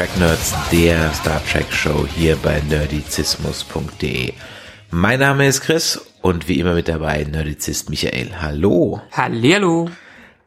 Track 0.00 0.18
Nerds, 0.18 0.54
der 0.72 1.12
Star 1.12 1.42
Trek 1.44 1.70
Show 1.70 2.06
hier 2.16 2.36
bei 2.36 2.62
nerdizismus.de. 2.70 4.32
Mein 4.90 5.20
Name 5.20 5.46
ist 5.46 5.60
Chris 5.60 6.00
und 6.22 6.48
wie 6.48 6.58
immer 6.58 6.72
mit 6.72 6.88
dabei 6.88 7.22
Nerdizist 7.24 7.90
Michael. 7.90 8.30
Hallo. 8.40 9.02
Hallihallo. 9.12 9.90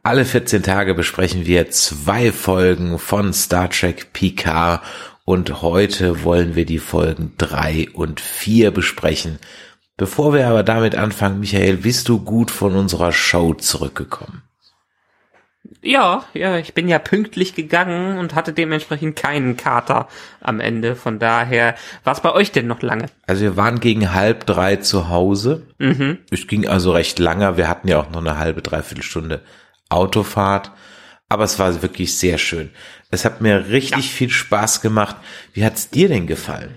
Alle 0.02 0.26
14 0.26 0.64
Tage 0.64 0.96
besprechen 0.96 1.46
wir 1.46 1.70
zwei 1.70 2.32
Folgen 2.32 2.98
von 2.98 3.32
Star 3.32 3.70
Trek 3.70 4.12
Picard 4.12 4.82
und 5.24 5.62
heute 5.62 6.24
wollen 6.24 6.56
wir 6.56 6.66
die 6.66 6.80
Folgen 6.80 7.34
drei 7.38 7.90
und 7.94 8.22
vier 8.22 8.72
besprechen. 8.72 9.38
Bevor 9.98 10.34
wir 10.34 10.48
aber 10.48 10.64
damit 10.64 10.96
anfangen, 10.96 11.40
Michael, 11.40 11.78
bist 11.78 12.10
du 12.10 12.20
gut 12.20 12.50
von 12.50 12.74
unserer 12.76 13.12
Show 13.12 13.54
zurückgekommen? 13.54 14.42
Ja, 15.86 16.24
ja, 16.34 16.58
ich 16.58 16.74
bin 16.74 16.88
ja 16.88 16.98
pünktlich 16.98 17.56
gegangen 17.56 18.18
und 18.18 18.36
hatte 18.36 18.54
dementsprechend 18.54 19.18
keinen 19.18 19.58
Kater 19.58 20.08
am 20.40 20.62
Ende. 20.62 20.96
Von 20.96 21.20
daher, 21.20 21.76
war 22.06 22.14
es 22.14 22.22
bei 22.22 22.32
euch 22.32 22.54
denn 22.54 22.68
noch 22.68 22.82
lange? 22.82 23.08
Also 23.28 23.42
wir 23.42 23.58
waren 23.58 23.82
gegen 23.82 24.14
halb 24.14 24.46
drei 24.46 24.78
zu 24.78 25.10
Hause. 25.10 25.68
Mhm. 25.80 26.20
Es 26.32 26.48
ging 26.48 26.68
also 26.68 26.94
recht 26.94 27.20
lange. 27.20 27.58
Wir 27.58 27.68
hatten 27.68 27.90
ja 27.90 28.00
auch 28.00 28.10
noch 28.10 28.22
eine 28.22 28.38
halbe, 28.38 28.62
dreiviertel 28.62 29.04
Stunde 29.04 29.42
Autofahrt. 29.90 30.72
Aber 31.28 31.44
es 31.44 31.60
war 31.60 31.82
wirklich 31.82 32.18
sehr 32.18 32.38
schön. 32.38 32.70
Es 33.12 33.26
hat 33.26 33.42
mir 33.42 33.68
richtig 33.68 34.06
ja. 34.06 34.12
viel 34.12 34.30
Spaß 34.30 34.80
gemacht. 34.80 35.18
Wie 35.52 35.66
hat's 35.66 35.90
dir 35.90 36.08
denn 36.08 36.28
gefallen? 36.28 36.76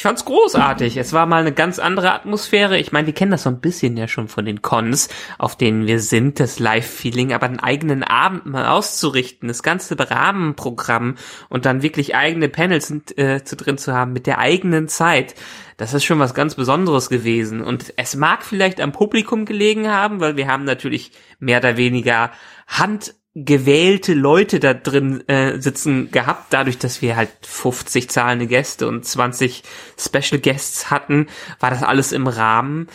Ich 0.00 0.04
fand's 0.04 0.24
großartig. 0.24 0.96
Es 0.96 1.12
war 1.12 1.26
mal 1.26 1.42
eine 1.42 1.52
ganz 1.52 1.78
andere 1.78 2.14
Atmosphäre. 2.14 2.78
Ich 2.78 2.90
meine, 2.90 3.04
die 3.04 3.12
kennen 3.12 3.32
das 3.32 3.42
so 3.42 3.50
ein 3.50 3.60
bisschen 3.60 3.98
ja 3.98 4.08
schon 4.08 4.28
von 4.28 4.46
den 4.46 4.62
Cons, 4.62 5.10
auf 5.36 5.56
denen 5.56 5.86
wir 5.86 6.00
sind, 6.00 6.40
das 6.40 6.58
Live-Feeling, 6.58 7.34
aber 7.34 7.44
einen 7.44 7.60
eigenen 7.60 8.02
Abend 8.02 8.46
mal 8.46 8.66
auszurichten, 8.68 9.48
das 9.48 9.62
ganze 9.62 9.98
Rahmenprogramm 9.98 11.16
und 11.50 11.66
dann 11.66 11.82
wirklich 11.82 12.16
eigene 12.16 12.48
Panels 12.48 12.90
äh, 13.18 13.44
zu 13.44 13.56
drin 13.56 13.76
zu 13.76 13.92
haben 13.92 14.14
mit 14.14 14.26
der 14.26 14.38
eigenen 14.38 14.88
Zeit. 14.88 15.34
Das 15.76 15.92
ist 15.92 16.04
schon 16.04 16.18
was 16.18 16.32
ganz 16.32 16.54
Besonderes 16.54 17.10
gewesen. 17.10 17.60
Und 17.60 17.92
es 17.98 18.16
mag 18.16 18.42
vielleicht 18.42 18.80
am 18.80 18.92
Publikum 18.92 19.44
gelegen 19.44 19.90
haben, 19.90 20.18
weil 20.20 20.34
wir 20.34 20.48
haben 20.48 20.64
natürlich 20.64 21.12
mehr 21.40 21.58
oder 21.58 21.76
weniger 21.76 22.30
Hand 22.66 23.16
gewählte 23.34 24.14
Leute 24.14 24.58
da 24.58 24.74
drin 24.74 25.26
äh, 25.28 25.60
sitzen 25.60 26.10
gehabt, 26.10 26.52
dadurch, 26.52 26.78
dass 26.78 27.00
wir 27.00 27.16
halt 27.16 27.30
50 27.42 28.10
zahlende 28.10 28.46
Gäste 28.46 28.88
und 28.88 29.04
20 29.04 29.62
Special 29.98 30.40
Guests 30.40 30.90
hatten, 30.90 31.28
war 31.60 31.70
das 31.70 31.82
alles 31.82 32.12
im 32.12 32.26
Rahmen. 32.26 32.88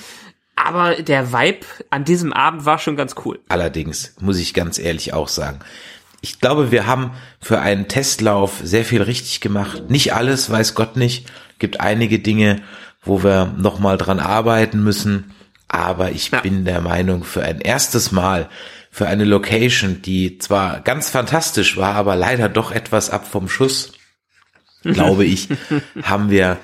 Aber 0.57 0.95
der 0.95 1.31
Vibe 1.33 1.65
an 1.89 2.05
diesem 2.05 2.33
Abend 2.33 2.65
war 2.65 2.79
schon 2.79 2.95
ganz 2.95 3.15
cool. 3.25 3.39
Allerdings 3.49 4.15
muss 4.19 4.39
ich 4.39 4.53
ganz 4.53 4.79
ehrlich 4.79 5.13
auch 5.13 5.27
sagen, 5.27 5.59
ich 6.21 6.39
glaube, 6.39 6.71
wir 6.71 6.87
haben 6.87 7.11
für 7.39 7.59
einen 7.59 7.87
Testlauf 7.87 8.59
sehr 8.63 8.83
viel 8.83 9.01
richtig 9.01 9.41
gemacht. 9.41 9.89
Nicht 9.89 10.13
alles, 10.13 10.49
weiß 10.49 10.73
Gott 10.73 10.95
nicht. 10.95 11.27
Gibt 11.59 11.81
einige 11.81 12.19
Dinge, 12.19 12.61
wo 13.03 13.23
wir 13.23 13.53
nochmal 13.57 13.97
dran 13.97 14.19
arbeiten 14.19 14.83
müssen. 14.83 15.35
Aber 15.67 16.11
ich 16.11 16.31
ja. 16.31 16.39
bin 16.39 16.65
der 16.65 16.81
Meinung, 16.81 17.23
für 17.23 17.43
ein 17.43 17.59
erstes 17.61 18.11
Mal 18.11 18.49
für 18.95 19.07
eine 19.07 19.25
Location, 19.25 20.01
die 20.01 20.37
zwar 20.37 20.79
ganz 20.79 21.09
fantastisch 21.09 21.75
war, 21.75 21.95
aber 21.95 22.15
leider 22.15 22.47
doch 22.47 22.71
etwas 22.71 23.09
ab 23.09 23.27
vom 23.29 23.49
Schuss, 23.49 23.91
glaube 24.83 25.25
ich, 25.25 25.49
haben 26.01 26.29
wir 26.29 26.55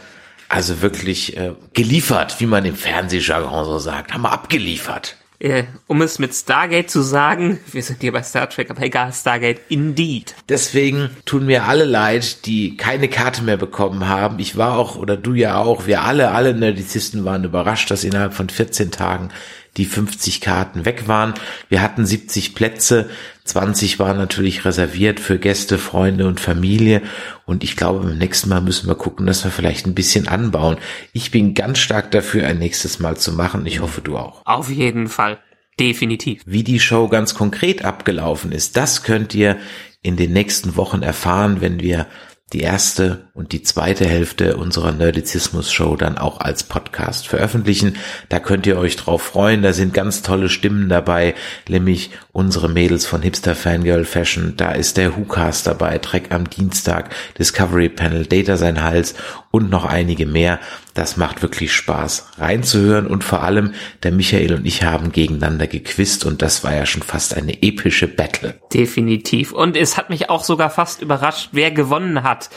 also 0.47 0.81
wirklich 0.81 1.35
äh, 1.35 1.51
geliefert, 1.73 2.39
wie 2.39 2.45
man 2.45 2.63
im 2.63 2.77
Fernsehjargon 2.77 3.65
so 3.65 3.79
sagt, 3.79 4.13
haben 4.13 4.21
wir 4.21 4.31
abgeliefert. 4.31 5.17
Äh, 5.39 5.65
um 5.87 6.01
es 6.01 6.19
mit 6.19 6.33
Stargate 6.33 6.89
zu 6.89 7.01
sagen, 7.01 7.59
wir 7.73 7.83
sind 7.83 7.99
hier 7.99 8.13
bei 8.13 8.23
Star 8.23 8.49
Trek, 8.49 8.69
aber 8.69 8.81
egal, 8.83 9.11
Stargate 9.11 9.59
indeed. 9.67 10.33
Deswegen 10.47 11.09
tun 11.25 11.47
mir 11.47 11.65
alle 11.65 11.83
leid, 11.83 12.45
die 12.45 12.77
keine 12.77 13.09
Karte 13.09 13.43
mehr 13.43 13.57
bekommen 13.57 14.07
haben. 14.07 14.39
Ich 14.39 14.55
war 14.55 14.77
auch, 14.77 14.95
oder 14.95 15.17
du 15.17 15.33
ja 15.33 15.57
auch, 15.57 15.85
wir 15.85 16.03
alle, 16.03 16.31
alle 16.31 16.53
Nerdizisten 16.53 17.25
waren 17.25 17.43
überrascht, 17.43 17.91
dass 17.91 18.05
innerhalb 18.05 18.33
von 18.33 18.47
14 18.47 18.91
Tagen 18.91 19.31
die 19.77 19.85
50 19.85 20.41
Karten 20.41 20.85
weg 20.85 21.07
waren. 21.07 21.33
Wir 21.69 21.81
hatten 21.81 22.05
70 22.05 22.55
Plätze, 22.55 23.09
20 23.45 23.99
waren 23.99 24.17
natürlich 24.17 24.65
reserviert 24.65 25.19
für 25.19 25.39
Gäste, 25.39 25.77
Freunde 25.77 26.27
und 26.27 26.39
Familie. 26.39 27.01
Und 27.45 27.63
ich 27.63 27.77
glaube, 27.77 27.99
beim 27.99 28.17
nächsten 28.17 28.49
Mal 28.49 28.61
müssen 28.61 28.87
wir 28.87 28.95
gucken, 28.95 29.25
dass 29.25 29.43
wir 29.43 29.51
vielleicht 29.51 29.85
ein 29.85 29.95
bisschen 29.95 30.27
anbauen. 30.27 30.77
Ich 31.13 31.31
bin 31.31 31.53
ganz 31.53 31.79
stark 31.79 32.11
dafür, 32.11 32.47
ein 32.47 32.59
nächstes 32.59 32.99
Mal 32.99 33.17
zu 33.17 33.33
machen. 33.33 33.65
Ich 33.65 33.79
hoffe, 33.79 34.01
du 34.01 34.17
auch. 34.17 34.45
Auf 34.45 34.69
jeden 34.69 35.07
Fall. 35.07 35.39
Definitiv. 35.79 36.43
Wie 36.45 36.63
die 36.63 36.79
Show 36.79 37.07
ganz 37.07 37.33
konkret 37.33 37.85
abgelaufen 37.85 38.51
ist, 38.51 38.77
das 38.77 39.03
könnt 39.03 39.33
ihr 39.33 39.57
in 40.03 40.17
den 40.17 40.33
nächsten 40.33 40.75
Wochen 40.75 41.01
erfahren, 41.01 41.61
wenn 41.61 41.79
wir 41.79 42.07
die 42.53 42.61
erste 42.61 43.29
und 43.33 43.53
die 43.53 43.63
zweite 43.63 44.05
Hälfte 44.05 44.57
unserer 44.57 44.91
Nerdizismus-Show 44.91 45.95
dann 45.95 46.17
auch 46.17 46.41
als 46.41 46.63
Podcast 46.63 47.27
veröffentlichen. 47.27 47.95
Da 48.27 48.39
könnt 48.39 48.67
ihr 48.67 48.77
euch 48.77 48.97
drauf 48.97 49.21
freuen. 49.21 49.61
Da 49.61 49.71
sind 49.71 49.93
ganz 49.93 50.21
tolle 50.21 50.49
Stimmen 50.49 50.89
dabei, 50.89 51.33
nämlich 51.69 52.11
unsere 52.33 52.67
Mädels 52.67 53.05
von 53.05 53.21
Hipster 53.21 53.55
Fangirl 53.55 54.03
Fashion. 54.03 54.55
Da 54.57 54.71
ist 54.71 54.97
der 54.97 55.15
WhoCast 55.15 55.65
dabei, 55.65 55.97
Trek 55.99 56.31
am 56.31 56.49
Dienstag, 56.49 57.15
Discovery 57.39 57.87
Panel, 57.87 58.25
Data 58.25 58.57
sein 58.57 58.83
Hals 58.83 59.15
und 59.51 59.69
noch 59.69 59.85
einige 59.85 60.25
mehr. 60.25 60.59
Das 60.93 61.15
macht 61.15 61.41
wirklich 61.41 61.73
Spaß 61.73 62.31
reinzuhören 62.37 63.07
und 63.07 63.23
vor 63.23 63.43
allem 63.43 63.73
der 64.03 64.11
Michael 64.11 64.53
und 64.55 64.65
ich 64.65 64.83
haben 64.83 65.11
gegeneinander 65.11 65.67
gequizt 65.67 66.25
und 66.25 66.41
das 66.41 66.63
war 66.63 66.75
ja 66.75 66.85
schon 66.85 67.01
fast 67.01 67.35
eine 67.35 67.61
epische 67.63 68.07
Battle. 68.07 68.55
Definitiv. 68.73 69.53
Und 69.53 69.77
es 69.77 69.97
hat 69.97 70.09
mich 70.09 70.29
auch 70.29 70.43
sogar 70.43 70.69
fast 70.69 71.01
überrascht, 71.01 71.49
wer 71.53 71.71
gewonnen 71.71 72.23
hat. 72.23 72.49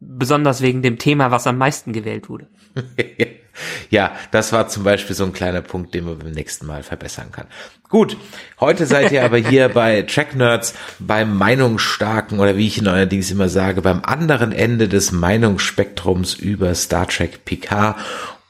Besonders 0.00 0.60
wegen 0.60 0.82
dem 0.82 0.98
Thema, 0.98 1.30
was 1.30 1.46
am 1.46 1.58
meisten 1.58 1.92
gewählt 1.92 2.28
wurde. 2.28 2.48
ja, 3.90 4.12
das 4.30 4.52
war 4.52 4.68
zum 4.68 4.84
Beispiel 4.84 5.14
so 5.14 5.24
ein 5.24 5.32
kleiner 5.32 5.62
Punkt, 5.62 5.94
den 5.94 6.04
man 6.04 6.18
beim 6.18 6.32
nächsten 6.32 6.66
Mal 6.66 6.82
verbessern 6.82 7.32
kann. 7.32 7.46
Gut, 7.88 8.16
heute 8.60 8.86
seid 8.86 9.12
ihr 9.12 9.24
aber 9.24 9.38
hier 9.38 9.68
bei 9.68 10.02
Track 10.02 10.34
Nerds 10.34 10.74
beim 10.98 11.36
Meinungsstarken 11.36 12.40
oder 12.40 12.56
wie 12.56 12.66
ich 12.66 12.78
ihn 12.78 12.88
allerdings 12.88 13.30
immer 13.30 13.48
sage, 13.48 13.82
beim 13.82 14.02
anderen 14.04 14.52
Ende 14.52 14.88
des 14.88 15.12
Meinungsspektrums 15.12 16.34
über 16.34 16.74
Star 16.74 17.06
Trek 17.06 17.44
Picard. 17.44 17.96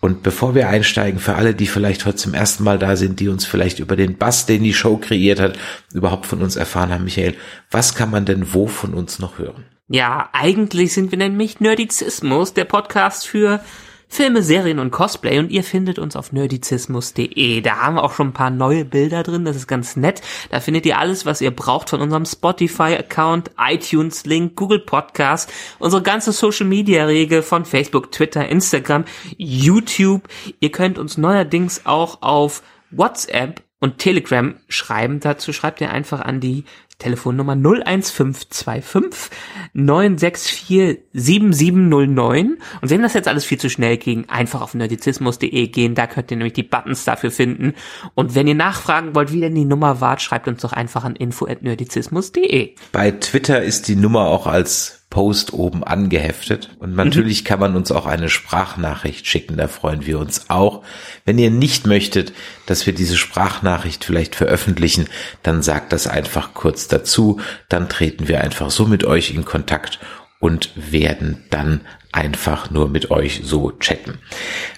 Und 0.00 0.22
bevor 0.22 0.54
wir 0.54 0.68
einsteigen, 0.68 1.18
für 1.18 1.34
alle, 1.34 1.54
die 1.54 1.66
vielleicht 1.66 2.04
heute 2.04 2.16
zum 2.16 2.34
ersten 2.34 2.62
Mal 2.62 2.78
da 2.78 2.94
sind, 2.94 3.20
die 3.20 3.28
uns 3.28 3.46
vielleicht 3.46 3.78
über 3.78 3.96
den 3.96 4.18
Bass, 4.18 4.44
den 4.44 4.62
die 4.62 4.74
Show 4.74 4.98
kreiert 4.98 5.40
hat, 5.40 5.58
überhaupt 5.94 6.26
von 6.26 6.42
uns 6.42 6.56
erfahren 6.56 6.92
haben, 6.92 7.04
Michael, 7.04 7.34
was 7.70 7.94
kann 7.94 8.10
man 8.10 8.26
denn 8.26 8.52
wo 8.52 8.66
von 8.66 8.92
uns 8.92 9.18
noch 9.18 9.38
hören? 9.38 9.64
Ja, 9.88 10.30
eigentlich 10.32 10.92
sind 10.94 11.10
wir 11.10 11.18
nämlich 11.18 11.60
Nerdizismus, 11.60 12.54
der 12.54 12.64
Podcast 12.64 13.26
für 13.26 13.60
Filme, 14.08 14.42
Serien 14.42 14.78
und 14.78 14.90
Cosplay 14.90 15.38
und 15.38 15.50
ihr 15.50 15.64
findet 15.64 15.98
uns 15.98 16.16
auf 16.16 16.32
nerdizismus.de. 16.32 17.60
Da 17.60 17.76
haben 17.78 17.96
wir 17.96 18.04
auch 18.04 18.14
schon 18.14 18.28
ein 18.28 18.32
paar 18.32 18.50
neue 18.50 18.84
Bilder 18.84 19.22
drin, 19.22 19.44
das 19.44 19.56
ist 19.56 19.66
ganz 19.66 19.96
nett. 19.96 20.22
Da 20.50 20.60
findet 20.60 20.86
ihr 20.86 20.98
alles, 20.98 21.26
was 21.26 21.40
ihr 21.40 21.50
braucht 21.50 21.90
von 21.90 22.00
unserem 22.00 22.24
Spotify-Account, 22.24 23.50
iTunes-Link, 23.58 24.56
Google 24.56 24.80
Podcast, 24.80 25.52
unsere 25.78 26.02
ganze 26.02 26.32
Social-Media-Regel 26.32 27.42
von 27.42 27.64
Facebook, 27.64 28.12
Twitter, 28.12 28.48
Instagram, 28.48 29.04
YouTube. 29.36 30.28
Ihr 30.60 30.70
könnt 30.70 30.98
uns 30.98 31.18
neuerdings 31.18 31.84
auch 31.84 32.22
auf 32.22 32.62
WhatsApp 32.90 33.62
und 33.84 33.98
Telegram 33.98 34.54
schreiben. 34.68 35.20
Dazu 35.20 35.52
schreibt 35.52 35.80
ihr 35.82 35.90
einfach 35.90 36.20
an 36.20 36.40
die 36.40 36.64
Telefonnummer 37.04 37.52
01525 37.52 39.30
964 39.74 41.00
7709. 41.12 42.56
Und 42.80 42.90
wenn 42.90 43.02
das 43.02 43.12
jetzt 43.12 43.28
alles 43.28 43.44
viel 43.44 43.58
zu 43.58 43.68
schnell 43.68 43.98
ging, 43.98 44.26
einfach 44.30 44.62
auf 44.62 44.72
nerdizismus.de 44.72 45.68
gehen, 45.68 45.94
da 45.94 46.06
könnt 46.06 46.30
ihr 46.30 46.38
nämlich 46.38 46.54
die 46.54 46.62
Buttons 46.62 47.04
dafür 47.04 47.30
finden. 47.30 47.74
Und 48.14 48.34
wenn 48.34 48.46
ihr 48.46 48.54
nachfragen 48.54 49.14
wollt, 49.14 49.32
wie 49.32 49.40
denn 49.40 49.54
die 49.54 49.66
Nummer 49.66 50.00
war, 50.00 50.18
schreibt 50.18 50.48
uns 50.48 50.62
doch 50.62 50.72
einfach 50.72 51.04
an 51.04 51.14
info@nerdizismus.de. 51.14 52.74
Bei 52.92 53.10
Twitter 53.10 53.62
ist 53.62 53.88
die 53.88 53.96
Nummer 53.96 54.26
auch 54.26 54.46
als 54.46 55.03
Post 55.14 55.52
oben 55.52 55.84
angeheftet. 55.84 56.70
Und 56.80 56.90
mhm. 56.90 56.96
natürlich 56.96 57.42
mhm. 57.42 57.46
kann 57.46 57.60
man 57.60 57.76
uns 57.76 57.92
auch 57.92 58.06
eine 58.06 58.28
Sprachnachricht 58.28 59.28
schicken, 59.28 59.56
da 59.56 59.68
freuen 59.68 60.06
wir 60.06 60.18
uns 60.18 60.50
auch. 60.50 60.82
Wenn 61.24 61.38
ihr 61.38 61.52
nicht 61.52 61.86
möchtet, 61.86 62.32
dass 62.66 62.84
wir 62.84 62.92
diese 62.92 63.16
Sprachnachricht 63.16 64.04
vielleicht 64.04 64.34
veröffentlichen, 64.34 65.06
dann 65.44 65.62
sagt 65.62 65.92
das 65.92 66.08
einfach 66.08 66.52
kurz 66.52 66.88
dazu, 66.88 67.40
dann 67.68 67.88
treten 67.88 68.26
wir 68.26 68.40
einfach 68.40 68.72
so 68.72 68.86
mit 68.86 69.04
euch 69.04 69.32
in 69.32 69.44
Kontakt 69.44 70.00
und 70.40 70.72
werden 70.74 71.44
dann 71.50 71.82
einfach 72.10 72.72
nur 72.72 72.88
mit 72.88 73.12
euch 73.12 73.42
so 73.44 73.70
chatten. 73.70 74.18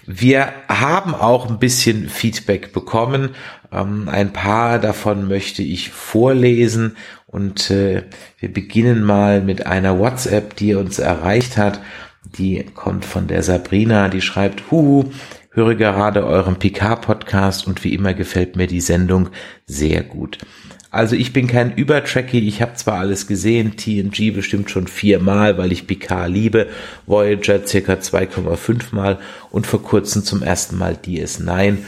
Wir 0.05 0.53
haben 0.69 1.15
auch 1.15 1.49
ein 1.49 1.59
bisschen 1.59 2.11
Feedback 2.11 2.75
bekommen. 2.75 3.31
Ähm, 3.73 4.11
ein 4.11 4.35
paar 4.35 4.79
davon 4.79 5.29
möchte 5.29 5.62
ich 5.62 5.91
vorlesen 5.91 6.97
und 7.26 7.70
äh, 7.70 8.05
wir 8.38 8.52
beginnen 8.52 9.02
mal 9.02 9.40
mit 9.40 9.67
einer 9.67 9.99
WhatsApp, 9.99 10.56
die 10.56 10.75
uns 10.75 10.99
erreicht 10.99 11.56
hat. 11.56 11.81
Die 12.38 12.64
kommt 12.75 13.05
von 13.05 13.26
der 13.26 13.43
Sabrina, 13.43 14.08
die 14.08 14.20
schreibt, 14.20 14.70
Huhu, 14.70 15.11
höre 15.50 15.75
gerade 15.75 16.25
euren 16.25 16.56
Picard-Podcast 16.56 17.67
und 17.67 17.82
wie 17.82 17.94
immer 17.94 18.14
gefällt 18.14 18.56
mir 18.56 18.67
die 18.67 18.81
Sendung 18.81 19.31
sehr 19.67 20.02
gut. 20.02 20.38
Also 20.90 21.17
ich 21.17 21.32
bin 21.32 21.46
kein 21.46 21.75
Übertracky, 21.75 22.38
ich 22.38 22.62
habe 22.62 22.75
zwar 22.75 23.00
alles 23.00 23.26
gesehen, 23.26 23.76
TNG 23.76 24.32
bestimmt 24.32 24.70
schon 24.70 24.87
viermal, 24.87 25.58
weil 25.58 25.73
ich 25.73 25.87
Picard 25.87 26.31
liebe, 26.31 26.69
Voyager 27.06 27.67
circa 27.67 27.94
2,5 27.94 28.94
Mal 28.94 29.19
und 29.50 29.67
vor 29.67 29.82
kurzem 29.82 30.25
zum 30.25 30.43
ersten 30.43 30.78
Mal 30.78 30.94
DS9 30.94 31.78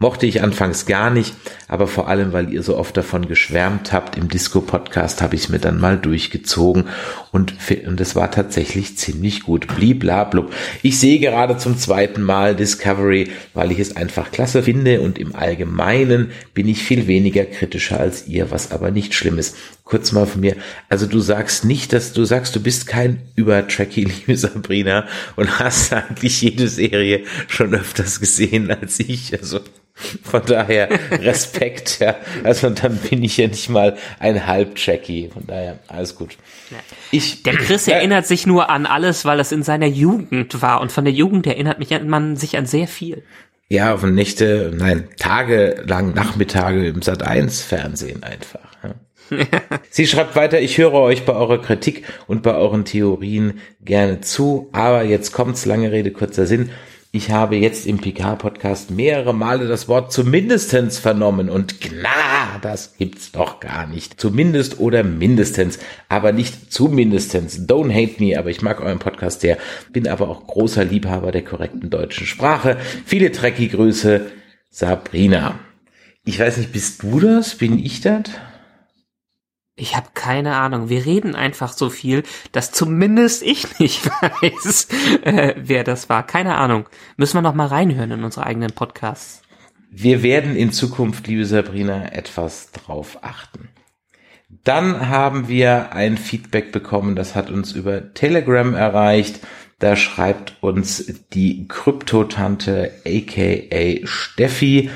Mochte 0.00 0.26
ich 0.26 0.42
anfangs 0.42 0.86
gar 0.86 1.10
nicht, 1.10 1.34
aber 1.66 1.88
vor 1.88 2.06
allem, 2.06 2.32
weil 2.32 2.52
ihr 2.52 2.62
so 2.62 2.76
oft 2.76 2.96
davon 2.96 3.26
geschwärmt 3.26 3.92
habt, 3.92 4.16
im 4.16 4.28
Disco-Podcast 4.28 5.20
habe 5.20 5.34
ich 5.34 5.42
es 5.42 5.48
mir 5.48 5.58
dann 5.58 5.80
mal 5.80 5.98
durchgezogen 5.98 6.84
und, 7.32 7.54
und 7.84 8.00
es 8.00 8.14
war 8.14 8.30
tatsächlich 8.30 8.96
ziemlich 8.96 9.42
gut. 9.42 9.66
Bliblablub. 9.66 10.52
Ich 10.84 11.00
sehe 11.00 11.18
gerade 11.18 11.56
zum 11.56 11.76
zweiten 11.76 12.22
Mal 12.22 12.54
Discovery, 12.54 13.32
weil 13.54 13.72
ich 13.72 13.80
es 13.80 13.96
einfach 13.96 14.30
klasse 14.30 14.62
finde 14.62 15.00
und 15.00 15.18
im 15.18 15.34
Allgemeinen 15.34 16.30
bin 16.54 16.68
ich 16.68 16.84
viel 16.84 17.08
weniger 17.08 17.44
kritischer 17.44 17.98
als 17.98 18.28
ihr, 18.28 18.52
was 18.52 18.70
aber 18.70 18.92
nicht 18.92 19.14
schlimm 19.14 19.36
ist. 19.36 19.56
Kurz 19.88 20.12
mal 20.12 20.26
von 20.26 20.42
mir. 20.42 20.54
Also 20.90 21.06
du 21.06 21.18
sagst 21.18 21.64
nicht, 21.64 21.94
dass 21.94 22.12
du 22.12 22.26
sagst, 22.26 22.54
du 22.54 22.60
bist 22.60 22.86
kein 22.86 23.22
Übertracky, 23.36 24.04
liebe 24.26 24.36
Sabrina, 24.36 25.06
und 25.34 25.58
hast 25.58 25.94
eigentlich 25.94 26.42
jede 26.42 26.68
Serie 26.68 27.24
schon 27.46 27.74
öfters 27.74 28.20
gesehen 28.20 28.70
als 28.70 29.00
ich. 29.00 29.32
Also 29.32 29.60
von 30.22 30.42
daher 30.44 30.90
Respekt, 31.10 32.00
ja. 32.00 32.16
Also 32.44 32.68
dann 32.68 32.98
bin 32.98 33.24
ich 33.24 33.38
ja 33.38 33.46
nicht 33.46 33.70
mal 33.70 33.96
ein 34.18 34.46
Halbjackie. 34.46 35.30
Von 35.32 35.46
daher 35.46 35.78
alles 35.88 36.14
gut. 36.14 36.36
Ich, 37.10 37.42
der 37.42 37.56
Chris 37.56 37.88
äh, 37.88 37.92
erinnert 37.92 38.26
sich 38.26 38.46
nur 38.46 38.68
an 38.68 38.84
alles, 38.84 39.24
weil 39.24 39.40
es 39.40 39.52
in 39.52 39.62
seiner 39.62 39.86
Jugend 39.86 40.60
war. 40.60 40.82
Und 40.82 40.92
von 40.92 41.06
der 41.06 41.14
Jugend 41.14 41.46
erinnert 41.46 41.78
mich 41.78 41.98
man 42.02 42.36
sich 42.36 42.58
an 42.58 42.66
sehr 42.66 42.88
viel. 42.88 43.22
Ja, 43.70 43.96
von 43.96 44.14
Nächte, 44.14 44.70
nein, 44.76 45.08
Tage 45.18 45.82
lang, 45.86 46.12
Nachmittage 46.12 46.86
im 46.86 47.00
Sat 47.00 47.22
1 47.22 47.62
Fernsehen 47.62 48.22
einfach. 48.22 48.67
Sie 49.90 50.06
schreibt 50.06 50.36
weiter, 50.36 50.60
ich 50.60 50.78
höre 50.78 50.94
euch 50.94 51.24
bei 51.24 51.34
eurer 51.34 51.60
Kritik 51.60 52.04
und 52.26 52.42
bei 52.42 52.54
euren 52.54 52.84
Theorien 52.84 53.60
gerne 53.84 54.20
zu, 54.20 54.68
aber 54.72 55.04
jetzt 55.04 55.32
kommt's, 55.32 55.66
lange 55.66 55.92
Rede, 55.92 56.10
kurzer 56.10 56.46
Sinn. 56.46 56.70
Ich 57.10 57.30
habe 57.30 57.56
jetzt 57.56 57.86
im 57.86 57.96
PK-Podcast 57.98 58.90
mehrere 58.90 59.32
Male 59.32 59.66
das 59.66 59.88
Wort 59.88 60.12
zumindestens 60.12 60.98
vernommen 60.98 61.48
und 61.48 61.74
na, 62.02 62.58
das 62.60 62.98
gibt's 62.98 63.32
doch 63.32 63.60
gar 63.60 63.86
nicht. 63.86 64.20
Zumindest 64.20 64.78
oder 64.78 65.02
mindestens, 65.02 65.78
aber 66.10 66.32
nicht 66.32 66.70
zumindestens. 66.70 67.66
Don't 67.66 67.94
hate 67.94 68.22
me, 68.22 68.38
aber 68.38 68.50
ich 68.50 68.60
mag 68.60 68.82
euren 68.82 68.98
Podcast 68.98 69.40
sehr, 69.40 69.56
bin 69.90 70.06
aber 70.06 70.28
auch 70.28 70.46
großer 70.46 70.84
Liebhaber 70.84 71.32
der 71.32 71.44
korrekten 71.44 71.88
deutschen 71.88 72.26
Sprache. 72.26 72.76
Viele 73.06 73.32
Trekkie-Grüße, 73.32 74.26
Sabrina. 74.68 75.58
Ich 76.26 76.38
weiß 76.38 76.58
nicht, 76.58 76.74
bist 76.74 77.02
du 77.02 77.20
das? 77.20 77.54
Bin 77.54 77.78
ich 77.78 78.02
das? 78.02 78.24
Ich 79.80 79.96
habe 79.96 80.08
keine 80.12 80.56
Ahnung. 80.56 80.88
Wir 80.88 81.06
reden 81.06 81.36
einfach 81.36 81.72
so 81.72 81.88
viel, 81.88 82.24
dass 82.50 82.72
zumindest 82.72 83.44
ich 83.44 83.78
nicht 83.78 84.04
weiß, 84.06 84.88
äh, 85.22 85.54
wer 85.56 85.84
das 85.84 86.08
war. 86.08 86.26
Keine 86.26 86.56
Ahnung. 86.56 86.86
Müssen 87.16 87.36
wir 87.36 87.42
noch 87.42 87.54
mal 87.54 87.68
reinhören 87.68 88.10
in 88.10 88.24
unsere 88.24 88.44
eigenen 88.44 88.72
Podcasts. 88.72 89.42
Wir 89.90 90.22
werden 90.22 90.56
in 90.56 90.72
Zukunft, 90.72 91.28
liebe 91.28 91.46
Sabrina, 91.46 92.12
etwas 92.12 92.72
drauf 92.72 93.18
achten. 93.22 93.68
Dann 94.64 95.08
haben 95.08 95.46
wir 95.46 95.92
ein 95.92 96.18
Feedback 96.18 96.72
bekommen, 96.72 97.14
das 97.14 97.34
hat 97.34 97.50
uns 97.50 97.72
über 97.72 98.14
Telegram 98.14 98.74
erreicht. 98.74 99.40
Da 99.78 99.94
schreibt 99.94 100.56
uns 100.60 101.22
die 101.32 101.68
Kryptotante 101.68 102.90
aka 103.06 104.06
Steffi 104.06 104.90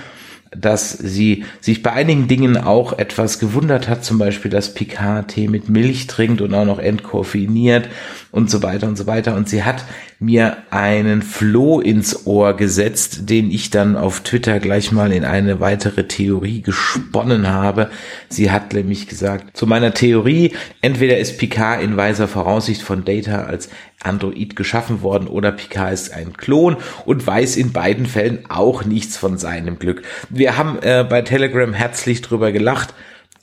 dass 0.55 0.93
sie 0.93 1.45
sich 1.61 1.83
bei 1.83 1.93
einigen 1.93 2.29
Dingen 2.29 2.57
auch 2.57 2.99
etwas 2.99 3.39
gewundert 3.39 3.89
hat, 3.89 4.05
zum 4.05 4.19
Beispiel, 4.19 4.51
dass 4.51 4.75
Picard 4.75 5.29
Tee 5.29 5.49
mit 5.49 5.69
Milch 5.69 6.07
trinkt 6.07 6.41
und 6.41 6.55
auch 6.55 6.65
noch 6.65 6.79
entkoffeiniert 6.79 7.89
und 8.31 8.51
so 8.51 8.63
weiter 8.63 8.87
und 8.87 8.97
so 8.97 9.07
weiter. 9.07 9.35
Und 9.35 9.49
sie 9.49 9.63
hat 9.63 9.85
mir 10.19 10.59
einen 10.71 11.23
Floh 11.23 11.81
ins 11.81 12.27
Ohr 12.27 12.55
gesetzt, 12.55 13.29
den 13.31 13.51
ich 13.51 13.71
dann 13.71 13.97
auf 13.97 14.21
Twitter 14.21 14.61
gleich 14.61 14.93
mal 14.93 15.13
in 15.13 15.25
eine 15.25 15.61
weitere 15.61 16.07
Theorie 16.07 16.63
gesponnen 16.63 17.49
habe. 17.49 17.91
Sie 18.29 18.51
hat 18.51 18.73
nämlich 18.73 19.09
gesagt, 19.09 19.57
zu 19.57 19.67
meiner 19.67 19.95
Theorie, 19.95 20.53
entweder 20.81 21.19
ist 21.19 21.39
Picard 21.39 21.83
in 21.83 21.97
weiser 21.97 22.29
Voraussicht 22.29 22.83
von 22.83 23.05
Data 23.05 23.45
als 23.45 23.69
Android 24.03 24.57
geschaffen 24.57 25.03
worden 25.03 25.29
oder 25.29 25.53
Picard 25.53 25.93
ist 25.93 26.13
ein 26.13 26.37
Klon 26.37 26.77
und 27.05 27.27
weiß 27.27 27.57
in 27.57 27.73
beiden 27.73 28.07
Fällen 28.07 28.45
auch 28.49 28.85
nichts 28.85 29.17
von 29.17 29.39
seinem 29.39 29.79
Glück. 29.79 30.03
Wir 30.29 30.57
haben 30.57 30.79
äh, 30.83 31.07
bei 31.09 31.23
Telegram 31.23 31.73
herzlich 31.73 32.23
drüber 32.23 32.53
gelacht, 32.53 32.95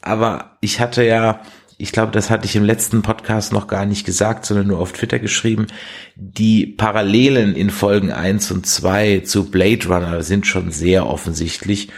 aber 0.01 0.57
ich 0.61 0.79
hatte 0.79 1.03
ja, 1.03 1.41
ich 1.77 1.91
glaube, 1.91 2.11
das 2.11 2.29
hatte 2.29 2.45
ich 2.45 2.55
im 2.55 2.65
letzten 2.65 3.01
Podcast 3.01 3.53
noch 3.53 3.67
gar 3.67 3.85
nicht 3.85 4.05
gesagt, 4.05 4.45
sondern 4.45 4.67
nur 4.67 4.79
auf 4.79 4.91
Twitter 4.91 5.19
geschrieben, 5.19 5.67
die 6.15 6.65
Parallelen 6.65 7.55
in 7.55 7.69
Folgen 7.69 8.11
1 8.11 8.51
und 8.51 8.65
2 8.65 9.21
zu 9.21 9.49
Blade 9.49 9.87
Runner 9.87 10.23
sind 10.23 10.45
schon 10.45 10.71
sehr 10.71 11.07
offensichtlich, 11.07 11.89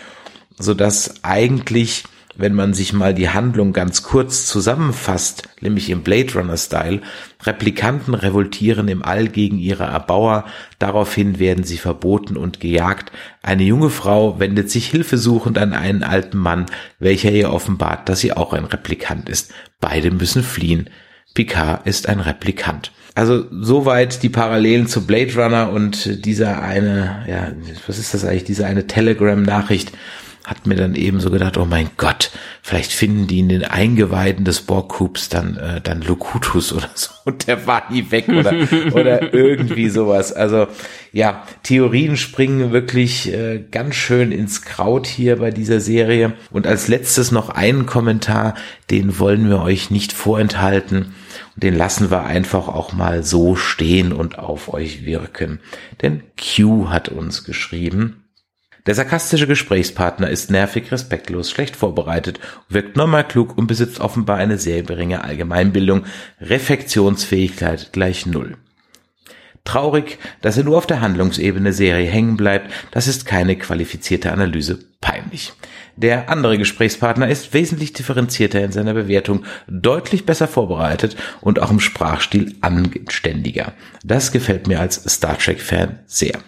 so 0.58 0.74
dass 0.74 1.24
eigentlich 1.24 2.04
wenn 2.36 2.54
man 2.54 2.74
sich 2.74 2.94
mal 2.94 3.14
die 3.14 3.30
Handlung 3.30 3.74
ganz 3.74 4.04
kurz 4.04 4.46
zusammenfasst, 4.46 5.44
nämlich 5.60 5.90
im 5.90 6.02
Blade 6.02 6.34
Runner 6.34 6.58
Style, 6.58 7.02
Replikanten 7.44 8.14
revoltieren 8.14 8.88
im 8.88 9.04
All 9.04 9.28
gegen 9.28 9.58
ihre 9.58 9.84
Erbauer, 9.84 10.46
daraufhin 10.80 11.40
werden 11.40 11.64
sie 11.64 11.78
verboten 11.78 12.38
und 12.38 12.60
gejagt. 12.60 13.12
Eine 13.42 13.64
junge 13.64 13.90
Frau 13.90 14.40
wendet 14.40 14.70
sich 14.72 14.88
hilfesuchend 14.88 15.58
an 15.58 15.74
einen 15.74 16.04
alten 16.04 16.38
Mann, 16.38 16.68
welcher 17.00 17.32
ihr 17.32 17.52
offenbart, 17.52 18.08
dass 18.08 18.20
sie 18.20 18.34
auch 18.34 18.54
ein 18.54 18.66
Replikant 18.66 19.30
ist. 19.30 19.54
Beide 19.80 20.12
müssen 20.12 20.44
fliehen. 20.44 20.90
Picard 21.34 21.86
ist 21.88 22.10
ein 22.10 22.20
Replikant. 22.20 22.92
Also 23.14 23.46
soweit 23.52 24.24
die 24.24 24.30
Parallelen 24.30 24.88
zu 24.88 25.06
Blade 25.06 25.36
Runner 25.36 25.70
und 25.70 26.26
dieser 26.26 26.62
eine, 26.62 27.26
ja, 27.28 27.52
was 27.88 28.00
ist 28.00 28.14
das 28.14 28.24
eigentlich, 28.24 28.46
diese 28.46 28.66
eine 28.66 28.88
Telegram-Nachricht, 28.88 29.92
hat 30.46 30.66
mir 30.66 30.76
dann 30.76 30.96
eben 30.96 31.20
so 31.20 31.30
gedacht, 31.30 31.58
oh 31.58 31.66
mein 31.66 31.90
Gott, 31.98 32.32
vielleicht 32.62 32.92
finden 32.92 33.28
die 33.28 33.40
in 33.40 33.50
den 33.50 33.64
Eingeweiden 33.64 34.44
des 34.44 34.62
Borg-Coops 34.62 35.30
dann, 35.30 35.58
äh, 35.58 35.82
dann 35.82 36.02
Locutus 36.02 36.74
oder 36.74 36.90
so 36.96 37.12
und 37.26 37.48
der 37.48 37.68
war 37.68 37.92
nie 37.92 38.10
weg 38.10 38.28
oder, 38.28 38.54
oder 38.94 39.34
irgendwie 39.34 39.90
sowas. 39.90 40.34
Also 40.34 40.68
ja, 41.14 41.44
Theorien 41.64 42.16
springen 42.16 42.72
wirklich 42.72 43.32
äh, 43.34 43.64
ganz 43.70 43.96
schön 43.96 44.32
ins 44.32 44.62
Kraut 44.62 45.08
hier 45.08 45.38
bei 45.38 45.52
dieser 45.52 45.80
Serie. 45.82 46.34
Und 46.52 46.66
als 46.66 46.88
letztes 46.88 47.32
noch 47.32 47.50
einen 47.50 47.86
Kommentar, 47.86 48.56
den 48.90 49.20
wollen 49.20 49.50
wir 49.50 49.62
euch 49.62 49.92
nicht 49.92 50.14
vorenthalten. 50.14 51.14
Und 51.56 51.64
den 51.64 51.76
lassen 51.76 52.12
wir 52.12 52.24
einfach 52.24 52.70
auch 52.70 52.94
mal 52.94 53.24
so 53.24 53.56
stehen 53.58 54.14
und 54.14 54.40
auf 54.40 54.74
euch 54.74 55.06
wirken. 55.06 55.60
Denn 56.02 56.24
Q 56.38 56.90
hat 56.90 57.10
uns 57.10 57.44
geschrieben, 57.44 58.21
der 58.88 58.96
sarkastische 58.96 59.48
Gesprächspartner 59.48 60.30
ist 60.30 60.50
nervig, 60.50 60.92
respektlos, 60.92 61.52
schlecht 61.52 61.76
vorbereitet, 61.76 62.40
wirkt 62.68 62.98
normal 62.98 63.28
klug 63.28 63.58
und 63.58 63.68
besitzt 63.68 64.00
offenbar 64.00 64.38
eine 64.38 64.58
sehr 64.58 64.82
geringe 64.84 65.24
Allgemeinbildung. 65.24 66.06
Reflektionsfähigkeit 66.40 67.94
gleich 67.94 68.26
Null. 68.26 68.58
Traurig, 69.64 70.18
dass 70.42 70.58
er 70.58 70.64
nur 70.64 70.78
auf 70.78 70.88
der 70.88 71.02
Handlungsebene 71.02 71.72
Serie 71.72 72.10
hängen 72.10 72.36
bleibt, 72.36 72.72
das 72.90 73.08
ist 73.08 73.28
keine 73.28 73.56
qualifizierte 73.56 74.32
Analyse. 74.32 74.80
Peinlich. 75.02 75.54
Der 75.96 76.30
andere 76.30 76.58
Gesprächspartner 76.58 77.30
ist 77.30 77.54
wesentlich 77.54 77.94
differenzierter 77.94 78.64
in 78.64 78.72
seiner 78.72 78.94
Bewertung, 78.94 79.46
deutlich 79.68 80.26
besser 80.26 80.48
vorbereitet 80.48 81.16
und 81.42 81.60
auch 81.60 81.70
im 81.70 81.80
Sprachstil 81.80 82.56
anständiger. 82.62 83.74
Das 84.04 84.32
gefällt 84.32 84.68
mir 84.68 84.80
als 84.80 85.04
Star 85.04 85.38
Trek-Fan 85.38 86.00
sehr. 86.08 86.40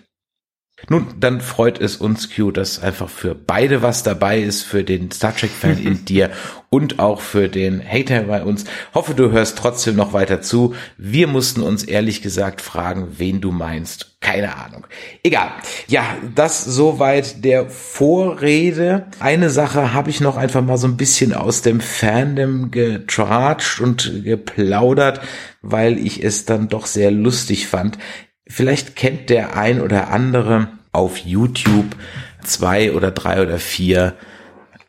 Nun, 0.89 1.07
dann 1.19 1.41
freut 1.41 1.79
es 1.79 1.95
uns, 1.95 2.33
Q, 2.35 2.51
dass 2.51 2.81
einfach 2.81 3.09
für 3.09 3.35
beide 3.35 3.81
was 3.81 4.03
dabei 4.03 4.39
ist, 4.39 4.63
für 4.63 4.83
den 4.83 5.11
Star 5.11 5.35
Trek-Fan 5.35 5.77
in 5.77 6.05
dir 6.05 6.31
und 6.69 6.99
auch 6.99 7.21
für 7.21 7.49
den 7.49 7.83
Hater 7.87 8.23
bei 8.23 8.43
uns. 8.43 8.65
Hoffe, 8.93 9.13
du 9.13 9.31
hörst 9.31 9.57
trotzdem 9.59 9.95
noch 9.95 10.11
weiter 10.11 10.41
zu. 10.41 10.73
Wir 10.97 11.27
mussten 11.27 11.61
uns 11.61 11.83
ehrlich 11.83 12.21
gesagt 12.23 12.61
fragen, 12.61 13.09
wen 13.17 13.41
du 13.41 13.51
meinst. 13.51 14.13
Keine 14.21 14.55
Ahnung. 14.55 14.87
Egal. 15.21 15.51
Ja, 15.87 16.03
das 16.33 16.63
soweit 16.63 17.43
der 17.43 17.69
Vorrede. 17.69 19.05
Eine 19.19 19.49
Sache 19.49 19.93
habe 19.93 20.09
ich 20.09 20.19
noch 20.19 20.35
einfach 20.35 20.63
mal 20.63 20.77
so 20.77 20.87
ein 20.87 20.97
bisschen 20.97 21.33
aus 21.33 21.61
dem 21.61 21.79
Fandom 21.79 22.71
getratscht 22.71 23.79
und 23.79 24.23
geplaudert, 24.23 25.21
weil 25.61 25.99
ich 25.99 26.23
es 26.23 26.45
dann 26.45 26.69
doch 26.69 26.87
sehr 26.87 27.11
lustig 27.11 27.67
fand. 27.67 27.99
Vielleicht 28.47 28.95
kennt 28.95 29.29
der 29.29 29.55
ein 29.55 29.81
oder 29.81 30.09
andere 30.09 30.67
auf 30.91 31.17
YouTube 31.17 31.95
zwei 32.43 32.91
oder 32.91 33.11
drei 33.11 33.41
oder 33.41 33.57
vier 33.57 34.15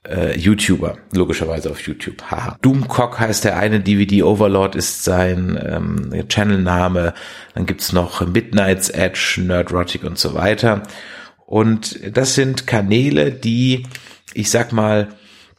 äh, 0.06 0.38
YouTuber, 0.38 0.98
logischerweise 1.12 1.70
auf 1.70 1.80
YouTube. 1.80 2.22
Haha. 2.30 2.58
Doomcock 2.60 3.20
heißt 3.20 3.44
der 3.44 3.56
eine, 3.56 3.80
DVD 3.80 4.22
Overlord 4.22 4.74
ist 4.74 5.04
sein 5.04 5.58
ähm, 5.64 6.28
Channelname. 6.28 7.14
Dann 7.54 7.66
gibt's 7.66 7.92
noch 7.92 8.26
Midnight's 8.26 8.90
Edge, 8.90 9.40
Nerdrotic 9.42 10.04
und 10.04 10.18
so 10.18 10.34
weiter. 10.34 10.82
Und 11.46 11.98
das 12.16 12.34
sind 12.34 12.66
Kanäle, 12.66 13.30
die, 13.30 13.86
ich 14.34 14.50
sag 14.50 14.72
mal, 14.72 15.08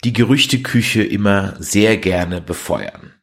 die 0.03 0.13
Gerüchteküche 0.13 1.03
immer 1.03 1.55
sehr 1.59 1.97
gerne 1.97 2.41
befeuern. 2.41 3.13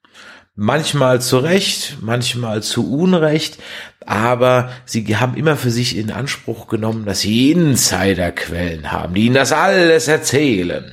Manchmal 0.55 1.21
zu 1.21 1.39
Recht, 1.39 1.99
manchmal 2.03 2.63
zu 2.63 2.93
Unrecht, 2.93 3.59
aber 4.07 4.71
sie 4.85 5.17
haben 5.17 5.37
immer 5.37 5.57
für 5.57 5.71
sich 5.71 5.97
in 5.97 6.11
Anspruch 6.11 6.69
genommen, 6.69 7.05
dass 7.05 7.21
sie 7.21 7.53
Insiderquellen 7.53 8.93
haben, 8.93 9.15
die 9.15 9.27
ihnen 9.27 9.35
das 9.35 9.53
alles 9.53 10.09
erzählen. 10.09 10.93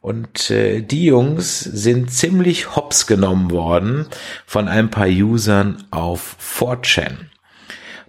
Und 0.00 0.50
äh, 0.50 0.82
die 0.82 1.06
Jungs 1.06 1.60
sind 1.60 2.10
ziemlich 2.10 2.76
hops 2.76 3.06
genommen 3.06 3.50
worden 3.50 4.06
von 4.44 4.68
ein 4.68 4.90
paar 4.90 5.08
Usern 5.08 5.84
auf 5.90 6.36
4chan. 6.40 7.30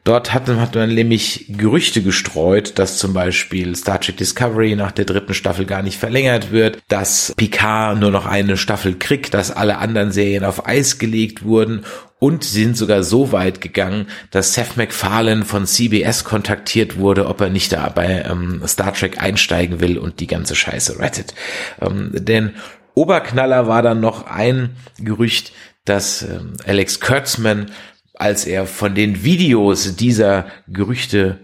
Dort 0.06 0.36
hat, 0.36 0.48
hat 0.48 0.76
man 0.76 0.94
nämlich 0.94 1.48
Gerüchte 1.50 2.04
gestreut, 2.04 2.78
dass 2.78 3.00
zum 3.00 3.14
Beispiel 3.14 3.76
Star 3.76 4.00
Trek 4.00 4.18
Discovery 4.18 4.76
nach 4.76 4.92
der 4.92 5.06
dritten 5.06 5.34
Staffel 5.34 5.66
gar 5.66 5.82
nicht 5.82 5.98
verlängert 5.98 6.52
wird, 6.52 6.78
dass 6.88 7.34
Picard 7.36 8.00
nur 8.00 8.12
noch 8.12 8.28
eine 8.28 8.56
Staffel 8.56 9.00
kriegt, 9.00 9.34
dass 9.34 9.50
alle 9.50 9.80
anderen 9.80 10.12
Serien 10.12 10.44
auf 10.44 10.68
Eis 10.68 11.00
gelegt 11.00 11.44
wurden 11.44 11.86
und 12.20 12.44
sie 12.44 12.64
sind 12.64 12.78
sogar 12.78 13.02
so 13.02 13.32
weit 13.32 13.62
gegangen, 13.62 14.06
dass 14.30 14.54
Seth 14.54 14.78
MacFarlane 14.78 15.44
von 15.44 15.66
CBS 15.66 16.24
kontaktiert 16.24 17.00
wurde, 17.00 17.26
ob 17.26 17.42
er 17.42 17.50
nicht 17.50 17.72
da 17.72 17.90
bei 17.90 18.26
ähm, 18.30 18.62
Star 18.68 18.94
Trek 18.94 19.20
einsteigen 19.20 19.80
will 19.80 19.98
und 19.98 20.20
die 20.20 20.28
ganze 20.28 20.56
Scheiße 20.56 21.00
rettet. 21.00 21.34
Ähm, 21.82 22.12
denn 22.14 22.54
Oberknaller 22.94 23.68
war 23.68 23.82
dann 23.82 24.02
noch 24.02 24.28
ein 24.28 24.76
Gerücht, 25.00 25.52
dass 25.84 26.22
ähm, 26.22 26.54
Alex 26.66 27.00
Kurtzman 27.00 27.72
als 28.18 28.46
er 28.46 28.66
von 28.66 28.96
den 28.96 29.24
Videos 29.24 29.96
dieser 29.96 30.46
Gerüchte 30.68 31.40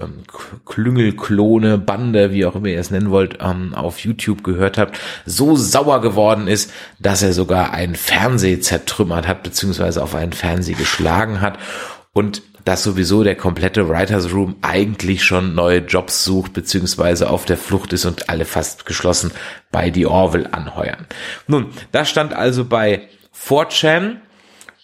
ähm, 0.00 0.22
Klüngel, 0.64 1.14
Klone, 1.14 1.78
Bande, 1.78 2.32
wie 2.32 2.46
auch 2.46 2.56
immer 2.56 2.66
ihr 2.66 2.80
es 2.80 2.90
nennen 2.90 3.10
wollt, 3.10 3.38
ähm, 3.40 3.74
auf 3.74 4.00
YouTube 4.00 4.42
gehört 4.42 4.78
habt, 4.78 4.98
so 5.24 5.56
sauer 5.56 6.00
geworden 6.00 6.48
ist, 6.48 6.72
dass 6.98 7.22
er 7.22 7.32
sogar 7.32 7.72
einen 7.72 7.94
Fernseher 7.94 8.60
zertrümmert 8.60 9.28
hat, 9.28 9.42
beziehungsweise 9.42 10.02
auf 10.02 10.14
einen 10.14 10.32
Fernseher 10.32 10.76
geschlagen 10.76 11.40
hat 11.40 11.58
und 12.12 12.42
dass 12.64 12.82
sowieso 12.82 13.22
der 13.22 13.36
komplette 13.36 13.88
Writers 13.88 14.32
Room 14.32 14.56
eigentlich 14.62 15.22
schon 15.22 15.54
neue 15.54 15.80
Jobs 15.80 16.24
sucht, 16.24 16.54
beziehungsweise 16.54 17.28
auf 17.28 17.44
der 17.44 17.58
Flucht 17.58 17.92
ist 17.92 18.06
und 18.06 18.30
alle 18.30 18.46
fast 18.46 18.86
geschlossen 18.86 19.32
bei 19.70 19.90
die 19.90 20.06
Orville 20.06 20.52
anheuern. 20.52 21.06
Nun, 21.46 21.66
das 21.92 22.08
stand 22.08 22.32
also 22.32 22.64
bei 22.64 23.08
4chan 23.38 24.16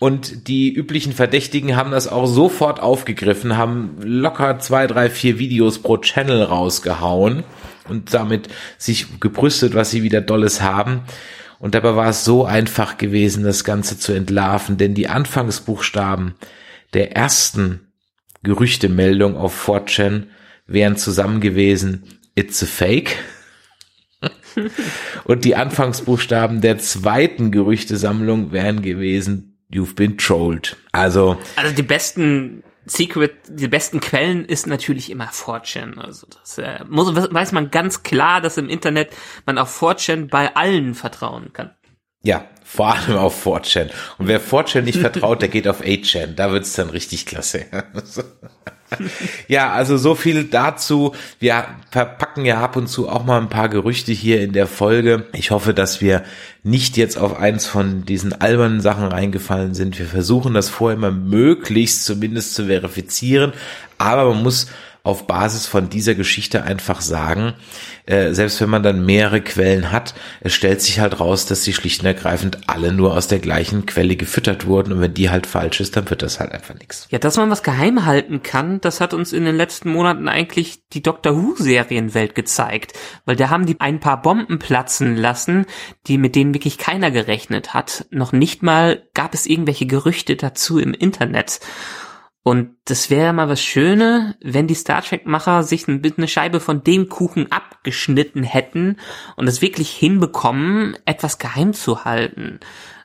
und 0.01 0.49
die 0.49 0.73
üblichen 0.73 1.13
Verdächtigen 1.13 1.77
haben 1.77 1.91
das 1.91 2.09
auch 2.09 2.25
sofort 2.25 2.81
aufgegriffen, 2.81 3.59
haben 3.59 3.99
locker 4.01 4.59
zwei, 4.59 4.87
drei, 4.87 5.11
vier 5.11 5.39
Videos 5.39 5.81
pro 5.81 5.99
Channel 5.99 6.43
rausgehauen 6.43 7.45
und 7.87 8.15
damit 8.15 8.49
sich 8.79 9.21
gebrüstet, 9.21 9.75
was 9.75 9.91
sie 9.91 10.03
wieder 10.03 10.23
Dolles 10.23 10.63
haben. 10.63 11.03
Und 11.59 11.75
dabei 11.75 11.97
war 11.97 12.09
es 12.09 12.25
so 12.25 12.47
einfach 12.47 12.97
gewesen, 12.97 13.45
das 13.45 13.63
Ganze 13.63 13.99
zu 13.99 14.15
entlarven, 14.15 14.79
denn 14.79 14.95
die 14.95 15.09
Anfangsbuchstaben 15.09 16.35
der 16.95 17.15
ersten 17.15 17.81
Gerüchtemeldung 18.43 19.37
auf 19.37 19.69
4chan 19.69 20.29
wären 20.67 20.97
zusammen 20.97 21.43
gewesen, 21.43 22.05
it's 22.35 22.63
a 22.63 22.67
fake. 22.67 23.19
Und 25.25 25.45
die 25.45 25.57
Anfangsbuchstaben 25.57 26.63
der 26.63 26.79
zweiten 26.79 27.51
Gerüchtesammlung 27.51 28.51
wären 28.51 28.81
gewesen, 28.81 29.50
You've 29.73 29.95
been 29.95 30.19
trolled. 30.19 30.77
Also. 30.93 31.39
Also 31.57 31.75
die 31.75 31.83
besten 31.83 32.65
Secret, 32.87 33.35
die 33.49 33.69
besten 33.69 34.01
Quellen 34.01 34.45
ist 34.45 34.67
natürlich 34.67 35.11
immer 35.11 35.31
4chan. 35.31 35.99
Also 35.99 36.27
das 36.27 36.59
äh, 36.59 36.85
muss, 36.89 37.15
weiß 37.15 37.53
man 37.53 37.71
ganz 37.71 38.03
klar, 38.03 38.41
dass 38.41 38.57
im 38.57 38.69
Internet 38.69 39.11
man 39.47 39.59
auf 39.59 39.81
4chan 39.81 40.29
bei 40.29 40.55
allen 40.57 40.95
vertrauen 40.95 41.53
kann. 41.53 41.75
Ja, 42.23 42.49
vor 42.65 42.95
allem 42.95 43.17
auf 43.17 43.47
4chan. 43.47 43.91
Und 44.19 44.29
wer 44.29 44.41
4chan 44.41 44.83
nicht 44.83 44.99
vertraut, 44.99 45.41
der 45.41 45.49
geht 45.49 45.69
auf 45.69 45.83
8chan. 45.83 46.35
Da 46.35 46.53
wird's 46.53 46.73
dann 46.75 46.91
richtig 46.91 47.27
klasse. 47.27 47.67
ja, 49.49 49.73
also 49.73 49.97
so 49.97 50.15
viel 50.15 50.45
dazu. 50.45 51.15
Wir 51.39 51.65
verpacken 51.91 52.45
ja 52.45 52.61
ab 52.61 52.77
und 52.77 52.89
zu 52.89 53.09
auch 53.09 53.25
mal 53.25 53.41
ein 53.41 53.49
paar 53.49 53.69
Gerüchte 53.69 54.13
hier 54.13 54.43
in 54.43 54.53
der 54.53 54.67
Folge. 54.67 55.27
Ich 55.33 55.51
hoffe, 55.51 55.75
dass 55.75 56.01
wir 56.01 56.25
nicht 56.63 56.97
jetzt 56.97 57.19
auf 57.19 57.39
eins 57.39 57.67
von 57.67 58.05
diesen 58.05 58.33
albernen 58.41 58.81
Sachen 58.81 59.05
reingefallen 59.05 59.75
sind. 59.75 59.99
Wir 59.99 60.07
versuchen 60.07 60.55
das 60.55 60.69
vorher 60.69 60.97
immer 60.97 61.11
möglichst 61.11 62.05
zumindest 62.05 62.55
zu 62.55 62.67
verifizieren. 62.67 63.53
Aber 63.99 64.33
man 64.33 64.43
muss 64.43 64.67
auf 65.03 65.27
Basis 65.27 65.67
von 65.67 65.89
dieser 65.89 66.15
Geschichte 66.15 66.63
einfach 66.63 67.01
sagen, 67.01 67.55
äh, 68.07 68.33
selbst 68.33 68.61
wenn 68.61 68.71
man 68.71 68.83
dann 68.83 69.05
mehrere 69.05 69.41
Quellen 69.41 69.91
hat, 69.93 70.15
es 70.41 70.53
stellt 70.53 70.83
sich 70.83 71.01
halt 71.01 71.21
raus, 71.21 71.47
dass 71.47 71.65
sie 71.65 71.73
schlicht 71.73 72.01
und 72.01 72.07
ergreifend 72.07 72.59
alle 72.67 72.93
nur 72.93 73.17
aus 73.17 73.29
der 73.29 73.39
gleichen 73.39 73.87
Quelle 73.87 74.17
gefüttert 74.17 74.67
wurden 74.67 74.93
und 74.93 75.01
wenn 75.01 75.15
die 75.15 75.31
halt 75.31 75.47
falsch 75.47 75.81
ist, 75.81 75.97
dann 75.97 76.11
wird 76.11 76.23
das 76.23 76.41
halt 76.41 76.53
einfach 76.53 76.75
nichts. 76.75 77.07
Ja, 77.11 77.19
dass 77.19 77.37
man 77.37 77.51
was 77.51 77.63
geheim 77.63 78.05
halten 78.05 78.43
kann, 78.43 78.81
das 78.81 79.01
hat 79.01 79.15
uns 79.15 79.33
in 79.33 79.45
den 79.45 79.57
letzten 79.57 79.91
Monaten 79.91 80.29
eigentlich 80.29 80.81
die 80.93 81.03
Doctor 81.03 81.37
Who 81.37 81.55
Serienwelt 81.57 82.35
gezeigt, 82.35 82.93
weil 83.25 83.37
da 83.37 83.49
haben 83.49 83.67
die 83.67 83.81
ein 83.81 84.01
paar 84.01 84.21
Bomben 84.21 84.59
platzen 84.59 85.17
lassen, 85.17 85.67
die 86.07 86.19
mit 86.19 86.35
denen 86.35 86.55
wirklich 86.55 86.79
keiner 86.79 87.11
gerechnet 87.11 87.75
hat. 87.75 88.07
Noch 88.11 88.33
nicht 88.33 88.63
mal 88.63 89.03
gab 89.15 89.35
es 89.35 89.47
irgendwelche 89.47 89.87
Gerüchte 89.87 90.37
dazu 90.37 90.79
im 90.79 90.93
Internet. 90.93 91.61
Und 92.43 92.77
das 92.87 93.11
wäre 93.11 93.35
mal 93.35 93.49
was 93.49 93.63
Schöne, 93.63 94.37
wenn 94.41 94.67
die 94.67 94.75
Star 94.75 95.03
Trek-Macher 95.03 95.63
sich 95.63 95.87
eine 95.89 96.29
Scheibe 96.29 96.61
von 96.61 96.83
dem 96.83 97.09
Kuchen 97.09 97.53
abgeschnitten 97.53 98.43
hätten 98.43 98.97
und 99.37 99.47
es 99.47 99.61
wirklich 99.61 99.91
hinbekommen, 99.91 100.97
etwas 101.05 101.39
geheim 101.39 101.75
zu 101.75 102.05
halten. 102.05 102.61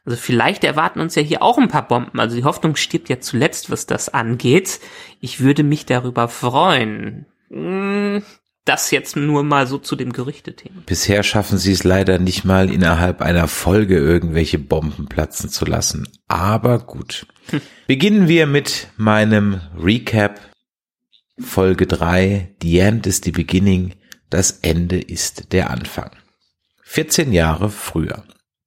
Also 0.05 0.17
vielleicht 0.17 0.63
erwarten 0.63 1.01
uns 1.01 1.15
ja 1.15 1.21
hier 1.21 1.41
auch 1.41 1.57
ein 1.57 1.67
paar 1.67 1.87
Bomben. 1.87 2.19
Also 2.19 2.35
die 2.35 2.43
Hoffnung 2.43 2.75
stirbt 2.75 3.09
ja 3.09 3.19
zuletzt, 3.19 3.71
was 3.71 3.87
das 3.87 4.07
angeht. 4.07 4.79
Ich 5.19 5.41
würde 5.41 5.63
mich 5.63 5.85
darüber 5.85 6.27
freuen. 6.29 7.25
Hm, 7.49 8.23
das 8.65 8.89
jetzt 8.91 9.15
nur 9.15 9.43
mal 9.43 9.67
so 9.67 9.77
zu 9.77 9.95
dem 9.95 10.11
Gerüchtethema. 10.11 10.81
Bisher 10.85 11.23
schaffen 11.23 11.57
sie 11.57 11.71
es 11.71 11.83
leider 11.83 12.17
nicht 12.19 12.43
mal 12.43 12.71
innerhalb 12.71 13.21
einer 13.21 13.47
Folge 13.47 13.97
irgendwelche 13.97 14.59
Bomben 14.59 15.05
platzen 15.05 15.49
zu 15.49 15.65
lassen. 15.65 16.09
Aber 16.27 16.79
gut. 16.79 17.27
Hm. 17.49 17.61
Beginnen 17.87 18.27
wir 18.27 18.47
mit 18.47 18.87
meinem 18.97 19.61
Recap. 19.77 20.41
Folge 21.39 21.85
3. 21.85 22.55
The 22.61 22.79
End 22.79 23.07
is 23.07 23.21
the 23.23 23.31
Beginning. 23.31 23.93
Das 24.29 24.51
Ende 24.61 24.99
ist 24.99 25.53
der 25.53 25.69
Anfang. 25.69 26.11
14 26.83 27.31
Jahre 27.33 27.69
früher. 27.69 28.23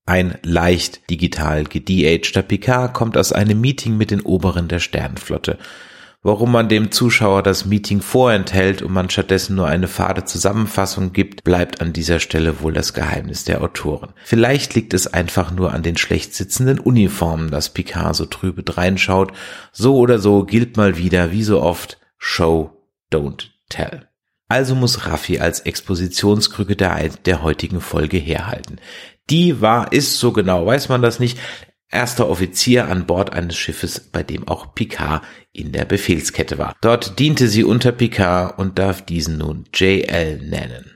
Ein 0.07 0.39
leicht 0.43 1.11
digital 1.11 1.65
gedeagter 1.65 2.43
Picard 2.43 2.95
kommt 2.95 3.19
aus 3.19 3.33
einem 3.33 3.61
Meeting 3.61 3.97
mit 3.97 4.11
den 4.11 4.23
Oberen 4.23 4.69
der 4.69 4.79
Sternenflotte 4.79 5.59
Warum 6.21 6.51
man 6.51 6.69
dem 6.69 6.91
Zuschauer 6.91 7.45
das 7.45 7.65
Meeting 7.65 8.01
vorenthält 8.01 8.83
und 8.83 8.93
man 8.93 9.09
stattdessen 9.09 9.55
nur 9.55 9.69
eine 9.69 9.87
fade 9.87 10.25
Zusammenfassung 10.25 11.13
gibt, 11.13 11.45
bleibt 11.45 11.81
an 11.81 11.93
dieser 11.93 12.19
Stelle 12.19 12.61
wohl 12.61 12.73
das 12.73 12.93
Geheimnis 12.93 13.45
der 13.45 13.63
Autoren. 13.63 14.13
Vielleicht 14.25 14.75
liegt 14.75 14.95
es 14.95 15.07
einfach 15.07 15.53
nur 15.53 15.73
an 15.73 15.85
den 15.85 15.97
schlecht 15.97 16.35
sitzenden 16.35 16.81
Uniformen, 16.81 17.53
dass 17.53 17.73
Picard 17.73 18.17
so 18.17 18.27
trübe 18.27 18.65
reinschaut. 18.77 19.33
So 19.71 19.97
oder 19.97 20.19
so 20.19 20.45
gilt 20.45 20.77
mal 20.77 20.99
wieder, 20.99 21.31
wie 21.31 21.45
so 21.45 21.63
oft, 21.63 21.99
Show, 22.17 22.73
don't 23.13 23.47
tell. 23.69 24.09
Also 24.49 24.75
muss 24.75 25.07
Raffi 25.07 25.39
als 25.39 25.61
Expositionskrücke 25.61 26.75
der, 26.75 27.11
der 27.27 27.43
heutigen 27.43 27.81
Folge 27.81 28.17
herhalten. 28.17 28.81
Die 29.31 29.61
war, 29.61 29.93
ist 29.93 30.19
so 30.19 30.33
genau, 30.33 30.67
weiß 30.67 30.89
man 30.89 31.03
das 31.03 31.21
nicht, 31.21 31.39
erster 31.91 32.29
Offizier 32.29 32.89
an 32.89 33.07
Bord 33.07 33.33
eines 33.33 33.57
Schiffes, 33.57 34.01
bei 34.01 34.23
dem 34.23 34.47
auch 34.47 34.75
Picard 34.75 35.23
in 35.53 35.73
der 35.73 35.85
Befehlskette 35.85 36.59
war. 36.59 36.75
Dort 36.81 37.19
diente 37.19 37.49
sie 37.49 37.65
unter 37.65 37.93
Picard 37.93 38.59
und 38.59 38.79
darf 38.79 39.03
diesen 39.03 39.39
nun 39.39 39.65
JL 39.75 40.39
nennen. 40.39 40.93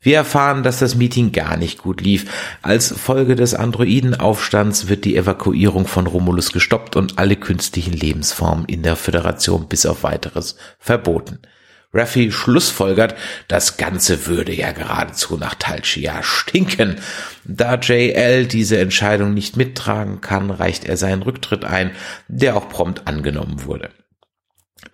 Wir 0.00 0.16
erfahren, 0.16 0.62
dass 0.62 0.78
das 0.78 0.94
Meeting 0.94 1.32
gar 1.32 1.56
nicht 1.56 1.78
gut 1.78 2.00
lief. 2.00 2.58
Als 2.62 2.96
Folge 2.96 3.34
des 3.34 3.54
Androidenaufstands 3.54 4.88
wird 4.88 5.04
die 5.04 5.16
Evakuierung 5.16 5.88
von 5.88 6.06
Romulus 6.06 6.52
gestoppt 6.52 6.94
und 6.94 7.18
alle 7.18 7.34
künstlichen 7.34 7.94
Lebensformen 7.94 8.64
in 8.66 8.84
der 8.84 8.94
Föderation 8.94 9.66
bis 9.68 9.86
auf 9.86 10.04
weiteres 10.04 10.56
verboten. 10.78 11.40
Raffi 11.98 12.30
schlussfolgert, 12.30 13.16
das 13.48 13.76
Ganze 13.76 14.26
würde 14.26 14.54
ja 14.54 14.72
geradezu 14.72 15.36
nach 15.36 15.54
Talchia 15.54 16.22
stinken. 16.22 16.96
Da 17.44 17.74
JL 17.74 18.46
diese 18.46 18.78
Entscheidung 18.78 19.34
nicht 19.34 19.56
mittragen 19.56 20.20
kann, 20.20 20.50
reicht 20.50 20.84
er 20.84 20.96
seinen 20.96 21.22
Rücktritt 21.22 21.64
ein, 21.64 21.90
der 22.28 22.56
auch 22.56 22.68
prompt 22.68 23.06
angenommen 23.06 23.64
wurde. 23.64 23.90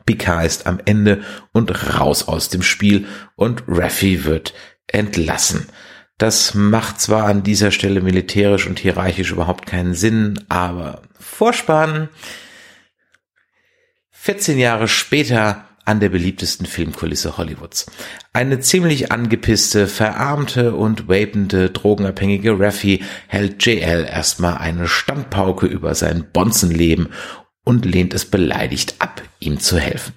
Picard 0.07 0.47
ist 0.47 0.67
am 0.67 0.81
Ende 0.85 1.23
und 1.53 1.99
raus 1.99 2.29
aus 2.29 2.49
dem 2.49 2.63
Spiel 2.63 3.07
und 3.37 3.65
Raffi 3.69 4.25
wird 4.25 4.55
entlassen. 4.87 5.69
Das 6.19 6.55
macht 6.55 7.01
zwar 7.01 7.25
an 7.27 7.43
dieser 7.43 7.71
Stelle 7.71 8.01
militärisch 8.01 8.67
und 8.67 8.79
hierarchisch 8.79 9.33
überhaupt 9.33 9.67
keinen 9.67 9.95
Sinn, 9.95 10.45
aber 10.49 11.03
Vorspann. 11.19 12.09
14 14.11 14.59
Jahre 14.59 14.89
später 14.89 15.69
an 15.85 16.01
der 16.01 16.09
beliebtesten 16.09 16.67
Filmkulisse 16.67 17.37
Hollywoods. 17.37 17.87
Eine 18.33 18.61
ziemlich 18.61 19.13
angepisste, 19.13 19.87
verarmte 19.87 20.75
und 20.75 21.09
vapende, 21.09 21.71
drogenabhängige 21.71 22.59
Raffi 22.59 23.03
hält 23.29 23.65
JL 23.65 24.07
erstmal 24.11 24.59
eine 24.59 24.89
Standpauke 24.89 25.67
über 25.67 25.95
sein 25.95 26.27
Bonzenleben 26.33 27.09
und 27.65 27.85
lehnt 27.85 28.15
es 28.15 28.25
beleidigt 28.25 28.97
ab, 28.99 29.23
ihm 29.41 29.61
zu 29.61 29.79
helfen. 29.79 30.15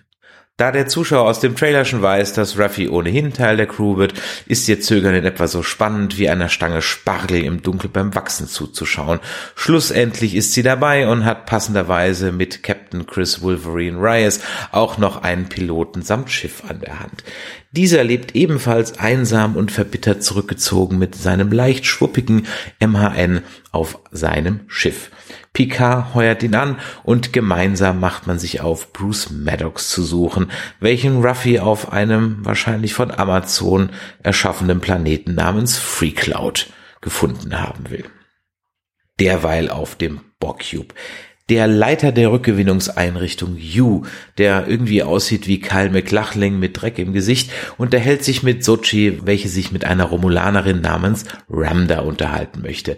Da 0.58 0.72
der 0.72 0.88
Zuschauer 0.88 1.30
aus 1.30 1.40
dem 1.40 1.56
Trailer 1.56 1.86
schon 1.86 2.02
weiß, 2.02 2.34
dass 2.34 2.58
Raffi 2.58 2.90
ohnehin 2.90 3.32
Teil 3.32 3.58
der 3.58 3.68
Crew 3.68 3.98
wird, 3.98 4.16
ist 4.48 4.68
ihr 4.68 4.82
Zögern 4.82 5.14
in 5.14 5.24
etwa 5.24 5.46
so 5.46 5.62
spannend 5.62 6.18
wie 6.18 6.30
einer 6.30 6.50
Stange 6.50 6.82
Spargel 6.82 7.44
im 7.44 7.62
Dunkel 7.62 7.92
beim 7.92 8.16
Wachsen 8.16 8.48
zuzuschauen. 8.48 9.20
Schlussendlich 9.54 10.34
ist 10.34 10.54
sie 10.54 10.64
dabei 10.64 11.10
und 11.10 11.26
hat 11.26 11.46
passenderweise 11.46 12.32
mit 12.32 12.64
Captain 12.64 13.06
Chris 13.06 13.44
Wolverine 13.44 14.02
Reyes 14.02 14.42
auch 14.72 14.98
noch 14.98 15.22
einen 15.22 15.48
Piloten 15.48 16.02
samt 16.02 16.32
Schiff 16.32 16.64
an 16.68 16.80
der 16.80 17.02
Hand. 17.02 17.24
Dieser 17.72 18.04
lebt 18.04 18.34
ebenfalls 18.34 18.98
einsam 18.98 19.56
und 19.56 19.72
verbittert 19.72 20.24
zurückgezogen 20.24 20.98
mit 20.98 21.14
seinem 21.14 21.52
leicht 21.52 21.86
schwuppigen 21.86 22.48
MHN 22.80 23.44
auf 23.72 24.00
seinem 24.10 24.62
Schiff. 24.66 25.12
Picard 25.58 26.14
heuert 26.14 26.44
ihn 26.44 26.54
an 26.54 26.78
und 27.02 27.34
gemeinsam 27.34 28.00
macht 28.00 28.28
man 28.28 28.38
sich 28.38 28.62
auf, 28.62 28.94
Bruce 28.94 29.32
Maddox 29.32 29.90
zu 29.90 30.04
suchen, 30.04 30.52
welchen 30.80 31.26
Ruffy 31.26 31.58
auf 31.58 31.92
einem 31.92 32.46
wahrscheinlich 32.46 32.94
von 32.94 33.10
Amazon 33.10 33.90
erschaffenen 34.22 34.82
Planeten 34.82 35.34
namens 35.34 35.76
Free 35.76 36.12
Cloud 36.12 36.68
gefunden 37.02 37.60
haben 37.60 37.90
will. 37.90 38.06
Derweil 39.20 39.72
auf 39.72 39.96
dem 39.96 40.22
Borcube. 40.40 40.94
Der 41.50 41.66
Leiter 41.66 42.12
der 42.12 42.32
Rückgewinnungseinrichtung 42.32 43.58
U, 43.78 44.04
der 44.38 44.68
irgendwie 44.68 45.02
aussieht 45.02 45.48
wie 45.48 45.62
Kyle 45.62 45.90
McLachlan 45.90 46.60
mit 46.60 46.82
Dreck 46.82 47.00
im 47.00 47.14
Gesicht, 47.14 47.52
unterhält 47.78 48.26
sich 48.26 48.44
mit 48.44 48.66
Sochi, 48.66 49.20
welche 49.24 49.48
sich 49.48 49.72
mit 49.72 49.86
einer 49.86 50.04
Romulanerin 50.04 50.82
namens 50.82 51.24
Ramda 51.50 52.00
unterhalten 52.00 52.62
möchte. 52.62 52.98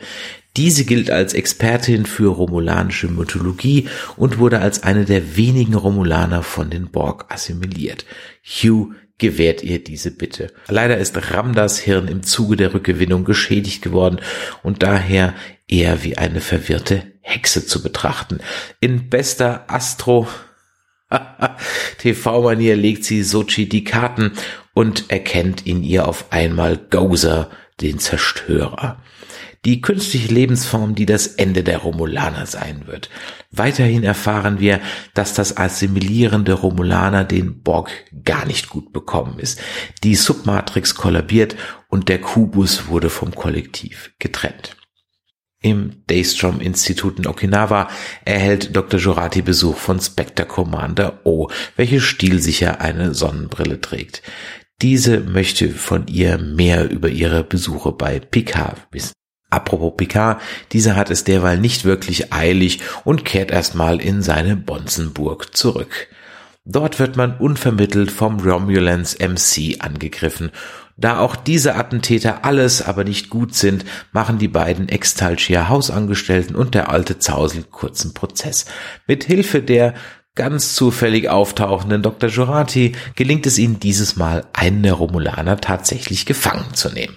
Diese 0.58 0.84
gilt 0.84 1.12
als 1.12 1.36
Expertin 1.36 2.08
für 2.08 2.34
romulanische 2.34 3.08
Mythologie 3.08 3.88
und 4.18 4.40
wurde 4.40 4.60
als 4.62 4.82
eine 4.82 5.06
der 5.06 5.38
wenigen 5.38 5.76
Romulaner 5.76 6.42
von 6.42 6.72
den 6.72 6.90
Borg 6.90 7.32
assimiliert. 7.32 8.04
Hugh 8.44 8.94
gewährt 9.20 9.64
ihr 9.64 9.84
diese 9.84 10.12
Bitte. 10.12 10.52
Leider 10.68 10.98
ist 10.98 11.32
Ramdas 11.32 11.80
Hirn 11.80 12.08
im 12.08 12.24
Zuge 12.24 12.56
der 12.56 12.74
Rückgewinnung 12.74 13.26
geschädigt 13.26 13.82
geworden 13.82 14.20
und 14.64 14.82
daher 14.82 15.36
eher 15.68 16.04
wie 16.04 16.18
eine 16.18 16.42
verwirrte 16.42 17.04
Hexe 17.22 17.66
zu 17.66 17.84
betrachten. 17.84 18.40
In 18.80 19.10
bester 19.10 19.66
Astro 19.68 20.28
TV-Manier 22.00 22.76
legt 22.76 23.04
sie 23.04 23.24
Sochi 23.24 23.70
die 23.70 23.84
Karten 23.84 24.32
und 24.74 25.10
erkennt 25.10 25.68
in 25.68 25.84
ihr 25.84 26.08
auf 26.08 26.32
einmal 26.32 26.78
Gozer, 26.78 27.50
den 27.82 28.00
Zerstörer 28.00 29.02
die 29.66 29.82
künstliche 29.82 30.34
Lebensform, 30.34 30.96
die 30.96 31.06
das 31.06 31.28
Ende 31.28 31.64
der 31.64 31.80
Romulaner 31.80 32.46
sein 32.46 32.88
wird. 32.88 33.10
Weiterhin 33.52 34.04
erfahren 34.04 34.60
wir, 34.60 34.80
dass 35.16 35.34
das 35.34 35.58
Assimilieren 35.58 36.46
der 36.46 36.56
Romulaner 36.56 37.24
den 37.24 37.64
Borg 37.64 37.90
gar 38.24 38.46
nicht 38.46 38.70
gut 38.70 38.94
bekommen 38.94 39.40
ist. 39.40 39.60
Die 40.04 40.16
Submatrix 40.16 40.94
kollabiert 40.94 41.56
und 41.88 42.10
der 42.10 42.22
Kubus 42.22 42.88
wurde 42.88 43.10
vom 43.10 43.34
Kollektiv 43.34 44.12
getrennt. 44.20 44.76
Im 45.62 46.04
Daystrom 46.08 46.62
Institut 46.62 47.20
in 47.20 47.28
Okinawa 47.28 47.90
erhält 48.24 48.76
Dr. 48.76 49.00
Jurati 49.00 49.42
Besuch 49.42 49.76
von 49.76 50.00
Spectre 50.00 50.46
Commander 50.46 51.20
O, 51.26 51.50
welche 51.76 52.00
stilsicher 52.00 52.80
eine 52.80 53.14
Sonnenbrille 53.14 53.82
trägt. 53.82 54.22
Diese 54.82 55.20
möchte 55.20 55.70
von 55.70 56.08
ihr 56.08 56.38
mehr 56.38 56.90
über 56.90 57.10
ihre 57.10 57.44
Besuche 57.44 57.92
bei 57.92 58.20
Picard 58.20 58.88
wissen. 58.92 59.12
Apropos 59.50 59.94
Picard, 59.98 60.42
dieser 60.72 60.96
hat 60.96 61.10
es 61.10 61.24
derweil 61.24 61.58
nicht 61.58 61.86
wirklich 61.86 62.32
eilig 62.32 62.82
und 63.04 63.26
kehrt 63.26 63.52
erstmal 63.52 64.00
in 64.00 64.22
seine 64.22 64.56
Bonzenburg 64.56 65.56
zurück. 65.56 66.08
Dort 66.66 67.00
wird 67.00 67.16
man 67.16 67.38
unvermittelt 67.38 68.12
vom 68.12 68.40
Romulans 68.40 69.18
MC 69.18 69.78
angegriffen. 69.80 70.52
Da 70.98 71.20
auch 71.20 71.36
diese 71.36 71.76
Attentäter 71.76 72.44
alles 72.46 72.82
aber 72.82 73.06
nicht 73.06 73.30
gut 73.30 73.56
sind, 73.56 73.86
machen 74.12 74.38
die 74.38 74.50
beiden 74.50 74.90
Extalchia 74.90 75.70
Hausangestellten 75.70 76.56
und 76.56 76.76
der 76.76 76.90
alte 76.90 77.18
Zausel 77.18 77.64
kurzen 77.64 78.14
Prozess. 78.14 78.66
Mit 79.08 79.24
Hilfe 79.24 79.62
der 79.64 79.96
ganz 80.36 80.76
zufällig 80.76 81.30
auftauchenden 81.30 82.04
Dr. 82.04 82.30
Jurati 82.30 82.92
gelingt 83.16 83.48
es 83.48 83.58
ihnen 83.58 83.80
dieses 83.80 84.16
Mal, 84.16 84.46
einen 84.54 84.84
der 84.84 84.94
Romulaner 84.94 85.60
tatsächlich 85.60 86.26
gefangen 86.26 86.74
zu 86.74 86.90
nehmen. 86.90 87.16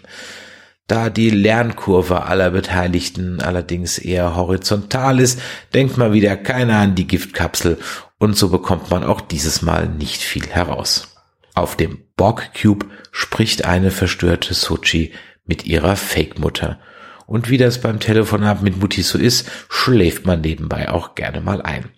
Da 0.86 1.10
die 1.10 1.30
Lernkurve 1.30 2.24
aller 2.24 2.50
Beteiligten 2.50 3.40
allerdings 3.40 3.98
eher 3.98 4.36
horizontal 4.36 5.20
ist, 5.20 5.40
denkt 5.72 5.96
mal 5.96 6.12
wieder 6.12 6.36
keiner 6.36 6.78
an 6.78 6.94
die 6.94 7.06
Giftkapsel 7.06 7.78
und 8.18 8.36
so 8.36 8.50
bekommt 8.50 8.90
man 8.90 9.04
auch 9.04 9.20
dieses 9.20 9.62
Mal 9.62 9.88
nicht 9.88 10.22
viel 10.22 10.46
heraus. 10.46 11.16
Auf 11.54 11.76
dem 11.76 12.04
Borg 12.16 12.50
Cube 12.60 12.86
spricht 13.10 13.64
eine 13.64 13.90
verstörte 13.90 14.54
Sochi 14.54 15.12
mit 15.44 15.66
ihrer 15.66 15.96
Fake-Mutter. 15.96 16.78
Und 17.26 17.50
wie 17.50 17.58
das 17.58 17.80
beim 17.80 18.00
Telefonat 18.00 18.62
mit 18.62 18.78
Mutti 18.78 19.02
so 19.02 19.18
ist, 19.18 19.50
schläft 19.68 20.26
man 20.26 20.40
nebenbei 20.40 20.90
auch 20.90 21.14
gerne 21.14 21.40
mal 21.40 21.62
ein. 21.62 21.90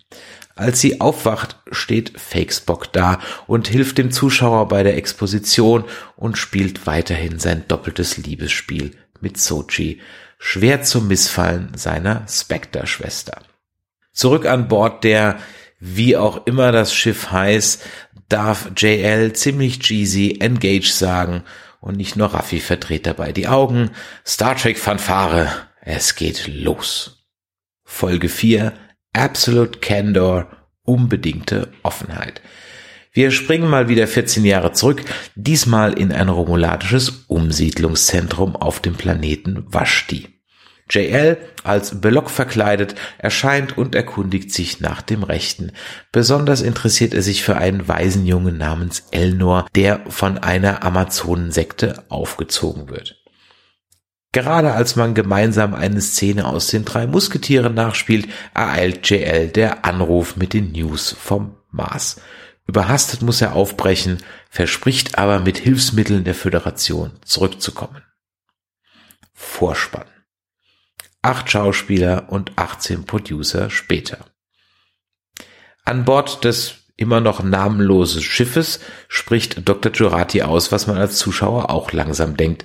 Als 0.56 0.80
sie 0.80 1.00
aufwacht, 1.00 1.56
steht 1.72 2.18
Fakespock 2.18 2.92
da 2.92 3.18
und 3.46 3.66
hilft 3.66 3.98
dem 3.98 4.12
Zuschauer 4.12 4.68
bei 4.68 4.84
der 4.84 4.96
Exposition 4.96 5.84
und 6.16 6.38
spielt 6.38 6.86
weiterhin 6.86 7.40
sein 7.40 7.64
doppeltes 7.66 8.18
Liebesspiel 8.18 8.92
mit 9.20 9.36
Sochi, 9.36 10.00
schwer 10.38 10.82
zum 10.82 11.08
Missfallen 11.08 11.72
seiner 11.74 12.24
Spectre-Schwester. 12.28 13.42
Zurück 14.12 14.46
an 14.46 14.68
Bord 14.68 15.02
der, 15.02 15.38
wie 15.80 16.16
auch 16.16 16.46
immer 16.46 16.70
das 16.70 16.94
Schiff 16.94 17.32
heißt, 17.32 17.82
darf 18.28 18.70
JL 18.76 19.32
ziemlich 19.32 19.80
cheesy 19.80 20.38
Engage 20.40 20.92
sagen 20.92 21.42
und 21.80 21.96
nicht 21.96 22.14
nur 22.14 22.28
Raffi 22.32 22.60
verdreht 22.60 23.06
dabei 23.06 23.32
die 23.32 23.48
Augen. 23.48 23.90
Star 24.24 24.56
Trek 24.56 24.78
Fanfare, 24.78 25.50
es 25.80 26.14
geht 26.14 26.46
los. 26.46 27.26
Folge 27.82 28.28
4 28.28 28.72
Absolute 29.14 29.79
Candor, 29.79 30.48
unbedingte 30.83 31.70
Offenheit. 31.85 32.42
Wir 33.12 33.31
springen 33.31 33.70
mal 33.70 33.88
wieder 33.88 34.09
14 34.09 34.44
Jahre 34.44 34.72
zurück, 34.72 35.05
diesmal 35.37 35.92
in 35.92 36.11
ein 36.11 36.29
romulanisches 36.29 37.24
Umsiedlungszentrum 37.29 38.57
auf 38.57 38.81
dem 38.81 38.94
Planeten 38.94 39.66
Vashti. 39.68 40.35
JL, 40.90 41.38
als 41.62 42.00
Belloc 42.00 42.29
verkleidet, 42.29 42.96
erscheint 43.18 43.79
und 43.79 43.94
erkundigt 43.94 44.53
sich 44.53 44.81
nach 44.81 45.00
dem 45.00 45.22
Rechten. 45.22 45.70
Besonders 46.11 46.61
interessiert 46.61 47.14
er 47.14 47.22
sich 47.22 47.44
für 47.44 47.57
einen 47.57 47.87
Waisenjungen 47.87 48.59
namens 48.59 49.05
Elnor, 49.12 49.68
der 49.77 50.00
von 50.09 50.38
einer 50.38 50.83
Amazonensekte 50.83 52.03
aufgezogen 52.09 52.88
wird. 52.88 53.23
Gerade 54.35 54.73
als 54.73 54.97
man 54.97 55.14
gemeinsam 55.14 55.75
eine 55.75 56.01
Szene 56.01 56.44
aus 56.44 56.66
den 56.66 56.85
drei 56.85 57.07
Musketieren 57.07 57.73
nachspielt, 57.73 58.29
ereilt 58.53 59.09
JL 59.09 59.47
der 59.47 59.85
Anruf 59.85 60.35
mit 60.35 60.55
den 60.55 60.73
News 60.73 61.14
vom 61.16 61.55
Mars. 61.70 62.20
Überhastet 62.66 63.23
muss 63.23 63.40
er 63.40 63.53
aufbrechen, 63.55 64.18
verspricht 64.51 65.18
aber 65.18 65.38
mit 65.38 65.59
Hilfsmitteln 65.59 66.25
der 66.25 66.35
Föderation 66.35 67.12
zurückzukommen. 67.25 68.03
Vorspann. 69.35 70.09
Acht 71.23 71.53
Schauspieler 71.53 72.27
und 72.29 72.59
18 72.59 73.07
Producer 73.07 73.70
später. 73.70 74.18
An 75.85 76.05
Bord 76.05 76.42
des 76.42 76.79
immer 76.97 77.20
noch 77.20 77.44
namenloses 77.44 78.25
Schiffes 78.25 78.81
spricht 79.07 79.68
Dr. 79.68 79.92
Jurati 79.92 80.42
aus, 80.42 80.73
was 80.73 80.88
man 80.88 80.99
als 80.99 81.18
Zuschauer 81.18 81.70
auch 81.70 81.92
langsam 81.92 82.37
denkt. 82.37 82.64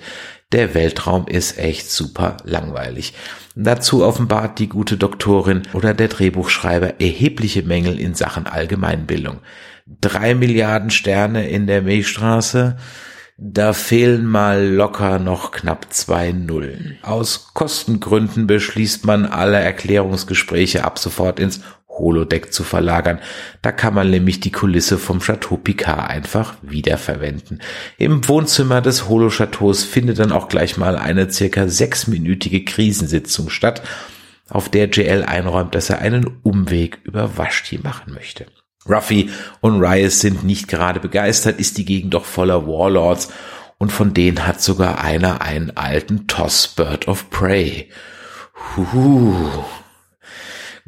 Der 0.52 0.74
Weltraum 0.74 1.28
ist 1.28 1.58
echt 1.58 1.90
super 1.90 2.38
langweilig. 2.44 3.14
Dazu 3.54 4.04
offenbart 4.04 4.58
die 4.58 4.68
gute 4.68 4.96
Doktorin 4.96 5.62
oder 5.74 5.94
der 5.94 6.08
Drehbuchschreiber 6.08 7.00
erhebliche 7.00 7.62
Mängel 7.62 8.00
in 8.00 8.14
Sachen 8.14 8.46
Allgemeinbildung. 8.46 9.38
Drei 9.86 10.34
Milliarden 10.34 10.90
Sterne 10.90 11.48
in 11.48 11.66
der 11.66 11.82
Milchstraße, 11.82 12.76
da 13.38 13.72
fehlen 13.72 14.26
mal 14.26 14.66
locker 14.66 15.18
noch 15.18 15.50
knapp 15.50 15.86
zwei 15.90 16.30
Nullen. 16.32 16.98
Aus 17.02 17.54
Kostengründen 17.54 18.46
beschließt 18.46 19.06
man 19.06 19.26
alle 19.26 19.58
Erklärungsgespräche 19.58 20.84
ab 20.84 20.98
sofort 20.98 21.40
ins 21.40 21.60
Holodeck 21.98 22.52
zu 22.52 22.64
verlagern. 22.64 23.20
Da 23.62 23.72
kann 23.72 23.94
man 23.94 24.10
nämlich 24.10 24.40
die 24.40 24.52
Kulisse 24.52 24.98
vom 24.98 25.20
Chateau 25.20 25.56
Picard 25.56 26.08
einfach 26.08 26.54
wiederverwenden. 26.62 27.60
Im 27.98 28.26
Wohnzimmer 28.26 28.80
des 28.80 29.08
Holo-Chateaus 29.08 29.84
findet 29.84 30.18
dann 30.18 30.32
auch 30.32 30.48
gleich 30.48 30.76
mal 30.76 30.96
eine 30.96 31.30
circa 31.30 31.68
sechsminütige 31.68 32.64
Krisensitzung 32.64 33.50
statt, 33.50 33.82
auf 34.48 34.68
der 34.68 34.88
JL 34.88 35.22
einräumt, 35.24 35.74
dass 35.74 35.90
er 35.90 36.00
einen 36.00 36.38
Umweg 36.42 36.98
über 37.04 37.36
Vashti 37.36 37.78
machen 37.78 38.12
möchte. 38.14 38.46
Ruffy 38.88 39.30
und 39.60 39.80
Riot 39.80 40.10
sind 40.10 40.42
nicht 40.42 40.68
gerade 40.68 41.00
begeistert, 41.00 41.60
ist 41.60 41.78
die 41.78 41.84
Gegend 41.84 42.14
doch 42.14 42.24
voller 42.24 42.66
Warlords 42.66 43.30
und 43.78 43.92
von 43.92 44.14
denen 44.14 44.46
hat 44.46 44.60
sogar 44.60 45.02
einer 45.02 45.42
einen 45.42 45.76
alten 45.76 46.26
Toss 46.26 46.68
Bird 46.68 47.06
of 47.06 47.30
Prey. 47.30 47.90
Huhu. 48.76 49.64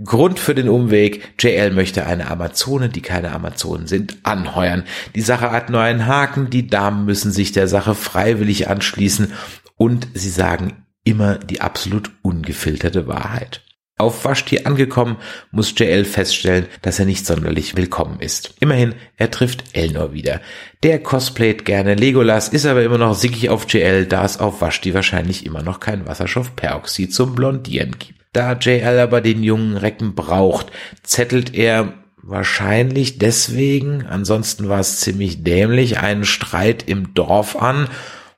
Grund 0.02 0.38
für 0.38 0.54
den 0.54 0.68
Umweg, 0.68 1.34
JL 1.38 1.70
möchte 1.70 2.06
eine 2.06 2.30
Amazone, 2.30 2.88
die 2.88 3.02
keine 3.02 3.32
Amazonen 3.32 3.86
sind, 3.86 4.16
anheuern. 4.22 4.84
Die 5.14 5.20
Sache 5.20 5.50
hat 5.50 5.70
nur 5.70 5.80
einen 5.80 6.06
Haken, 6.06 6.50
die 6.50 6.66
Damen 6.66 7.04
müssen 7.04 7.32
sich 7.32 7.52
der 7.52 7.68
Sache 7.68 7.94
freiwillig 7.94 8.68
anschließen 8.68 9.32
und 9.76 10.08
sie 10.14 10.30
sagen 10.30 10.84
immer 11.04 11.38
die 11.38 11.60
absolut 11.60 12.10
ungefilterte 12.22 13.06
Wahrheit. 13.06 13.62
Auf 13.98 14.24
Vashti 14.24 14.64
angekommen, 14.64 15.18
muss 15.52 15.74
JL 15.76 16.04
feststellen, 16.04 16.66
dass 16.80 16.98
er 16.98 17.04
nicht 17.04 17.26
sonderlich 17.26 17.76
willkommen 17.76 18.20
ist. 18.20 18.54
Immerhin, 18.58 18.94
er 19.16 19.30
trifft 19.30 19.76
Elnor 19.76 20.12
wieder. 20.12 20.40
Der 20.82 21.00
cosplayt 21.00 21.64
gerne 21.64 21.94
Legolas, 21.94 22.48
ist 22.48 22.66
aber 22.66 22.82
immer 22.82 22.98
noch 22.98 23.14
sickig 23.14 23.50
auf 23.50 23.72
JL, 23.72 24.06
da 24.06 24.24
es 24.24 24.40
auf 24.40 24.60
Vashti 24.60 24.94
wahrscheinlich 24.94 25.46
immer 25.46 25.62
noch 25.62 25.78
kein 25.78 26.06
Wasserstoffperoxid 26.06 27.14
zum 27.14 27.34
Blondieren 27.34 27.96
gibt. 27.98 28.21
Da 28.32 28.54
JL 28.54 28.98
aber 28.98 29.20
den 29.20 29.42
jungen 29.42 29.76
Recken 29.76 30.14
braucht, 30.14 30.72
zettelt 31.02 31.54
er 31.54 31.92
wahrscheinlich 32.22 33.18
deswegen, 33.18 34.06
ansonsten 34.06 34.68
war 34.68 34.80
es 34.80 35.00
ziemlich 35.00 35.42
dämlich, 35.42 35.98
einen 35.98 36.24
Streit 36.24 36.88
im 36.88 37.14
Dorf 37.14 37.56
an 37.56 37.88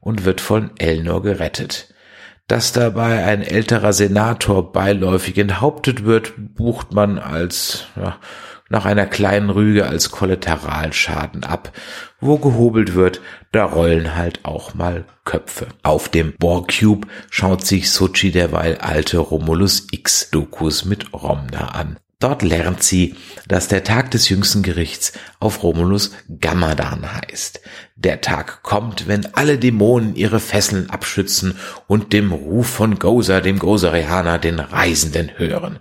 und 0.01 0.25
wird 0.25 0.41
von 0.41 0.71
Elnor 0.79 1.23
gerettet. 1.23 1.95
Dass 2.47 2.73
dabei 2.73 3.25
ein 3.25 3.43
älterer 3.43 3.93
Senator 3.93 4.73
beiläufig 4.73 5.39
enthauptet 5.39 6.05
wird, 6.05 6.35
bucht 6.37 6.93
man 6.93 7.19
als 7.19 7.87
ja, 7.97 8.19
nach 8.69 8.85
einer 8.85 9.07
kleinen 9.07 9.51
Rüge 9.51 9.87
als 9.87 10.11
Kollateralschaden 10.11 11.45
ab. 11.45 11.73
Wo 12.21 12.39
gehobelt 12.39 12.95
wird, 12.95 13.21
da 13.53 13.65
rollen 13.65 14.17
halt 14.17 14.45
auch 14.45 14.75
mal 14.75 15.05
Köpfe. 15.25 15.69
Auf 15.83 16.09
dem 16.09 16.35
Borg-Cube 16.39 17.07
schaut 17.31 17.67
sich 17.67 17.91
Sochi 17.91 18.31
derweil 18.31 18.79
alte 18.79 19.19
Romulus 19.19 19.87
X-Dokus 19.91 20.85
mit 20.85 21.13
Romna 21.13 21.69
an. 21.69 21.99
Dort 22.21 22.43
lernt 22.43 22.83
sie, 22.83 23.17
dass 23.49 23.69
der 23.69 23.85
Tag 23.85 24.11
des 24.13 24.31
jüngsten 24.31 24.63
Gerichts 24.63 25.13
auf 25.41 25.63
Romulus 25.63 26.13
Gamadan 26.41 27.13
heißt. 27.13 27.61
Der 27.97 28.23
Tag 28.23 28.63
kommt, 28.63 29.09
wenn 29.09 29.35
alle 29.35 29.59
Dämonen 29.59 30.17
ihre 30.17 30.41
Fesseln 30.41 30.89
abschützen 30.89 31.59
und 31.87 32.15
dem 32.15 32.33
Ruf 32.33 32.67
von 32.67 32.99
Gozer, 32.99 33.43
dem 33.43 33.59
Gozerianer, 33.59 34.39
den 34.39 34.59
Reisenden 34.59 35.33
hören. 35.37 35.81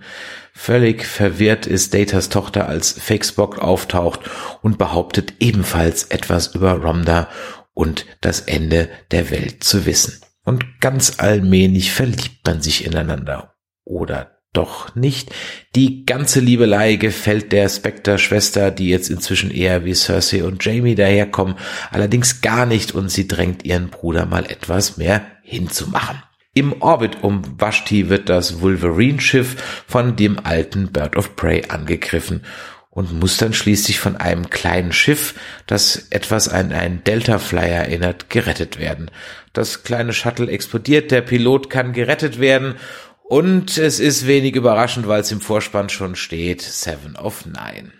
Völlig 0.55 1.05
verwirrt 1.05 1.65
ist 1.65 1.93
Datas 1.93 2.29
Tochter, 2.29 2.69
als 2.69 2.91
Fakespock 2.91 3.57
auftaucht 3.57 4.21
und 4.61 4.77
behauptet 4.77 5.33
ebenfalls 5.39 6.05
etwas 6.05 6.53
über 6.53 6.73
Romda 6.73 7.27
und 7.73 8.05
das 8.21 8.41
Ende 8.41 8.87
der 9.11 9.31
Welt 9.31 9.63
zu 9.63 9.85
wissen. 9.85 10.21
Und 10.45 10.79
ganz 10.79 11.15
allmählich 11.17 11.91
verliebt 11.91 12.45
man 12.45 12.61
sich 12.61 12.85
ineinander. 12.85 13.55
Oder 13.83 14.33
doch 14.53 14.93
nicht. 14.95 15.31
Die 15.75 16.05
ganze 16.05 16.39
Liebelei 16.39 16.95
gefällt 16.95 17.51
der 17.51 17.67
Spectre-Schwester, 17.67 18.69
die 18.69 18.89
jetzt 18.89 19.09
inzwischen 19.09 19.49
eher 19.49 19.83
wie 19.83 19.95
Cersei 19.95 20.43
und 20.43 20.63
Jamie 20.63 20.93
daherkommen, 20.93 21.55
allerdings 21.89 22.41
gar 22.41 22.67
nicht 22.67 22.93
und 22.93 23.09
sie 23.09 23.27
drängt 23.27 23.65
ihren 23.65 23.89
Bruder 23.89 24.27
mal 24.27 24.45
etwas 24.45 24.97
mehr 24.97 25.25
hinzumachen. 25.41 26.21
Im 26.55 26.81
Orbit 26.81 27.23
um 27.23 27.59
Vashti 27.59 28.09
wird 28.09 28.29
das 28.29 28.61
Wolverine-Schiff 28.61 29.83
von 29.87 30.15
dem 30.15 30.39
alten 30.43 30.91
Bird 30.91 31.15
of 31.15 31.35
Prey 31.35 31.63
angegriffen 31.69 32.43
und 32.91 33.19
muss 33.19 33.37
dann 33.37 33.53
schließlich 33.53 33.99
von 33.99 34.17
einem 34.17 34.51
kleinen 34.51 34.91
Schiff, 34.91 35.33
das 35.65 36.07
etwas 36.11 36.49
an 36.49 36.71
einen 36.71 37.03
Delta 37.03 37.39
Flyer 37.39 37.85
erinnert, 37.85 38.29
gerettet 38.29 38.77
werden. 38.77 39.09
Das 39.51 39.81
kleine 39.81 40.13
Shuttle 40.13 40.51
explodiert, 40.51 41.09
der 41.09 41.21
Pilot 41.21 41.71
kann 41.71 41.91
gerettet 41.91 42.39
werden 42.39 42.75
und 43.23 43.79
es 43.79 43.99
ist 43.99 44.27
wenig 44.27 44.55
überraschend, 44.55 45.07
weil 45.07 45.21
es 45.21 45.31
im 45.31 45.41
Vorspann 45.41 45.89
schon 45.89 46.15
steht, 46.15 46.61
Seven 46.61 47.15
of 47.15 47.47
Nine. 47.47 47.93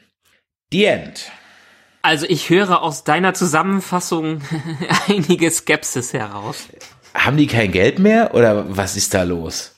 The 0.71 0.85
End. 0.85 1.31
Also 2.03 2.27
ich 2.29 2.51
höre 2.51 2.83
aus 2.83 3.03
deiner 3.03 3.33
Zusammenfassung 3.33 4.41
einige 5.07 5.49
Skepsis 5.49 6.13
heraus. 6.13 6.67
Haben 7.13 7.37
die 7.37 7.47
kein 7.47 7.71
Geld 7.71 7.99
mehr 7.99 8.33
oder 8.33 8.75
was 8.75 8.97
ist 8.97 9.13
da 9.13 9.23
los? 9.23 9.75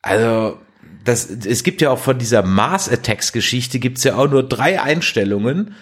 Also, 0.00 0.58
das, 1.04 1.28
es 1.28 1.62
gibt 1.62 1.80
ja 1.80 1.90
auch 1.90 1.98
von 1.98 2.18
dieser 2.18 2.42
Mars 2.42 2.88
Attacks 2.88 3.32
Geschichte 3.32 3.78
gibt's 3.78 4.04
ja 4.04 4.16
auch 4.16 4.28
nur 4.28 4.48
drei 4.48 4.80
Einstellungen 4.80 5.74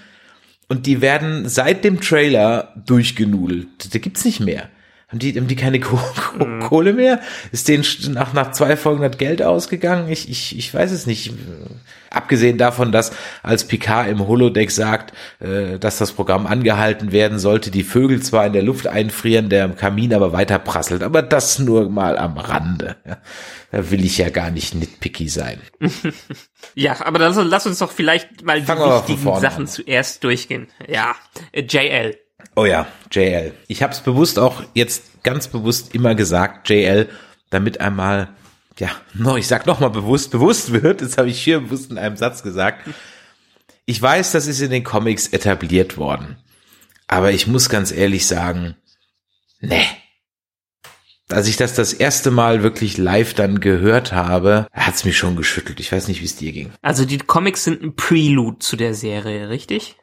und 0.69 0.87
die 0.87 1.01
werden 1.01 1.49
seit 1.49 1.85
dem 1.85 2.01
Trailer 2.01 2.75
durchgenudelt. 2.87 3.93
Da 3.95 3.99
gibt's 3.99 4.25
nicht 4.25 4.41
mehr. 4.41 4.69
Haben 5.09 5.19
die, 5.19 5.37
haben 5.37 5.49
die 5.49 5.57
keine 5.57 5.81
mhm. 5.81 6.61
Kohle 6.61 6.93
mehr? 6.93 7.21
Ist 7.51 7.67
denen 7.67 7.85
nach, 8.11 8.33
nach 8.33 8.53
zwei 8.53 8.77
Folgen 8.77 9.03
das 9.03 9.19
Geld 9.19 9.43
ausgegangen? 9.43 10.09
Ich, 10.09 10.31
ich, 10.31 10.57
ich 10.57 10.73
weiß 10.73 10.93
es 10.93 11.07
nicht. 11.07 11.33
Abgesehen 12.11 12.59
davon, 12.59 12.91
dass 12.91 13.13
als 13.43 13.67
Picard 13.67 14.09
im 14.09 14.27
Holodeck 14.27 14.71
sagt, 14.71 15.13
äh, 15.39 15.79
dass 15.79 15.99
das 15.99 16.13
Programm 16.13 16.47
angehalten 16.47 17.13
werden 17.13 17.39
sollte, 17.39 17.71
die 17.71 17.85
Vögel 17.85 18.21
zwar 18.21 18.47
in 18.47 18.53
der 18.53 18.63
Luft 18.63 18.87
einfrieren, 18.87 19.49
der 19.49 19.69
Kamin 19.69 20.13
aber 20.13 20.33
weiter 20.33 20.59
prasselt, 20.59 21.03
aber 21.03 21.23
das 21.23 21.61
nur 21.61 21.89
mal 21.89 22.19
am 22.19 22.37
Rande. 22.37 22.97
Ja, 23.07 23.19
da 23.71 23.91
will 23.91 24.05
ich 24.05 24.19
ja 24.19 24.29
gar 24.31 24.51
nicht 24.51 24.75
nitpicky 24.75 25.29
sein. 25.29 25.61
ja, 26.75 26.97
aber 27.05 27.19
dann 27.21 27.35
lass 27.49 27.67
uns 27.67 27.79
doch 27.79 27.93
vielleicht 27.93 28.45
mal 28.45 28.61
Fangen 28.63 28.83
die 29.07 29.13
wichtigen 29.13 29.41
Sachen 29.41 29.63
an. 29.63 29.69
zuerst 29.69 30.25
durchgehen. 30.25 30.67
Ja, 30.89 31.15
äh, 31.53 31.63
JL. 31.63 32.19
Oh 32.57 32.65
ja, 32.65 32.87
JL. 33.13 33.55
Ich 33.69 33.83
habe 33.83 33.93
es 33.93 34.01
bewusst 34.01 34.39
auch 34.39 34.63
jetzt 34.75 35.23
ganz 35.23 35.49
bewusst 35.49 35.95
immer 35.95 36.15
gesagt, 36.15 36.69
JL, 36.69 37.09
damit 37.51 37.81
einmal, 37.81 38.29
ja, 38.79 38.91
ich 39.37 39.47
sag 39.47 39.67
nochmal 39.67 39.91
bewusst, 39.91 40.31
bewusst 40.31 40.73
wird, 40.73 41.03
das 41.03 41.19
habe 41.19 41.29
ich 41.29 41.43
hier 41.43 41.61
bewusst 41.61 41.91
in 41.91 41.99
einem 41.99 42.17
Satz 42.17 42.43
gesagt. 42.43 42.89
Ich 43.85 44.01
weiß, 44.01 44.33
das 44.33 44.47
ist 44.47 44.61
in 44.61 44.71
den 44.71 44.85
Comics 44.85 45.29
etabliert 45.29 45.99
worden. 45.99 46.39
Aber 47.07 47.33
ich 47.33 47.47
muss 47.47 47.69
ganz 47.69 47.91
ehrlich 47.91 48.27
sagen, 48.27 48.77
ne. 49.61 49.83
Als 51.29 51.47
ich 51.47 51.57
das 51.57 51.75
das 51.75 51.93
erste 51.93 52.31
Mal 52.33 52.65
wirklich 52.65 52.99
live 52.99 53.35
dann 53.35 53.61
gehört 53.61 54.13
habe, 54.13 54.67
hat's 54.73 55.05
mich 55.05 55.17
schon 55.17 55.37
geschüttelt. 55.37 55.79
Ich 55.79 55.93
weiß 55.93 56.09
nicht, 56.09 56.21
wie 56.21 56.25
es 56.25 56.37
dir 56.37 56.51
ging. 56.51 56.73
Also 56.83 57.05
die 57.05 57.19
Comics 57.19 57.65
sind 57.65 57.83
ein 57.83 57.95
Prelude 57.95 58.59
zu 58.59 58.77
der 58.77 58.95
Serie, 58.95 59.49
richtig? 59.49 59.97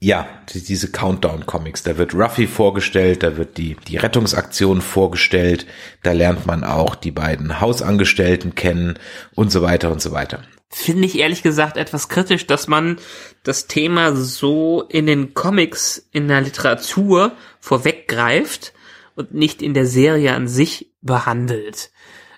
Ja, 0.00 0.28
diese 0.52 0.92
Countdown-Comics. 0.92 1.82
Da 1.82 1.98
wird 1.98 2.14
Ruffy 2.14 2.46
vorgestellt, 2.46 3.24
da 3.24 3.36
wird 3.36 3.58
die, 3.58 3.76
die 3.88 3.96
Rettungsaktion 3.96 4.80
vorgestellt, 4.80 5.66
da 6.04 6.12
lernt 6.12 6.46
man 6.46 6.62
auch 6.62 6.94
die 6.94 7.10
beiden 7.10 7.60
Hausangestellten 7.60 8.54
kennen 8.54 8.98
und 9.34 9.50
so 9.50 9.60
weiter 9.60 9.90
und 9.90 10.00
so 10.00 10.12
weiter. 10.12 10.42
Finde 10.70 11.06
ich 11.06 11.18
ehrlich 11.18 11.42
gesagt 11.42 11.76
etwas 11.76 12.08
kritisch, 12.08 12.46
dass 12.46 12.68
man 12.68 12.98
das 13.42 13.66
Thema 13.66 14.14
so 14.14 14.82
in 14.82 15.06
den 15.06 15.34
Comics, 15.34 16.08
in 16.12 16.28
der 16.28 16.42
Literatur 16.42 17.32
vorweggreift 17.58 18.74
und 19.16 19.34
nicht 19.34 19.62
in 19.62 19.74
der 19.74 19.86
Serie 19.86 20.34
an 20.34 20.46
sich 20.46 20.92
behandelt. 21.00 21.90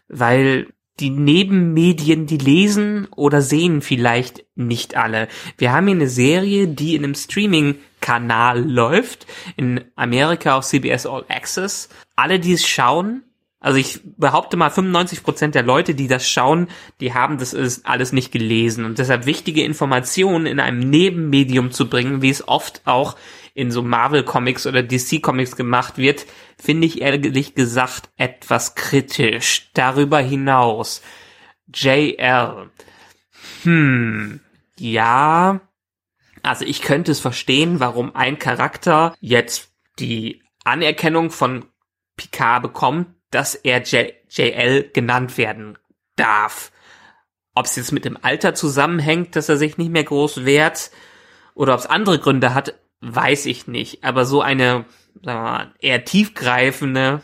Weil 0.08 0.68
die 1.00 1.10
Nebenmedien, 1.10 2.26
die 2.26 2.38
lesen 2.38 3.08
oder 3.16 3.42
sehen 3.42 3.80
vielleicht 3.82 4.44
nicht 4.54 4.96
alle. 4.96 5.28
Wir 5.56 5.72
haben 5.72 5.86
hier 5.86 5.96
eine 5.96 6.08
Serie, 6.08 6.68
die 6.68 6.94
in 6.94 7.04
einem 7.04 7.14
Streaming-Kanal 7.14 8.62
läuft, 8.68 9.26
in 9.56 9.80
Amerika 9.96 10.58
auf 10.58 10.66
CBS 10.66 11.06
All 11.06 11.24
Access. 11.28 11.88
Alle, 12.16 12.38
die 12.38 12.52
es 12.52 12.66
schauen, 12.66 13.22
Also 13.62 13.78
ich 13.78 14.00
behaupte 14.16 14.56
mal, 14.56 14.70
95 14.70 15.22
Prozent 15.22 15.54
der 15.54 15.62
Leute, 15.62 15.94
die 15.94 16.08
das 16.08 16.26
schauen, 16.26 16.68
die 17.00 17.12
haben 17.12 17.36
das 17.36 17.54
alles 17.84 18.10
nicht 18.12 18.32
gelesen 18.32 18.86
und 18.86 18.98
deshalb 18.98 19.26
wichtige 19.26 19.62
Informationen 19.64 20.46
in 20.46 20.60
einem 20.60 20.78
Nebenmedium 20.80 21.70
zu 21.70 21.90
bringen, 21.90 22.22
wie 22.22 22.30
es 22.30 22.48
oft 22.48 22.80
auch 22.86 23.16
in 23.54 23.70
so 23.70 23.82
Marvel 23.82 24.24
Comics 24.24 24.66
oder 24.66 24.82
DC 24.82 25.22
Comics 25.22 25.56
gemacht 25.56 25.98
wird, 25.98 26.26
finde 26.58 26.86
ich 26.86 27.00
ehrlich 27.00 27.54
gesagt 27.54 28.10
etwas 28.16 28.74
kritisch. 28.74 29.70
Darüber 29.74 30.18
hinaus, 30.18 31.02
JL. 31.72 32.70
Hm, 33.62 34.40
ja. 34.78 35.60
Also 36.42 36.64
ich 36.64 36.82
könnte 36.82 37.12
es 37.12 37.20
verstehen, 37.20 37.80
warum 37.80 38.14
ein 38.14 38.38
Charakter 38.38 39.14
jetzt 39.20 39.72
die 39.98 40.42
Anerkennung 40.64 41.30
von 41.30 41.66
Picard 42.16 42.62
bekommt, 42.62 43.08
dass 43.30 43.54
er 43.54 43.82
J 43.82 44.12
JL 44.28 44.90
genannt 44.92 45.36
werden 45.38 45.76
darf. 46.16 46.72
Ob 47.54 47.66
es 47.66 47.76
jetzt 47.76 47.92
mit 47.92 48.04
dem 48.04 48.16
Alter 48.22 48.54
zusammenhängt, 48.54 49.34
dass 49.34 49.48
er 49.48 49.56
sich 49.56 49.76
nicht 49.76 49.90
mehr 49.90 50.04
groß 50.04 50.44
wehrt, 50.44 50.90
oder 51.54 51.74
ob 51.74 51.80
es 51.80 51.86
andere 51.86 52.18
Gründe 52.18 52.54
hat, 52.54 52.74
weiß 53.00 53.46
ich 53.46 53.66
nicht. 53.66 54.04
Aber 54.04 54.24
so 54.24 54.42
eine 54.42 54.84
sagen 55.22 55.38
wir 55.38 55.50
mal, 55.50 55.74
eher 55.80 56.04
tiefgreifende 56.04 57.22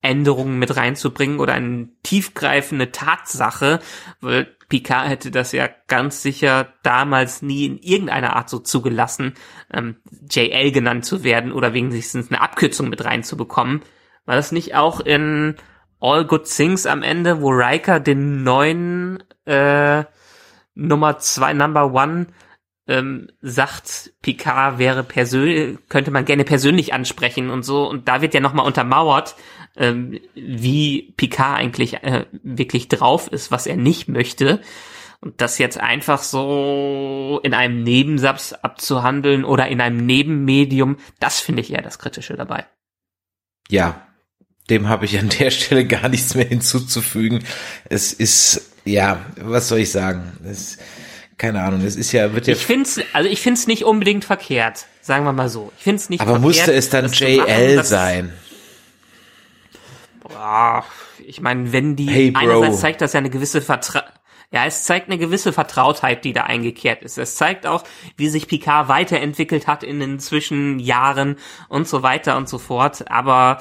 Änderung 0.00 0.58
mit 0.58 0.76
reinzubringen 0.76 1.40
oder 1.40 1.54
eine 1.54 1.88
tiefgreifende 2.02 2.92
Tatsache, 2.92 3.80
weil 4.20 4.44
Picard 4.68 5.08
hätte 5.08 5.30
das 5.30 5.52
ja 5.52 5.68
ganz 5.86 6.22
sicher 6.22 6.74
damals 6.82 7.42
nie 7.42 7.66
in 7.66 7.78
irgendeiner 7.78 8.36
Art 8.36 8.50
so 8.50 8.58
zugelassen, 8.58 9.34
ähm, 9.72 9.96
JL 10.30 10.72
genannt 10.72 11.04
zu 11.04 11.24
werden 11.24 11.52
oder 11.52 11.72
wenigstens 11.72 12.30
eine 12.30 12.40
Abkürzung 12.40 12.88
mit 12.88 13.04
reinzubekommen. 13.04 13.82
War 14.26 14.36
das 14.36 14.52
nicht 14.52 14.74
auch 14.74 15.00
in 15.00 15.56
All 16.00 16.26
Good 16.26 16.44
Things 16.44 16.86
am 16.86 17.02
Ende, 17.02 17.40
wo 17.40 17.48
Riker 17.48 17.98
den 17.98 18.44
neuen 18.44 19.22
äh, 19.46 20.04
Nummer 20.74 21.18
zwei, 21.18 21.54
Number 21.54 21.92
One 21.92 22.26
ähm, 22.88 23.28
sagt, 23.42 24.12
Picard 24.22 24.78
wäre 24.78 25.04
persönlich, 25.04 25.78
könnte 25.88 26.10
man 26.10 26.24
gerne 26.24 26.44
persönlich 26.44 26.94
ansprechen 26.94 27.50
und 27.50 27.62
so. 27.62 27.88
Und 27.88 28.08
da 28.08 28.22
wird 28.22 28.34
ja 28.34 28.40
nochmal 28.40 28.66
untermauert, 28.66 29.36
ähm, 29.76 30.18
wie 30.34 31.12
Picard 31.16 31.58
eigentlich 31.58 32.02
äh, 32.02 32.24
wirklich 32.42 32.88
drauf 32.88 33.28
ist, 33.28 33.50
was 33.50 33.66
er 33.66 33.76
nicht 33.76 34.08
möchte. 34.08 34.60
Und 35.20 35.40
das 35.40 35.58
jetzt 35.58 35.78
einfach 35.78 36.22
so 36.22 37.40
in 37.42 37.52
einem 37.52 37.82
Nebensatz 37.82 38.52
abzuhandeln 38.54 39.44
oder 39.44 39.68
in 39.68 39.80
einem 39.80 40.04
Nebenmedium, 40.06 40.96
das 41.20 41.40
finde 41.40 41.60
ich 41.60 41.72
eher 41.72 41.82
das 41.82 41.98
Kritische 41.98 42.36
dabei. 42.36 42.66
Ja, 43.68 44.06
dem 44.70 44.88
habe 44.88 45.04
ich 45.04 45.18
an 45.18 45.28
der 45.28 45.50
Stelle 45.50 45.86
gar 45.86 46.08
nichts 46.08 46.34
mehr 46.34 46.46
hinzuzufügen. 46.46 47.44
Es 47.88 48.12
ist, 48.12 48.72
ja, 48.84 49.26
was 49.36 49.68
soll 49.68 49.80
ich 49.80 49.90
sagen? 49.90 50.38
Es, 50.44 50.78
keine 51.38 51.62
Ahnung, 51.62 51.82
es 51.84 51.96
ist 51.96 52.12
ja, 52.12 52.34
wird 52.34 52.46
ja. 52.46 52.54
Ich 52.54 52.66
find's, 52.66 53.00
also 53.12 53.28
ich 53.28 53.40
find's 53.40 53.66
nicht 53.66 53.84
unbedingt 53.84 54.24
verkehrt, 54.24 54.86
sagen 55.00 55.24
wir 55.24 55.32
mal 55.32 55.48
so. 55.48 55.72
Ich 55.78 55.84
find's 55.84 56.10
nicht 56.10 56.20
aber 56.20 56.32
verkehrt. 56.32 56.46
musste 56.46 56.74
es 56.74 56.90
dann 56.90 57.10
JL 57.10 57.76
machen, 57.76 57.86
sein? 57.86 58.32
Boah, 60.20 60.84
ich 61.24 61.40
meine, 61.40 61.72
wenn 61.72 61.96
die, 61.96 62.10
hey, 62.10 62.32
einerseits 62.34 62.80
zeigt 62.80 63.00
das 63.00 63.12
ja 63.12 63.18
eine 63.18 63.30
gewisse 63.30 63.62
Vertra 63.62 64.04
ja, 64.50 64.64
es 64.64 64.84
zeigt 64.84 65.08
eine 65.08 65.18
gewisse 65.18 65.52
Vertrautheit, 65.52 66.24
die 66.24 66.32
da 66.32 66.44
eingekehrt 66.44 67.02
ist. 67.02 67.18
Es 67.18 67.34
zeigt 67.34 67.66
auch, 67.66 67.84
wie 68.16 68.30
sich 68.30 68.48
Picard 68.48 68.88
weiterentwickelt 68.88 69.66
hat 69.66 69.82
in 69.82 70.00
den 70.00 70.20
Zwischenjahren 70.20 71.36
und 71.68 71.86
so 71.86 72.02
weiter 72.02 72.36
und 72.38 72.48
so 72.48 72.56
fort. 72.56 73.10
Aber 73.10 73.58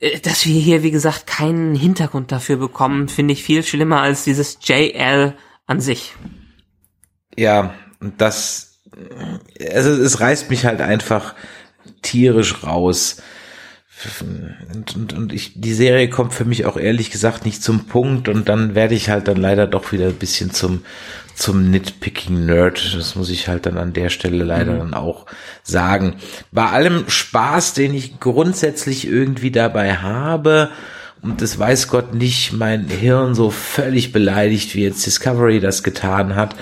äh, 0.00 0.18
dass 0.18 0.46
wir 0.46 0.60
hier, 0.60 0.82
wie 0.82 0.90
gesagt, 0.90 1.28
keinen 1.28 1.76
Hintergrund 1.76 2.32
dafür 2.32 2.56
bekommen, 2.56 3.08
finde 3.08 3.32
ich 3.32 3.44
viel 3.44 3.62
schlimmer 3.62 4.00
als 4.00 4.24
dieses 4.24 4.58
JL 4.62 5.34
an 5.68 5.80
sich. 5.80 6.14
Ja, 7.38 7.72
das, 8.16 8.80
also 9.72 9.90
es 9.90 10.18
reißt 10.18 10.50
mich 10.50 10.66
halt 10.66 10.80
einfach 10.80 11.36
tierisch 12.02 12.64
raus. 12.64 13.22
Und, 14.20 14.96
und, 14.96 15.12
und 15.12 15.32
ich, 15.32 15.60
die 15.60 15.72
Serie 15.72 16.08
kommt 16.10 16.34
für 16.34 16.44
mich 16.44 16.66
auch 16.66 16.76
ehrlich 16.76 17.10
gesagt 17.12 17.44
nicht 17.44 17.62
zum 17.62 17.86
Punkt 17.86 18.28
und 18.28 18.48
dann 18.48 18.74
werde 18.74 18.96
ich 18.96 19.08
halt 19.08 19.28
dann 19.28 19.36
leider 19.36 19.68
doch 19.68 19.92
wieder 19.92 20.06
ein 20.06 20.14
bisschen 20.14 20.50
zum, 20.50 20.84
zum 21.36 21.70
Nitpicking 21.70 22.46
Nerd. 22.46 22.94
Das 22.96 23.14
muss 23.14 23.30
ich 23.30 23.46
halt 23.46 23.66
dann 23.66 23.78
an 23.78 23.92
der 23.92 24.08
Stelle 24.08 24.42
leider 24.42 24.74
mhm. 24.74 24.78
dann 24.78 24.94
auch 24.94 25.26
sagen. 25.62 26.16
Bei 26.50 26.66
allem 26.66 27.08
Spaß, 27.08 27.74
den 27.74 27.94
ich 27.94 28.18
grundsätzlich 28.18 29.06
irgendwie 29.06 29.52
dabei 29.52 29.96
habe, 29.96 30.70
und 31.22 31.42
das 31.42 31.58
weiß 31.58 31.88
Gott 31.88 32.14
nicht 32.14 32.52
mein 32.52 32.86
Hirn 32.88 33.34
so 33.34 33.50
völlig 33.50 34.12
beleidigt, 34.12 34.74
wie 34.74 34.82
jetzt 34.82 35.04
Discovery 35.06 35.60
das 35.60 35.82
getan 35.82 36.36
hat, 36.36 36.54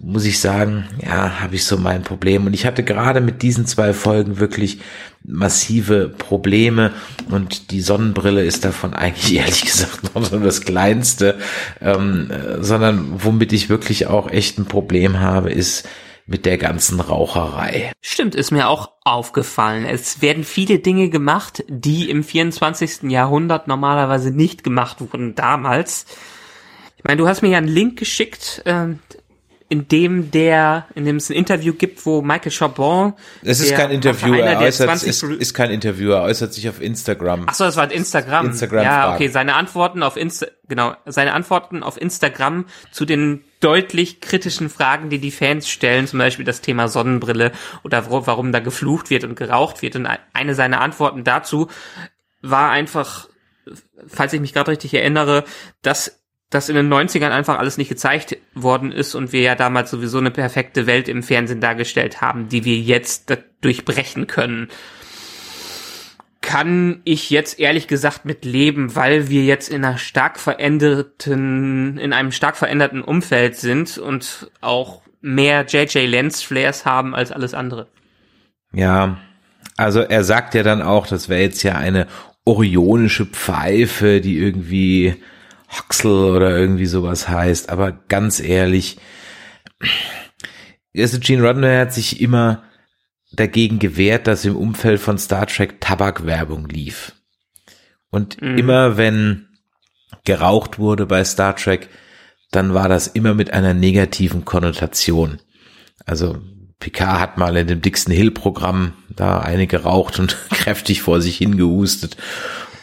muss 0.00 0.24
ich 0.24 0.40
sagen, 0.40 0.84
ja, 1.04 1.40
habe 1.40 1.54
ich 1.54 1.64
so 1.64 1.76
mein 1.76 2.02
Problem. 2.02 2.46
Und 2.46 2.54
ich 2.54 2.66
hatte 2.66 2.82
gerade 2.82 3.20
mit 3.20 3.42
diesen 3.42 3.66
zwei 3.66 3.92
Folgen 3.92 4.38
wirklich 4.38 4.80
massive 5.24 6.08
Probleme 6.08 6.92
und 7.30 7.70
die 7.72 7.80
Sonnenbrille 7.80 8.44
ist 8.44 8.64
davon 8.64 8.94
eigentlich 8.94 9.34
ehrlich 9.36 9.62
gesagt 9.62 10.14
noch 10.14 10.24
so 10.24 10.38
das 10.38 10.62
Kleinste, 10.62 11.38
ähm, 11.80 12.30
sondern 12.60 13.24
womit 13.24 13.52
ich 13.52 13.68
wirklich 13.68 14.06
auch 14.06 14.30
echt 14.30 14.58
ein 14.58 14.66
Problem 14.66 15.18
habe, 15.18 15.50
ist 15.50 15.88
mit 16.26 16.44
der 16.44 16.58
ganzen 16.58 17.00
Raucherei. 17.00 17.92
Stimmt, 18.00 18.34
ist 18.34 18.50
mir 18.50 18.68
auch 18.68 18.90
aufgefallen. 19.04 19.84
Es 19.84 20.22
werden 20.22 20.42
viele 20.42 20.80
Dinge 20.80 21.08
gemacht, 21.08 21.64
die 21.68 22.10
im 22.10 22.24
24. 22.24 23.04
Jahrhundert 23.04 23.68
normalerweise 23.68 24.32
nicht 24.32 24.64
gemacht 24.64 25.00
wurden 25.00 25.36
damals. 25.36 26.06
Ich 26.96 27.04
meine, 27.04 27.18
du 27.18 27.28
hast 27.28 27.42
mir 27.42 27.50
ja 27.50 27.58
einen 27.58 27.68
Link 27.68 27.96
geschickt, 27.96 28.62
äh, 28.64 28.86
in 29.68 29.88
dem 29.88 30.30
der, 30.30 30.86
in 30.94 31.04
dem 31.04 31.16
es 31.16 31.28
ein 31.28 31.32
Interview 31.32 31.74
gibt, 31.74 32.06
wo 32.06 32.22
Michael 32.22 32.52
Chabon. 32.52 33.14
Es 33.42 33.60
ist 33.60 33.74
kein 33.74 33.90
Interview, 33.90 34.34
er 34.34 34.60
äußert, 34.60 35.02
ist, 35.02 35.22
ist 35.24 35.54
kein 35.54 35.70
Interview, 35.70 36.10
er 36.10 36.22
äußert 36.22 36.54
sich 36.54 36.68
auf 36.68 36.80
Instagram. 36.80 37.46
Ach 37.48 37.54
so, 37.54 37.64
das 37.64 37.76
war 37.76 37.90
Instagram. 37.90 38.46
Instagram. 38.46 38.84
Ja, 38.84 39.14
okay, 39.14 39.28
seine 39.28 39.54
Antworten 39.54 40.04
auf 40.04 40.16
Insta, 40.16 40.46
genau, 40.68 40.94
seine 41.04 41.32
Antworten 41.32 41.82
auf 41.82 42.00
Instagram 42.00 42.66
zu 42.92 43.04
den 43.04 43.42
deutlich 43.58 44.20
kritischen 44.20 44.68
Fragen, 44.68 45.10
die 45.10 45.18
die 45.18 45.32
Fans 45.32 45.68
stellen, 45.68 46.06
zum 46.06 46.20
Beispiel 46.20 46.44
das 46.44 46.60
Thema 46.60 46.86
Sonnenbrille 46.86 47.50
oder 47.82 48.08
wo, 48.08 48.24
warum 48.26 48.52
da 48.52 48.60
geflucht 48.60 49.10
wird 49.10 49.24
und 49.24 49.34
geraucht 49.34 49.82
wird. 49.82 49.96
Und 49.96 50.08
eine 50.32 50.54
seiner 50.54 50.80
Antworten 50.80 51.24
dazu 51.24 51.68
war 52.40 52.70
einfach, 52.70 53.28
falls 54.06 54.32
ich 54.32 54.40
mich 54.40 54.52
gerade 54.52 54.70
richtig 54.70 54.94
erinnere, 54.94 55.42
dass 55.82 56.20
dass 56.50 56.68
in 56.68 56.76
den 56.76 56.92
90ern 56.92 57.30
einfach 57.30 57.58
alles 57.58 57.76
nicht 57.76 57.88
gezeigt 57.88 58.36
worden 58.54 58.92
ist 58.92 59.14
und 59.14 59.32
wir 59.32 59.40
ja 59.40 59.54
damals 59.54 59.90
sowieso 59.90 60.18
eine 60.18 60.30
perfekte 60.30 60.86
Welt 60.86 61.08
im 61.08 61.22
Fernsehen 61.22 61.60
dargestellt 61.60 62.20
haben, 62.20 62.48
die 62.48 62.64
wir 62.64 62.76
jetzt 62.76 63.36
durchbrechen 63.60 64.26
können. 64.26 64.68
Kann 66.40 67.00
ich 67.02 67.30
jetzt 67.30 67.58
ehrlich 67.58 67.88
gesagt 67.88 68.24
mit 68.24 68.44
leben, 68.44 68.94
weil 68.94 69.28
wir 69.28 69.44
jetzt 69.44 69.68
in 69.68 69.84
einer 69.84 69.98
stark 69.98 70.38
veränderten, 70.38 71.98
in 71.98 72.12
einem 72.12 72.30
stark 72.30 72.56
veränderten 72.56 73.02
Umfeld 73.02 73.56
sind 73.56 73.98
und 73.98 74.50
auch 74.60 75.02
mehr 75.20 75.66
JJ 75.66 76.06
Lens 76.06 76.42
Flares 76.42 76.84
haben 76.84 77.16
als 77.16 77.32
alles 77.32 77.52
andere. 77.52 77.88
Ja, 78.72 79.18
also 79.76 80.00
er 80.00 80.22
sagt 80.22 80.54
ja 80.54 80.62
dann 80.62 80.82
auch, 80.82 81.08
das 81.08 81.28
wäre 81.28 81.42
jetzt 81.42 81.64
ja 81.64 81.74
eine 81.74 82.06
orionische 82.44 83.26
Pfeife, 83.26 84.20
die 84.20 84.38
irgendwie 84.38 85.16
Huxel 85.68 86.34
oder 86.34 86.56
irgendwie 86.56 86.86
sowas 86.86 87.28
heißt. 87.28 87.70
Aber 87.70 87.92
ganz 87.92 88.40
ehrlich, 88.40 88.98
also 90.96 91.18
Gene 91.20 91.42
Roddenberry 91.42 91.78
hat 91.78 91.92
sich 91.92 92.20
immer 92.20 92.62
dagegen 93.32 93.78
gewehrt, 93.78 94.26
dass 94.26 94.44
im 94.44 94.56
Umfeld 94.56 95.00
von 95.00 95.18
Star 95.18 95.46
Trek 95.46 95.80
Tabakwerbung 95.80 96.68
lief. 96.68 97.12
Und 98.10 98.40
mhm. 98.40 98.58
immer 98.58 98.96
wenn 98.96 99.48
geraucht 100.24 100.78
wurde 100.78 101.06
bei 101.06 101.24
Star 101.24 101.56
Trek, 101.56 101.88
dann 102.50 102.74
war 102.74 102.88
das 102.88 103.06
immer 103.08 103.34
mit 103.34 103.52
einer 103.52 103.74
negativen 103.74 104.44
Konnotation. 104.44 105.40
Also 106.04 106.38
Picard 106.78 107.20
hat 107.20 107.38
mal 107.38 107.56
in 107.56 107.66
dem 107.66 107.80
Dixon 107.80 108.12
Hill 108.12 108.30
Programm 108.30 108.92
da 109.08 109.40
eine 109.40 109.66
geraucht 109.66 110.18
und 110.18 110.36
kräftig 110.50 111.02
vor 111.02 111.20
sich 111.20 111.38
hingehustet 111.38 112.16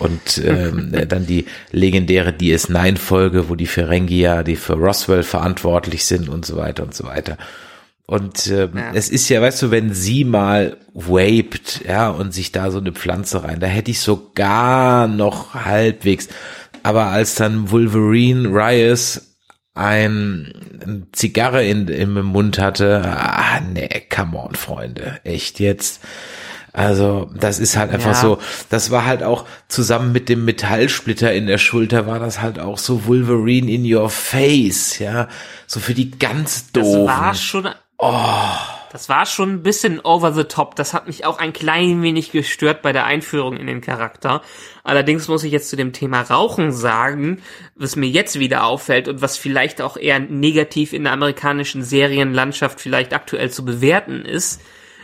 und 0.03 0.37
ähm, 0.45 0.91
dann 1.07 1.25
die 1.25 1.45
legendäre 1.71 2.31
DS9-Folge, 2.31 3.49
wo 3.49 3.55
die 3.55 3.67
Ferengi 3.67 4.19
ja, 4.19 4.43
die 4.43 4.55
für 4.55 4.73
Roswell 4.73 5.23
verantwortlich 5.23 6.05
sind 6.05 6.29
und 6.29 6.45
so 6.45 6.57
weiter 6.57 6.83
und 6.83 6.93
so 6.93 7.05
weiter. 7.05 7.37
Und 8.05 8.47
ähm, 8.47 8.71
ja. 8.75 8.91
es 8.93 9.09
ist 9.09 9.29
ja, 9.29 9.41
weißt 9.41 9.61
du, 9.61 9.71
wenn 9.71 9.93
sie 9.93 10.25
mal 10.25 10.77
vaped, 10.93 11.81
ja, 11.87 12.09
und 12.09 12.33
sich 12.33 12.51
da 12.51 12.69
so 12.69 12.79
eine 12.79 12.91
Pflanze 12.91 13.43
rein, 13.43 13.59
da 13.59 13.67
hätte 13.67 13.91
ich 13.91 14.01
sogar 14.01 15.07
noch 15.07 15.53
halbwegs. 15.53 16.27
Aber 16.83 17.05
als 17.05 17.35
dann 17.35 17.71
Wolverine 17.71 18.49
Riot 18.49 19.21
ein, 19.73 20.53
eine 20.83 21.07
Zigarre 21.13 21.65
in, 21.65 21.87
im 21.87 22.13
Mund 22.25 22.59
hatte, 22.59 23.01
ah, 23.05 23.61
nee, 23.61 24.03
come 24.13 24.37
on, 24.37 24.53
Freunde, 24.55 25.19
echt 25.23 25.59
jetzt. 25.59 26.01
Also, 26.73 27.29
das 27.35 27.59
ist 27.59 27.77
halt 27.77 27.91
einfach 27.91 28.13
Ja. 28.13 28.21
so, 28.21 28.39
das 28.69 28.89
war 28.89 29.05
halt 29.05 29.21
auch 29.21 29.45
zusammen 29.67 30.11
mit 30.11 30.27
dem 30.27 30.43
Metallsplitter 30.43 31.31
in 31.31 31.45
der 31.45 31.59
Schulter 31.59 32.07
war 32.07 32.17
das 32.19 32.41
halt 32.41 32.59
auch 32.59 32.79
so 32.79 33.05
Wolverine 33.05 33.69
in 33.71 33.85
your 33.93 34.09
face, 34.09 34.97
ja, 34.97 35.27
so 35.67 35.79
für 35.79 35.93
die 35.93 36.09
ganz 36.09 36.71
Das 36.71 36.83
doofen. 36.83 37.05
war 37.05 37.35
schon. 37.35 37.69
Oh. 37.99 38.11
Das 38.91 39.07
war 39.09 39.25
schon 39.25 39.49
ein 39.53 39.63
bisschen 39.63 39.99
over 40.01 40.33
the 40.33 40.43
top. 40.43 40.75
Das 40.75 40.93
hat 40.93 41.07
mich 41.07 41.25
auch 41.25 41.39
ein 41.39 41.53
klein 41.53 42.01
wenig 42.03 42.31
gestört 42.31 42.81
bei 42.83 42.91
der 42.91 43.05
Einführung 43.05 43.55
in 43.57 43.65
den 43.65 43.81
Charakter. 43.81 44.41
Allerdings 44.83 45.27
muss 45.27 45.43
ich 45.43 45.51
jetzt 45.51 45.69
zu 45.69 45.75
dem 45.75 45.93
Thema 45.93 46.21
Rauchen 46.21 46.71
sagen, 46.71 47.41
was 47.75 47.95
mir 47.95 48.07
jetzt 48.07 48.37
wieder 48.39 48.65
auffällt 48.65 49.07
und 49.07 49.21
was 49.21 49.37
vielleicht 49.37 49.81
auch 49.81 49.97
eher 49.97 50.19
negativ 50.19 50.93
in 50.93 51.03
der 51.05 51.13
amerikanischen 51.13 51.81
Serienlandschaft 51.83 52.79
vielleicht 52.81 53.13
aktuell 53.13 53.49
zu 53.49 53.63
bewerten 53.65 54.25
ist. 54.25 54.61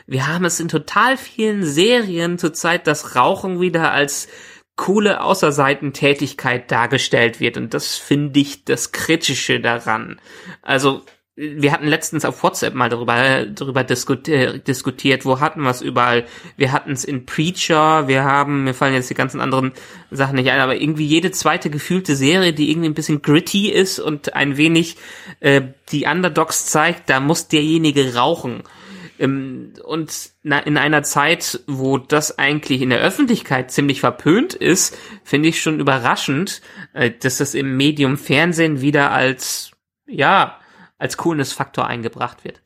Wir 0.10 0.28
haben 0.28 0.46
es 0.46 0.60
in 0.60 0.70
total 0.70 1.18
vielen 1.18 1.64
Serien 1.64 2.40
zurzeit, 2.40 2.88
dass 2.88 3.16
Rauchen 3.16 3.62
wieder 3.62 3.92
als 3.92 4.28
coole 4.76 5.22
Außerseitentätigkeit 5.22 6.72
dargestellt 6.72 7.40
wird. 7.40 7.58
Und 7.58 7.76
das 7.76 7.98
finde 7.98 8.40
ich 8.40 8.66
das 8.66 8.92
Kritische 8.92 9.60
daran. 9.60 10.20
Also, 10.64 11.04
wir 11.36 11.72
hatten 11.72 11.86
letztens 11.86 12.26
auf 12.26 12.42
WhatsApp 12.42 12.74
mal 12.74 12.90
darüber, 12.90 13.46
darüber 13.46 13.84
diskutiert, 13.84 14.68
diskutiert, 14.68 15.26
wo 15.26 15.40
hatten 15.40 15.62
wir 15.62 15.70
es 15.70 15.82
überall? 15.82 16.26
Wir 16.58 16.72
hatten 16.72 16.92
es 16.92 17.04
in 17.06 17.28
Preacher, 17.28 18.08
wir 18.08 18.24
haben, 18.24 18.64
mir 18.64 18.74
fallen 18.74 18.96
jetzt 18.96 19.12
die 19.12 19.16
ganzen 19.16 19.42
anderen 19.42 19.74
Sachen 20.10 20.36
nicht 20.36 20.50
ein, 20.50 20.60
aber 20.60 20.76
irgendwie 20.76 21.06
jede 21.06 21.30
zweite 21.32 21.70
gefühlte 21.70 22.16
Serie, 22.16 22.52
die 22.52 22.72
irgendwie 22.72 22.90
ein 22.90 22.96
bisschen 22.96 23.22
gritty 23.22 23.70
ist 23.70 24.00
und 24.00 24.34
ein 24.34 24.58
wenig 24.58 24.98
äh, 25.40 25.62
die 25.92 26.06
Underdogs 26.06 26.66
zeigt, 26.66 27.10
da 27.12 27.20
muss 27.20 27.48
derjenige 27.48 28.16
rauchen. 28.16 28.64
Ähm, 29.20 29.74
Und 29.84 30.32
in 30.44 30.78
einer 30.78 31.04
Zeit, 31.04 31.60
wo 31.68 31.98
das 31.98 32.40
eigentlich 32.40 32.82
in 32.82 32.90
der 32.90 33.02
Öffentlichkeit 33.02 33.72
ziemlich 33.72 34.00
verpönt 34.00 34.54
ist, 34.54 34.98
finde 35.24 35.50
ich 35.50 35.62
schon 35.62 35.80
überraschend, 35.80 36.62
äh, 36.94 37.12
dass 37.12 37.38
das 37.38 37.54
im 37.54 37.78
Medium 37.78 38.18
Fernsehen 38.18 38.82
wieder 38.82 39.12
als, 39.12 39.72
ja, 40.08 40.60
als 40.98 41.18
Coolness-Faktor 41.18 41.86
eingebracht 41.86 42.44
wird. 42.44 42.62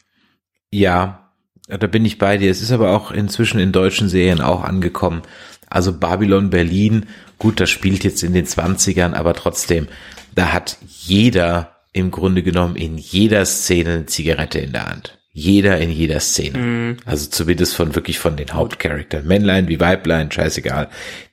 Ja, 0.71 1.31
da 1.67 1.87
bin 1.87 2.05
ich 2.05 2.17
bei 2.17 2.37
dir. 2.37 2.51
Es 2.51 2.61
ist 2.61 2.71
aber 2.71 2.95
auch 2.95 3.11
inzwischen 3.11 3.59
in 3.59 3.71
deutschen 3.71 4.09
Serien 4.09 4.41
auch 4.41 4.63
angekommen. 4.63 5.23
Also 5.69 5.97
Babylon 5.97 6.49
Berlin, 6.49 7.07
gut, 7.39 7.59
das 7.59 7.69
spielt 7.69 8.03
jetzt 8.03 8.21
in 8.21 8.33
den 8.33 8.45
20ern, 8.45 9.13
aber 9.13 9.33
trotzdem, 9.33 9.87
da 10.35 10.53
hat 10.53 10.77
jeder 10.87 11.77
im 11.93 12.11
Grunde 12.11 12.43
genommen 12.43 12.75
in 12.75 12.97
jeder 12.97 13.45
Szene 13.45 13.91
eine 13.91 14.05
Zigarette 14.05 14.59
in 14.59 14.71
der 14.71 14.87
Hand. 14.87 15.22
Jeder 15.35 15.79
in 15.79 15.89
jeder 15.89 16.19
Szene. 16.19 16.59
Also 17.05 17.27
zumindest 17.27 17.75
von 17.75 17.95
wirklich 17.95 18.19
von 18.19 18.37
den 18.37 18.53
Hauptcharakteren. 18.53 19.25
Männlein 19.27 19.67
wie 19.67 19.79
Weiblein, 19.79 20.31
scheißegal. 20.31 20.89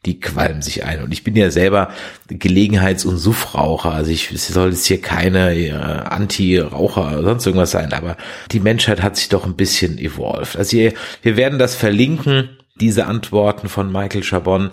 Die 0.06 0.18
qualmen 0.20 0.62
sich 0.62 0.84
ein. 0.84 1.02
Und 1.02 1.12
ich 1.12 1.22
bin 1.22 1.36
ja 1.36 1.50
selber 1.50 1.92
Gelegenheits- 2.28 3.04
und 3.04 3.18
Suffraucher. 3.18 3.92
Also 3.92 4.10
ich 4.10 4.32
es 4.32 4.48
soll 4.48 4.70
jetzt 4.70 4.86
hier 4.86 5.02
keine 5.02 5.54
äh, 5.54 5.72
Anti-Raucher 5.72 7.18
oder 7.18 7.24
sonst 7.24 7.44
irgendwas 7.44 7.72
sein. 7.72 7.92
Aber 7.92 8.16
die 8.52 8.60
Menschheit 8.60 9.02
hat 9.02 9.18
sich 9.18 9.28
doch 9.28 9.44
ein 9.44 9.54
bisschen 9.54 9.98
evolved. 9.98 10.56
Also 10.56 10.78
hier, 10.78 10.94
wir 11.20 11.36
werden 11.36 11.58
das 11.58 11.74
verlinken, 11.74 12.48
diese 12.80 13.04
Antworten 13.04 13.68
von 13.68 13.92
Michael 13.92 14.22
Chabon 14.22 14.70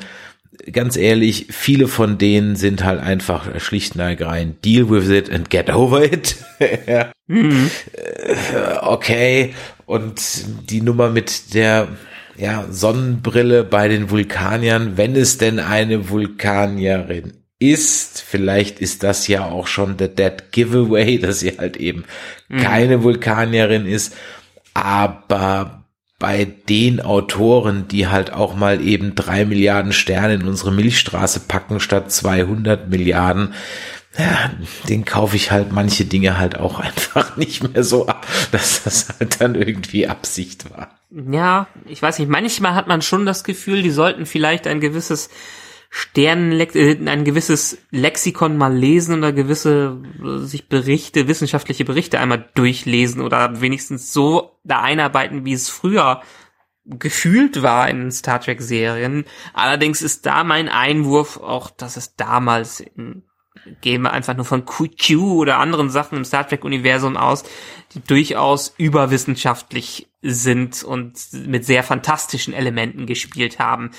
ganz 0.72 0.98
ehrlich, 0.98 1.48
viele 1.50 1.88
von 1.88 2.18
denen 2.18 2.56
sind 2.56 2.84
halt 2.84 3.00
einfach 3.00 3.60
schlicht 3.60 3.96
und 3.96 4.02
ergreifend 4.02 4.64
deal 4.64 4.90
with 4.90 5.10
it 5.10 5.32
and 5.32 5.50
get 5.50 5.70
over 5.70 6.04
it. 6.04 6.38
ja. 6.88 7.12
Äh, 7.30 8.78
okay. 8.82 9.54
Und 9.86 10.22
die 10.70 10.82
Nummer 10.82 11.10
mit 11.10 11.54
der 11.54 11.88
ja, 12.38 12.66
Sonnenbrille 12.70 13.64
bei 13.64 13.88
den 13.88 14.10
Vulkaniern, 14.10 14.98
wenn 14.98 15.16
es 15.16 15.38
denn 15.38 15.60
eine 15.60 16.10
Vulkanierin 16.10 17.34
ist, 17.60 18.22
vielleicht 18.22 18.80
ist 18.80 19.04
das 19.04 19.28
ja 19.28 19.46
auch 19.46 19.68
schon 19.68 19.98
der 19.98 20.10
Dead 20.10 20.52
Giveaway, 20.52 21.18
dass 21.22 21.40
sie 21.40 21.58
halt 21.58 21.78
eben 21.78 22.06
keine 22.50 23.04
Vulkanierin 23.04 23.86
ist, 23.86 24.16
aber 24.74 25.77
bei 26.20 26.46
den 26.46 27.00
Autoren, 27.00 27.88
die 27.88 28.08
halt 28.08 28.34
auch 28.34 28.56
mal 28.56 28.82
eben 28.82 29.14
drei 29.14 29.46
Milliarden 29.46 29.94
Sterne 29.94 30.36
in 30.36 30.48
unsere 30.48 30.72
Milchstraße 30.72 31.42
packen 31.42 31.80
statt 31.80 32.12
200 32.12 32.90
Milliarden, 32.90 33.54
ja, 34.18 34.52
den 34.90 35.06
kaufe 35.06 35.36
ich 35.36 35.52
halt 35.52 35.72
manche 35.72 36.06
Dinge 36.06 36.40
halt 36.40 36.58
auch 36.58 36.80
einfach 36.80 37.38
nicht 37.38 37.72
mehr 37.72 37.84
so 37.84 38.08
ab, 38.08 38.26
dass 38.52 38.84
das 38.84 39.10
halt 39.20 39.40
dann 39.42 39.56
irgendwie 39.56 40.08
Absicht 40.08 40.72
war. 40.72 40.98
Ja, 41.12 41.68
ich 41.86 42.02
weiß 42.02 42.20
nicht, 42.20 42.30
manchmal 42.30 42.76
hat 42.76 42.88
man 42.88 43.02
schon 43.02 43.26
das 43.26 43.44
Gefühl, 43.44 43.84
die 43.84 43.92
sollten 43.92 44.26
vielleicht 44.26 44.68
ein 44.68 44.82
gewisses 44.82 45.30
Sternenlex 45.90 46.76
äh, 46.76 46.98
ein 47.06 47.24
gewisses 47.24 47.78
Lexikon 47.92 48.58
mal 48.58 48.76
lesen 48.76 49.18
oder 49.18 49.32
gewisse 49.32 50.02
äh, 50.24 50.40
sich 50.40 50.68
Berichte, 50.68 51.28
wissenschaftliche 51.28 51.86
Berichte 51.86 52.20
einmal 52.20 52.50
durchlesen 52.56 53.22
oder 53.22 53.62
wenigstens 53.62 54.14
so 54.14 54.60
da 54.64 54.82
einarbeiten, 54.82 55.46
wie 55.46 55.54
es 55.54 55.70
früher 55.70 56.22
gefühlt 56.86 57.62
war 57.64 57.90
in 57.90 58.12
Star 58.12 58.40
Trek 58.40 58.62
Serien. 58.62 59.26
Allerdings 59.54 60.02
ist 60.02 60.26
da 60.26 60.44
mein 60.44 60.70
Einwurf 60.70 61.38
auch, 61.38 61.70
dass 61.70 61.98
es 61.98 62.16
damals 62.16 62.80
in 62.80 63.24
gehen 63.82 64.02
wir 64.04 64.14
einfach 64.14 64.36
nur 64.36 64.46
von 64.46 64.66
QQ 64.66 65.18
oder 65.18 65.58
anderen 65.58 65.90
Sachen 65.90 66.18
im 66.18 66.26
Star 66.26 66.48
Trek 66.48 66.64
Universum 66.64 67.18
aus, 67.18 67.44
die 67.94 68.02
durchaus 68.02 68.74
überwissenschaftlich 68.78 70.08
sind 70.22 70.84
und 70.84 71.18
mit 71.34 71.66
sehr 71.66 71.84
fantastischen 71.84 72.54
Elementen 72.54 73.06
gespielt 73.06 73.60
haben. 73.60 73.92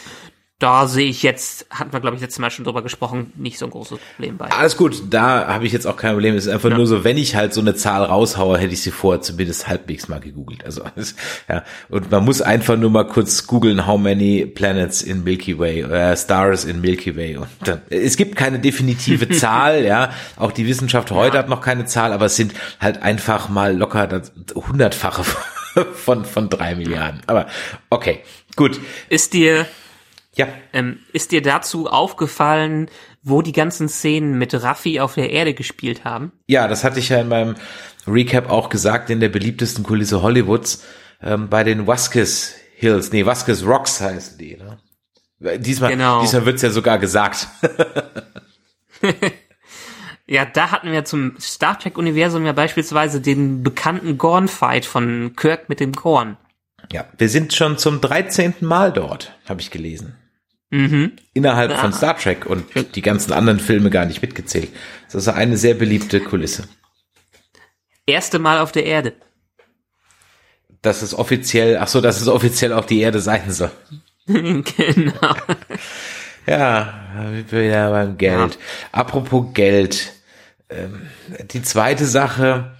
Da 0.60 0.88
sehe 0.88 1.08
ich 1.08 1.22
jetzt, 1.22 1.66
hatten 1.70 1.92
wir 1.92 2.00
glaube 2.00 2.16
ich 2.16 2.22
letztes 2.22 2.40
Mal 2.40 2.50
schon 2.50 2.64
drüber 2.64 2.82
gesprochen, 2.82 3.32
nicht 3.36 3.58
so 3.58 3.66
ein 3.66 3.70
großes 3.70 3.98
Problem 4.00 4.38
bei. 4.38 4.46
Alles 4.46 4.76
gut, 4.76 5.02
da 5.08 5.46
habe 5.46 5.66
ich 5.66 5.72
jetzt 5.72 5.86
auch 5.86 5.96
kein 5.96 6.14
Problem. 6.14 6.34
Es 6.34 6.46
ist 6.46 6.52
einfach 6.52 6.70
nur 6.70 6.84
so, 6.84 7.04
wenn 7.04 7.16
ich 7.16 7.36
halt 7.36 7.54
so 7.54 7.60
eine 7.60 7.76
Zahl 7.76 8.02
raushaue, 8.02 8.58
hätte 8.58 8.72
ich 8.72 8.82
sie 8.82 8.90
vorher 8.90 9.22
zumindest 9.22 9.68
halbwegs 9.68 10.08
mal 10.08 10.18
gegoogelt. 10.18 10.64
Also 10.64 10.82
ja, 11.48 11.62
und 11.90 12.10
man 12.10 12.24
muss 12.24 12.42
einfach 12.42 12.76
nur 12.76 12.90
mal 12.90 13.06
kurz 13.06 13.46
googeln, 13.46 13.86
how 13.86 14.00
many 14.00 14.46
planets 14.46 15.00
in 15.02 15.22
Milky 15.22 15.60
Way, 15.60 15.82
äh, 15.82 16.16
stars 16.16 16.64
in 16.64 16.80
Milky 16.80 17.16
Way. 17.16 17.36
Und 17.36 17.48
dann, 17.62 17.82
es 17.88 18.16
gibt 18.16 18.34
keine 18.34 18.58
definitive 18.58 19.28
Zahl, 19.38 19.84
ja. 19.84 20.10
Auch 20.34 20.50
die 20.50 20.66
Wissenschaft 20.66 21.12
heute 21.12 21.38
hat 21.38 21.48
noch 21.48 21.60
keine 21.60 21.84
Zahl, 21.86 22.12
aber 22.12 22.26
es 22.26 22.34
sind 22.34 22.52
halt 22.80 23.00
einfach 23.00 23.48
mal 23.48 23.76
locker 23.76 24.08
das 24.08 24.32
hundertfache 24.56 25.22
von 25.94 26.24
von 26.24 26.48
drei 26.50 26.74
Milliarden. 26.74 27.20
Aber 27.28 27.46
okay, 27.90 28.22
gut, 28.56 28.80
Ist 29.08 29.34
dir, 29.34 29.66
ja. 30.38 30.48
ähm, 30.72 31.00
ist 31.12 31.32
dir 31.32 31.42
dazu 31.42 31.86
aufgefallen, 31.88 32.90
wo 33.22 33.42
die 33.42 33.52
ganzen 33.52 33.88
Szenen 33.88 34.38
mit 34.38 34.54
Raffi 34.54 35.00
auf 35.00 35.14
der 35.14 35.30
Erde 35.30 35.52
gespielt 35.52 36.04
haben? 36.04 36.32
Ja, 36.46 36.66
das 36.68 36.84
hatte 36.84 36.98
ich 37.00 37.10
ja 37.10 37.20
in 37.20 37.28
meinem 37.28 37.56
Recap 38.06 38.48
auch 38.50 38.70
gesagt, 38.70 39.10
in 39.10 39.20
der 39.20 39.28
beliebtesten 39.28 39.84
Kulisse 39.84 40.22
Hollywoods, 40.22 40.84
ähm, 41.22 41.48
bei 41.50 41.62
den 41.64 41.86
Vasquez 41.86 42.54
Hills, 42.76 43.12
nee, 43.12 43.26
Vasquez 43.26 43.64
Rocks 43.64 44.00
heißen 44.00 44.38
die, 44.38 44.56
ne? 44.56 44.78
Diesmal, 45.58 45.90
Genau. 45.90 46.20
diesmal 46.20 46.46
wird's 46.46 46.62
ja 46.62 46.70
sogar 46.70 46.98
gesagt. 46.98 47.48
Ja, 50.30 50.44
da 50.44 50.70
hatten 50.70 50.92
wir 50.92 51.06
zum 51.06 51.36
Star 51.40 51.78
Trek 51.78 51.96
Universum 51.96 52.44
ja 52.44 52.52
beispielsweise 52.52 53.22
den 53.22 53.62
bekannten 53.62 54.18
Gorn-Fight 54.18 54.84
von 54.84 55.32
Kirk 55.36 55.70
mit 55.70 55.80
dem 55.80 55.92
Gorn. 55.92 56.36
ja, 56.92 57.06
wir 57.16 57.30
sind 57.30 57.54
schon 57.54 57.78
zum 57.78 58.02
13. 58.02 58.56
Mal 58.60 58.92
dort, 58.92 59.34
habe 59.48 59.62
ich 59.62 59.70
gelesen. 59.70 60.16
Mhm. 60.70 61.12
Innerhalb 61.32 61.70
Ja. 61.70 61.78
von 61.78 61.92
Star 61.92 62.16
Trek 62.18 62.44
und 62.46 62.64
die 62.94 63.02
ganzen 63.02 63.32
anderen 63.32 63.58
Filme 63.60 63.90
gar 63.90 64.04
nicht 64.04 64.20
mitgezählt. 64.20 64.70
Das 65.06 65.14
ist 65.22 65.28
eine 65.28 65.56
sehr 65.56 65.74
beliebte 65.74 66.20
Kulisse. 66.20 66.68
Erste 68.06 68.38
Mal 68.38 68.58
auf 68.58 68.72
der 68.72 68.84
Erde. 68.84 69.14
Dass 70.82 71.02
es 71.02 71.14
offiziell, 71.14 71.78
ach 71.78 71.88
so, 71.88 72.00
dass 72.00 72.20
es 72.20 72.28
offiziell 72.28 72.72
auch 72.72 72.84
die 72.84 73.00
Erde 73.00 73.20
sein 73.20 73.50
soll. 73.50 73.70
genau. 74.26 75.34
Ja, 76.46 77.32
wieder 77.50 77.90
beim 77.90 78.16
Geld. 78.18 78.58
Apropos 78.92 79.52
Geld. 79.54 80.12
Ähm, 80.70 81.08
die 81.50 81.62
zweite 81.62 82.04
Sache, 82.06 82.76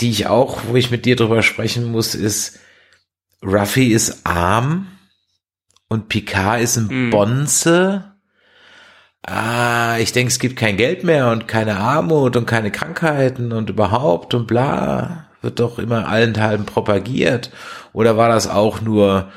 die 0.00 0.10
ich 0.10 0.26
auch, 0.26 0.62
wo 0.66 0.76
ich 0.76 0.90
mit 0.90 1.06
dir 1.06 1.16
drüber 1.16 1.42
sprechen 1.42 1.90
muss, 1.90 2.14
ist, 2.14 2.58
Ruffy 3.42 3.88
ist 3.92 4.24
arm 4.26 4.86
und 5.88 6.08
Picard 6.08 6.60
ist 6.60 6.76
ein 6.76 6.88
Mhm. 7.06 7.10
Bonze. 7.10 8.04
Ah, 9.26 9.96
ich 9.98 10.12
denke, 10.12 10.28
es 10.30 10.38
gibt 10.38 10.56
kein 10.56 10.76
Geld 10.76 11.02
mehr 11.02 11.30
und 11.30 11.48
keine 11.48 11.76
Armut 11.78 12.36
und 12.36 12.46
keine 12.46 12.70
Krankheiten 12.70 13.52
und 13.52 13.70
überhaupt 13.70 14.34
und 14.34 14.46
bla. 14.46 15.26
Wird 15.40 15.60
doch 15.60 15.78
immer 15.78 16.08
allenthalben 16.08 16.66
propagiert. 16.66 17.50
Oder 17.92 18.16
war 18.16 18.28
das 18.28 18.48
auch 18.48 18.80
nur 18.82 19.30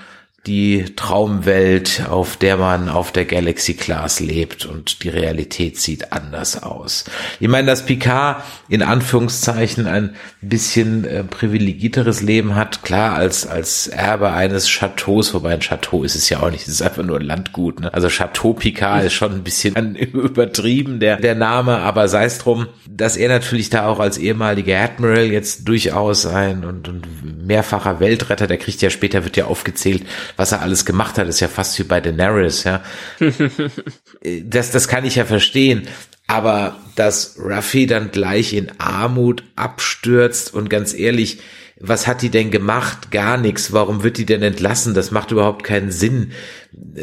die 0.47 0.86
Traumwelt, 0.95 2.03
auf 2.10 2.38
der 2.38 2.55
man 2.55 2.88
auf 2.88 3.12
der 3.12 3.25
Galaxy 3.25 3.73
Class 3.73 4.21
lebt 4.21 4.65
und 4.65 5.03
die 5.03 5.10
Realität 5.10 5.77
sieht 5.77 6.13
anders 6.13 6.63
aus. 6.63 7.03
Ich 7.41 7.50
meine, 7.50 7.67
dass 7.67 7.85
Picard 7.85 8.43
in 8.69 8.81
Anführungszeichen 8.81 9.87
ein 9.87 10.15
bisschen 10.41 11.04
äh, 11.04 11.23
privilegierteres 11.25 12.21
Leben 12.21 12.56
hat, 12.56 12.81
klar, 12.81 13.15
als, 13.15 13.45
als 13.45 13.87
Erbe 13.87 14.31
eines 14.31 14.69
Chateaus, 14.69 15.33
wobei 15.33 15.54
ein 15.54 15.60
Chateau 15.60 16.04
ist 16.04 16.15
es 16.15 16.29
ja 16.29 16.39
auch 16.39 16.50
nicht, 16.50 16.62
es 16.62 16.75
ist 16.75 16.81
einfach 16.81 17.04
nur 17.04 17.19
ein 17.19 17.25
Landgut. 17.25 17.81
Ne? 17.81 17.93
Also 17.93 18.08
Chateau 18.08 18.54
Picard 18.54 19.04
ist 19.04 19.13
schon 19.13 19.33
ein 19.33 19.43
bisschen 19.43 19.95
übertrieben, 19.95 21.02
der, 21.02 21.17
der 21.17 21.35
Name, 21.35 21.79
aber 21.79 22.08
sei 22.08 22.23
es 22.23 22.37
drum, 22.37 22.67
dass 22.89 23.17
er 23.17 23.27
natürlich 23.27 23.69
da 23.69 23.85
auch 23.87 24.00
als 24.00 24.17
ehemaliger 24.17 24.79
Admiral 24.79 25.25
jetzt 25.25 25.67
durchaus 25.67 26.25
ein 26.25 26.63
und, 26.63 26.87
und 26.87 27.45
mehrfacher 27.45 28.00
Weltretter, 28.00 28.48
der 28.48 28.58
kriegt 28.58 28.81
ja 28.81 28.89
später, 28.89 29.25
wird 29.25 29.35
ja 29.35 29.45
aufgezählt, 29.45 30.04
was 30.38 30.54
er 30.54 30.62
alles 30.62 30.85
gemacht 30.85 31.17
hat, 31.17 31.27
ist 31.27 31.40
ja 31.40 31.48
fast 31.48 31.77
wie 31.79 31.83
bei 31.83 32.00
Daenerys, 32.00 32.63
ja. 32.63 32.81
das, 34.44 34.71
das 34.71 34.88
kann 34.88 35.04
ich 35.04 35.15
ja 35.15 35.25
verstehen. 35.25 35.88
Aber 36.27 36.77
dass 36.96 37.38
Ruffy 37.40 37.88
dann 37.88 38.12
gleich 38.12 38.54
in 38.54 38.71
Armut 38.79 39.44
abstürzt 39.56 40.54
und 40.54 40.69
ganz 40.69 40.94
ehrlich, 40.94 41.40
was 41.80 42.08
hat 42.08 42.21
die 42.21 42.30
denn 42.30 42.52
gemacht? 42.52 43.12
Gar 43.12 43.38
nichts. 43.38 43.73
Warum 43.73 44.04
wird 44.04 44.17
die 44.17 44.25
denn 44.25 44.42
entlassen? 44.42 44.94
Das 44.94 45.12
macht 45.12 45.32
überhaupt 45.32 45.63
keinen 45.63 45.92
Sinn. 45.92 46.32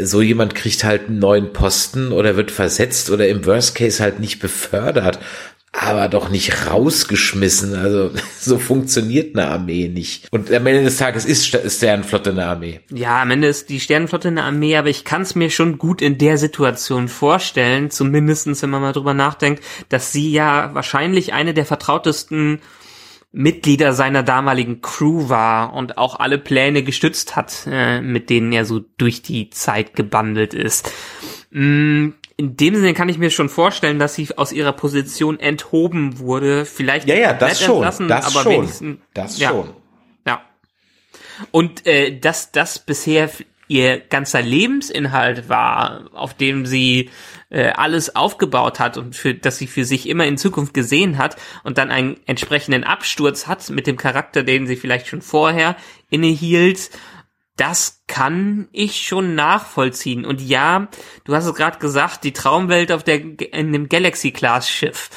So 0.02 0.20
jemand 0.20 0.54
kriegt 0.54 0.84
halt 0.84 1.08
einen 1.08 1.18
neuen 1.18 1.52
Posten 1.52 2.12
oder 2.12 2.36
wird 2.36 2.50
versetzt 2.50 3.10
oder 3.10 3.28
im 3.28 3.46
Worst 3.46 3.74
Case 3.74 4.02
halt 4.02 4.20
nicht 4.20 4.40
befördert 4.40 5.20
aber 5.76 6.08
doch 6.08 6.30
nicht 6.30 6.68
rausgeschmissen. 6.68 7.74
Also 7.74 8.12
so 8.38 8.58
funktioniert 8.58 9.36
eine 9.36 9.48
Armee 9.48 9.88
nicht. 9.88 10.28
Und 10.30 10.52
am 10.52 10.66
Ende 10.66 10.84
des 10.84 10.96
Tages 10.96 11.24
ist 11.24 11.46
Sternenflotte 11.46 12.30
eine 12.30 12.46
Armee. 12.46 12.80
Ja, 12.90 13.20
am 13.20 13.30
Ende 13.32 13.48
ist 13.48 13.68
die 13.68 13.80
Sternenflotte 13.80 14.28
eine 14.28 14.44
Armee, 14.44 14.76
aber 14.76 14.88
ich 14.88 15.04
kann 15.04 15.22
es 15.22 15.34
mir 15.34 15.50
schon 15.50 15.78
gut 15.78 16.00
in 16.00 16.16
der 16.18 16.38
Situation 16.38 17.08
vorstellen, 17.08 17.90
zumindestens 17.90 18.62
wenn 18.62 18.70
man 18.70 18.82
mal 18.82 18.92
drüber 18.92 19.14
nachdenkt, 19.14 19.64
dass 19.88 20.12
sie 20.12 20.30
ja 20.30 20.72
wahrscheinlich 20.74 21.32
eine 21.32 21.54
der 21.54 21.66
vertrautesten 21.66 22.60
Mitglieder 23.36 23.92
seiner 23.92 24.22
damaligen 24.22 24.80
Crew 24.80 25.28
war 25.28 25.74
und 25.74 25.98
auch 25.98 26.20
alle 26.20 26.38
Pläne 26.38 26.84
gestützt 26.84 27.34
hat, 27.34 27.66
äh, 27.68 28.00
mit 28.00 28.30
denen 28.30 28.52
er 28.52 28.64
so 28.64 28.78
durch 28.78 29.22
die 29.22 29.50
Zeit 29.50 29.96
gebandelt 29.96 30.54
ist. 30.54 30.92
Mm, 31.50 32.10
in 32.36 32.56
dem 32.56 32.76
Sinne 32.76 32.94
kann 32.94 33.08
ich 33.08 33.18
mir 33.18 33.30
schon 33.30 33.48
vorstellen, 33.48 33.98
dass 33.98 34.14
sie 34.14 34.28
aus 34.36 34.52
ihrer 34.52 34.72
Position 34.72 35.40
enthoben 35.40 36.20
wurde. 36.20 36.64
Vielleicht 36.64 37.08
ja, 37.08 37.16
ja, 37.16 37.32
das 37.32 37.60
schon, 37.60 37.82
das 37.82 38.00
aber 38.00 38.42
schon, 38.42 39.00
das 39.14 39.38
ja, 39.40 39.48
schon. 39.48 39.70
Ja. 40.24 40.40
Und 41.50 41.84
äh, 41.88 42.16
dass 42.16 42.52
das 42.52 42.78
bisher 42.78 43.28
ihr 43.68 43.98
ganzer 43.98 44.42
Lebensinhalt 44.42 45.48
war, 45.48 46.10
auf 46.12 46.34
dem 46.34 46.66
sie 46.66 47.10
äh, 47.50 47.70
alles 47.70 48.14
aufgebaut 48.14 48.80
hat 48.80 48.96
und 48.96 49.16
für 49.16 49.34
dass 49.34 49.58
sie 49.58 49.66
für 49.66 49.84
sich 49.84 50.08
immer 50.08 50.26
in 50.26 50.38
Zukunft 50.38 50.74
gesehen 50.74 51.18
hat 51.18 51.36
und 51.62 51.78
dann 51.78 51.90
einen 51.90 52.18
entsprechenden 52.26 52.84
Absturz 52.84 53.46
hat 53.46 53.70
mit 53.70 53.86
dem 53.86 53.96
Charakter, 53.96 54.42
den 54.42 54.66
sie 54.66 54.76
vielleicht 54.76 55.06
schon 55.06 55.22
vorher 55.22 55.76
innehielt 56.10 56.90
das 57.56 58.02
kann 58.08 58.68
ich 58.72 59.06
schon 59.06 59.34
nachvollziehen. 59.34 60.24
Und 60.24 60.40
ja, 60.40 60.88
du 61.24 61.34
hast 61.34 61.46
es 61.46 61.54
gerade 61.54 61.78
gesagt, 61.78 62.24
die 62.24 62.32
Traumwelt 62.32 62.90
auf 62.90 63.04
der 63.04 63.20
in 63.20 63.72
dem 63.72 63.88
Galaxy 63.88 64.32
Class 64.32 64.68
Schiff. 64.68 65.10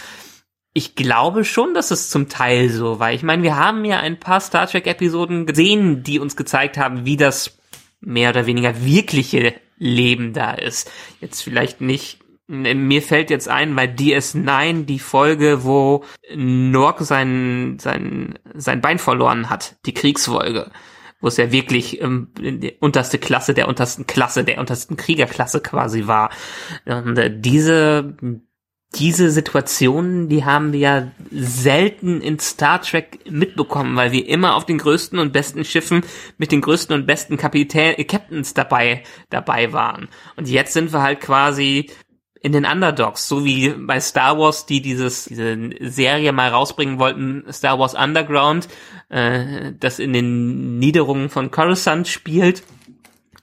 Ich 0.74 0.96
glaube 0.96 1.44
schon, 1.44 1.74
dass 1.74 1.90
es 1.90 2.10
zum 2.10 2.30
Teil 2.30 2.70
so 2.70 3.00
war. 3.00 3.12
Ich 3.12 3.24
meine, 3.24 3.42
wir 3.42 3.56
haben 3.56 3.84
ja 3.84 4.00
ein 4.00 4.20
paar 4.20 4.40
Star 4.40 4.68
Trek 4.68 4.86
Episoden 4.86 5.48
gesehen, 5.48 6.04
die 6.04 6.20
uns 6.20 6.36
gezeigt 6.36 6.78
haben, 6.78 7.06
wie 7.06 7.18
das 7.18 7.57
mehr 8.00 8.30
oder 8.30 8.46
weniger 8.46 8.84
wirkliche 8.84 9.56
Leben 9.78 10.34
da 10.34 10.54
ist. 10.54 10.92
Jetzt 11.22 11.42
vielleicht 11.42 11.82
nicht 11.82 12.20
mir 12.50 13.02
fällt 13.02 13.30
jetzt 13.30 13.50
ein 13.50 13.76
bei 13.76 13.86
DS9 13.88 14.86
die 14.86 15.00
Folge, 15.00 15.66
wo 15.66 16.06
Nork 16.34 17.02
sein, 17.02 17.78
sein, 17.78 18.40
sein 18.54 18.80
Bein 18.80 19.00
verloren 19.00 19.50
hat, 19.50 19.76
die 19.86 19.94
Kriegsfolge 19.94 20.72
wo 21.20 21.28
es 21.28 21.38
ja 21.38 21.52
wirklich 21.52 22.02
ähm, 22.02 22.30
die 22.38 22.76
unterste 22.80 23.18
Klasse 23.18 23.54
der 23.54 23.68
untersten 23.68 24.06
Klasse, 24.06 24.44
der 24.44 24.60
untersten 24.60 24.98
Kriegerklasse 24.98 25.62
quasi 25.62 26.08
war. 26.08 26.30
Und 26.86 27.18
äh, 27.18 27.32
diese 27.36 28.16
diese 28.96 29.30
Situationen, 29.30 30.30
die 30.30 30.46
haben 30.46 30.72
wir 30.72 30.80
ja 30.80 31.12
selten 31.32 32.22
in 32.22 32.40
Star 32.40 32.82
Trek 32.82 33.20
mitbekommen, 33.30 33.96
weil 33.96 34.12
wir 34.12 34.28
immer 34.28 34.56
auf 34.56 34.66
den 34.66 34.78
größten 34.78 35.20
und 35.20 35.34
besten 35.34 35.66
Schiffen 35.66 36.04
mit 36.38 36.52
den 36.52 36.62
größten 36.62 36.96
und 36.96 37.06
besten 37.06 37.38
Kapitän 37.38 37.96
äh, 37.98 38.06
Captains 38.06 38.54
dabei 38.54 39.04
dabei 39.30 39.74
waren. 39.74 40.08
Und 40.36 40.48
jetzt 40.48 40.74
sind 40.74 40.94
wir 40.94 41.02
halt 41.02 41.20
quasi 41.20 41.92
in 42.42 42.54
den 42.54 42.66
Underdogs, 42.66 43.28
so 43.28 43.44
wie 43.44 43.70
bei 43.70 44.00
Star 44.00 44.38
Wars, 44.40 44.66
die 44.66 44.82
dieses 44.82 45.26
diese 45.26 45.58
Serie 45.82 46.32
mal 46.32 46.50
rausbringen 46.50 46.98
wollten, 46.98 47.44
Star 47.52 47.78
Wars 47.80 47.94
Underground, 47.94 48.70
äh, 49.10 49.74
das 49.80 50.00
in 50.00 50.14
den 50.14 50.80
Niederungen 50.80 51.30
von 51.30 51.52
Coruscant 51.52 52.08
spielt, 52.08 52.64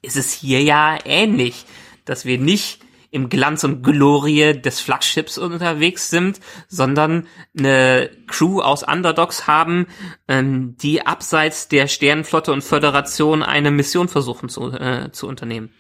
ist 0.01 0.17
es 0.17 0.33
hier 0.33 0.63
ja 0.63 0.97
ähnlich, 1.05 1.67
dass 2.07 2.25
wir 2.25 2.39
nicht 2.39 2.81
im 3.15 3.29
Glanz 3.29 3.63
und 3.63 3.85
Glorie 3.85 4.61
des 4.61 4.81
Flaggschips 4.81 5.39
unterwegs 5.39 6.11
sind, 6.11 6.41
sondern 6.67 7.29
eine 7.57 8.11
Crew 8.27 8.61
aus 8.61 8.83
Underdogs 8.83 9.47
haben, 9.47 9.87
ähm, 10.27 10.77
die 10.79 11.07
abseits 11.07 11.69
der 11.69 11.87
Sternenflotte 11.87 12.53
und 12.53 12.65
Föderation 12.65 13.45
eine 13.45 13.71
Mission 13.71 14.09
versuchen 14.09 14.49
zu, 14.49 14.73
äh, 14.73 15.13
zu 15.13 15.29
unternehmen. 15.29 15.71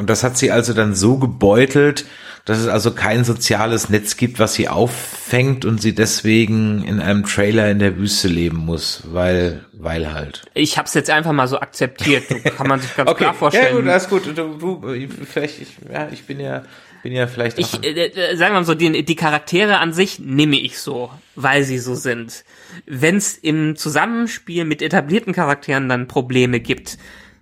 Und 0.00 0.08
das 0.08 0.24
hat 0.24 0.38
sie 0.38 0.50
also 0.50 0.72
dann 0.72 0.94
so 0.94 1.18
gebeutelt, 1.18 2.06
dass 2.46 2.56
es 2.56 2.68
also 2.68 2.92
kein 2.92 3.22
soziales 3.22 3.90
Netz 3.90 4.16
gibt, 4.16 4.38
was 4.38 4.54
sie 4.54 4.66
auffängt 4.66 5.66
und 5.66 5.82
sie 5.82 5.94
deswegen 5.94 6.82
in 6.84 7.00
einem 7.00 7.26
Trailer 7.26 7.70
in 7.70 7.80
der 7.80 7.98
Wüste 7.98 8.26
leben 8.26 8.56
muss, 8.56 9.02
weil, 9.12 9.62
weil 9.74 10.10
halt. 10.14 10.46
Ich 10.54 10.78
habe 10.78 10.86
es 10.88 10.94
jetzt 10.94 11.10
einfach 11.10 11.32
mal 11.32 11.48
so 11.48 11.60
akzeptiert. 11.60 12.24
Kann 12.56 12.66
man 12.66 12.80
sich 12.80 12.96
ganz 12.96 13.10
okay. 13.10 13.24
klar 13.24 13.34
vorstellen. 13.34 13.74
Ja 13.74 13.80
gut, 13.82 13.90
alles 13.90 14.08
gut. 14.08 14.26
Du, 14.26 14.56
du, 14.56 15.06
vielleicht, 15.30 15.60
ich, 15.60 15.68
ja, 15.92 16.08
ich 16.10 16.24
bin 16.24 16.40
ja, 16.40 16.62
bin 17.02 17.12
ja 17.12 17.26
vielleicht. 17.26 17.58
Ich, 17.58 17.84
äh, 17.84 17.90
äh, 17.90 18.36
sagen 18.38 18.54
wir 18.54 18.60
mal 18.60 18.64
so, 18.64 18.74
die, 18.74 19.04
die 19.04 19.16
Charaktere 19.16 19.80
an 19.80 19.92
sich 19.92 20.18
nehme 20.18 20.58
ich 20.58 20.78
so, 20.78 21.10
weil 21.34 21.62
sie 21.64 21.78
so 21.78 21.94
sind. 21.94 22.46
Wenn 22.86 23.16
es 23.16 23.36
im 23.36 23.76
Zusammenspiel 23.76 24.64
mit 24.64 24.80
etablierten 24.80 25.34
Charakteren 25.34 25.90
dann 25.90 26.08
Probleme 26.08 26.58
gibt, 26.58 26.96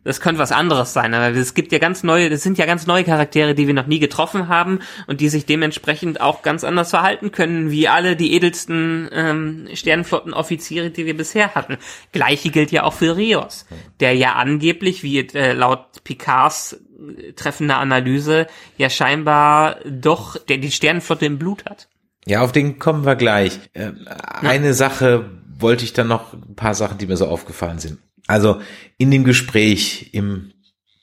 das 0.05 0.20
könnte 0.20 0.40
was 0.40 0.53
anderes 0.53 0.92
sein, 0.92 1.12
aber 1.12 1.36
es 1.36 1.55
gibt 1.55 1.72
ja 1.72 1.78
ganz 1.78 2.03
neue, 2.03 2.30
das 2.30 2.42
sind 2.42 2.57
ja 2.59 2.66
ganz 2.66 2.86
neue 2.86 3.05
Charaktere, 3.05 3.55
die 3.55 3.66
wir 3.66 3.74
noch 3.74 3.86
nie 3.86 3.99
getroffen 3.99 4.49
haben 4.49 4.80
und 5.07 5.20
die 5.20 5.28
sich 5.28 5.44
dementsprechend 5.44 6.20
auch 6.20 6.42
ganz 6.42 6.64
anders 6.64 6.90
verhalten 6.90 7.32
können, 7.32 7.70
wie 7.70 7.88
alle 7.88 8.16
die 8.16 8.32
edelsten 8.32 9.09
ähm, 9.12 9.68
Sternenflottenoffiziere, 9.72 10.90
die 10.90 11.07
wir 11.07 11.16
bisher 11.16 11.55
hatten. 11.55 11.76
Gleiche 12.12 12.51
gilt 12.51 12.70
ja 12.70 12.84
auch 12.84 12.94
für 12.94 13.16
Rios, 13.16 13.66
der 14.01 14.14
ja 14.14 14.34
angeblich, 14.34 15.03
wie 15.03 15.18
äh, 15.18 15.53
laut 15.53 16.05
Picards 16.05 16.74
äh, 16.74 17.32
treffender 17.32 17.78
Analyse, 17.78 18.46
ja 18.76 18.90
scheinbar 18.90 19.76
doch 19.84 20.38
der 20.38 20.59
die 20.59 20.70
Sternenflotte 20.70 21.26
im 21.26 21.38
Blut 21.38 21.64
hat. 21.66 21.88
Ja, 22.24 22.42
auf 22.42 22.53
den 22.53 22.78
kommen 22.78 23.05
wir 23.05 23.16
gleich. 23.16 23.59
Äh, 23.72 23.92
eine. 24.40 24.74
Sache 24.74 25.30
wollte 25.59 25.84
ich 25.84 25.92
dann 25.92 26.09
noch, 26.09 26.34
ein 26.34 26.55
paar 26.55 26.74
Sachen, 26.74 26.99
die 26.99 27.07
mir 27.07 27.16
so 27.16 27.26
aufgefallen 27.26 27.78
sind. 27.78 27.99
Also 28.29 28.61
in 28.99 29.11
dem 29.11 29.24
Gespräch 29.24 30.11
im 30.12 30.53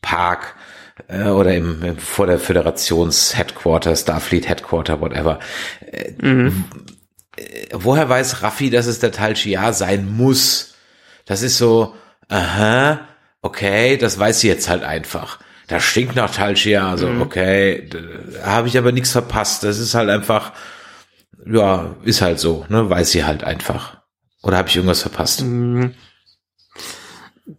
Park 0.02 0.56
äh, 1.08 1.28
oder 1.28 1.54
im, 1.54 1.98
vor 1.98 2.28
der 2.28 2.40
Föderations 2.40 3.38
Headquarter, 3.38 3.96
Starfleet 3.96 4.48
Headquarter, 4.48 5.02
whatever. 5.02 5.40
Äh, 5.82 6.14
mhm. 6.22 6.64
Äh, 7.36 7.68
woher 7.74 8.08
weiß 8.08 8.44
Raffi, 8.44 8.70
dass 8.70 8.86
es 8.86 9.00
der 9.00 9.12
Tal 9.12 9.36
Shiar 9.36 9.74
sein 9.74 10.16
muss? 10.16 10.76
Das 11.26 11.42
ist 11.42 11.58
so, 11.58 11.96
aha, 12.30 13.08
okay, 13.42 13.98
das 13.98 14.18
weiß 14.18 14.42
sie 14.42 14.48
jetzt 14.48 14.70
halt 14.70 14.84
einfach. 14.84 15.40
Das 15.68 15.84
stinkt 15.84 16.16
nach 16.16 16.30
Tal 16.30 16.56
Shiar, 16.56 16.90
also 16.90 17.08
mhm. 17.08 17.22
okay, 17.22 17.90
da 17.90 18.46
habe 18.46 18.68
ich 18.68 18.78
aber 18.78 18.92
nichts 18.92 19.12
verpasst. 19.12 19.64
Das 19.64 19.80
ist 19.80 19.96
halt 19.96 20.10
einfach, 20.10 20.54
ja, 21.46 21.96
ist 22.04 22.22
halt 22.22 22.40
so, 22.40 22.66
ne, 22.70 22.88
weiß 22.88 23.12
sie 23.12 23.26
halt 23.26 23.44
einfach. 23.44 23.98
Oder 24.44 24.58
habe 24.58 24.70
ich 24.70 24.76
irgendwas 24.76 25.02
verpasst? 25.02 25.42
Mhm. 25.42 25.96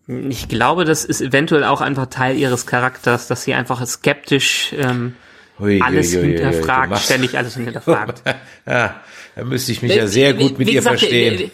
Ich 0.07 0.49
glaube, 0.49 0.85
das 0.85 1.05
ist 1.05 1.21
eventuell 1.21 1.65
auch 1.65 1.81
einfach 1.81 2.07
Teil 2.07 2.37
ihres 2.37 2.67
Charakters, 2.67 3.29
dass 3.29 3.45
sie 3.45 3.55
einfach 3.55 3.85
skeptisch 3.87 4.75
ähm, 4.77 5.15
ui, 5.61 5.81
alles 5.81 6.15
ui, 6.15 6.23
ui, 6.23 6.27
hinterfragt, 6.33 6.99
ständig 6.99 7.39
alles 7.39 7.55
hinterfragt. 7.55 8.23
ja, 8.67 9.01
da 9.37 9.45
müsste 9.45 9.71
ich 9.71 9.83
mich 9.83 9.95
ja 9.95 10.09
sehr 10.09 10.35
gut 10.35 10.59
mit 10.59 10.69
ihr 10.69 10.81
gesagt, 10.81 10.99
verstehen. 11.01 11.53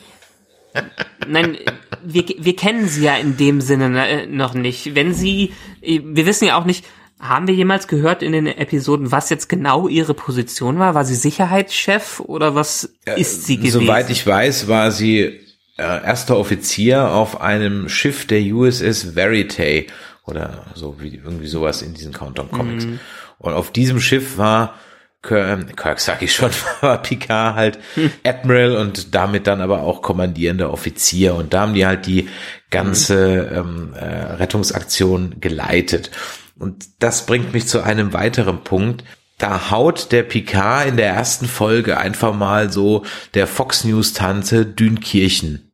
Nein, 1.29 1.59
wir, 2.03 2.25
wir 2.39 2.57
kennen 2.57 2.89
sie 2.89 3.05
ja 3.05 3.17
in 3.17 3.37
dem 3.37 3.61
Sinne 3.61 4.09
äh, 4.09 4.27
noch 4.27 4.55
nicht. 4.55 4.95
Wenn 4.95 5.13
sie, 5.13 5.53
wir 5.83 6.25
wissen 6.25 6.47
ja 6.47 6.59
auch 6.59 6.65
nicht, 6.65 6.87
haben 7.21 7.47
wir 7.47 7.55
jemals 7.55 7.87
gehört 7.87 8.23
in 8.23 8.33
den 8.33 8.47
Episoden, 8.47 9.13
was 9.13 9.31
jetzt 9.31 9.49
genau 9.49 9.87
ihre 9.87 10.15
Position 10.15 10.79
war? 10.79 10.95
War 10.95 11.05
sie 11.05 11.15
Sicherheitschef 11.15 12.19
oder 12.21 12.55
was 12.55 12.95
ist 13.17 13.45
sie 13.45 13.59
gewesen? 13.59 13.83
Soweit 13.83 14.11
ich 14.11 14.27
weiß, 14.27 14.67
war 14.67 14.91
sie 14.91 15.39
äh, 15.77 15.83
erster 15.83 16.37
Offizier 16.37 17.11
auf 17.11 17.41
einem 17.41 17.89
Schiff 17.89 18.27
der 18.27 18.43
USS 18.43 19.15
Verite 19.15 19.87
oder 20.27 20.67
so 20.75 21.01
wie 21.01 21.17
irgendwie 21.17 21.47
sowas 21.47 21.83
in 21.83 21.95
diesen 21.95 22.13
Countdown 22.13 22.51
Comics. 22.51 22.87
Mhm. 22.87 23.01
Und 23.39 23.55
auf 23.55 23.73
diesem 23.73 24.01
Schiff 24.01 24.39
war 24.39 24.75
Kirk, 25.23 26.01
sag 26.01 26.21
ich 26.23 26.35
schon, 26.35 26.51
war 26.81 27.01
Picard 27.01 27.55
halt 27.55 27.79
Admiral 28.25 28.77
und 28.77 29.15
damit 29.15 29.47
dann 29.47 29.61
aber 29.61 29.83
auch 29.83 30.03
kommandierender 30.03 30.73
Offizier. 30.73 31.35
Und 31.35 31.55
da 31.55 31.63
haben 31.63 31.75
die 31.75 31.87
halt 31.87 32.07
die 32.07 32.29
ganze 32.71 33.53
ähm, 33.55 33.95
äh, 33.95 34.05
Rettungsaktion 34.05 35.37
geleitet. 35.41 36.11
Und 36.59 36.85
das 36.99 37.27
bringt 37.27 37.53
mich 37.53 37.67
zu 37.67 37.83
einem 37.83 38.13
weiteren 38.13 38.65
Punkt. 38.65 39.05
Da 39.43 39.73
haut 39.73 40.13
der 40.13 40.23
Picard 40.23 40.87
in 40.87 40.97
der 40.97 41.09
ersten 41.09 41.49
Folge 41.49 41.99
einfach 41.99 42.33
mal 42.33 42.71
so 42.71 43.05
der 43.35 43.49
Fox 43.49 43.83
News 43.83 44.13
Tante 44.13 44.65
Dünkirchen 44.65 45.73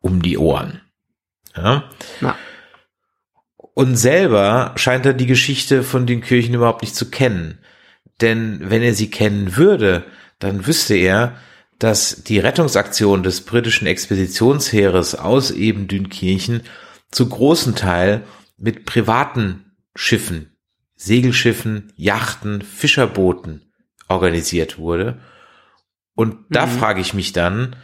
um 0.00 0.22
die 0.22 0.38
Ohren. 0.38 0.80
Ja? 1.54 1.90
Na, 2.22 2.36
Und 3.58 3.96
selber 3.96 4.72
scheint 4.76 5.04
er 5.04 5.12
die 5.12 5.26
Geschichte 5.26 5.82
von 5.82 6.06
den 6.06 6.22
Kirchen 6.22 6.54
überhaupt 6.54 6.80
nicht 6.80 6.96
zu 6.96 7.10
kennen. 7.10 7.58
Denn 8.22 8.70
wenn 8.70 8.80
er 8.80 8.94
sie 8.94 9.10
kennen 9.10 9.58
würde, 9.58 10.06
dann 10.38 10.66
wüsste 10.66 10.94
er, 10.94 11.36
dass 11.78 12.24
die 12.24 12.38
Rettungsaktion 12.38 13.22
des 13.22 13.42
britischen 13.42 13.86
Expeditionsheeres 13.86 15.16
aus 15.16 15.50
eben 15.50 15.86
Dünkirchen 15.86 16.62
zu 17.10 17.28
großen 17.28 17.74
Teil 17.74 18.22
mit 18.56 18.86
privaten 18.86 19.74
Schiffen, 19.94 20.51
Segelschiffen, 21.02 21.92
Yachten, 21.96 22.62
Fischerbooten 22.62 23.72
organisiert 24.08 24.78
wurde. 24.78 25.18
Und 26.14 26.36
da 26.50 26.66
frage 26.66 27.00
ich 27.00 27.12
mich 27.12 27.32
dann, 27.32 27.74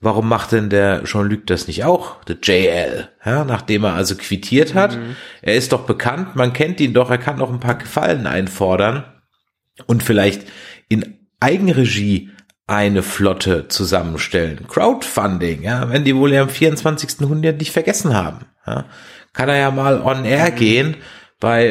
warum 0.00 0.28
macht 0.28 0.50
denn 0.50 0.68
der 0.68 1.04
Jean-Luc 1.04 1.46
das 1.46 1.68
nicht 1.68 1.84
auch, 1.84 2.24
der 2.24 2.38
JL, 2.42 3.08
ja, 3.24 3.44
nachdem 3.44 3.84
er 3.84 3.94
also 3.94 4.16
quittiert 4.16 4.74
hat? 4.74 4.98
Er 5.40 5.54
ist 5.54 5.72
doch 5.72 5.86
bekannt, 5.86 6.34
man 6.34 6.52
kennt 6.52 6.80
ihn 6.80 6.94
doch, 6.94 7.10
er 7.10 7.18
kann 7.18 7.38
noch 7.38 7.52
ein 7.52 7.60
paar 7.60 7.76
Gefallen 7.76 8.26
einfordern 8.26 9.04
und 9.86 10.02
vielleicht 10.02 10.42
in 10.88 11.18
Eigenregie 11.38 12.30
eine 12.66 13.02
Flotte 13.02 13.68
zusammenstellen. 13.68 14.66
Crowdfunding, 14.66 15.62
ja, 15.62 15.90
wenn 15.90 16.04
die 16.04 16.16
wohl 16.16 16.32
ja 16.32 16.42
am 16.42 16.48
24. 16.48 17.20
Jahrhundert 17.20 17.58
nicht 17.58 17.72
vergessen 17.72 18.14
haben. 18.14 18.46
Ja, 18.66 18.86
kann 19.32 19.48
er 19.48 19.58
ja 19.58 19.70
mal 19.70 20.00
on 20.00 20.24
air 20.24 20.50
gehen 20.50 20.96
bei 21.42 21.66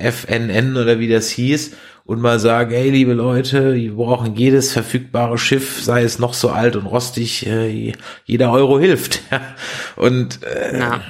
äh, 0.00 0.10
FNN 0.10 0.74
oder 0.78 0.98
wie 0.98 1.08
das 1.08 1.28
hieß 1.28 1.72
und 2.04 2.22
mal 2.22 2.40
sagen, 2.40 2.70
hey 2.72 2.88
liebe 2.88 3.12
Leute, 3.12 3.74
wir 3.74 3.94
brauchen 3.94 4.34
jedes 4.34 4.72
verfügbare 4.72 5.36
Schiff, 5.36 5.82
sei 5.82 6.02
es 6.02 6.18
noch 6.18 6.32
so 6.32 6.48
alt 6.48 6.76
und 6.76 6.86
rostig, 6.86 7.46
äh, 7.46 7.92
jeder 8.24 8.50
Euro 8.50 8.80
hilft. 8.80 9.20
Ja. 9.30 9.40
Und 9.96 10.42
äh, 10.42 10.78
na, 10.78 11.00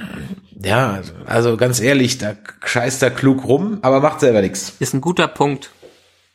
ja, 0.61 1.01
also 1.25 1.55
ganz 1.55 1.79
ehrlich, 1.79 2.17
da 2.17 2.35
scheißt 2.63 3.01
er 3.03 3.11
klug 3.11 3.45
rum, 3.45 3.79
aber 3.81 4.01
macht 4.01 4.19
selber 4.19 4.41
nichts. 4.41 4.75
ist 4.79 4.93
ein 4.93 5.01
guter 5.01 5.29
Punkt. 5.29 5.71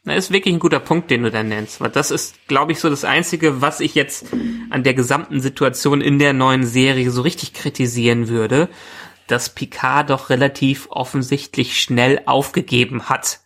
Na, 0.04 0.14
ist 0.14 0.32
wirklich 0.32 0.54
ein 0.54 0.60
guter 0.60 0.80
Punkt, 0.80 1.10
den 1.10 1.22
du 1.22 1.30
da 1.30 1.42
nennst. 1.42 1.82
Weil 1.82 1.90
das 1.90 2.10
ist, 2.10 2.34
glaube 2.48 2.72
ich, 2.72 2.80
so 2.80 2.88
das 2.88 3.04
Einzige, 3.04 3.60
was 3.60 3.80
ich 3.80 3.94
jetzt 3.94 4.26
an 4.70 4.82
der 4.82 4.94
gesamten 4.94 5.42
Situation 5.42 6.00
in 6.00 6.18
der 6.18 6.32
neuen 6.32 6.64
Serie 6.64 7.10
so 7.10 7.20
richtig 7.20 7.52
kritisieren 7.52 8.28
würde, 8.28 8.70
dass 9.28 9.54
Picard 9.54 10.10
doch 10.10 10.30
relativ 10.30 10.88
offensichtlich 10.90 11.80
schnell 11.80 12.22
aufgegeben 12.26 13.08
hat 13.08 13.40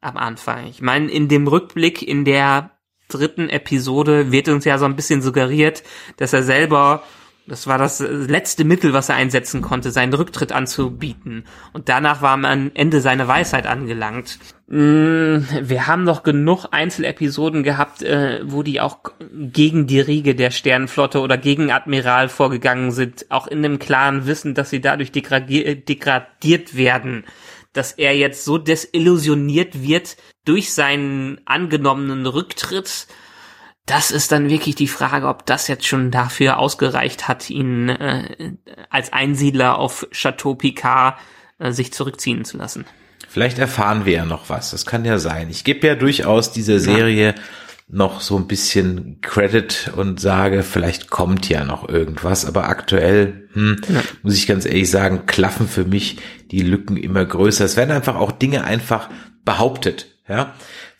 am 0.00 0.16
Anfang. 0.16 0.66
Ich 0.66 0.80
meine, 0.80 1.10
in 1.10 1.28
dem 1.28 1.46
Rückblick 1.46 2.02
in 2.02 2.24
der 2.24 2.70
dritten 3.08 3.48
Episode 3.48 4.32
wird 4.32 4.48
uns 4.48 4.64
ja 4.64 4.78
so 4.78 4.84
ein 4.84 4.96
bisschen 4.96 5.22
suggeriert, 5.22 5.82
dass 6.16 6.32
er 6.32 6.42
selber 6.42 7.02
das 7.46 7.66
war 7.66 7.76
das 7.76 8.00
letzte 8.00 8.64
Mittel, 8.64 8.94
was 8.94 9.10
er 9.10 9.16
einsetzen 9.16 9.60
konnte, 9.60 9.90
seinen 9.90 10.14
Rücktritt 10.14 10.52
anzubieten. 10.52 11.44
Und 11.74 11.90
danach 11.90 12.22
war 12.22 12.32
am 12.32 12.70
Ende 12.72 13.00
seine 13.00 13.28
Weisheit 13.28 13.66
angelangt. 13.66 14.38
Mm, 14.66 15.40
Wir 15.60 15.86
haben 15.86 16.04
noch 16.04 16.22
genug 16.22 16.66
Einzelepisoden 16.70 17.62
gehabt, 17.62 18.02
äh, 18.02 18.40
wo 18.44 18.62
die 18.62 18.80
auch 18.80 18.98
gegen 19.30 19.86
die 19.86 20.00
Riege 20.00 20.34
der 20.34 20.50
Sternenflotte 20.50 21.20
oder 21.20 21.36
gegen 21.36 21.70
Admiral 21.70 22.30
vorgegangen 22.30 22.92
sind, 22.92 23.26
auch 23.30 23.46
in 23.46 23.62
dem 23.62 23.78
klaren 23.78 24.26
Wissen, 24.26 24.54
dass 24.54 24.70
sie 24.70 24.80
dadurch 24.80 25.12
degradier 25.12 25.74
degradiert 25.74 26.76
werden. 26.76 27.24
Dass 27.74 27.92
er 27.92 28.16
jetzt 28.16 28.44
so 28.44 28.56
desillusioniert 28.56 29.82
wird 29.82 30.16
durch 30.46 30.72
seinen 30.72 31.40
angenommenen 31.44 32.26
Rücktritt, 32.26 33.06
das 33.86 34.10
ist 34.10 34.32
dann 34.32 34.48
wirklich 34.48 34.74
die 34.74 34.88
Frage, 34.88 35.28
ob 35.28 35.44
das 35.44 35.68
jetzt 35.68 35.86
schon 35.86 36.10
dafür 36.10 36.58
ausgereicht 36.58 37.28
hat, 37.28 37.50
ihn 37.50 37.90
äh, 37.90 38.52
als 38.88 39.12
Einsiedler 39.12 39.78
auf 39.78 40.06
Chateau 40.10 40.54
Picard 40.54 41.18
äh, 41.58 41.72
sich 41.72 41.92
zurückziehen 41.92 42.44
zu 42.44 42.56
lassen. 42.56 42.86
Vielleicht 43.28 43.58
erfahren 43.58 44.04
wir 44.04 44.12
ja 44.12 44.24
noch 44.24 44.48
was. 44.48 44.70
Das 44.70 44.86
kann 44.86 45.04
ja 45.04 45.18
sein. 45.18 45.50
Ich 45.50 45.64
gebe 45.64 45.86
ja 45.86 45.96
durchaus 45.96 46.52
dieser 46.52 46.78
Serie 46.78 47.34
noch 47.88 48.20
so 48.20 48.36
ein 48.36 48.46
bisschen 48.46 49.20
Credit 49.20 49.92
und 49.94 50.18
sage, 50.18 50.62
vielleicht 50.62 51.10
kommt 51.10 51.48
ja 51.48 51.64
noch 51.64 51.88
irgendwas. 51.88 52.46
Aber 52.46 52.68
aktuell, 52.68 53.48
hm, 53.52 53.80
muss 54.22 54.36
ich 54.36 54.46
ganz 54.46 54.64
ehrlich 54.64 54.90
sagen, 54.90 55.26
klaffen 55.26 55.68
für 55.68 55.84
mich 55.84 56.18
die 56.50 56.62
Lücken 56.62 56.96
immer 56.96 57.24
größer. 57.24 57.64
Es 57.64 57.76
werden 57.76 57.90
einfach 57.90 58.16
auch 58.16 58.32
Dinge 58.32 58.64
einfach 58.64 59.10
behauptet. 59.44 60.06
Ja, 60.26 60.54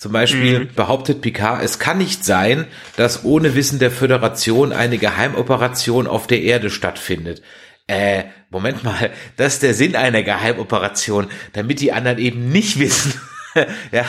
zum 0.05 0.13
Beispiel 0.13 0.67
behauptet 0.67 1.23
Picard, 1.23 1.63
es 1.65 1.79
kann 1.79 1.97
nicht 1.97 2.27
sein, 2.27 2.67
dass 2.99 3.25
ohne 3.25 3.55
Wissen 3.55 3.79
der 3.79 3.91
Föderation 3.91 4.71
eine 4.71 4.99
Geheimoperation 4.99 6.07
auf 6.07 6.27
der 6.27 6.43
Erde 6.43 6.69
stattfindet. 6.69 7.41
Äh, 7.87 8.25
Moment 8.51 8.85
mal, 8.85 9.13
das 9.39 9.55
ist 9.55 9.63
der 9.63 9.73
Sinn 9.73 9.97
einer 9.97 10.23
Geheimoperation, 10.23 11.29
damit 11.55 11.81
die 11.81 11.95
anderen 11.95 12.19
eben 12.19 12.51
nicht 12.51 12.79
wissen, 12.79 13.15
ja, 13.93 14.05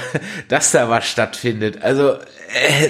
dass 0.50 0.74
da 0.74 0.90
was 0.90 1.08
stattfindet. 1.08 1.82
Also, 1.82 2.16
äh, 2.16 2.90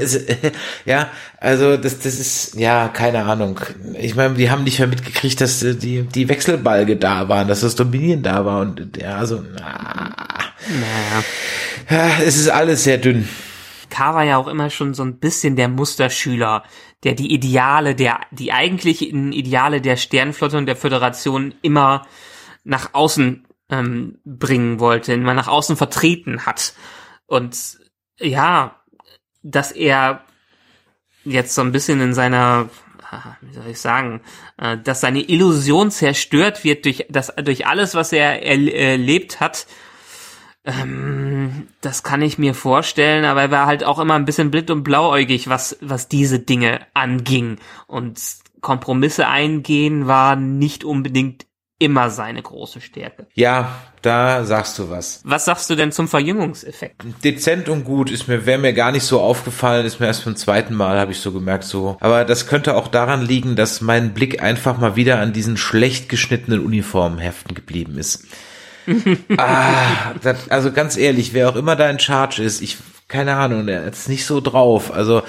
es, 0.00 0.14
äh, 0.14 0.52
ja, 0.84 1.10
also 1.40 1.76
das, 1.76 1.98
das 1.98 2.20
ist, 2.20 2.54
ja, 2.54 2.86
keine 2.86 3.24
Ahnung. 3.24 3.58
Ich 3.94 4.14
meine, 4.14 4.34
die 4.34 4.48
haben 4.48 4.62
nicht 4.62 4.78
mehr 4.78 4.86
mitgekriegt, 4.86 5.40
dass 5.40 5.60
äh, 5.64 5.74
die, 5.74 6.02
die 6.02 6.28
Wechselbalge 6.28 6.94
da 6.98 7.28
waren, 7.28 7.48
dass 7.48 7.62
das 7.62 7.74
Dominieren 7.74 8.22
da 8.22 8.44
war 8.44 8.60
und 8.60 8.96
ja, 8.96 9.16
also, 9.16 9.42
na, 9.56 10.14
Naja. 10.68 11.24
Ja, 11.90 12.18
es 12.22 12.36
ist 12.36 12.48
alles 12.48 12.84
sehr 12.84 12.98
dünn. 12.98 13.28
K 13.90 14.14
war 14.14 14.24
ja 14.24 14.38
auch 14.38 14.48
immer 14.48 14.70
schon 14.70 14.94
so 14.94 15.04
ein 15.04 15.18
bisschen 15.18 15.56
der 15.56 15.68
Musterschüler, 15.68 16.64
der 17.04 17.14
die 17.14 17.32
Ideale, 17.32 17.94
der, 17.94 18.20
die 18.30 18.52
eigentlichen 18.52 19.32
Ideale 19.32 19.80
der 19.80 19.96
Sternenflotte 19.96 20.56
und 20.56 20.66
der 20.66 20.76
Föderation 20.76 21.54
immer 21.62 22.06
nach 22.64 22.94
außen 22.94 23.46
ähm, 23.70 24.18
bringen 24.24 24.80
wollte, 24.80 25.12
immer 25.12 25.34
nach 25.34 25.48
außen 25.48 25.76
vertreten 25.76 26.46
hat. 26.46 26.74
Und 27.26 27.78
ja, 28.18 28.80
dass 29.42 29.70
er 29.70 30.24
jetzt 31.24 31.54
so 31.54 31.62
ein 31.62 31.72
bisschen 31.72 32.00
in 32.00 32.14
seiner, 32.14 32.68
ah, 33.10 33.36
wie 33.42 33.54
soll 33.54 33.68
ich 33.70 33.80
sagen, 33.80 34.22
äh, 34.58 34.78
dass 34.78 35.00
seine 35.00 35.20
Illusion 35.20 35.90
zerstört 35.90 36.64
wird 36.64 36.84
durch 36.86 37.06
das, 37.10 37.32
durch 37.36 37.66
alles, 37.66 37.94
was 37.94 38.12
er 38.12 38.42
erl- 38.42 38.72
erlebt 38.72 39.40
hat, 39.40 39.66
ähm, 40.64 41.33
das 41.80 42.02
kann 42.02 42.22
ich 42.22 42.38
mir 42.38 42.54
vorstellen, 42.54 43.24
aber 43.24 43.42
er 43.42 43.50
war 43.50 43.66
halt 43.66 43.84
auch 43.84 43.98
immer 43.98 44.14
ein 44.14 44.24
bisschen 44.24 44.50
blind 44.50 44.70
und 44.70 44.82
blauäugig, 44.82 45.48
was, 45.48 45.76
was 45.80 46.08
diese 46.08 46.38
Dinge 46.38 46.80
anging. 46.94 47.58
Und 47.86 48.20
Kompromisse 48.60 49.28
eingehen 49.28 50.06
war 50.06 50.36
nicht 50.36 50.84
unbedingt 50.84 51.46
immer 51.78 52.08
seine 52.08 52.40
große 52.40 52.80
Stärke. 52.80 53.26
Ja, 53.34 53.74
da 54.00 54.44
sagst 54.44 54.78
du 54.78 54.90
was. 54.90 55.20
Was 55.24 55.44
sagst 55.44 55.68
du 55.68 55.74
denn 55.74 55.92
zum 55.92 56.08
Verjüngungseffekt? 56.08 57.02
Dezent 57.24 57.68
und 57.68 57.84
gut 57.84 58.10
ist 58.10 58.28
mir, 58.28 58.46
wäre 58.46 58.58
mir 58.58 58.72
gar 58.72 58.92
nicht 58.92 59.02
so 59.02 59.20
aufgefallen, 59.20 59.84
ist 59.84 59.98
mir 60.00 60.06
erst 60.06 60.24
beim 60.24 60.36
zweiten 60.36 60.74
Mal, 60.74 60.98
habe 60.98 61.12
ich 61.12 61.18
so 61.18 61.32
gemerkt, 61.32 61.64
so. 61.64 61.96
Aber 62.00 62.24
das 62.24 62.46
könnte 62.46 62.74
auch 62.76 62.88
daran 62.88 63.22
liegen, 63.22 63.56
dass 63.56 63.80
mein 63.80 64.14
Blick 64.14 64.42
einfach 64.42 64.78
mal 64.78 64.96
wieder 64.96 65.18
an 65.18 65.32
diesen 65.32 65.56
schlecht 65.56 66.08
geschnittenen 66.08 66.64
Uniformen 66.64 67.18
heften 67.18 67.54
geblieben 67.54 67.98
ist. 67.98 68.24
ah, 69.36 70.12
das, 70.22 70.50
also 70.50 70.72
ganz 70.72 70.96
ehrlich, 70.96 71.32
wer 71.32 71.48
auch 71.48 71.56
immer 71.56 71.76
da 71.76 71.88
in 71.88 71.98
Charge 71.98 72.42
ist, 72.42 72.62
ich, 72.62 72.78
keine 73.08 73.36
Ahnung, 73.36 73.66
der 73.66 73.84
ist 73.84 74.08
nicht 74.08 74.26
so 74.26 74.40
drauf. 74.40 74.92
Also, 74.92 75.22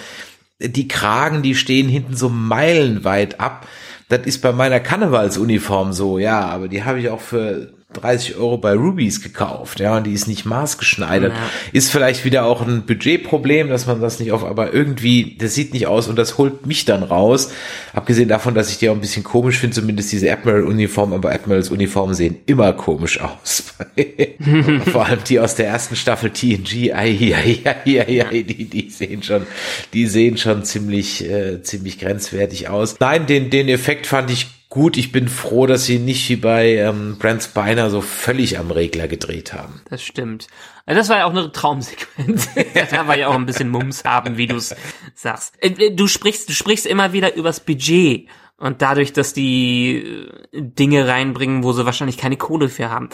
die 0.59 0.87
Kragen, 0.87 1.41
die 1.41 1.55
stehen 1.55 1.89
hinten 1.89 2.15
so 2.15 2.29
meilenweit 2.29 3.39
ab. 3.39 3.67
Das 4.07 4.21
ist 4.25 4.41
bei 4.41 4.51
meiner 4.51 4.79
Karnevalsuniform 4.79 5.91
so, 5.91 6.19
ja, 6.19 6.41
aber 6.41 6.67
die 6.67 6.83
habe 6.83 6.99
ich 6.99 7.09
auch 7.09 7.21
für 7.21 7.73
30 8.01 8.35
Euro 8.37 8.57
bei 8.57 8.73
Rubies 8.73 9.21
gekauft, 9.21 9.79
ja, 9.79 9.97
und 9.97 10.05
die 10.05 10.13
ist 10.13 10.27
nicht 10.27 10.45
maßgeschneidert. 10.45 11.33
Ja. 11.33 11.39
Ist 11.71 11.91
vielleicht 11.91 12.25
wieder 12.25 12.45
auch 12.45 12.65
ein 12.65 12.85
Budgetproblem, 12.85 13.69
dass 13.69 13.87
man 13.87 14.01
das 14.01 14.19
nicht 14.19 14.31
auf, 14.31 14.43
aber 14.43 14.73
irgendwie, 14.73 15.35
das 15.39 15.55
sieht 15.55 15.73
nicht 15.73 15.87
aus 15.87 16.07
und 16.07 16.17
das 16.17 16.37
holt 16.37 16.65
mich 16.65 16.85
dann 16.85 17.03
raus. 17.03 17.51
Abgesehen 17.93 18.29
davon, 18.29 18.55
dass 18.55 18.69
ich 18.69 18.77
die 18.77 18.89
auch 18.89 18.95
ein 18.95 19.01
bisschen 19.01 19.23
komisch 19.23 19.59
finde, 19.59 19.75
zumindest 19.75 20.11
diese 20.11 20.31
Admiral-Uniform, 20.31 21.13
aber 21.13 21.31
Admirals 21.31 21.69
Uniformen 21.69 22.13
sehen 22.13 22.37
immer 22.45 22.73
komisch 22.73 23.19
aus. 23.19 23.63
Vor 24.91 25.05
allem 25.05 25.19
die 25.27 25.39
aus 25.39 25.55
der 25.55 25.67
ersten 25.67 25.95
Staffel 25.95 26.31
TNG, 26.31 26.93
ai, 26.93 27.17
ai, 27.33 27.59
ai, 27.65 28.01
ai, 28.01 28.25
ai, 28.25 28.41
die, 28.43 28.65
die 28.65 28.89
sehen 28.89 29.23
schon, 29.23 29.45
die 29.93 30.07
sehen 30.07 30.37
schon 30.37 30.63
ziemlich, 30.63 31.29
äh, 31.29 31.61
ziemlich 31.61 31.99
grenzwertig 31.99 32.69
aus. 32.69 32.95
Nein, 32.99 33.25
den, 33.25 33.49
den 33.49 33.69
Effekt 33.69 34.07
fand 34.07 34.31
ich 34.31 34.47
gut. 34.75 34.97
Ich 34.97 35.13
bin 35.13 35.29
froh, 35.29 35.65
dass 35.65 35.85
sie 35.85 35.99
nicht 35.99 36.29
wie 36.29 36.35
bei 36.35 36.75
ähm, 36.75 37.17
Brent 37.17 37.41
Spiner 37.41 37.89
so 37.89 38.01
völlig 38.01 38.59
am 38.59 38.71
Regler 38.71 39.07
gedreht 39.07 39.53
haben. 39.53 39.81
Das 39.89 40.03
stimmt. 40.03 40.47
Also 40.85 40.99
das 40.99 41.09
war 41.09 41.19
ja 41.19 41.25
auch 41.25 41.31
eine 41.31 41.49
Traumsequenz. 41.51 42.49
da 42.91 43.07
war 43.07 43.17
ja 43.17 43.29
auch 43.29 43.35
ein 43.35 43.45
bisschen 43.45 43.69
Mums 43.69 44.03
haben, 44.03 44.35
wie 44.37 44.47
du 44.47 44.57
es 44.57 44.75
sagst. 45.15 45.55
Äh, 45.61 45.95
Du 45.95 46.07
sprichst, 46.07 46.49
du 46.49 46.53
sprichst 46.53 46.85
immer 46.85 47.13
wieder 47.13 47.35
übers 47.35 47.61
Budget. 47.61 48.27
Und 48.57 48.81
dadurch, 48.81 49.13
dass 49.13 49.33
die 49.33 50.27
äh, 50.51 50.61
Dinge 50.61 51.07
reinbringen, 51.07 51.63
wo 51.63 51.71
sie 51.71 51.85
wahrscheinlich 51.85 52.17
keine 52.17 52.37
Kohle 52.37 52.67
für 52.67 52.89
haben. 52.89 53.09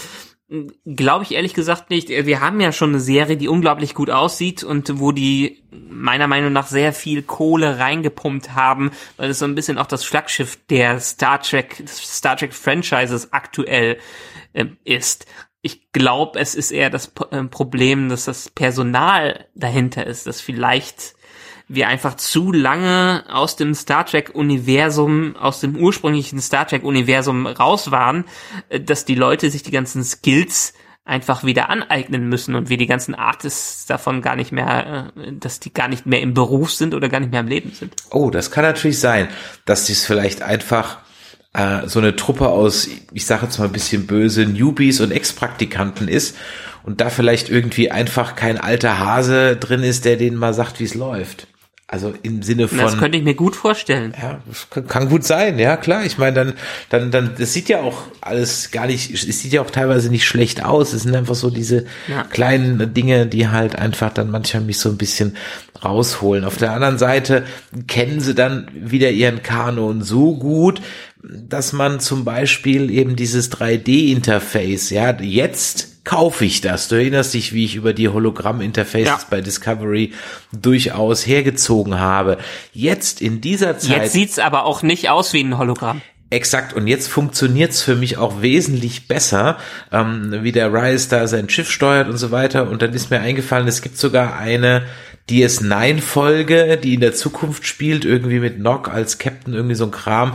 Glaube 0.86 1.24
ich 1.24 1.32
ehrlich 1.34 1.54
gesagt 1.54 1.90
nicht. 1.90 2.10
Wir 2.10 2.42
haben 2.42 2.60
ja 2.60 2.74
schon 2.74 2.90
eine 2.90 3.00
Serie, 3.00 3.38
die 3.38 3.48
unglaublich 3.48 3.94
gut 3.94 4.10
aussieht 4.10 4.66
und 4.66 5.00
wo 5.00 5.14
die 5.14 5.64
meiner 5.72 6.28
Meinung 6.28 6.52
nach 6.52 6.68
sehr 6.68 6.92
viel 6.92 7.24
Kohle 7.24 7.80
reingepumpt 7.80 8.54
haben, 8.54 8.92
weil 9.16 9.30
es 9.30 9.40
so 9.40 9.46
ein 9.46 9.56
bisschen 9.56 9.78
auch 9.78 9.86
das 9.88 10.04
Flaggschiff 10.04 10.58
der 10.70 11.00
Star 11.00 11.42
Trek, 11.42 11.82
Star 11.88 12.36
Trek 12.36 12.54
Franchises 12.54 13.32
aktuell 13.32 13.98
äh, 14.52 14.66
ist. 14.84 15.26
Ich 15.62 15.94
glaube, 15.94 16.38
es 16.38 16.54
ist 16.56 16.72
eher 16.72 16.90
das 16.90 17.14
äh, 17.32 17.44
Problem, 17.46 18.10
dass 18.10 18.26
das 18.26 18.50
Personal 18.50 19.48
dahinter 19.56 20.06
ist, 20.06 20.28
dass 20.28 20.42
vielleicht 20.42 21.16
wir 21.74 21.88
einfach 21.88 22.16
zu 22.16 22.52
lange 22.52 23.24
aus 23.30 23.56
dem 23.56 23.74
Star 23.74 24.06
Trek 24.06 24.32
Universum, 24.34 25.36
aus 25.36 25.62
dem 25.62 25.76
ursprünglichen 25.76 26.40
Star 26.40 26.68
Trek 26.68 26.84
Universum 26.84 27.48
raus 27.48 27.92
waren, 27.92 28.26
äh, 28.70 28.80
dass 28.80 29.06
die 29.06 29.16
Leute 29.16 29.50
sich 29.50 29.64
die 29.64 29.72
ganzen 29.72 30.04
Skills 30.04 30.74
einfach 31.04 31.44
wieder 31.44 31.70
aneignen 31.70 32.30
müssen 32.30 32.54
und 32.56 32.70
wir 32.70 32.78
die 32.78 32.86
ganzen 32.86 33.16
Artists 33.16 33.86
davon 33.86 34.22
gar 34.22 34.36
nicht 34.36 34.52
mehr, 34.52 35.12
äh, 35.16 35.34
dass 35.34 35.60
die 35.60 35.74
gar 35.74 35.88
nicht 35.88 36.06
mehr 36.06 36.22
im 36.22 36.34
Beruf 36.34 36.72
sind 36.72 36.94
oder 36.94 37.10
gar 37.10 37.20
nicht 37.20 37.32
mehr 37.32 37.40
am 37.40 37.48
Leben 37.48 37.72
sind. 37.72 37.94
Oh, 38.12 38.30
das 38.30 38.52
kann 38.52 38.64
natürlich 38.64 39.00
sein, 39.00 39.28
dass 39.66 39.86
dies 39.86 40.06
vielleicht 40.06 40.42
einfach 40.42 41.00
äh, 41.54 41.88
so 41.88 42.00
eine 42.00 42.16
Truppe 42.16 42.50
aus, 42.50 42.88
ich 43.12 43.26
sage 43.26 43.46
jetzt 43.46 43.58
mal 43.58 43.66
ein 43.66 43.74
bisschen 43.74 44.08
böse, 44.08 44.46
Newbies 44.46 45.02
und 45.02 45.12
Ex-Praktikanten 45.12 46.08
ist 46.08 46.36
und 46.84 47.02
da 47.02 47.10
vielleicht 47.10 47.50
irgendwie 47.50 47.92
einfach 47.92 48.36
kein 48.36 48.58
alter 48.58 49.00
Hase 49.00 49.56
drin 49.58 49.84
ist, 49.84 50.06
der 50.06 50.18
denen 50.18 50.38
mal 50.38 50.54
sagt, 50.54 50.80
wie 50.80 50.86
es 50.86 50.96
läuft. 50.96 51.48
Also 51.94 52.14
im 52.24 52.42
Sinne 52.42 52.70
von. 52.70 52.78
Das 52.78 52.98
könnte 52.98 53.18
ich 53.18 53.24
mir 53.26 53.34
gut 53.36 53.54
vorstellen. 53.54 54.14
Ja, 54.20 54.40
kann 54.88 55.10
gut 55.10 55.26
sein, 55.26 55.60
ja 55.60 55.76
klar. 55.76 56.06
Ich 56.06 56.18
meine, 56.18 56.34
dann, 56.34 56.54
dann, 56.88 57.12
dann, 57.12 57.32
das 57.38 57.52
sieht 57.52 57.68
ja 57.68 57.82
auch 57.82 58.04
alles 58.22 58.72
gar 58.72 58.88
nicht, 58.88 59.12
es 59.14 59.42
sieht 59.42 59.52
ja 59.52 59.62
auch 59.62 59.70
teilweise 59.70 60.10
nicht 60.10 60.24
schlecht 60.24 60.64
aus. 60.64 60.94
Es 60.94 61.04
sind 61.04 61.14
einfach 61.14 61.36
so 61.36 61.50
diese 61.50 61.86
Ja. 62.08 62.24
kleinen 62.24 62.94
Dinge, 62.94 63.26
die 63.28 63.50
halt 63.50 63.76
einfach 63.76 64.14
dann 64.14 64.32
manchmal 64.32 64.64
mich 64.64 64.80
so 64.80 64.88
ein 64.88 64.96
bisschen 64.96 65.36
rausholen. 65.84 66.46
Auf 66.46 66.56
der 66.56 66.72
anderen 66.72 66.98
Seite 66.98 67.44
kennen 67.88 68.22
sie 68.22 68.36
dann 68.36 68.70
wieder 68.74 69.10
ihren 69.12 69.44
Kanon 69.44 70.02
so 70.02 70.38
gut, 70.38 70.82
dass 71.22 71.74
man 71.74 72.00
zum 72.00 72.24
Beispiel 72.24 72.90
eben 72.90 73.18
dieses 73.18 73.52
3D-Interface, 73.52 74.92
ja, 74.92 75.12
jetzt 75.20 75.91
kaufe 76.04 76.46
ich 76.46 76.62
das. 76.62 76.88
Du 76.88 76.96
erinnerst 76.96 77.34
dich, 77.34 77.54
wie 77.54 77.66
ich 77.66 77.76
über 77.76 77.94
die 77.94 78.10
Hologramm-Interfaces 78.10 79.06
Ja. 79.08 79.20
bei 79.30 79.42
Discovery 79.42 80.14
durchaus 80.52 81.28
hergezogen 81.28 82.00
habe. 82.00 82.38
Jetzt 82.74 83.22
in 83.22 83.42
dieser 83.42 83.78
Zeit. 83.78 84.02
Jetzt 84.04 84.14
sieht's 84.14 84.40
aber 84.40 84.66
auch 84.66 84.82
nicht 84.84 85.10
aus 85.10 85.34
wie 85.34 85.44
ein 85.44 85.58
Hologramm. 85.58 86.02
Exakt, 86.32 86.74
und 86.74 86.88
jetzt 86.88 87.10
funktioniert's 87.10 87.82
für 87.84 87.96
mich 87.96 88.18
auch 88.18 88.42
wesentlich 88.42 89.10
besser, 89.10 89.58
ähm, 89.92 90.34
wie 90.44 90.54
der 90.54 90.72
Rice 90.74 91.10
da 91.10 91.28
sein 91.28 91.50
Schiff 91.50 91.70
steuert 91.70 92.08
und 92.08 92.16
so 92.18 92.32
weiter. 92.32 92.70
Und 92.70 92.82
dann 92.82 92.94
ist 92.94 93.10
mir 93.12 93.20
eingefallen, 93.20 93.68
es 93.68 93.82
gibt 93.82 93.98
sogar 93.98 94.38
eine 94.38 94.84
DS9-Folge, 95.30 96.78
die 96.78 96.94
in 96.96 97.02
der 97.02 97.14
Zukunft 97.14 97.66
spielt, 97.68 98.06
irgendwie 98.06 98.40
mit 98.40 98.60
Nock 98.60 98.88
als 98.90 99.18
Captain, 99.18 99.54
irgendwie 99.54 99.76
so 99.76 99.86
ein 99.86 99.92
Kram. 99.92 100.34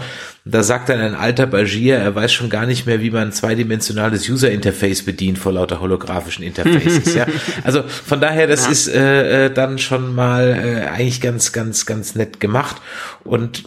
Da 0.49 0.63
sagt 0.63 0.89
dann 0.89 1.01
ein 1.01 1.17
alter 1.17 1.47
Bagier, 1.47 1.97
er 1.97 2.15
weiß 2.15 2.33
schon 2.33 2.49
gar 2.51 2.67
nicht 2.67 2.87
mehr, 2.87 3.01
wie 3.01 3.11
man 3.11 3.25
ein 3.29 3.33
zweidimensionales 3.33 4.29
User-Interface 4.29 5.03
bedient 5.03 5.39
vor 5.41 5.53
lauter 5.53 5.81
holographischen 5.81 6.45
Interfaces. 6.45 7.15
ja. 7.17 7.27
Also 7.65 7.83
von 7.83 8.21
daher, 8.21 8.47
das 8.47 8.67
Ja. 8.67 8.71
ist 8.71 8.87
äh, 8.89 9.47
äh, 9.47 9.51
dann 9.53 9.79
schon 9.79 10.15
mal 10.15 10.51
äh, 10.57 10.87
eigentlich 10.89 11.21
ganz, 11.21 11.53
ganz, 11.53 11.85
ganz 11.85 12.15
nett 12.15 12.39
gemacht. 12.39 12.77
Und 13.25 13.65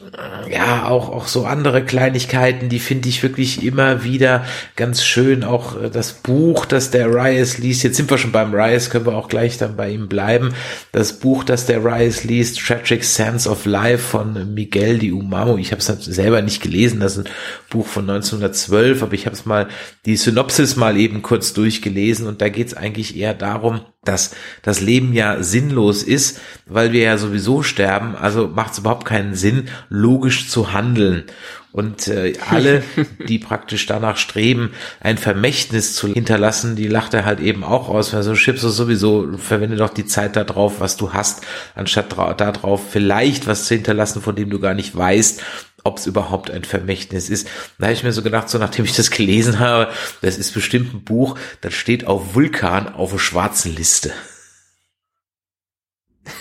äh, 0.48 0.54
ja, 0.54 0.86
auch, 0.86 1.10
auch 1.10 1.28
so 1.28 1.46
andere 1.46 1.84
Kleinigkeiten, 1.84 2.70
die 2.70 2.80
finde 2.80 3.10
ich 3.10 3.24
wirklich 3.24 3.62
immer 3.62 4.06
wieder 4.06 4.46
ganz 4.78 5.04
schön. 5.04 5.44
Auch 5.44 5.82
äh, 5.82 5.90
das 5.90 6.14
Buch, 6.14 6.66
das 6.66 6.92
der 6.92 7.14
Rice 7.14 7.58
liest, 7.58 7.84
jetzt 7.84 7.98
sind 7.98 8.10
wir 8.10 8.18
schon 8.18 8.32
beim 8.32 8.54
Rice, 8.54 8.90
können 8.90 9.06
wir 9.06 9.18
auch 9.18 9.28
gleich 9.28 9.58
dann 9.58 9.76
bei 9.76 9.90
ihm 9.90 10.08
bleiben. 10.08 10.54
Das 10.94 11.12
Buch, 11.20 11.44
das 11.44 11.66
der 11.66 11.84
Rice 11.84 12.24
liest, 12.24 12.58
Tragic 12.66 13.04
Sense 13.04 13.50
of 13.50 13.66
Life 13.66 13.98
von 14.04 14.54
Miguel 14.54 14.98
de 15.00 15.12
Umamo. 15.12 15.58
Ich 15.58 15.72
habe 15.74 15.80
es 15.82 15.88
selber 15.88 16.42
nicht 16.42 16.62
gelesen, 16.62 16.69
das 16.70 17.18
ist 17.18 17.28
ein 17.28 17.32
Buch 17.70 17.88
von 17.88 18.10
1912, 18.10 19.04
aber 19.04 19.14
ich 19.14 19.26
habe 19.26 19.36
es 19.36 19.46
mal, 19.46 19.68
die 20.06 20.16
Synopsis 20.16 20.76
mal 20.76 20.98
eben 20.98 21.22
kurz 21.22 21.54
durchgelesen 21.54 22.28
und 22.28 22.42
da 22.42 22.50
geht 22.50 22.68
es 22.68 22.74
eigentlich 22.74 23.18
eher 23.18 23.34
darum, 23.34 23.82
dass 24.04 24.32
das 24.62 24.80
Leben 24.80 25.14
ja 25.14 25.44
sinnlos 25.44 26.04
ist, 26.04 26.40
weil 26.66 26.94
wir 26.94 27.02
ja 27.02 27.18
sowieso 27.18 27.64
sterben, 27.64 28.16
also 28.16 28.48
macht 28.48 28.74
es 28.74 28.80
überhaupt 28.80 29.06
keinen 29.06 29.36
Sinn, 29.36 29.70
logisch 29.90 30.50
zu 30.50 30.74
handeln. 30.74 31.24
Und 31.72 32.08
äh, 32.08 32.34
alle, 32.50 32.82
die 33.28 33.38
praktisch 33.38 33.86
danach 33.86 34.18
streben, 34.18 34.72
ein 35.02 35.20
Vermächtnis 35.20 35.94
zu 35.94 36.08
hinterlassen, 36.08 36.76
die 36.76 36.88
lacht 36.88 37.14
er 37.14 37.26
halt 37.26 37.40
eben 37.40 37.64
auch 37.64 37.90
aus, 37.90 38.12
weil 38.14 38.24
so 38.24 38.34
schiebst 38.34 38.64
du 38.64 38.70
sowieso, 38.70 39.38
verwende 39.38 39.76
doch 39.76 39.94
die 39.94 40.06
Zeit 40.08 40.36
da 40.36 40.44
drauf, 40.44 40.80
was 40.80 40.98
du 40.98 41.14
hast, 41.14 41.46
anstatt 41.76 42.12
dra- 42.12 42.34
da 42.34 42.52
drauf 42.52 42.82
vielleicht 42.90 43.46
was 43.46 43.66
zu 43.66 43.76
hinterlassen, 43.76 44.22
von 44.22 44.36
dem 44.36 44.50
du 44.50 44.60
gar 44.60 44.74
nicht 44.74 44.96
weißt, 44.96 45.44
ob 45.90 45.98
es 45.98 46.06
überhaupt 46.06 46.52
ein 46.52 46.64
Vermächtnis 46.64 47.30
ist. 47.30 47.48
Da 47.80 47.88
habe 47.88 47.94
ich 47.94 48.04
mir 48.04 48.14
so 48.14 48.22
gedacht, 48.22 48.48
so 48.48 48.60
nachdem 48.60 48.86
ich 48.86 48.96
das 48.96 49.10
gelesen 49.10 49.60
habe, 49.60 49.92
das 50.22 50.38
ist 50.38 50.54
bestimmt 50.54 50.94
ein 50.94 51.04
Buch, 51.04 51.38
das 51.62 51.74
steht 51.74 52.06
auf 52.06 52.36
Vulkan 52.36 52.88
auf 52.88 53.12
der 53.12 53.18
schwarzen 53.18 53.76
Liste. 53.76 54.14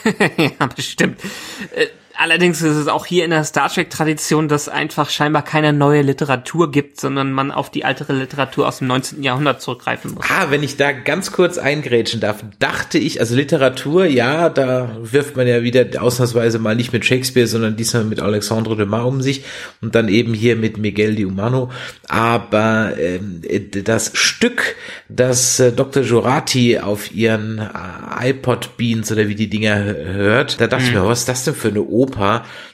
ja, 0.36 0.66
bestimmt. 0.66 1.18
Äh, 2.18 2.28
Allerdings 2.28 2.60
ist 2.60 2.76
es 2.76 2.88
auch 2.88 3.06
hier 3.06 3.24
in 3.24 3.30
der 3.30 3.42
Star 3.44 3.68
Trek-Tradition, 3.68 4.48
dass 4.48 4.68
einfach 4.68 5.08
scheinbar 5.08 5.42
keine 5.42 5.72
neue 5.72 6.02
Literatur 6.02 6.70
gibt, 6.70 7.00
sondern 7.00 7.32
man 7.32 7.50
auf 7.50 7.70
die 7.70 7.82
ältere 7.82 8.12
Literatur 8.12 8.68
aus 8.68 8.78
dem 8.78 8.88
19. 8.88 9.22
Jahrhundert 9.22 9.62
zurückgreifen 9.62 10.12
muss. 10.14 10.26
Ah, 10.28 10.46
wenn 10.50 10.62
ich 10.62 10.76
da 10.76 10.92
ganz 10.92 11.32
kurz 11.32 11.56
eingrätschen 11.56 12.20
darf, 12.20 12.44
dachte 12.58 12.98
ich, 12.98 13.20
also 13.20 13.34
Literatur, 13.34 14.04
ja, 14.04 14.50
da 14.50 14.96
wirft 15.00 15.36
man 15.36 15.46
ja 15.46 15.62
wieder 15.62 15.86
ausnahmsweise 16.02 16.58
mal 16.58 16.76
nicht 16.76 16.92
mit 16.92 17.06
Shakespeare, 17.06 17.46
sondern 17.46 17.76
diesmal 17.76 18.04
mit 18.04 18.20
Alexandre 18.20 18.76
Dumas 18.76 19.04
um 19.06 19.22
sich 19.22 19.44
und 19.80 19.94
dann 19.94 20.08
eben 20.08 20.34
hier 20.34 20.56
mit 20.56 20.76
Miguel 20.76 21.14
de 21.14 21.24
Humano. 21.24 21.70
Aber 22.08 22.92
ähm, 22.98 23.40
das 23.84 24.10
Stück, 24.14 24.76
das 25.08 25.60
äh, 25.60 25.72
Dr. 25.72 26.02
Jurati 26.02 26.78
auf 26.78 27.14
ihren 27.14 27.58
äh, 27.58 28.30
iPod 28.30 28.76
Beans 28.76 29.10
oder 29.10 29.28
wie 29.28 29.34
die 29.34 29.48
Dinger 29.48 29.78
hört, 29.78 30.60
da 30.60 30.66
dachte 30.66 30.84
ich 30.84 30.94
mir, 30.94 31.06
was 31.06 31.20
ist 31.20 31.28
das 31.28 31.44
denn 31.44 31.54
für 31.54 31.68
eine 31.68 31.82
Oper? 31.82 32.07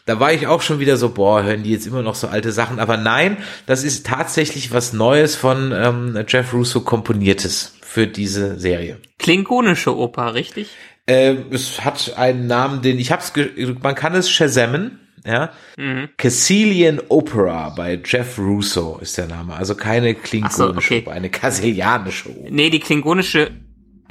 Da 0.06 0.20
war 0.20 0.32
ich 0.32 0.46
auch 0.46 0.62
schon 0.62 0.80
wieder 0.80 0.96
so, 0.96 1.10
boah, 1.10 1.42
hören 1.42 1.62
die 1.62 1.70
jetzt 1.70 1.86
immer 1.86 2.02
noch 2.02 2.14
so 2.14 2.28
alte 2.28 2.52
Sachen. 2.52 2.78
Aber 2.78 2.96
nein, 2.96 3.38
das 3.66 3.84
ist 3.84 4.06
tatsächlich 4.06 4.72
was 4.72 4.92
Neues 4.92 5.36
von 5.36 5.72
ähm, 5.72 6.24
Jeff 6.28 6.52
Russo 6.52 6.80
komponiertes 6.80 7.76
für 7.82 8.06
diese 8.06 8.58
Serie. 8.58 8.98
Klingonische 9.18 9.96
Oper, 9.96 10.34
richtig? 10.34 10.68
Äh, 11.06 11.36
es 11.50 11.84
hat 11.84 12.14
einen 12.16 12.46
Namen, 12.46 12.82
den 12.82 12.98
ich 12.98 13.12
hab's, 13.12 13.32
man 13.82 13.94
kann 13.94 14.14
es 14.14 14.30
shazamen, 14.30 15.00
ja. 15.26 15.52
Cassilian 16.18 17.00
Opera 17.08 17.70
bei 17.70 18.00
Jeff 18.04 18.38
Russo 18.38 18.98
ist 19.00 19.16
der 19.16 19.26
Name. 19.26 19.54
Also 19.54 19.74
keine 19.74 20.14
klingonische 20.14 20.94
okay. 20.94 20.98
Oper, 21.00 21.12
eine 21.12 21.30
kassilianische 21.30 22.28
Oper. 22.28 22.50
Nee, 22.50 22.68
die 22.68 22.80
klingonische, 22.80 23.50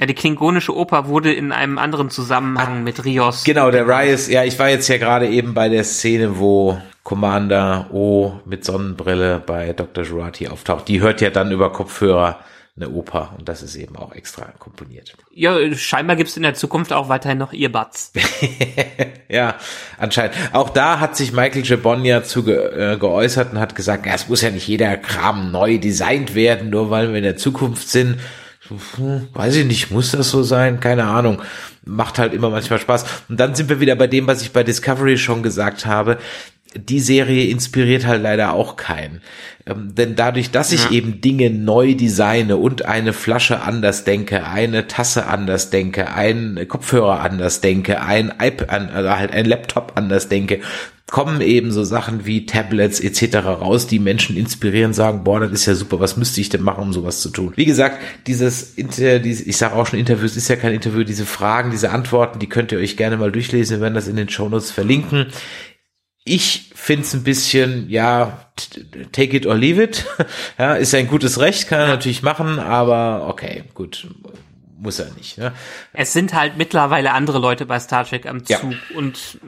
ja, 0.00 0.06
die 0.06 0.14
klingonische 0.14 0.74
Oper 0.76 1.06
wurde 1.06 1.32
in 1.32 1.52
einem 1.52 1.78
anderen 1.78 2.10
Zusammenhang 2.10 2.82
mit 2.82 3.04
Rios. 3.04 3.44
Genau, 3.44 3.70
der 3.70 3.86
Riot, 3.86 4.28
ja, 4.28 4.44
ich 4.44 4.58
war 4.58 4.68
jetzt 4.68 4.88
ja 4.88 4.98
gerade 4.98 5.28
eben 5.28 5.54
bei 5.54 5.68
der 5.68 5.84
Szene, 5.84 6.38
wo 6.38 6.78
Commander 7.04 7.88
O 7.92 8.40
mit 8.44 8.64
Sonnenbrille 8.64 9.42
bei 9.44 9.72
Dr. 9.72 10.04
Jurati 10.04 10.48
auftaucht. 10.48 10.88
Die 10.88 11.00
hört 11.00 11.20
ja 11.20 11.30
dann 11.30 11.52
über 11.52 11.70
Kopfhörer 11.70 12.40
eine 12.76 12.90
Oper 12.90 13.34
und 13.38 13.48
das 13.48 13.62
ist 13.62 13.76
eben 13.76 13.94
auch 13.94 14.12
extra 14.12 14.46
komponiert. 14.58 15.14
Ja, 15.32 15.72
scheinbar 15.74 16.16
gibt's 16.16 16.36
in 16.36 16.42
der 16.42 16.54
Zukunft 16.54 16.92
auch 16.92 17.08
weiterhin 17.08 17.38
noch 17.38 17.52
Earbuds. 17.52 18.12
ja, 19.28 19.54
anscheinend. 19.96 20.34
Auch 20.52 20.70
da 20.70 20.98
hat 20.98 21.14
sich 21.14 21.32
Michael 21.32 21.62
Gibon 21.62 22.04
ja 22.04 22.24
zu 22.24 22.42
ge 22.42 22.56
äh, 22.56 22.96
geäußert 22.96 23.52
und 23.52 23.60
hat 23.60 23.76
gesagt, 23.76 24.06
ja, 24.06 24.14
es 24.14 24.28
muss 24.28 24.42
ja 24.42 24.50
nicht 24.50 24.66
jeder 24.66 24.96
Kram 24.96 25.52
neu 25.52 25.78
designt 25.78 26.34
werden, 26.34 26.70
nur 26.70 26.90
weil 26.90 27.10
wir 27.10 27.18
in 27.18 27.22
der 27.22 27.36
Zukunft 27.36 27.88
sind. 27.88 28.18
Hm, 28.68 29.28
weiß 29.34 29.56
ich 29.56 29.66
nicht, 29.66 29.90
muss 29.90 30.12
das 30.12 30.30
so 30.30 30.42
sein? 30.42 30.80
Keine 30.80 31.04
Ahnung. 31.04 31.42
Macht 31.84 32.18
halt 32.18 32.32
immer 32.32 32.48
manchmal 32.48 32.78
Spaß. 32.78 33.04
Und 33.28 33.38
dann 33.38 33.54
sind 33.54 33.68
wir 33.68 33.80
wieder 33.80 33.94
bei 33.94 34.06
dem, 34.06 34.26
was 34.26 34.42
ich 34.42 34.52
bei 34.52 34.62
Discovery 34.62 35.18
schon 35.18 35.42
gesagt 35.42 35.84
habe 35.84 36.18
die 36.74 37.00
Serie 37.00 37.46
inspiriert 37.46 38.06
halt 38.06 38.22
leider 38.22 38.52
auch 38.52 38.76
keinen. 38.76 39.20
Ähm, 39.66 39.94
denn 39.94 40.16
dadurch, 40.16 40.50
dass 40.50 40.72
ich 40.72 40.84
ja. 40.84 40.90
eben 40.90 41.20
Dinge 41.20 41.50
neu 41.50 41.94
designe 41.94 42.56
und 42.56 42.84
eine 42.84 43.12
Flasche 43.12 43.62
anders 43.62 44.04
denke, 44.04 44.46
eine 44.46 44.86
Tasse 44.86 45.26
anders 45.26 45.70
denke, 45.70 46.12
ein 46.12 46.66
Kopfhörer 46.68 47.20
anders 47.20 47.60
denke, 47.60 48.02
ein 48.02 48.32
iPad, 48.40 48.92
also 48.92 49.10
halt 49.10 49.32
ein 49.32 49.46
Laptop 49.46 49.92
anders 49.94 50.28
denke, 50.28 50.60
kommen 51.10 51.40
eben 51.42 51.70
so 51.70 51.84
Sachen 51.84 52.26
wie 52.26 52.46
Tablets 52.46 52.98
etc. 52.98 53.36
raus, 53.36 53.86
die 53.86 53.98
Menschen 53.98 54.36
inspirieren, 54.36 54.92
sagen, 54.92 55.22
boah, 55.22 55.38
das 55.38 55.52
ist 55.52 55.66
ja 55.66 55.74
super, 55.74 56.00
was 56.00 56.16
müsste 56.16 56.40
ich 56.40 56.48
denn 56.48 56.62
machen, 56.62 56.82
um 56.82 56.92
sowas 56.92 57.20
zu 57.20 57.28
tun? 57.28 57.52
Wie 57.56 57.66
gesagt, 57.66 57.98
dieses, 58.26 58.76
ich 58.76 59.56
sage 59.56 59.74
auch 59.74 59.86
schon 59.86 59.98
Interviews, 59.98 60.36
ist 60.36 60.48
ja 60.48 60.56
kein 60.56 60.72
Interview, 60.72 61.04
diese 61.04 61.26
Fragen, 61.26 61.70
diese 61.70 61.90
Antworten, 61.90 62.38
die 62.38 62.48
könnt 62.48 62.72
ihr 62.72 62.78
euch 62.78 62.96
gerne 62.96 63.16
mal 63.16 63.30
durchlesen, 63.30 63.76
wir 63.76 63.82
werden 63.82 63.94
das 63.94 64.08
in 64.08 64.16
den 64.16 64.28
Shownotes 64.28 64.70
verlinken. 64.70 65.26
Ich 66.24 66.70
find's 66.74 67.12
ein 67.12 67.22
bisschen, 67.22 67.90
ja, 67.90 68.46
take 69.12 69.36
it 69.36 69.46
or 69.46 69.54
leave 69.54 69.82
it. 69.82 70.06
ja, 70.58 70.74
ist 70.74 70.94
ein 70.94 71.06
gutes 71.06 71.38
Recht, 71.38 71.68
kann 71.68 71.80
er 71.80 71.88
natürlich 71.88 72.22
machen, 72.22 72.58
aber 72.58 73.28
okay, 73.28 73.64
gut, 73.74 74.08
muss 74.78 74.98
er 74.98 75.10
nicht. 75.14 75.38
Ne? 75.38 75.52
Es 75.92 76.12
sind 76.12 76.32
halt 76.34 76.56
mittlerweile 76.56 77.12
andere 77.12 77.38
Leute 77.38 77.66
bei 77.66 77.78
Star 77.78 78.06
Trek 78.06 78.26
am 78.26 78.44
Zug 78.44 78.72
ja. 78.72 78.96
und 78.96 79.38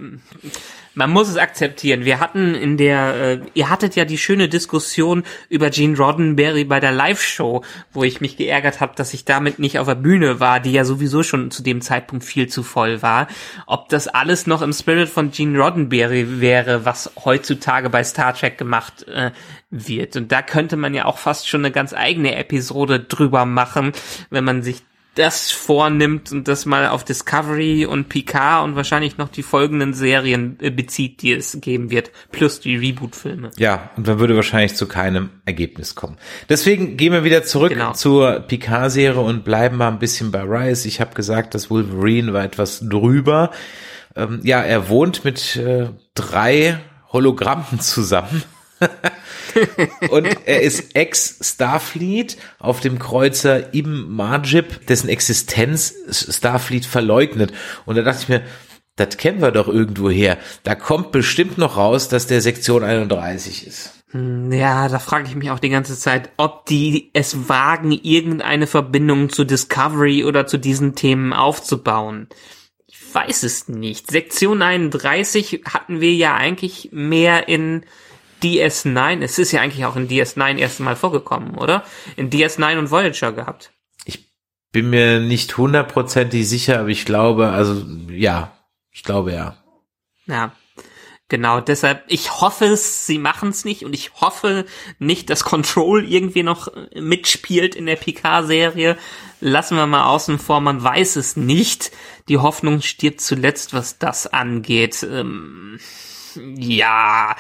man 0.97 1.11
muss 1.11 1.29
es 1.29 1.37
akzeptieren. 1.37 2.07
Wir 2.07 2.21
hatten 2.21 2.55
in 2.55 2.79
der, 2.79 3.15
äh, 3.15 3.41
ihr 3.53 3.69
hattet 3.69 3.97
ja 3.97 4.07
die 4.07 4.17
schöne 4.17 4.49
Diskussion 4.49 5.25
über 5.51 5.69
Gene 5.69 5.97
Roddenberry 5.97 6.65
bei 6.65 6.81
der 6.81 6.91
Live-Show, 6.91 7.63
wo 7.93 8.03
ich 8.03 8.23
mich 8.23 8.39
geärgert 8.39 8.81
habe, 8.81 8.95
dass 8.97 9.13
ich 9.13 9.27
damit 9.27 9.59
nicht 9.59 9.79
auf 9.79 9.87
der 9.87 9.95
Bühne 9.95 10.41
war, 10.41 10.59
die 10.59 10.73
ja 10.73 10.87
sowieso 10.87 11.23
schon 11.23 11.51
zu 11.51 11.63
dem 11.63 11.83
Zeitpunkt 11.83 12.25
viel 12.25 12.49
zu 12.49 12.63
voll 12.63 13.03
war. 13.03 13.29
Ob 13.67 13.91
das 13.91 14.09
alles 14.09 14.47
noch 14.47 14.63
im 14.63 14.73
Spirit 14.73 15.11
von 15.11 15.31
Gene 15.31 15.59
Roddenberry 15.59 16.41
wäre, 16.41 16.87
was 16.87 17.13
heutzutage 17.23 17.91
bei 17.91 18.03
Star 18.03 18.33
Trek 18.33 18.57
gemacht 18.57 19.07
äh, 19.07 19.33
wird. 19.71 20.17
Und 20.17 20.33
da 20.33 20.41
könnte 20.41 20.79
man 20.79 20.95
ja 20.95 21.05
auch 21.05 21.19
fast 21.19 21.47
schon 21.47 21.61
eine 21.61 21.73
ganz 21.73 21.93
eigene 21.93 22.37
Episode 22.37 23.01
drüber 23.01 23.45
machen, 23.45 23.93
wenn 24.31 24.45
man 24.45 24.63
sich 24.63 24.83
das 25.17 25.51
vornimmt 25.51 26.31
und 26.31 26.47
das 26.47 26.67
mal 26.67 26.89
auf 26.89 27.03
Discovery 27.03 27.87
und 27.87 28.09
Picard 28.09 28.65
und 28.65 28.77
wahrscheinlich 28.77 29.17
noch 29.17 29.29
die 29.29 29.43
folgenden 29.43 29.95
Serien 29.95 30.59
äh, 30.61 30.71
bezieht, 30.71 31.23
die 31.23 31.33
es 31.33 31.59
geben 31.61 31.91
wird, 31.91 32.11
plus 32.31 32.61
die 32.61 32.77
Reboot-Filme. 32.77 33.51
Ja, 33.57 33.91
und 33.97 34.07
man 34.07 34.19
würde 34.19 34.37
wahrscheinlich 34.37 34.77
zu 34.77 34.87
keinem 34.87 35.31
Ergebnis 35.47 35.95
kommen. 35.95 36.19
Deswegen 36.49 36.99
gehen 36.99 37.13
wir 37.13 37.25
wieder 37.25 37.43
zurück 37.45 37.71
genau. 37.73 37.95
zur 37.95 38.41
Picard-Serie 38.41 39.21
und 39.21 39.43
bleiben 39.45 39.79
mal 39.79 39.89
ein 39.89 39.99
bisschen 39.99 40.31
bei 40.31 40.43
Rise. 40.43 40.87
Ich 40.87 41.01
habe 41.01 41.15
gesagt, 41.15 41.55
dass 41.55 41.71
Wolverine 41.71 42.35
war 42.35 42.45
etwas 42.45 42.87
drüber. 42.87 43.51
Ähm, 44.15 44.41
ja, 44.43 44.61
er 44.61 44.91
wohnt 44.91 45.25
mit 45.25 45.57
äh, 45.57 45.89
drei 46.15 46.79
Hologrammen 47.11 47.81
zusammen. 47.81 48.43
Und 50.11 50.29
er 50.45 50.63
ist 50.63 50.95
Ex-Starfleet 50.95 52.37
auf 52.59 52.81
dem 52.81 52.99
Kreuzer 52.99 53.75
Ibn 53.75 54.09
Majib, 54.09 54.87
dessen 54.87 55.09
Existenz 55.09 55.95
Starfleet 56.11 56.87
verleugnet. 56.87 57.53
Und 57.85 57.97
da 57.97 58.03
dachte 58.03 58.23
ich 58.23 58.29
mir, 58.29 58.43
das 58.97 59.19
kennen 59.19 59.43
wir 59.43 59.51
doch 59.51 59.69
irgendwo 59.69 60.09
her. 60.11 60.39
Da 60.63 60.75
kommt 60.75 61.13
bestimmt 61.13 61.59
noch 61.59 61.77
raus, 61.77 62.09
dass 62.09 62.27
der 62.27 62.41
Sektion 62.41 62.83
31 62.83 63.67
ist. 63.67 63.93
Hm, 64.11 64.51
ja, 64.53 64.89
da 64.89 64.99
frage 64.99 65.29
ich 65.29 65.37
mich 65.37 65.51
auch 65.51 65.59
die 65.59 65.69
ganze 65.69 65.99
Zeit, 65.99 66.31
ob 66.39 66.65
die 66.67 67.11
es 67.13 67.49
wagen, 67.49 67.93
irgendeine 67.93 68.67
Verbindung 68.67 69.29
zu 69.29 69.45
Discovery 69.45 70.25
oder 70.25 70.47
zu 70.47 70.59
diesen 70.59 70.95
Themen 70.95 71.33
aufzubauen. 71.33 72.29
Ich 72.87 73.15
weiß 73.15 73.43
es 73.43 73.69
nicht. 73.69 74.11
Sektion 74.11 74.63
31 74.63 75.63
hatten 75.67 76.01
wir 76.01 76.15
ja 76.15 76.35
eigentlich 76.35 76.91
mehr 76.93 77.49
in 77.49 77.85
DS9, 78.43 79.23
es 79.23 79.39
ist 79.39 79.53
ja 79.53 79.61
eigentlich 79.61 79.85
auch 79.85 79.97
in 79.97 80.09
DS9 80.09 80.59
erst 80.59 80.81
mal 80.81 80.97
vorgekommen, 80.97 81.57
oder? 81.57 81.85
In 82.17 82.31
DS9 82.31 82.79
und 82.79 82.91
Voyager 82.91 83.33
gehabt. 83.33 83.73
Ich 84.05 84.31
bin 84.73 84.91
mir 84.91 85.21
nicht 85.21 85.57
hundertprozentig 85.57 86.49
sicher, 86.49 86.81
aber 86.81 86.89
ich 86.89 87.05
glaube, 87.05 87.49
also 87.49 87.85
ja, 88.11 88.53
ich 88.91 89.03
glaube 89.03 89.33
ja. 89.33 89.57
Ja. 90.27 90.53
Genau, 91.29 91.61
deshalb, 91.61 92.05
ich 92.07 92.41
hoffe 92.41 92.67
es, 92.67 93.05
sie 93.05 93.19
machen 93.19 93.49
es 93.49 93.65
nicht 93.65 93.85
und 93.85 93.95
ich 93.95 94.13
hoffe 94.21 94.65
nicht, 95.01 95.29
dass 95.29 95.43
Control 95.43 96.05
irgendwie 96.09 96.45
noch 96.45 96.69
mitspielt 96.95 97.75
in 97.75 97.87
der 97.87 97.97
PK-Serie. 97.97 98.97
Lassen 99.41 99.77
wir 99.77 99.87
mal 99.87 100.07
außen 100.07 100.39
vor, 100.39 100.61
man 100.61 100.85
weiß 100.85 101.17
es 101.17 101.37
nicht. 101.37 101.91
Die 102.29 102.39
Hoffnung 102.39 102.81
stirbt 102.81 103.21
zuletzt, 103.21 103.75
was 103.75 103.99
das 103.99 104.29
angeht. 104.29 105.03
Ähm, 105.03 105.81
ja, 106.37 107.35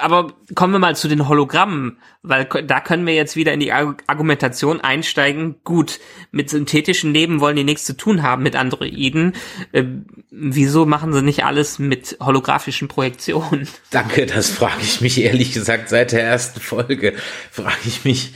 aber 0.00 0.32
kommen 0.54 0.72
wir 0.72 0.78
mal 0.78 0.96
zu 0.96 1.08
den 1.08 1.28
Hologrammen, 1.28 1.98
weil 2.22 2.44
da 2.44 2.80
können 2.80 3.06
wir 3.06 3.14
jetzt 3.14 3.36
wieder 3.36 3.52
in 3.52 3.60
die 3.60 3.72
Argumentation 3.72 4.80
einsteigen. 4.80 5.56
Gut, 5.64 6.00
mit 6.30 6.50
synthetischen 6.50 7.12
Leben 7.12 7.40
wollen 7.40 7.56
die 7.56 7.64
nichts 7.64 7.84
zu 7.84 7.96
tun 7.96 8.22
haben 8.22 8.42
mit 8.42 8.56
Androiden. 8.56 9.34
Äh, 9.72 9.84
wieso 10.30 10.86
machen 10.86 11.12
sie 11.12 11.22
nicht 11.22 11.44
alles 11.44 11.78
mit 11.78 12.16
holographischen 12.20 12.88
Projektionen? 12.88 13.68
Danke, 13.90 14.26
das 14.26 14.50
frage 14.50 14.82
ich 14.82 15.00
mich 15.00 15.20
ehrlich 15.20 15.52
gesagt 15.52 15.88
seit 15.88 16.12
der 16.12 16.22
ersten 16.22 16.60
Folge. 16.60 17.14
Frage 17.50 17.76
ich 17.84 18.04
mich, 18.04 18.34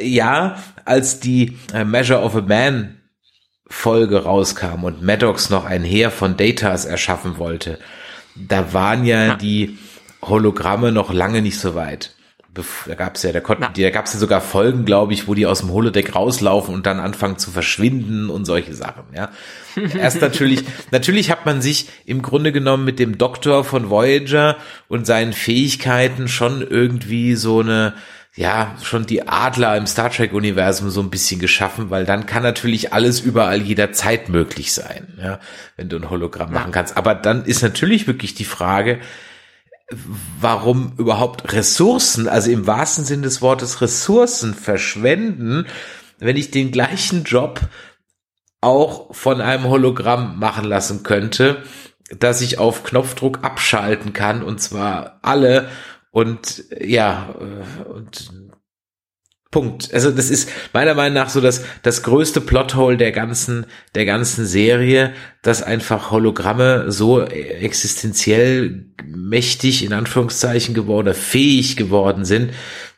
ja, 0.00 0.62
als 0.84 1.20
die 1.20 1.56
äh, 1.72 1.84
Measure 1.84 2.20
of 2.20 2.36
a 2.36 2.42
Man 2.42 2.98
Folge 3.70 4.24
rauskam 4.24 4.84
und 4.84 5.02
Maddox 5.02 5.50
noch 5.50 5.64
ein 5.64 5.84
Heer 5.84 6.10
von 6.10 6.36
Datas 6.36 6.86
erschaffen 6.86 7.38
wollte, 7.38 7.78
da 8.34 8.72
waren 8.72 9.04
ja, 9.04 9.26
ja. 9.26 9.34
die 9.36 9.78
Hologramme 10.22 10.92
noch 10.92 11.12
lange 11.12 11.42
nicht 11.42 11.58
so 11.58 11.74
weit. 11.74 12.14
Da 12.86 12.94
gab's 12.94 13.22
ja, 13.22 13.30
da 13.30 13.40
konnten, 13.40 13.62
ja. 13.62 13.70
da 13.70 13.90
gab's 13.90 14.14
ja 14.14 14.18
sogar 14.18 14.40
Folgen, 14.40 14.84
glaube 14.84 15.12
ich, 15.12 15.28
wo 15.28 15.34
die 15.34 15.46
aus 15.46 15.60
dem 15.60 15.70
Holodeck 15.70 16.16
rauslaufen 16.16 16.74
und 16.74 16.86
dann 16.86 16.98
anfangen 16.98 17.38
zu 17.38 17.52
verschwinden 17.52 18.30
und 18.30 18.46
solche 18.46 18.74
Sachen, 18.74 19.04
ja. 19.14 19.30
Erst 19.98 20.20
natürlich, 20.20 20.64
natürlich 20.90 21.30
hat 21.30 21.46
man 21.46 21.62
sich 21.62 21.88
im 22.04 22.20
Grunde 22.20 22.50
genommen 22.50 22.84
mit 22.84 22.98
dem 22.98 23.16
Doktor 23.16 23.62
von 23.64 23.90
Voyager 23.90 24.56
und 24.88 25.06
seinen 25.06 25.34
Fähigkeiten 25.34 26.26
schon 26.26 26.62
irgendwie 26.62 27.36
so 27.36 27.60
eine, 27.60 27.94
ja, 28.34 28.74
schon 28.82 29.06
die 29.06 29.28
Adler 29.28 29.76
im 29.76 29.86
Star 29.86 30.10
Trek 30.10 30.32
Universum 30.32 30.90
so 30.90 31.00
ein 31.00 31.10
bisschen 31.10 31.40
geschaffen, 31.40 31.90
weil 31.90 32.06
dann 32.06 32.26
kann 32.26 32.42
natürlich 32.42 32.92
alles 32.92 33.20
überall 33.20 33.60
jederzeit 33.60 34.30
möglich 34.30 34.72
sein, 34.72 35.14
ja, 35.22 35.38
wenn 35.76 35.88
du 35.88 35.96
ein 35.96 36.10
Hologramm 36.10 36.52
machen 36.52 36.72
kannst. 36.72 36.96
Aber 36.96 37.14
dann 37.14 37.44
ist 37.44 37.62
natürlich 37.62 38.08
wirklich 38.08 38.34
die 38.34 38.44
Frage, 38.44 38.98
warum 40.40 40.92
überhaupt 40.98 41.52
Ressourcen, 41.52 42.28
also 42.28 42.50
im 42.50 42.66
wahrsten 42.66 43.04
Sinn 43.04 43.22
des 43.22 43.40
Wortes 43.40 43.80
Ressourcen 43.80 44.54
verschwenden, 44.54 45.66
wenn 46.18 46.36
ich 46.36 46.50
den 46.50 46.70
gleichen 46.70 47.24
Job 47.24 47.60
auch 48.60 49.14
von 49.14 49.40
einem 49.40 49.64
Hologramm 49.64 50.38
machen 50.38 50.64
lassen 50.64 51.04
könnte, 51.04 51.62
dass 52.18 52.40
ich 52.40 52.58
auf 52.58 52.84
Knopfdruck 52.84 53.44
abschalten 53.44 54.12
kann 54.12 54.42
und 54.42 54.60
zwar 54.60 55.20
alle 55.22 55.68
und 56.10 56.64
ja 56.80 57.34
und 57.88 58.30
Punkt. 59.50 59.94
Also 59.94 60.10
das 60.10 60.28
ist 60.28 60.50
meiner 60.74 60.94
Meinung 60.94 61.14
nach 61.14 61.30
so 61.30 61.40
das, 61.40 61.64
das 61.82 62.02
größte 62.02 62.42
Plothole 62.42 62.98
der 62.98 63.12
ganzen, 63.12 63.64
der 63.94 64.04
ganzen 64.04 64.44
Serie, 64.44 65.14
dass 65.42 65.62
einfach 65.62 66.10
Hologramme 66.10 66.92
so 66.92 67.22
existenziell 67.22 68.84
mächtig 69.06 69.84
in 69.84 69.94
Anführungszeichen 69.94 70.74
geworden, 70.74 71.14
fähig 71.14 71.76
geworden 71.76 72.26
sind, 72.26 72.52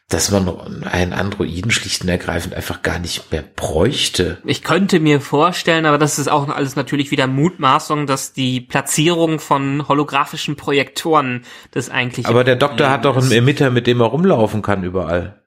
dass 0.09 0.33
man 0.33 0.83
einen 0.83 1.13
Androiden 1.13 1.71
schlicht 1.71 2.03
und 2.03 2.09
ergreifend 2.09 2.55
einfach 2.55 2.83
gar 2.83 2.99
nicht 2.99 3.31
mehr 3.31 3.45
bräuchte. 3.55 4.39
Ich 4.45 4.65
könnte 4.65 4.99
mir 4.99 5.21
vorstellen, 5.21 5.87
aber 5.87 5.99
das 5.99 6.19
ist 6.19 6.29
auch 6.29 6.49
alles 6.49 6.75
natürlich 6.75 7.13
wieder 7.13 7.29
Mutmaßung, 7.29 8.09
dass 8.09 8.33
die 8.33 8.61
Platzierung 8.61 9.39
von 9.39 9.87
holographischen 9.87 10.57
Projektoren 10.57 11.45
das 11.71 11.91
eigentlich. 11.91 12.27
Aber 12.27 12.43
der 12.43 12.57
Doktor 12.57 12.91
hat 12.91 13.05
doch 13.05 13.17
einen 13.17 13.31
Emitter, 13.31 13.71
mit 13.71 13.87
dem 13.87 14.01
er 14.01 14.07
rumlaufen 14.07 14.63
kann 14.63 14.83
überall. 14.83 15.40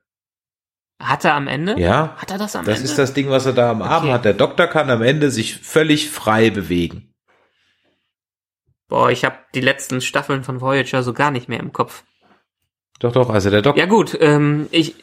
Hat 1.04 1.26
er 1.26 1.36
am 1.36 1.48
Ende? 1.48 1.80
Ja. 1.80 2.16
Hat 2.18 2.32
er 2.32 2.38
das 2.38 2.56
am 2.56 2.66
das 2.66 2.76
Ende? 2.78 2.82
Das 2.82 2.92
ist 2.92 2.98
das 2.98 3.14
Ding, 3.14 3.30
was 3.30 3.46
er 3.46 3.54
da 3.54 3.70
am 3.72 3.82
Arm 3.82 4.04
okay. 4.04 4.14
hat. 4.14 4.26
Der 4.26 4.34
Doktor 4.34 4.68
kann 4.68 4.90
am 4.90 5.02
Ende 5.02 5.32
sich 5.32 5.58
völlig 5.60 6.10
frei 6.10 6.50
bewegen. 6.50 7.14
Boah, 8.88 9.10
ich 9.12 9.26
habe 9.26 9.38
die 9.54 9.62
letzten 9.62 10.02
Staffeln 10.02 10.44
von 10.44 10.62
Voyager 10.62 11.04
so 11.04 11.14
gar 11.14 11.32
nicht 11.32 11.50
mehr 11.50 11.60
im 11.60 11.74
Kopf. 11.74 12.04
Doch, 13.00 13.12
doch, 13.12 13.30
also 13.30 13.50
der 13.50 13.62
Doktor. 13.62 13.80
Ja 13.80 13.88
gut, 13.88 14.18
ähm, 14.22 14.68
ich, 14.72 14.96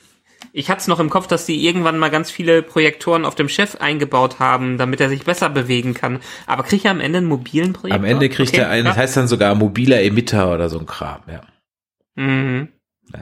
Ich 0.52 0.68
hatte 0.70 0.80
es 0.80 0.88
noch 0.88 1.00
im 1.00 1.10
Kopf, 1.10 1.26
dass 1.26 1.46
die 1.46 1.64
irgendwann 1.66 1.98
mal 1.98 2.10
ganz 2.10 2.30
viele 2.30 2.62
Projektoren 2.62 3.24
auf 3.24 3.34
dem 3.34 3.48
Chef 3.48 3.76
eingebaut 3.76 4.38
haben, 4.40 4.78
damit 4.78 5.00
er 5.00 5.08
sich 5.08 5.24
besser 5.24 5.48
bewegen 5.48 5.94
kann. 5.94 6.20
Aber 6.46 6.62
kriegt 6.62 6.84
er 6.84 6.90
am 6.90 7.00
Ende 7.00 7.18
einen 7.18 7.26
mobilen 7.28 7.72
Projektor? 7.72 8.04
Am 8.04 8.04
Ende 8.04 8.28
kriegt 8.28 8.50
Okay, 8.50 8.62
er 8.62 8.70
einen, 8.70 8.86
das 8.86 8.96
heißt 8.96 9.16
dann 9.16 9.28
sogar 9.28 9.54
mobiler 9.54 10.02
Emitter 10.02 10.52
oder 10.52 10.68
so 10.68 10.78
ein 10.78 10.86
Kram, 10.86 11.20
ja. 11.28 11.42
Mhm. 12.16 12.68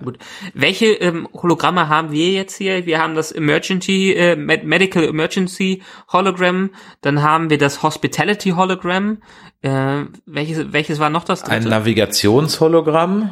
Gut. 0.03 0.19
Welche 0.55 0.87
ähm, 0.87 1.29
Hologramme 1.33 1.89
haben 1.89 2.13
wir 2.13 2.31
jetzt 2.31 2.57
hier? 2.57 2.87
Wir 2.87 3.01
haben 3.01 3.15
das 3.15 3.33
Emergency, 3.33 4.13
äh, 4.13 4.37
Med 4.37 4.65
Medical 4.65 5.05
Emergency 5.05 5.83
Hologramm, 6.13 6.71
dann 7.01 7.23
haben 7.23 7.51
wir 7.51 7.59
das 7.59 7.83
Hospitality 7.83 8.51
Hologramm. 8.51 9.19
Äh, 9.63 10.05
welches, 10.27 10.73
welches 10.73 10.99
war 10.99 11.11
noch 11.11 11.25
das 11.25 11.43
Ein 11.45 11.63
dritte? 11.63 11.71
Navigationshologramm. 11.71 13.31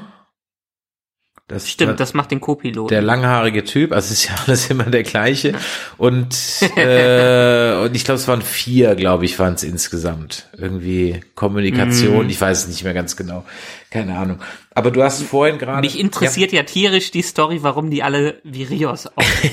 Das 1.49 1.71
Stimmt, 1.71 2.01
das 2.01 2.13
macht 2.13 2.33
den 2.33 2.41
Co-Piloten. 2.41 2.89
der 2.89 3.03
langhaarige 3.03 3.63
Typ, 3.63 3.93
also 3.93 4.07
es 4.13 4.19
ist 4.25 4.29
ja 4.29 4.35
alles 4.47 4.69
immer 4.69 4.83
der 4.85 5.05
gleiche. 5.05 5.55
Und, 5.97 6.35
äh, 6.77 7.77
und 7.85 7.95
ich 7.95 8.05
glaube, 8.05 8.19
es 8.19 8.27
waren 8.27 8.43
vier, 8.43 8.97
glaube 8.97 9.27
ich, 9.27 9.39
waren 9.39 9.55
es 9.55 9.63
insgesamt. 9.63 10.49
Irgendwie 10.59 11.21
Kommunikation, 11.37 12.25
Mhm. 12.25 12.31
ich 12.31 12.41
weiß 12.41 12.63
es 12.65 12.69
nicht 12.69 12.83
mehr 12.83 12.95
ganz 12.95 13.17
genau. 13.17 13.45
Keine 13.91 14.19
Ahnung. 14.19 14.41
Aber 14.75 14.91
du 14.91 15.05
hast 15.05 15.23
vorhin 15.23 15.59
gerade. 15.59 15.83
Mich 15.83 16.01
interessiert 16.01 16.51
ja. 16.51 16.65
tierisch 16.65 17.13
die 17.13 17.23
Story, 17.23 17.63
warum 17.63 17.91
die 17.93 18.03
alle 18.03 18.41
wie 18.43 18.65
Rios 18.65 19.07
aussehen. 19.15 19.53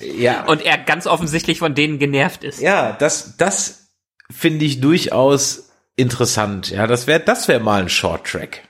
Ja, 0.00 0.32
ja, 0.32 0.44
Und 0.46 0.62
er 0.66 0.78
ganz 0.78 1.06
offensichtlich 1.06 1.60
von 1.60 1.74
denen 1.76 2.00
genervt 2.00 2.42
ist. 2.42 2.60
ja 2.60 2.92
das, 2.98 3.36
das 3.36 3.88
finde 4.30 4.64
ich 4.64 4.80
durchaus 4.80 5.70
interessant. 5.94 6.70
Ja, 6.70 6.88
das 6.88 7.06
wäre, 7.06 7.20
das 7.20 7.46
wäre 7.46 7.60
mal 7.60 7.82
ein 7.82 7.88
Short 7.88 8.26
Track. 8.26 8.62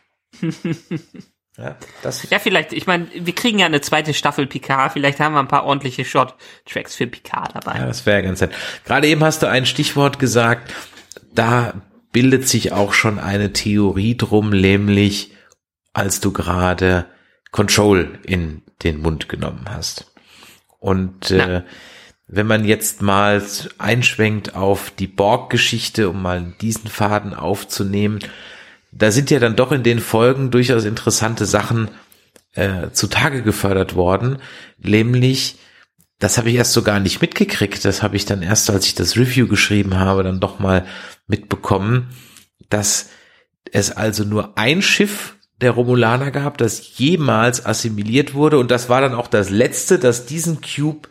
ja, 1.59 1.77
das, 2.03 2.29
Ja, 2.31 2.39
vielleicht, 2.39 2.73
ich 2.73 2.87
meine, 2.87 3.09
wir 3.13 3.35
kriegen 3.35 3.59
ja 3.59 3.67
eine 3.67 3.81
zweite 3.81 4.15
Staffel 4.15 4.47
Picard, 4.47 4.93
vielleicht 4.93 5.19
haben 5.19 5.35
wir 5.35 5.41
ein 5.41 5.49
paar 5.49 5.65
ordentliche 5.65 6.05
Short-Tracks 6.05 6.95
für 6.95 7.07
Picard 7.07 7.55
dabei. 7.55 7.79
Ja, 7.79 7.87
das 7.87 8.07
wäre 8.07 8.23
ganz 8.23 8.41
nett. 8.41 8.53
Gerade 8.85 9.09
eben 9.09 9.25
hast 9.25 9.43
du 9.43 9.49
ein 9.49 9.67
Stichwort 9.67 10.19
gesagt, 10.19 10.73
da 11.35 11.75
bildet 12.13 12.49
sich 12.49 12.73
auch 12.73 12.93
schon 12.93 13.19
eine 13.19 13.53
Theorie 13.53 14.17
drum, 14.17 14.51
nämlich 14.51 15.33
als 15.93 16.21
du 16.21 16.33
gerade 16.33 17.07
Control 17.51 18.19
in 18.23 18.63
den 18.85 19.01
Mund 19.01 19.29
genommen 19.29 19.67
hast. 19.69 20.13
Und 20.79 21.33
äh, 21.33 21.63
wenn 22.29 22.47
man 22.47 22.65
jetzt 22.65 23.03
mal 23.03 23.43
einschwenkt 23.79 24.55
auf 24.55 24.93
die 24.93 25.09
Borg-Geschichte, 25.09 26.09
um 26.09 26.23
mal 26.23 26.55
diesen 26.61 26.89
Faden 26.89 27.35
aufzunehmen, 27.35 28.21
da 28.99 29.11
sind 29.11 29.31
ja 29.31 29.39
dann 29.39 29.57
doch 29.57 29.73
in 29.73 29.83
den 29.83 30.01
Folgen 30.01 30.51
durchaus 30.51 30.85
interessante 30.85 31.47
Sachen 31.47 31.89
äh, 32.53 32.91
zutage 32.93 33.43
gefördert 33.43 33.95
worden, 33.95 34.39
nämlich 34.79 35.59
das 36.19 36.37
habe 36.37 36.51
ich 36.51 36.57
erst 36.57 36.73
so 36.73 36.83
gar 36.83 36.99
nicht 36.99 37.21
mitgekriegt. 37.21 37.85
Das 37.85 38.03
habe 38.03 38.17
ich 38.17 38.25
dann 38.25 38.43
erst, 38.43 38.69
als 38.71 38.87
ich 38.87 38.95
das 38.95 39.17
Review 39.17 39.47
geschrieben 39.47 39.99
habe, 39.99 40.25
dann 40.25 40.41
doch 40.41 40.59
mal 40.59 40.85
mitbekommen, 41.29 42.09
dass 42.71 43.11
es 43.71 43.93
also 43.93 44.25
nur 44.25 44.59
ein 44.59 44.83
Schiff 44.83 45.37
der 45.61 45.73
Romulaner 45.73 46.31
gab, 46.31 46.59
das 46.59 46.99
jemals 46.99 47.65
assimiliert 47.65 48.35
wurde. 48.35 48.59
Und 48.59 48.71
das 48.71 48.89
war 48.89 49.01
dann 49.01 49.15
auch 49.15 49.29
das 49.29 49.51
letzte, 49.51 49.99
das 49.99 50.27
diesen 50.27 50.61
Cube, 50.61 51.09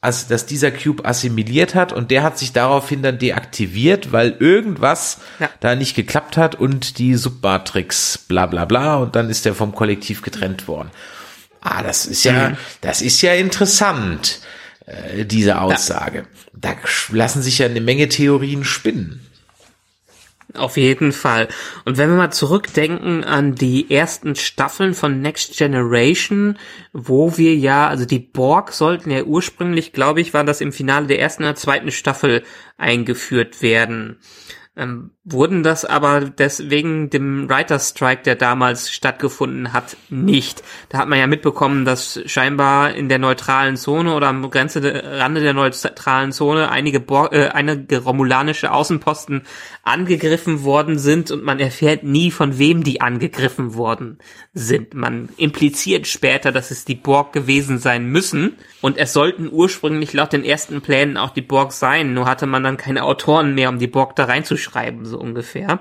also 0.00 0.26
dass 0.28 0.46
dieser 0.46 0.70
Cube 0.70 1.04
assimiliert 1.04 1.74
hat. 1.74 1.92
Und 1.92 2.10
der 2.10 2.22
hat 2.22 2.38
sich 2.38 2.52
daraufhin 2.52 3.02
dann 3.02 3.18
deaktiviert, 3.18 4.12
weil 4.12 4.36
irgendwas 4.38 5.18
Ja. 5.40 5.50
da 5.60 5.74
nicht 5.74 5.94
geklappt 5.96 6.36
hat 6.36 6.54
und 6.54 6.98
die 6.98 7.14
Submatrix 7.14 8.18
bla 8.18 8.46
bla 8.46 8.64
bla. 8.64 8.96
Und 8.96 9.16
dann 9.16 9.30
ist 9.30 9.44
der 9.44 9.54
vom 9.54 9.74
Kollektiv 9.74 10.22
getrennt 10.22 10.68
worden. 10.68 10.90
Ah, 11.60 11.82
das 11.82 12.06
ist 12.06 12.24
ja, 12.24 12.56
das 12.80 13.02
ist 13.02 13.20
ja 13.20 13.34
interessant, 13.34 14.40
äh, 14.86 15.24
diese 15.24 15.60
Aussage. 15.60 16.26
Da 16.52 16.74
lassen 17.10 17.42
sich 17.42 17.58
ja 17.58 17.66
eine 17.66 17.80
Menge 17.80 18.08
Theorien 18.08 18.64
spinnen. 18.64 19.26
Auf 20.54 20.78
jeden 20.78 21.12
Fall. 21.12 21.48
Und 21.84 21.98
wenn 21.98 22.08
wir 22.08 22.16
mal 22.16 22.32
zurückdenken 22.32 23.22
an 23.22 23.54
die 23.54 23.90
ersten 23.90 24.34
Staffeln 24.34 24.94
von 24.94 25.20
Next 25.20 25.58
Generation, 25.58 26.58
wo 26.94 27.36
wir 27.36 27.54
ja, 27.54 27.86
also 27.86 28.06
die 28.06 28.18
Borg 28.18 28.72
sollten 28.72 29.10
ja 29.10 29.24
ursprünglich, 29.24 29.92
glaube 29.92 30.22
ich, 30.22 30.32
war 30.32 30.44
das 30.44 30.62
im 30.62 30.72
Finale 30.72 31.06
der 31.06 31.20
ersten 31.20 31.42
oder 31.42 31.54
zweiten 31.54 31.90
Staffel 31.90 32.44
eingeführt 32.78 33.60
werden. 33.60 34.20
Ähm, 34.74 35.10
wurden 35.30 35.62
das 35.62 35.84
aber 35.84 36.20
deswegen 36.20 37.10
dem 37.10 37.48
Writer's 37.48 37.90
Strike, 37.90 38.22
der 38.22 38.36
damals 38.36 38.90
stattgefunden 38.90 39.72
hat, 39.72 39.96
nicht. 40.08 40.62
Da 40.88 40.98
hat 40.98 41.08
man 41.08 41.18
ja 41.18 41.26
mitbekommen, 41.26 41.84
dass 41.84 42.20
scheinbar 42.26 42.94
in 42.94 43.08
der 43.08 43.18
neutralen 43.18 43.76
Zone 43.76 44.14
oder 44.14 44.28
am 44.28 44.48
Grenze 44.50 44.80
Rande 45.04 45.40
der 45.40 45.54
neutralen 45.54 46.32
Zone 46.32 46.70
einige, 46.70 47.00
Bor 47.00 47.32
äh, 47.32 47.48
einige 47.48 47.98
romulanische 47.98 48.72
Außenposten 48.72 49.42
angegriffen 49.82 50.64
worden 50.64 50.98
sind 50.98 51.30
und 51.30 51.42
man 51.42 51.60
erfährt 51.60 52.02
nie, 52.04 52.30
von 52.30 52.58
wem 52.58 52.82
die 52.84 53.00
angegriffen 53.00 53.74
worden 53.74 54.18
sind. 54.52 54.94
Man 54.94 55.28
impliziert 55.36 56.06
später, 56.06 56.52
dass 56.52 56.70
es 56.70 56.84
die 56.84 56.94
Borg 56.94 57.32
gewesen 57.32 57.78
sein 57.78 58.06
müssen 58.06 58.56
und 58.80 58.98
es 58.98 59.12
sollten 59.12 59.48
ursprünglich 59.50 60.12
laut 60.12 60.32
den 60.32 60.44
ersten 60.44 60.80
Plänen 60.80 61.16
auch 61.16 61.30
die 61.30 61.42
Borg 61.42 61.72
sein, 61.72 62.14
nur 62.14 62.26
hatte 62.26 62.46
man 62.46 62.62
dann 62.62 62.76
keine 62.76 63.04
Autoren 63.04 63.54
mehr, 63.54 63.68
um 63.68 63.78
die 63.78 63.86
Borg 63.86 64.16
da 64.16 64.24
reinzuschreiben, 64.24 65.04
so 65.04 65.17
ungefähr. 65.18 65.80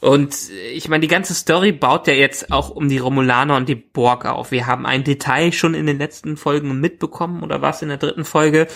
Und 0.00 0.50
ich 0.50 0.88
meine, 0.88 1.00
die 1.00 1.08
ganze 1.08 1.32
Story 1.32 1.72
baut 1.72 2.06
ja 2.08 2.12
jetzt 2.12 2.52
auch 2.52 2.68
um 2.68 2.90
die 2.90 2.98
Romulaner 2.98 3.56
und 3.56 3.70
die 3.70 3.74
Borg 3.74 4.26
auf. 4.26 4.50
Wir 4.50 4.66
haben 4.66 4.84
ein 4.84 5.02
Detail 5.02 5.50
schon 5.50 5.72
in 5.72 5.86
den 5.86 5.96
letzten 5.96 6.36
Folgen 6.36 6.78
mitbekommen, 6.78 7.42
oder 7.42 7.62
was 7.62 7.80
in 7.80 7.88
der 7.88 7.96
dritten 7.96 8.26
Folge? 8.26 8.66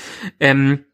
Ähm, 0.40 0.86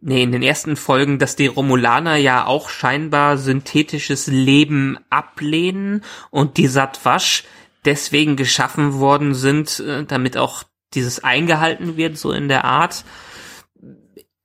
nee, 0.00 0.22
in 0.22 0.30
den 0.30 0.42
ersten 0.42 0.76
Folgen, 0.76 1.18
dass 1.18 1.34
die 1.34 1.48
Romulaner 1.48 2.14
ja 2.14 2.46
auch 2.46 2.68
scheinbar 2.68 3.38
synthetisches 3.38 4.28
Leben 4.28 4.98
ablehnen 5.10 6.04
und 6.30 6.56
die 6.56 6.68
Satwasch 6.68 7.42
deswegen 7.84 8.36
geschaffen 8.36 9.00
worden 9.00 9.34
sind, 9.34 9.80
äh, 9.80 10.04
damit 10.04 10.36
auch 10.36 10.62
dieses 10.94 11.24
eingehalten 11.24 11.96
wird, 11.96 12.16
so 12.18 12.30
in 12.30 12.48
der 12.48 12.64
Art. 12.64 13.04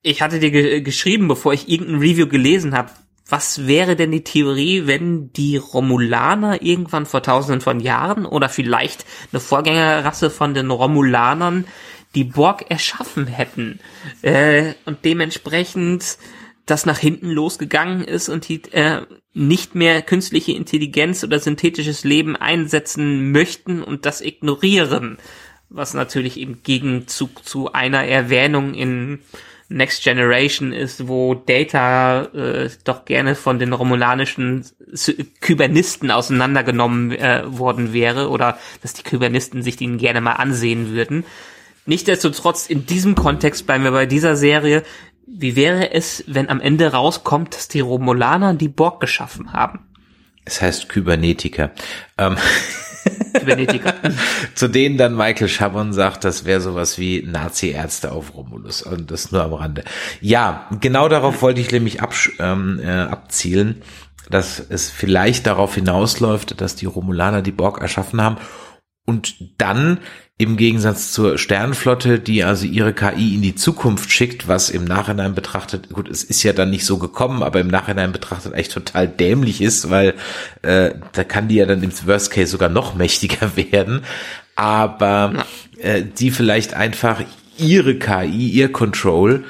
Ich 0.02 0.22
hatte 0.24 0.40
dir 0.40 0.50
ge 0.50 0.82
geschrieben, 0.82 1.28
bevor 1.28 1.54
ich 1.54 1.70
irgendein 1.70 2.00
Review 2.00 2.28
gelesen 2.28 2.76
habe, 2.76 2.90
was 3.28 3.68
wäre 3.68 3.96
denn 3.96 4.12
die 4.12 4.24
Theorie, 4.24 4.86
wenn 4.86 5.32
die 5.34 5.58
Romulaner 5.58 6.62
irgendwann 6.62 7.06
vor 7.06 7.24
tausenden 7.24 7.62
von 7.62 7.80
Jahren 7.80 8.26
oder 8.26 8.50
vielleicht 8.50 9.06
eine 9.32 9.40
Vorgängerrasse 9.40 10.30
von 10.30 10.54
den 10.54 10.70
Romulanern 10.72 11.66
die 12.16 12.26
Borg 12.26 12.70
erschaffen 12.70 13.28
hätten 13.28 13.80
äh, 14.22 14.74
und 14.86 15.06
dementsprechend 15.06 16.18
das 16.66 16.86
nach 16.86 17.00
hinten 17.00 17.30
losgegangen 17.30 18.04
ist 18.04 18.30
und 18.30 18.48
die 18.48 18.62
äh, 18.72 19.06
nicht 19.34 19.76
mehr 19.76 20.02
künstliche 20.02 20.54
Intelligenz 20.54 21.24
oder 21.24 21.40
synthetisches 21.40 22.04
Leben 22.04 22.36
einsetzen 22.36 23.32
möchten 23.32 23.84
und 23.84 24.06
das 24.06 24.22
ignorieren, 24.22 25.18
was 25.70 25.94
natürlich 25.94 26.40
im 26.40 26.62
Gegenzug 26.64 27.44
zu 27.44 27.74
einer 27.74 28.06
Erwähnung 28.06 28.76
in 28.76 29.20
Next 29.70 30.04
Generation 30.04 30.74
ist, 30.74 31.08
wo 31.08 31.34
Data 31.34 32.24
äh, 32.26 32.70
doch 32.84 33.06
gerne 33.06 33.36
von 33.36 33.60
den 33.60 33.74
romulanischen 33.74 34.66
Kybernisten 35.42 36.12
auseinandergenommen 36.12 37.12
äh, 37.12 37.44
worden 37.46 37.94
wäre 37.94 38.30
oder 38.30 38.58
dass 38.82 38.94
die 38.94 39.04
Kybernisten 39.04 39.64
sich 39.64 39.78
den 39.78 39.98
gerne 39.98 40.22
mal 40.22 40.34
ansehen 40.34 40.92
würden. 40.92 41.26
Nichtsdestotrotz, 41.86 42.68
in 42.68 42.86
diesem 42.86 43.16
Kontext 43.16 43.66
bleiben 43.66 43.84
wir 43.84 43.92
bei 43.92 44.06
dieser 44.06 44.36
Serie. 44.36 44.84
Wie 45.26 45.56
wäre 45.56 45.92
es, 45.92 46.24
wenn 46.28 46.50
am 46.50 46.62
Ende 46.62 46.92
rauskommt, 46.92 47.56
dass 47.56 47.68
die 47.68 47.80
Romulaner 47.80 48.54
die 48.54 48.70
Borg 48.70 49.00
geschaffen 49.00 49.54
haben? 49.54 49.80
Es 50.46 50.62
heißt 50.62 50.90
Kybernetiker. 50.90 51.72
Ähm, 52.18 52.38
Kybernetiker. 53.34 53.94
zu 54.56 54.68
denen 54.68 54.98
dann 54.98 55.16
Michael 55.16 55.50
Chabon 55.50 55.94
sagt, 55.94 56.24
das 56.24 56.46
wäre 56.46 56.62
sowas 56.62 56.98
wie 56.98 57.24
Nazi-Ärzte 57.24 58.12
auf 58.12 58.36
Romulus. 58.36 58.82
Und 58.82 59.12
das 59.12 59.32
nur 59.32 59.44
am 59.44 59.54
Rande. 59.54 59.84
Ja, 60.22 60.70
genau 60.80 61.10
darauf 61.10 61.42
wollte 61.42 61.62
ich 61.62 61.72
nämlich 61.72 62.02
absch 62.02 62.32
ähm, 62.40 62.80
äh, 62.84 62.90
abzielen, 62.90 63.82
dass 64.30 64.60
es 64.60 64.90
vielleicht 64.90 65.48
darauf 65.48 65.76
hinausläuft, 65.76 66.62
dass 66.62 66.76
die 66.76 66.86
Romulaner 66.86 67.42
die 67.42 67.52
Borg 67.52 67.82
erschaffen 67.82 68.22
haben 68.22 68.38
und 69.06 69.36
dann 69.60 70.00
im 70.38 70.58
Gegensatz 70.58 71.12
zur 71.12 71.38
Sternenflotte, 71.38 72.20
die 72.20 72.44
also 72.44 72.66
ihre 72.66 72.94
KI 72.94 73.36
in 73.36 73.42
die 73.44 73.56
Zukunft 73.56 74.12
schickt, 74.12 74.48
was 74.48 74.70
im 74.70 74.84
Nachhinein 74.84 75.36
betrachtet, 75.36 75.90
gut, 75.90 76.10
es 76.10 76.24
ist 76.24 76.42
ja 76.44 76.54
dann 76.54 76.72
nicht 76.72 76.86
so 76.86 76.98
gekommen, 76.98 77.44
aber 77.44 77.60
im 77.60 77.68
Nachhinein 77.68 78.12
betrachtet 78.12 78.54
echt 78.54 78.72
total 78.72 79.08
dämlich 79.08 79.62
ist, 79.62 79.92
weil 79.92 80.16
äh, 80.64 80.96
da 81.12 81.24
kann 81.24 81.48
die 81.48 81.56
ja 81.56 81.66
dann 81.68 81.84
im 81.84 81.92
Worst 82.08 82.32
Case 82.32 82.52
sogar 82.52 82.70
noch 82.70 82.96
mächtiger 82.96 83.56
werden, 83.72 84.02
aber 84.56 85.46
äh, 85.80 86.04
die 86.04 86.32
vielleicht 86.32 86.74
einfach 86.74 87.22
ihre 87.58 87.96
KI, 87.96 88.50
ihr 88.50 88.72
Control 88.72 89.44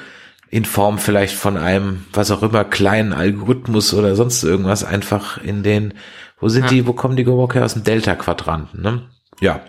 in 0.50 0.66
Form 0.66 0.98
vielleicht 0.98 1.34
von 1.34 1.56
einem, 1.56 2.04
was 2.12 2.30
auch 2.30 2.42
immer, 2.42 2.62
kleinen 2.62 3.14
Algorithmus 3.14 3.94
oder 3.94 4.14
sonst 4.14 4.44
irgendwas 4.44 4.84
einfach 4.84 5.42
in 5.42 5.62
den, 5.62 5.94
wo 6.38 6.48
sind 6.48 6.64
Ja. 6.64 6.68
die, 6.68 6.86
wo 6.86 6.92
kommen 6.92 7.16
die 7.16 7.24
Gewocke 7.24 7.64
aus 7.64 7.72
dem 7.72 7.84
Delta-Quadranten, 7.84 8.82
ne? 8.82 9.02
Ja, 9.40 9.62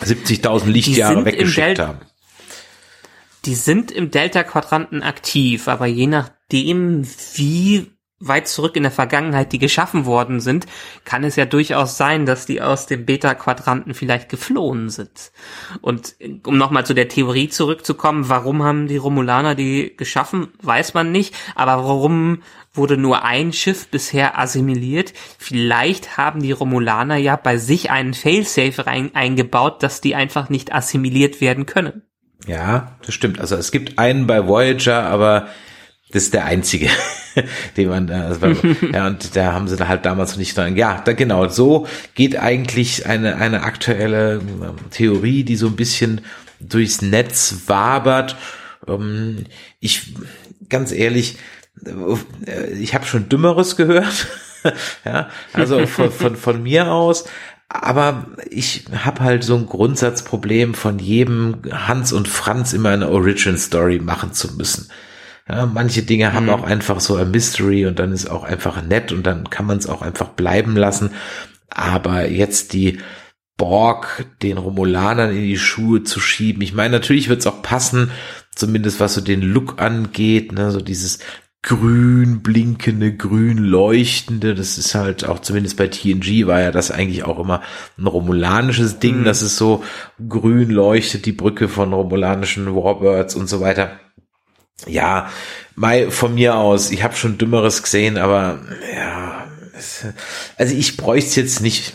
70.000 0.00 0.66
Lichtjahre 0.66 1.24
weggeschickt 1.24 1.78
haben. 1.78 2.00
Die 3.44 3.54
sind 3.54 3.90
im 3.90 4.10
Delta-Quadranten 4.10 5.02
aktiv, 5.02 5.68
aber 5.68 5.86
je 5.86 6.06
nachdem, 6.06 7.06
wie 7.34 7.95
weit 8.18 8.48
zurück 8.48 8.76
in 8.76 8.82
der 8.82 8.92
Vergangenheit 8.92 9.52
die 9.52 9.58
geschaffen 9.58 10.06
worden 10.06 10.40
sind, 10.40 10.66
kann 11.04 11.22
es 11.22 11.36
ja 11.36 11.44
durchaus 11.44 11.98
sein, 11.98 12.24
dass 12.24 12.46
die 12.46 12.62
aus 12.62 12.86
dem 12.86 13.04
Beta-Quadranten 13.04 13.92
vielleicht 13.92 14.30
geflohen 14.30 14.88
sind. 14.88 15.32
Und 15.82 16.16
äh, 16.18 16.40
um 16.46 16.56
nochmal 16.56 16.86
zu 16.86 16.94
der 16.94 17.08
Theorie 17.08 17.48
zurückzukommen, 17.48 18.28
warum 18.28 18.62
haben 18.62 18.88
die 18.88 18.96
Romulaner 18.96 19.54
die 19.54 19.94
geschaffen, 19.96 20.48
weiß 20.62 20.94
man 20.94 21.12
nicht, 21.12 21.34
aber 21.54 21.76
warum 21.84 22.42
wurde 22.72 22.96
nur 22.96 23.24
ein 23.24 23.52
Schiff 23.52 23.88
bisher 23.88 24.38
assimiliert? 24.38 25.12
Vielleicht 25.38 26.16
haben 26.16 26.40
die 26.40 26.52
Romulaner 26.52 27.16
ja 27.16 27.36
bei 27.36 27.58
sich 27.58 27.90
einen 27.90 28.14
Failsafe 28.14 28.86
rein, 28.86 29.10
eingebaut, 29.14 29.82
dass 29.82 30.00
die 30.00 30.14
einfach 30.14 30.48
nicht 30.48 30.72
assimiliert 30.72 31.40
werden 31.40 31.66
können. 31.66 32.02
Ja, 32.46 32.96
das 33.04 33.14
stimmt. 33.14 33.40
Also 33.40 33.56
es 33.56 33.72
gibt 33.72 33.98
einen 33.98 34.26
bei 34.26 34.46
Voyager, 34.46 35.04
aber 35.04 35.48
das 36.10 36.24
ist 36.24 36.34
der 36.34 36.44
einzige, 36.44 36.88
den 37.76 37.88
man 37.88 38.06
da, 38.06 38.28
also, 38.28 38.46
ja, 38.92 39.06
und 39.06 39.34
da 39.34 39.52
haben 39.52 39.68
sie 39.68 39.76
da 39.76 39.88
halt 39.88 40.06
damals 40.06 40.36
nicht 40.36 40.56
dran. 40.56 40.76
Ja, 40.76 41.02
da 41.04 41.12
genau, 41.12 41.48
so 41.48 41.86
geht 42.14 42.36
eigentlich 42.36 43.06
eine, 43.06 43.36
eine 43.36 43.62
aktuelle 43.62 44.34
ähm, 44.34 44.76
Theorie, 44.90 45.44
die 45.44 45.56
so 45.56 45.66
ein 45.66 45.76
bisschen 45.76 46.20
durchs 46.60 47.02
Netz 47.02 47.62
wabert. 47.66 48.36
Ähm, 48.86 49.44
ich, 49.80 50.14
ganz 50.68 50.92
ehrlich, 50.92 51.38
äh, 51.84 52.72
ich 52.72 52.94
habe 52.94 53.06
schon 53.06 53.28
Dümmeres 53.28 53.76
gehört. 53.76 54.28
ja, 55.04 55.28
also 55.52 55.86
von, 55.86 56.10
von, 56.10 56.36
von 56.36 56.62
mir 56.62 56.92
aus. 56.92 57.24
Aber 57.68 58.26
ich 58.48 58.84
habe 58.94 59.22
halt 59.22 59.42
so 59.42 59.56
ein 59.56 59.66
Grundsatzproblem, 59.66 60.74
von 60.74 61.00
jedem 61.00 61.62
Hans 61.72 62.12
und 62.12 62.28
Franz 62.28 62.72
immer 62.72 62.90
eine 62.90 63.10
Origin 63.10 63.58
Story 63.58 63.98
machen 63.98 64.32
zu 64.32 64.54
müssen. 64.54 64.88
Ja, 65.48 65.66
manche 65.66 66.02
Dinge 66.02 66.32
haben 66.32 66.50
auch 66.50 66.64
einfach 66.64 66.98
so 67.00 67.16
ein 67.16 67.30
Mystery 67.30 67.86
und 67.86 67.98
dann 67.98 68.12
ist 68.12 68.28
auch 68.28 68.42
einfach 68.42 68.82
nett 68.82 69.12
und 69.12 69.24
dann 69.24 69.48
kann 69.48 69.66
man 69.66 69.78
es 69.78 69.88
auch 69.88 70.02
einfach 70.02 70.30
bleiben 70.30 70.76
lassen. 70.76 71.10
Aber 71.70 72.28
jetzt 72.28 72.72
die 72.72 72.98
Borg 73.56 74.26
den 74.42 74.58
Romulanern 74.58 75.30
in 75.30 75.42
die 75.42 75.58
Schuhe 75.58 76.02
zu 76.02 76.20
schieben. 76.20 76.62
Ich 76.62 76.74
meine, 76.74 76.90
natürlich 76.90 77.28
wird 77.28 77.40
es 77.40 77.46
auch 77.46 77.62
passen, 77.62 78.10
zumindest 78.54 79.00
was 79.00 79.14
so 79.14 79.20
den 79.20 79.40
Look 79.40 79.80
angeht, 79.80 80.52
ne, 80.52 80.70
so 80.70 80.80
dieses 80.80 81.20
grün 81.62 82.42
blinkende, 82.42 83.16
grün 83.16 83.58
leuchtende, 83.58 84.54
das 84.54 84.78
ist 84.78 84.94
halt 84.94 85.24
auch 85.24 85.40
zumindest 85.40 85.76
bei 85.76 85.88
TNG 85.88 86.46
war 86.46 86.60
ja 86.60 86.70
das 86.70 86.92
eigentlich 86.92 87.24
auch 87.24 87.40
immer 87.40 87.60
ein 87.98 88.06
romulanisches 88.06 89.00
Ding, 89.00 89.24
dass 89.24 89.42
es 89.42 89.56
so 89.56 89.82
grün 90.28 90.70
leuchtet, 90.70 91.26
die 91.26 91.32
Brücke 91.32 91.68
von 91.68 91.92
romulanischen 91.92 92.72
Warbirds 92.74 93.34
und 93.34 93.48
so 93.48 93.60
weiter. 93.60 93.98
Ja, 94.84 95.30
mal 95.74 96.10
von 96.10 96.34
mir 96.34 96.56
aus, 96.56 96.90
ich 96.90 97.02
habe 97.02 97.16
schon 97.16 97.38
Dümmeres 97.38 97.82
gesehen, 97.82 98.18
aber 98.18 98.60
ja, 98.94 99.46
also 100.56 100.74
ich 100.74 100.96
bräuchte 100.96 101.28
es 101.28 101.36
jetzt 101.36 101.60
nicht. 101.62 101.94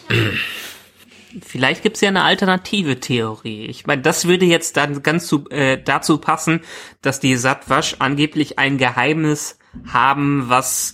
Vielleicht 1.45 1.83
gibt's 1.83 2.01
ja 2.01 2.09
eine 2.09 2.23
alternative 2.23 2.99
Theorie. 2.99 3.65
Ich 3.65 3.85
meine, 3.85 4.01
das 4.01 4.25
würde 4.25 4.45
jetzt 4.45 4.77
dann 4.77 5.03
ganz 5.03 5.27
zu, 5.27 5.47
äh, 5.49 5.81
dazu 5.81 6.17
passen, 6.17 6.61
dass 7.01 7.19
die 7.19 7.37
Satwasch 7.37 7.97
angeblich 7.99 8.59
ein 8.59 8.77
Geheimnis 8.77 9.57
haben, 9.87 10.49
was 10.49 10.93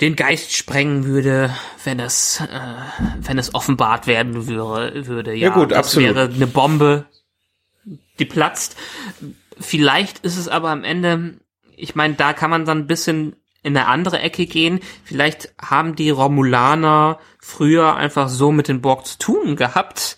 den 0.00 0.16
Geist 0.16 0.56
sprengen 0.56 1.04
würde, 1.04 1.54
wenn 1.84 2.00
es, 2.00 2.40
äh, 2.40 2.46
wenn 3.20 3.38
es 3.38 3.54
offenbart 3.54 4.06
werden 4.06 4.48
würde. 4.48 5.06
würde. 5.06 5.34
Ja, 5.34 5.48
Ja, 5.48 5.54
gut, 5.54 5.70
das 5.72 5.78
absolut. 5.78 6.14
wäre 6.14 6.30
eine 6.34 6.46
Bombe, 6.46 7.04
die 8.18 8.24
platzt. 8.24 8.76
Vielleicht 9.60 10.20
ist 10.20 10.38
es 10.38 10.48
aber 10.48 10.70
am 10.70 10.84
Ende, 10.84 11.34
ich 11.76 11.94
meine, 11.94 12.14
da 12.14 12.32
kann 12.32 12.50
man 12.50 12.64
dann 12.64 12.78
ein 12.78 12.86
bisschen 12.86 13.36
in 13.62 13.76
eine 13.76 13.86
andere 13.86 14.18
Ecke 14.20 14.46
gehen. 14.46 14.80
Vielleicht 15.04 15.52
haben 15.60 15.94
die 15.94 16.10
Romulaner 16.10 17.18
früher 17.38 17.94
einfach 17.96 18.28
so 18.28 18.52
mit 18.52 18.68
den 18.68 18.80
Borg 18.80 19.06
zu 19.06 19.18
tun 19.18 19.56
gehabt 19.56 20.16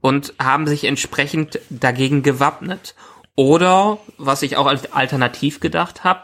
und 0.00 0.34
haben 0.38 0.66
sich 0.66 0.84
entsprechend 0.84 1.60
dagegen 1.70 2.22
gewappnet. 2.22 2.94
Oder, 3.36 3.98
was 4.18 4.42
ich 4.42 4.56
auch 4.56 4.66
als 4.66 4.92
alternativ 4.92 5.60
gedacht 5.60 6.04
habe, 6.04 6.20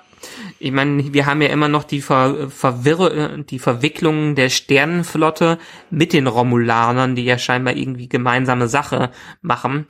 ich 0.58 0.70
meine, 0.70 1.14
wir 1.14 1.24
haben 1.24 1.40
ja 1.40 1.48
immer 1.48 1.68
noch 1.68 1.84
die, 1.84 2.02
Ver 2.02 2.50
Verwirre, 2.50 3.42
die 3.42 3.58
Verwicklungen 3.58 4.34
der 4.34 4.50
Sternenflotte 4.50 5.58
mit 5.88 6.12
den 6.12 6.26
Romulanern, 6.26 7.14
die 7.14 7.24
ja 7.24 7.38
scheinbar 7.38 7.74
irgendwie 7.74 8.08
gemeinsame 8.08 8.68
Sache 8.68 9.10
machen. 9.40 9.86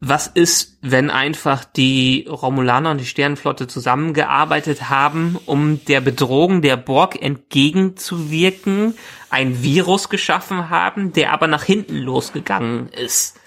Was 0.00 0.28
ist, 0.28 0.78
wenn 0.80 1.10
einfach 1.10 1.64
die 1.64 2.28
Romulaner 2.30 2.92
und 2.92 2.98
die 2.98 3.06
Sternenflotte 3.06 3.66
zusammengearbeitet 3.66 4.88
haben, 4.88 5.36
um 5.44 5.84
der 5.86 6.00
Bedrohung 6.00 6.62
der 6.62 6.76
Borg 6.76 7.20
entgegenzuwirken, 7.20 8.94
ein 9.28 9.60
Virus 9.60 10.08
geschaffen 10.08 10.70
haben, 10.70 11.12
der 11.12 11.32
aber 11.32 11.48
nach 11.48 11.64
hinten 11.64 11.96
losgegangen 11.96 12.90
ist? 12.90 13.40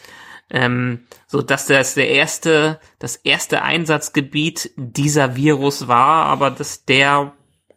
Ähm, 0.49 1.07
so 1.25 1.41
dass 1.41 1.67
das 1.67 1.93
der 1.93 2.09
erste, 2.09 2.81
das 2.99 3.15
erste 3.15 3.61
Einsatzgebiet 3.61 4.71
dieser 4.75 5.37
Virus 5.37 5.87
war, 5.87 6.25
aber 6.25 6.51
dass 6.51 6.83
der, 6.83 7.31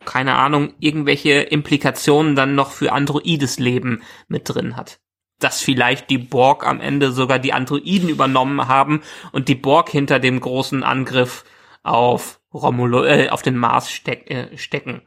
keine 0.04 0.34
Ahnung, 0.34 0.74
irgendwelche 0.80 1.34
Implikationen 1.34 2.34
dann 2.34 2.56
noch 2.56 2.72
für 2.72 2.90
androides 2.90 3.60
Leben 3.60 4.02
mit 4.26 4.48
drin 4.48 4.76
hat 4.76 4.98
dass 5.38 5.60
vielleicht 5.60 6.10
die 6.10 6.18
Borg 6.18 6.66
am 6.66 6.80
Ende 6.80 7.12
sogar 7.12 7.38
die 7.38 7.52
Androiden 7.52 8.08
übernommen 8.08 8.68
haben 8.68 9.02
und 9.32 9.48
die 9.48 9.54
Borg 9.54 9.90
hinter 9.90 10.18
dem 10.18 10.40
großen 10.40 10.82
Angriff 10.82 11.44
auf 11.82 12.40
Romulo, 12.52 13.04
äh, 13.04 13.28
auf 13.28 13.42
den 13.42 13.56
Mars 13.56 13.90
steck, 13.90 14.30
äh, 14.30 14.56
stecken. 14.56 15.02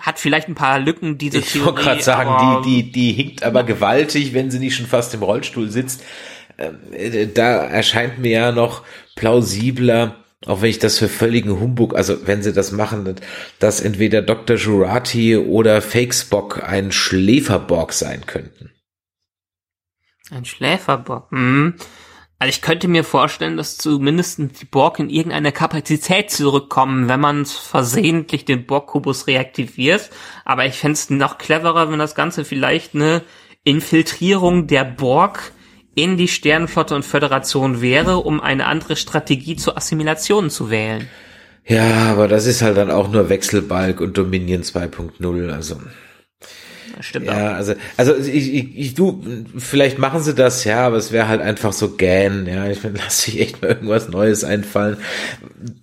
Hat 0.00 0.18
vielleicht 0.18 0.48
ein 0.48 0.54
paar 0.54 0.80
Lücken, 0.80 1.18
diese 1.18 1.38
Hm. 1.38 1.44
Ich 1.44 1.64
wollte 1.64 1.82
gerade 1.82 2.02
sagen, 2.02 2.62
die, 2.64 2.82
die, 2.82 2.92
die 2.92 3.12
hinkt 3.12 3.42
aber 3.44 3.62
gewaltig, 3.64 4.34
wenn 4.34 4.50
sie 4.50 4.58
nicht 4.58 4.74
schon 4.74 4.86
fast 4.86 5.14
im 5.14 5.22
Rollstuhl 5.22 5.70
sitzt. 5.70 6.02
Ähm, 6.58 6.78
äh, 6.92 7.26
Da 7.26 7.64
erscheint 7.64 8.18
mir 8.18 8.32
ja 8.32 8.52
noch 8.52 8.82
plausibler, 9.14 10.16
auch 10.46 10.62
wenn 10.62 10.70
ich 10.70 10.80
das 10.80 10.98
für 10.98 11.08
völligen 11.08 11.60
Humbug, 11.60 11.94
also 11.94 12.26
wenn 12.26 12.42
sie 12.42 12.52
das 12.52 12.72
machen, 12.72 13.14
dass 13.60 13.80
entweder 13.80 14.22
Dr. 14.22 14.56
Jurati 14.56 15.36
oder 15.36 15.80
Fake 15.80 16.14
Spock 16.14 16.64
ein 16.66 16.90
Schläferborg 16.90 17.92
sein 17.92 18.26
könnten. 18.26 18.71
Ein 20.30 20.44
Schläferbock. 20.44 21.30
Hm. 21.30 21.74
Also 22.38 22.50
ich 22.50 22.62
könnte 22.62 22.88
mir 22.88 23.04
vorstellen, 23.04 23.56
dass 23.56 23.78
zumindest 23.78 24.38
die 24.38 24.64
Borg 24.64 24.98
in 24.98 25.10
irgendeiner 25.10 25.52
Kapazität 25.52 26.30
zurückkommen, 26.30 27.08
wenn 27.08 27.20
man 27.20 27.46
versehentlich 27.46 28.44
den 28.44 28.66
Borg-Kubus 28.66 29.28
reaktiviert. 29.28 30.10
Aber 30.44 30.66
ich 30.66 30.74
fände 30.74 30.94
es 30.94 31.08
noch 31.08 31.38
cleverer, 31.38 31.92
wenn 31.92 32.00
das 32.00 32.16
Ganze 32.16 32.44
vielleicht 32.44 32.96
eine 32.96 33.22
Infiltrierung 33.62 34.66
der 34.66 34.84
Borg 34.84 35.52
in 35.94 36.16
die 36.16 36.26
Sternenflotte 36.26 36.96
und 36.96 37.04
Föderation 37.04 37.80
wäre, 37.80 38.18
um 38.18 38.40
eine 38.40 38.66
andere 38.66 38.96
Strategie 38.96 39.54
zur 39.54 39.76
Assimilation 39.76 40.50
zu 40.50 40.68
wählen. 40.68 41.08
Ja, 41.64 42.10
aber 42.10 42.26
das 42.26 42.46
ist 42.46 42.62
halt 42.62 42.76
dann 42.76 42.90
auch 42.90 43.08
nur 43.08 43.28
Wechselbalg 43.28 44.00
und 44.00 44.18
Dominion 44.18 44.62
2.0, 44.62 45.52
also. 45.52 45.76
Stimmt 47.00 47.28
auch. 47.28 47.34
Ja, 47.34 47.52
also, 47.52 47.74
also 47.96 48.14
ich, 48.16 48.54
ich, 48.54 48.78
ich 48.78 48.94
du, 48.94 49.22
vielleicht 49.56 49.98
machen 49.98 50.22
sie 50.22 50.34
das, 50.34 50.64
ja, 50.64 50.86
aber 50.86 50.96
es 50.96 51.12
wäre 51.12 51.28
halt 51.28 51.40
einfach 51.40 51.72
so 51.72 51.90
gähn, 51.90 52.46
ja. 52.46 52.68
Ich 52.68 52.82
meine, 52.82 52.98
lass 53.04 53.22
sich 53.22 53.40
echt 53.40 53.62
mal 53.62 53.68
irgendwas 53.68 54.08
Neues 54.08 54.44
einfallen. 54.44 54.96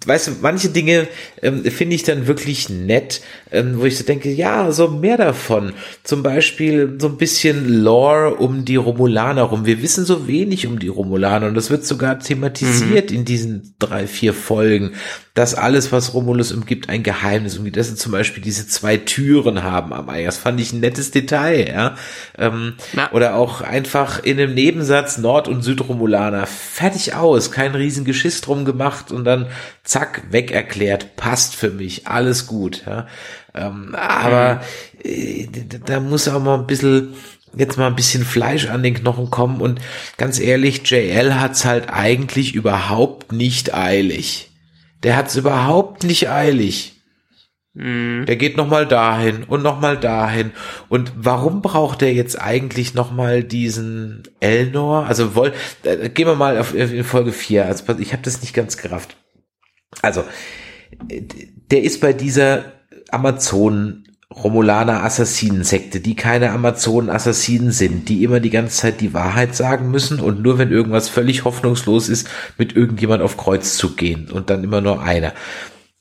Weißt 0.05 0.27
du, 0.27 0.31
manche 0.41 0.69
Dinge 0.69 1.07
ähm, 1.41 1.63
finde 1.65 1.95
ich 1.95 2.03
dann 2.03 2.27
wirklich 2.27 2.69
nett, 2.69 3.21
ähm, 3.51 3.79
wo 3.79 3.85
ich 3.85 3.97
so 3.97 4.03
denke, 4.03 4.29
ja, 4.31 4.71
so 4.71 4.89
mehr 4.89 5.17
davon. 5.17 5.73
Zum 6.03 6.23
Beispiel 6.23 6.97
so 6.99 7.07
ein 7.07 7.17
bisschen 7.17 7.67
Lore 7.67 8.35
um 8.35 8.65
die 8.65 8.75
Romulaner 8.75 9.43
rum. 9.43 9.65
Wir 9.65 9.81
wissen 9.81 10.05
so 10.05 10.27
wenig 10.27 10.67
um 10.67 10.79
die 10.79 10.87
Romulaner 10.87 11.47
und 11.47 11.55
das 11.55 11.69
wird 11.69 11.85
sogar 11.85 12.19
thematisiert 12.19 13.11
in 13.11 13.25
diesen 13.25 13.75
drei, 13.79 14.07
vier 14.07 14.33
Folgen, 14.33 14.91
dass 15.33 15.55
alles, 15.55 15.91
was 15.91 16.13
Romulus 16.13 16.51
umgibt, 16.51 16.89
ein 16.89 17.03
Geheimnis 17.03 17.57
umgibt. 17.57 17.77
Dass 17.77 17.87
sie 17.87 17.95
zum 17.95 18.11
Beispiel 18.11 18.43
diese 18.43 18.67
zwei 18.67 18.97
Türen 18.97 19.63
haben 19.63 19.93
am 19.93 20.09
Ei. 20.09 20.23
Das 20.23 20.37
fand 20.37 20.59
ich 20.59 20.73
ein 20.73 20.81
nettes 20.99 21.11
Detail, 21.11 21.69
ja. 21.69 21.95
Ähm, 22.37 22.75
Na. 22.93 23.11
oder 23.11 23.35
auch 23.35 23.61
einfach 23.61 24.21
in 24.23 24.39
einem 24.39 24.53
Nebensatz 24.53 25.17
Nord- 25.17 25.47
und 25.47 25.61
Südromulaner. 25.63 26.45
Fertig 26.45 27.15
aus. 27.15 27.51
Kein 27.51 27.73
riesen 27.73 28.05
Geschiss 28.05 28.41
drum 28.41 28.65
gemacht 28.65 29.11
und 29.11 29.23
dann 29.23 29.47
zack, 29.83 30.23
weg 30.31 30.51
erklärt. 30.51 31.15
Passt 31.15 31.55
für 31.55 31.69
mich. 31.69 32.07
Alles 32.07 32.47
gut, 32.47 32.83
ja. 32.85 33.07
Ähm, 33.55 33.95
aber 33.95 34.61
äh, 35.03 35.47
da 35.85 35.99
muss 35.99 36.27
auch 36.27 36.41
mal 36.41 36.59
ein 36.59 36.67
bisschen 36.67 37.13
jetzt 37.55 37.77
mal 37.77 37.87
ein 37.87 37.95
bisschen 37.95 38.25
Fleisch 38.25 38.67
an 38.67 38.83
den 38.83 38.93
Knochen 38.93 39.31
kommen 39.31 39.59
und 39.59 39.79
ganz 40.17 40.39
ehrlich, 40.39 40.87
JL 40.87 41.33
hat's 41.33 41.65
halt 41.65 41.89
eigentlich 41.89 42.53
überhaupt 42.53 43.31
nicht 43.31 43.73
eilig. 43.73 44.51
Der 45.01 45.17
hat's 45.17 45.35
überhaupt 45.35 46.03
nicht 46.03 46.29
eilig. 46.29 46.98
Der 48.25 48.35
geht 48.35 48.57
noch 48.57 48.67
mal 48.67 48.87
dahin 48.87 49.43
und 49.43 49.61
noch 49.61 49.79
mal 49.79 49.95
dahin. 49.95 50.51
Und 50.89 51.13
warum 51.15 51.61
braucht 51.61 52.01
er 52.01 52.11
jetzt 52.11 52.41
eigentlich 52.41 52.93
noch 52.95 53.11
mal 53.11 53.43
diesen 53.43 54.23
Elnor? 54.39 55.05
Also 55.05 55.35
woll, 55.35 55.53
äh, 55.83 56.09
gehen 56.09 56.27
wir 56.27 56.35
mal 56.35 56.57
auf 56.57 56.73
in 56.73 57.03
Folge 57.03 57.31
4. 57.31 57.65
Also 57.65 57.85
ich 57.99 58.11
habe 58.11 58.23
das 58.23 58.41
nicht 58.41 58.53
ganz 58.53 58.77
gerafft. 58.77 59.17
Also 60.01 60.23
der 61.71 61.83
ist 61.83 62.01
bei 62.01 62.13
dieser 62.13 62.73
Amazonen 63.11 64.05
Romulaner 64.31 65.03
Assassinensekte, 65.03 66.01
die 66.01 66.15
keine 66.15 66.51
Amazonen 66.51 67.09
Assassinen 67.09 67.71
sind, 67.71 68.09
die 68.09 68.23
immer 68.23 68.39
die 68.39 68.51
ganze 68.51 68.77
Zeit 68.77 69.01
die 69.01 69.13
Wahrheit 69.13 69.55
sagen 69.55 69.89
müssen 69.89 70.19
und 70.19 70.43
nur 70.43 70.59
wenn 70.59 70.71
irgendwas 70.71 71.09
völlig 71.09 71.45
hoffnungslos 71.45 72.09
ist, 72.09 72.29
mit 72.57 72.75
irgendjemand 72.75 73.23
auf 73.23 73.37
Kreuz 73.37 73.75
zu 73.75 73.95
gehen 73.95 74.29
und 74.31 74.51
dann 74.51 74.63
immer 74.63 74.81
nur 74.81 75.01
einer. 75.01 75.33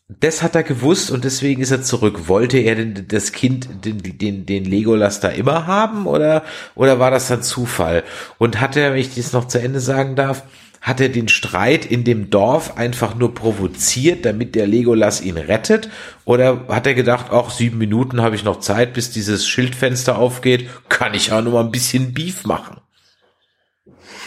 Das 0.09 0.43
hat 0.43 0.55
er 0.55 0.63
gewusst 0.63 1.11
und 1.11 1.25
deswegen 1.25 1.61
ist 1.61 1.71
er 1.71 1.83
zurück. 1.83 2.29
Wollte 2.29 2.57
er 2.57 2.77
denn 2.77 3.07
das 3.09 3.33
Kind, 3.33 3.69
den, 3.85 3.99
den, 4.03 4.47
den 4.47 4.65
Legolas 4.65 5.21
da 5.21 5.29
immer 5.29 5.67
haben 5.67 6.07
oder, 6.07 6.45
oder 6.75 6.99
war 6.99 7.11
das 7.11 7.29
dann 7.29 7.43
Zufall? 7.43 8.05
Und 8.39 8.59
hat 8.59 8.75
er, 8.75 8.93
wenn 8.93 9.01
ich 9.01 9.15
das 9.15 9.35
noch 9.35 9.49
zu 9.49 9.61
Ende 9.61 9.81
sagen 9.81 10.17
darf, 10.17 10.45
hat 10.81 11.03
er 11.03 11.11
den 11.11 11.29
Streit 11.29 11.85
in 11.85 12.05
dem 12.05 12.31
Dorf 12.31 12.79
einfach 12.79 13.17
nur 13.17 13.35
provoziert, 13.35 14.25
damit 14.25 14.55
der 14.55 14.67
Legolas 14.67 15.21
ihn 15.21 15.37
rettet? 15.37 15.91
Oder 16.25 16.67
hat 16.69 16.87
er 16.87 16.95
gedacht, 16.95 17.27
ach, 17.31 17.51
sieben 17.51 17.77
Minuten 17.77 18.23
habe 18.23 18.35
ich 18.35 18.45
noch 18.45 18.61
Zeit, 18.61 18.95
bis 18.95 19.11
dieses 19.11 19.47
Schildfenster 19.47 20.17
aufgeht, 20.17 20.71
kann 20.89 21.13
ich 21.13 21.33
auch 21.33 21.43
nur 21.43 21.53
mal 21.53 21.65
ein 21.65 21.71
bisschen 21.71 22.15
Beef 22.15 22.47
machen? 22.47 22.81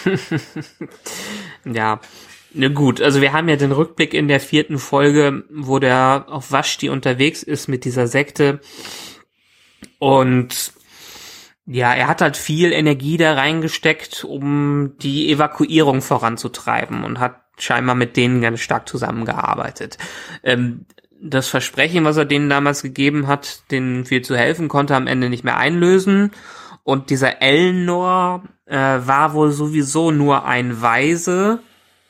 ja, 1.65 1.99
Ne 2.53 2.69
gut, 2.71 3.01
also 3.01 3.21
wir 3.21 3.31
haben 3.31 3.47
ja 3.47 3.55
den 3.55 3.71
Rückblick 3.71 4.13
in 4.13 4.27
der 4.27 4.41
vierten 4.41 4.77
Folge, 4.77 5.43
wo 5.49 5.79
der 5.79 6.25
auf 6.27 6.51
Vashti 6.51 6.89
unterwegs 6.89 7.43
ist 7.43 7.69
mit 7.69 7.85
dieser 7.85 8.07
Sekte. 8.07 8.59
Und 9.99 10.73
ja, 11.65 11.93
er 11.93 12.07
hat 12.07 12.21
halt 12.21 12.35
viel 12.35 12.73
Energie 12.73 13.15
da 13.15 13.33
reingesteckt, 13.33 14.25
um 14.25 14.97
die 15.01 15.31
Evakuierung 15.31 16.01
voranzutreiben 16.01 17.05
und 17.05 17.19
hat 17.19 17.41
scheinbar 17.57 17.95
mit 17.95 18.17
denen 18.17 18.41
ganz 18.41 18.59
stark 18.59 18.89
zusammengearbeitet. 18.89 19.97
Ähm, 20.43 20.85
das 21.21 21.47
Versprechen, 21.47 22.03
was 22.03 22.17
er 22.17 22.25
denen 22.25 22.49
damals 22.49 22.81
gegeben 22.81 23.27
hat, 23.27 23.71
denen 23.71 24.05
viel 24.05 24.23
zu 24.23 24.35
helfen, 24.35 24.67
konnte 24.67 24.95
am 24.95 25.07
Ende 25.07 25.29
nicht 25.29 25.43
mehr 25.43 25.57
einlösen. 25.57 26.31
Und 26.83 27.11
dieser 27.11 27.41
Elnor 27.41 28.43
äh, 28.65 28.75
war 28.75 29.33
wohl 29.33 29.51
sowieso 29.51 30.11
nur 30.11 30.45
ein 30.45 30.81
Weise, 30.81 31.59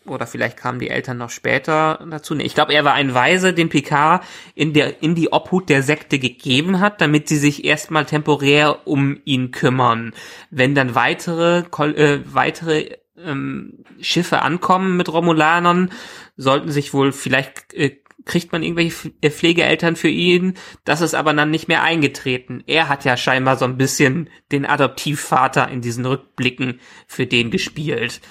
oder 0.06 0.26
vielleicht 0.26 0.58
kamen 0.58 0.80
die 0.80 0.90
Eltern 0.90 1.18
noch 1.18 1.30
später 1.30 2.06
dazu. 2.10 2.34
Nee, 2.34 2.44
ich 2.44 2.56
glaube, 2.56 2.74
er 2.74 2.84
war 2.84 2.94
ein 2.94 3.14
Weise, 3.14 3.54
den 3.54 3.70
Picard 3.70 4.24
in 4.56 4.74
der 4.74 5.04
in 5.04 5.16
die 5.16 5.32
Obhut 5.32 5.70
der 5.70 5.84
Sekte 5.84 6.18
gegeben 6.18 6.80
hat, 6.80 7.02
damit 7.02 7.28
sie 7.28 7.38
sich 7.38 7.66
erstmal 7.66 8.06
temporär 8.06 8.88
um 8.88 9.20
ihn 9.26 9.52
kümmern. 9.52 10.14
Wenn 10.50 10.74
dann 10.74 10.96
weitere 10.96 11.60
äh, 11.60 12.20
weitere 12.26 12.98
ähm, 13.18 13.84
Schiffe 14.00 14.42
ankommen 14.42 14.98
mit 14.98 15.12
Romulanern, 15.12 15.92
sollten 16.36 16.72
sich 16.72 16.94
wohl 16.94 17.12
vielleicht 17.12 17.74
äh, 17.74 17.98
kriegt 18.26 18.52
man 18.52 18.64
irgendwelche 18.64 19.12
äh, 19.22 19.30
Pflegeeltern 19.30 19.96
für 19.96 20.10
ihn. 20.10 20.56
Das 20.84 21.02
ist 21.02 21.16
aber 21.16 21.34
dann 21.34 21.52
nicht 21.52 21.68
mehr 21.68 21.84
eingetreten. 21.84 22.64
Er 22.68 22.90
hat 22.90 23.06
ja 23.06 23.18
scheinbar 23.18 23.58
so 23.58 23.66
ein 23.66 23.78
bisschen 23.78 24.30
den 24.52 24.66
Adoptivvater 24.66 25.70
in 25.70 25.82
diesen 25.82 26.06
Rückblicken 26.06 26.80
für 27.08 27.26
den 27.26 27.52
gespielt. 27.52 28.22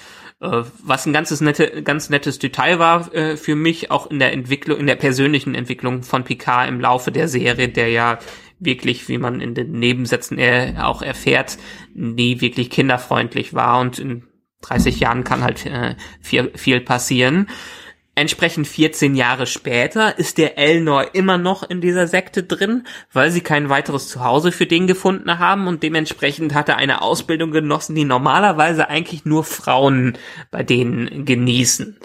Äh, 0.41 0.63
was 0.83 1.05
ein 1.05 1.13
ganzes 1.13 1.39
nette, 1.39 1.83
ganz 1.83 2.09
nettes 2.09 2.39
Detail 2.39 2.79
war 2.79 3.13
äh, 3.13 3.37
für 3.37 3.55
mich, 3.55 3.91
auch 3.91 4.09
in 4.09 4.19
der 4.19 4.33
Entwicklung, 4.33 4.79
in 4.79 4.87
der 4.87 4.95
persönlichen 4.95 5.53
Entwicklung 5.53 6.01
von 6.01 6.23
Picard 6.23 6.67
im 6.67 6.79
Laufe 6.79 7.11
der 7.11 7.27
Serie, 7.27 7.69
der 7.69 7.89
ja 7.89 8.17
wirklich, 8.59 9.07
wie 9.07 9.19
man 9.19 9.39
in 9.39 9.53
den 9.53 9.71
Nebensätzen 9.71 10.39
er, 10.39 10.87
auch 10.87 11.03
erfährt, 11.03 11.57
nie 11.93 12.41
wirklich 12.41 12.71
kinderfreundlich 12.71 13.53
war 13.53 13.79
und 13.79 13.99
in 13.99 14.23
30 14.61 14.99
Jahren 14.99 15.23
kann 15.23 15.43
halt 15.43 15.65
äh, 15.65 15.95
viel, 16.21 16.51
viel 16.55 16.81
passieren. 16.81 17.47
Entsprechend 18.13 18.67
14 18.67 19.15
Jahre 19.15 19.47
später 19.47 20.19
ist 20.19 20.37
der 20.37 20.57
Elnor 20.57 21.15
immer 21.15 21.37
noch 21.37 21.63
in 21.63 21.79
dieser 21.79 22.07
Sekte 22.07 22.43
drin, 22.43 22.85
weil 23.13 23.31
sie 23.31 23.39
kein 23.39 23.69
weiteres 23.69 24.09
Zuhause 24.09 24.51
für 24.51 24.65
den 24.65 24.85
gefunden 24.85 25.39
haben 25.39 25.67
und 25.67 25.81
dementsprechend 25.81 26.53
hat 26.53 26.67
er 26.67 26.75
eine 26.75 27.01
Ausbildung 27.01 27.51
genossen, 27.51 27.95
die 27.95 28.03
normalerweise 28.03 28.89
eigentlich 28.89 29.23
nur 29.23 29.45
Frauen 29.45 30.17
bei 30.51 30.61
denen 30.61 31.23
genießen. 31.23 31.99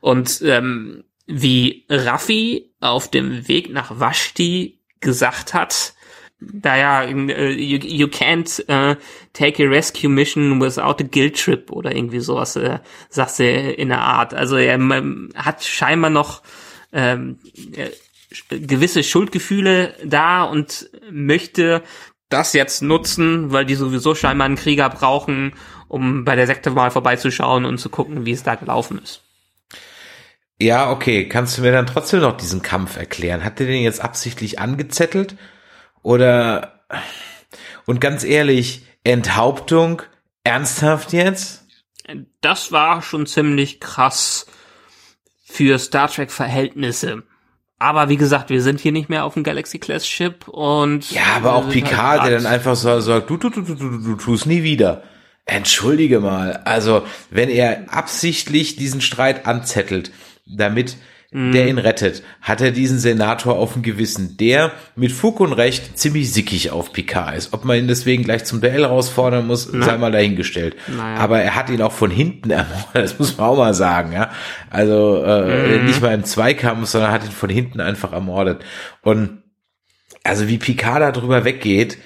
Und 0.00 0.40
ähm, 0.44 1.02
wie 1.26 1.84
Raffi 1.90 2.72
auf 2.80 3.10
dem 3.10 3.48
Weg 3.48 3.72
nach 3.72 3.98
Vashti 3.98 4.78
gesagt 5.00 5.54
hat, 5.54 5.94
naja, 6.40 7.04
uh, 7.04 7.08
you, 7.08 7.78
you 7.78 8.06
can't 8.06 8.64
uh, 8.68 8.94
take 9.32 9.62
a 9.62 9.68
rescue 9.68 10.08
mission 10.08 10.60
without 10.60 11.00
a 11.00 11.04
guilt 11.04 11.36
trip 11.36 11.70
oder 11.72 11.94
irgendwie 11.94 12.20
sowas, 12.20 12.56
äh, 12.56 12.78
sagt 13.08 13.32
sie 13.32 13.48
in 13.48 13.88
der 13.88 14.00
Art. 14.00 14.34
Also 14.34 14.56
er 14.56 14.74
ähm, 14.74 15.30
hat 15.34 15.64
scheinbar 15.64 16.10
noch 16.10 16.42
ähm, 16.92 17.38
äh, 17.74 17.90
gewisse 18.50 19.02
Schuldgefühle 19.02 19.94
da 20.04 20.44
und 20.44 20.90
möchte 21.10 21.82
das 22.28 22.52
jetzt 22.52 22.82
nutzen, 22.82 23.52
weil 23.52 23.64
die 23.64 23.74
sowieso 23.74 24.14
scheinbar 24.14 24.46
einen 24.46 24.56
Krieger 24.56 24.90
brauchen, 24.90 25.54
um 25.88 26.24
bei 26.24 26.36
der 26.36 26.46
Sekte 26.46 26.70
mal 26.70 26.90
vorbeizuschauen 26.90 27.64
und 27.64 27.78
zu 27.78 27.88
gucken, 27.88 28.26
wie 28.26 28.32
es 28.32 28.42
da 28.42 28.54
gelaufen 28.54 29.00
ist. 29.02 29.22
Ja, 30.60 30.90
okay. 30.90 31.28
Kannst 31.28 31.56
du 31.56 31.62
mir 31.62 31.72
dann 31.72 31.86
trotzdem 31.86 32.20
noch 32.20 32.36
diesen 32.36 32.62
Kampf 32.62 32.96
erklären? 32.96 33.44
Hat 33.44 33.60
der 33.60 33.66
den 33.66 33.82
jetzt 33.82 34.02
absichtlich 34.02 34.58
angezettelt? 34.58 35.36
Oder, 36.02 36.80
und 37.86 38.00
ganz 38.00 38.24
ehrlich, 38.24 38.86
Enthauptung, 39.04 40.02
ernsthaft 40.44 41.12
jetzt? 41.12 41.66
Das 42.40 42.72
war 42.72 43.02
schon 43.02 43.26
ziemlich 43.26 43.80
krass 43.80 44.46
für 45.44 45.78
Star 45.78 46.08
Trek 46.08 46.30
Verhältnisse. 46.30 47.22
Aber 47.78 48.08
wie 48.08 48.16
gesagt, 48.16 48.50
wir 48.50 48.60
sind 48.60 48.80
hier 48.80 48.92
nicht 48.92 49.08
mehr 49.08 49.24
auf 49.24 49.34
dem 49.34 49.44
Galaxy 49.44 49.78
Class 49.78 50.06
Ship 50.06 50.48
und 50.48 51.10
ja, 51.12 51.22
aber 51.36 51.54
auch 51.54 51.68
Picard, 51.68 52.20
halt 52.20 52.30
der 52.30 52.38
dann 52.38 52.46
einfach 52.46 52.74
so 52.74 52.98
sagt, 53.00 53.30
du, 53.30 53.36
du, 53.36 53.50
du, 53.50 53.62
du, 53.62 53.74
du, 53.74 53.98
du 53.98 54.14
tust 54.16 54.46
nie 54.46 54.62
wieder. 54.62 55.04
Entschuldige 55.46 56.20
mal, 56.20 56.60
also 56.64 57.06
wenn 57.30 57.48
er 57.48 57.86
absichtlich 57.88 58.76
diesen 58.76 59.00
Streit 59.00 59.46
anzettelt, 59.46 60.10
damit 60.44 60.96
der 61.30 61.68
ihn 61.68 61.76
rettet, 61.76 62.22
hat 62.40 62.62
er 62.62 62.70
diesen 62.70 62.98
Senator 62.98 63.58
auf 63.58 63.74
dem 63.74 63.82
Gewissen, 63.82 64.38
der 64.38 64.72
mit 64.96 65.12
Fug 65.12 65.40
und 65.40 65.52
Recht 65.52 65.98
ziemlich 65.98 66.32
sickig 66.32 66.70
auf 66.70 66.94
Picard 66.94 67.36
ist. 67.36 67.52
Ob 67.52 67.66
man 67.66 67.76
ihn 67.76 67.86
deswegen 67.86 68.24
gleich 68.24 68.46
zum 68.46 68.62
Duell 68.62 68.80
herausfordern 68.80 69.46
muss, 69.46 69.68
Na. 69.70 69.84
sei 69.84 69.98
mal 69.98 70.10
dahingestellt. 70.10 70.76
Naja. 70.86 71.20
Aber 71.20 71.40
er 71.40 71.54
hat 71.54 71.68
ihn 71.68 71.82
auch 71.82 71.92
von 71.92 72.10
hinten 72.10 72.50
ermordet, 72.50 72.94
das 72.94 73.18
muss 73.18 73.36
man 73.36 73.46
auch 73.46 73.58
mal 73.58 73.74
sagen, 73.74 74.12
ja. 74.12 74.30
Also 74.70 75.22
äh, 75.22 75.78
mhm. 75.78 75.84
nicht 75.84 76.00
mal 76.00 76.14
im 76.14 76.24
Zweikampf, 76.24 76.88
sondern 76.88 77.10
hat 77.10 77.24
ihn 77.24 77.30
von 77.30 77.50
hinten 77.50 77.82
einfach 77.82 78.14
ermordet. 78.14 78.64
Und 79.02 79.42
also 80.24 80.48
wie 80.48 80.56
Picard 80.56 81.02
da 81.02 81.12
drüber 81.12 81.44
weggeht, 81.44 81.98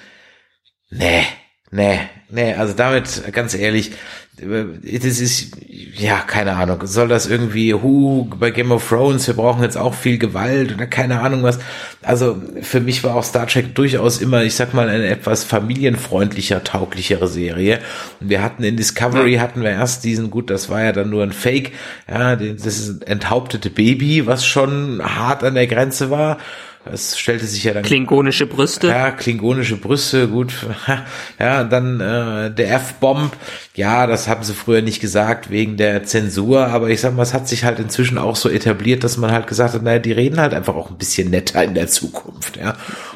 nee, 0.89 1.23
nee, 1.71 1.99
nee, 2.29 2.53
also 2.55 2.73
damit, 2.73 3.23
ganz 3.31 3.53
ehrlich, 3.53 3.93
das 4.35 5.19
ist, 5.19 5.51
ja, 5.95 6.19
keine 6.19 6.53
Ahnung, 6.55 6.79
soll 6.85 7.07
das 7.07 7.27
irgendwie, 7.27 7.73
hu, 7.75 8.25
bei 8.25 8.49
Game 8.49 8.71
of 8.71 8.87
Thrones, 8.89 9.27
wir 9.27 9.35
brauchen 9.35 9.61
jetzt 9.61 9.77
auch 9.77 9.93
viel 9.93 10.17
Gewalt 10.17 10.73
oder 10.73 10.87
keine 10.87 11.21
Ahnung 11.21 11.43
was. 11.43 11.59
Also 12.01 12.41
für 12.61 12.79
mich 12.79 13.03
war 13.03 13.15
auch 13.15 13.23
Star 13.23 13.45
Trek 13.45 13.75
durchaus 13.75 14.19
immer, 14.19 14.43
ich 14.43 14.55
sag 14.55 14.73
mal, 14.73 14.89
eine 14.89 15.05
etwas 15.05 15.43
familienfreundlicher, 15.43 16.63
tauglichere 16.63 17.27
Serie. 17.27 17.79
Und 18.19 18.29
wir 18.29 18.41
hatten 18.41 18.63
in 18.63 18.75
Discovery, 18.75 19.35
hatten 19.35 19.61
wir 19.61 19.69
erst 19.69 20.03
diesen, 20.03 20.31
gut, 20.31 20.49
das 20.49 20.67
war 20.67 20.83
ja 20.83 20.93
dann 20.93 21.11
nur 21.11 21.21
ein 21.21 21.31
Fake, 21.31 21.73
ja, 22.09 22.35
das 22.35 22.65
ist 22.65 23.03
enthauptete 23.03 23.69
Baby, 23.69 24.25
was 24.25 24.47
schon 24.47 24.99
hart 25.03 25.43
an 25.43 25.53
der 25.53 25.67
Grenze 25.67 26.09
war. 26.09 26.39
Es 26.85 27.17
stellte 27.17 27.45
sich 27.45 27.63
ja 27.63 27.73
dann 27.73 27.83
klingonische 27.83 28.45
Brüste. 28.45 28.87
Ja, 28.87 29.11
klingonische 29.11 29.77
Brüste, 29.77 30.27
gut. 30.27 30.53
Ja, 31.39 31.63
dann 31.63 31.99
äh, 31.99 32.51
der 32.51 32.75
F-Bomb. 32.75 33.35
Ja, 33.75 34.05
das 34.07 34.27
haben 34.27 34.43
sie 34.43 34.53
früher 34.53 34.81
nicht 34.81 34.99
gesagt 34.99 35.49
wegen 35.49 35.77
der 35.77 36.03
Zensur, 36.03 36.67
aber 36.67 36.89
ich 36.89 37.01
sag 37.01 37.15
mal, 37.15 37.23
es 37.23 37.33
hat 37.33 37.47
sich 37.47 37.63
halt 37.63 37.79
inzwischen 37.79 38.17
auch 38.17 38.35
so 38.35 38.49
etabliert, 38.49 39.03
dass 39.03 39.17
man 39.17 39.31
halt 39.31 39.47
gesagt 39.47 39.73
hat, 39.73 39.81
naja, 39.81 39.99
die 39.99 40.11
reden 40.11 40.39
halt 40.39 40.53
einfach 40.53 40.75
auch 40.75 40.89
ein 40.89 40.97
bisschen 40.97 41.29
netter 41.29 41.63
in 41.63 41.73
der 41.73 41.87
Zukunft, 41.87 42.57
ja. 42.57 42.75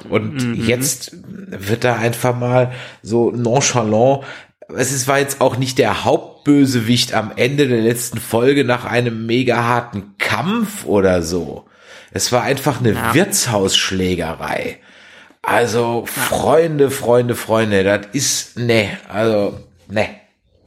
Und 0.09 0.43
mhm. 0.43 0.65
jetzt 0.65 1.15
wird 1.23 1.83
da 1.83 1.95
einfach 1.95 2.35
mal 2.35 2.71
so 3.01 3.31
nonchalant 3.31 4.23
es 4.75 4.91
ist, 4.91 5.07
war 5.07 5.19
jetzt 5.19 5.39
auch 5.39 5.57
nicht 5.57 5.77
der 5.77 6.03
Hauptbösewicht 6.03 7.13
am 7.13 7.31
Ende 7.35 7.67
der 7.67 7.81
letzten 7.81 8.19
Folge 8.19 8.65
nach 8.65 8.85
einem 8.85 9.25
mega 9.25 9.63
harten 9.63 10.15
Kampf 10.17 10.85
oder 10.85 11.21
so. 11.21 11.65
Es 12.17 12.31
war 12.31 12.41
einfach 12.41 12.79
eine 12.79 12.93
ja. 12.93 13.13
Wirtshausschlägerei. 13.13 14.79
Also, 15.43 16.05
Freunde, 16.07 16.89
Freunde, 16.89 17.35
Freunde, 17.35 17.83
das 17.83 18.07
ist, 18.11 18.57
ne, 18.57 18.97
also, 19.07 19.59
ne. 19.87 20.09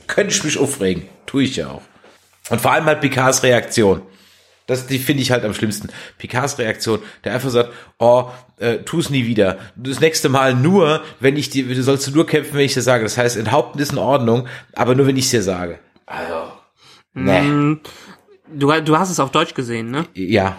Könnte 0.06 0.32
ich 0.32 0.44
mich 0.44 0.58
aufregen. 0.58 1.02
Tue 1.26 1.42
ich 1.42 1.56
ja 1.56 1.68
auch. 1.68 1.82
Und 2.50 2.60
vor 2.60 2.72
allem 2.72 2.84
halt 2.84 3.00
Picards 3.00 3.42
Reaktion. 3.42 4.02
Das, 4.66 4.86
die 4.86 4.98
finde 5.00 5.22
ich 5.22 5.32
halt 5.32 5.44
am 5.44 5.54
schlimmsten. 5.54 5.88
Picards 6.18 6.56
Reaktion, 6.58 7.00
der 7.24 7.34
einfach 7.34 7.50
sagt, 7.50 7.70
oh, 7.98 8.30
äh, 8.58 8.78
tu's 8.78 9.10
nie 9.10 9.26
wieder. 9.26 9.58
Das 9.74 9.98
nächste 9.98 10.28
Mal 10.28 10.54
nur, 10.54 11.02
wenn 11.18 11.36
ich 11.36 11.50
dir, 11.50 11.66
du 11.66 11.82
sollst 11.82 12.14
nur 12.14 12.26
kämpfen, 12.26 12.54
wenn 12.54 12.64
ich 12.64 12.74
dir 12.74 12.82
sage. 12.82 13.02
Das 13.02 13.18
heißt, 13.18 13.36
enthaupten 13.36 13.80
ist 13.80 13.92
in 13.92 13.98
Ordnung, 13.98 14.46
aber 14.74 14.94
nur 14.94 15.06
wenn 15.08 15.16
ich 15.16 15.28
dir 15.30 15.42
sage. 15.42 15.80
Also, 16.06 16.52
nee. 17.14 17.40
Mm, 17.40 17.80
Du, 18.52 18.72
du 18.80 18.98
hast 18.98 19.10
es 19.10 19.20
auf 19.20 19.30
Deutsch 19.30 19.54
gesehen, 19.54 19.90
ne? 19.90 20.06
Ja. 20.14 20.56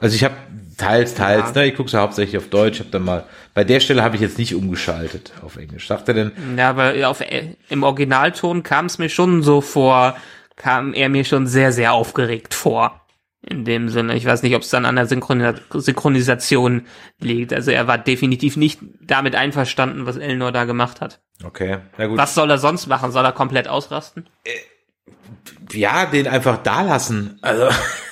Also 0.00 0.14
ich 0.16 0.24
habe 0.24 0.34
teils, 0.76 1.14
teils, 1.14 1.54
Ja. 1.54 1.62
ne? 1.62 1.66
Ich 1.66 1.74
gucke 1.76 1.90
so 1.90 1.98
hauptsächlich 1.98 2.36
auf 2.38 2.48
Deutsch, 2.48 2.78
habe 2.80 2.90
dann 2.90 3.02
mal. 3.04 3.24
Bei 3.54 3.64
der 3.64 3.80
Stelle 3.80 4.02
habe 4.02 4.14
ich 4.16 4.22
jetzt 4.22 4.38
nicht 4.38 4.54
umgeschaltet 4.54 5.32
auf 5.42 5.56
Englisch. 5.56 5.86
Sagt 5.88 6.08
er 6.08 6.14
denn? 6.14 6.32
Ja, 6.56 6.70
aber 6.70 6.94
auf, 7.08 7.20
äh, 7.20 7.56
im 7.68 7.82
Originalton 7.82 8.62
kam 8.62 8.86
es 8.86 8.98
mir 8.98 9.08
schon 9.08 9.42
so 9.42 9.60
vor, 9.60 10.16
kam 10.56 10.94
er 10.94 11.08
mir 11.08 11.24
schon 11.24 11.46
sehr, 11.46 11.72
sehr 11.72 11.92
aufgeregt 11.92 12.54
vor. 12.54 13.00
In 13.40 13.64
dem 13.64 13.88
Sinne. 13.88 14.14
Ich 14.16 14.26
weiß 14.26 14.42
nicht, 14.42 14.54
ob 14.56 14.62
es 14.62 14.70
dann 14.70 14.84
an 14.84 14.96
der 14.96 15.06
Synchronisa 15.06 15.54
Synchronisation 15.72 16.86
liegt. 17.20 17.52
Also 17.52 17.70
er 17.70 17.86
war 17.86 17.96
definitiv 17.96 18.56
nicht 18.56 18.80
damit 19.00 19.36
einverstanden, 19.36 20.06
was 20.06 20.16
Elnor 20.16 20.50
da 20.52 20.64
gemacht 20.64 21.00
hat. 21.00 21.20
Okay, 21.44 21.78
na 21.96 22.06
gut. 22.08 22.18
Was 22.18 22.34
soll 22.34 22.50
er 22.50 22.58
sonst 22.58 22.88
machen? 22.88 23.12
Soll 23.12 23.24
er 23.24 23.32
komplett 23.32 23.68
ausrasten? 23.68 24.28
Ja, 25.72 26.06
den 26.06 26.26
einfach 26.26 26.58
da 26.62 26.82
lassen. 26.82 27.38
Also, 27.42 27.68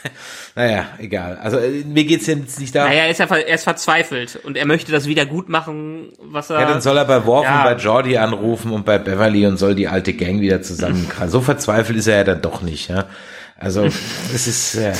naja, 0.57 0.87
egal. 0.99 1.37
Also 1.43 1.59
äh, 1.59 1.85
mir 1.85 2.05
geht's 2.05 2.27
jetzt 2.27 2.59
nicht 2.59 2.75
darum. 2.75 2.89
Naja, 2.91 3.05
er 3.05 3.11
ist 3.11 3.19
ja 3.21 3.27
er 3.27 3.55
ist 3.55 3.65
verzweifelt 3.65 4.41
und 4.43 4.57
er 4.57 4.67
möchte 4.67 4.91
das 4.91 5.07
wieder 5.07 5.27
gut 5.27 5.49
machen, 5.51 6.09
was 6.19 6.49
er. 6.51 6.61
Ja, 6.61 6.67
dann 6.69 6.81
soll 6.81 6.97
er 6.97 7.05
bei 7.05 7.25
Worf 7.27 7.45
Ja. 7.45 7.59
und 7.59 7.65
bei 7.65 7.83
Jordi 7.83 8.17
anrufen 8.17 8.73
und 8.73 8.87
bei 8.87 8.97
Beverly 8.99 9.47
und 9.47 9.59
soll 9.59 9.75
die 9.75 9.87
alte 9.87 10.15
Gang 10.15 10.41
wieder 10.41 10.63
zusammenkriegen. 10.63 11.29
So 11.31 11.43
verzweifelt 11.43 11.99
ist 11.99 12.07
er 12.07 12.17
ja 12.17 12.25
dann 12.25 12.41
doch 12.43 12.63
nicht, 12.63 12.89
ja. 12.89 13.05
Also, 13.59 13.85
es 14.35 14.47
ist, 14.47 14.75
ja, 14.75 14.93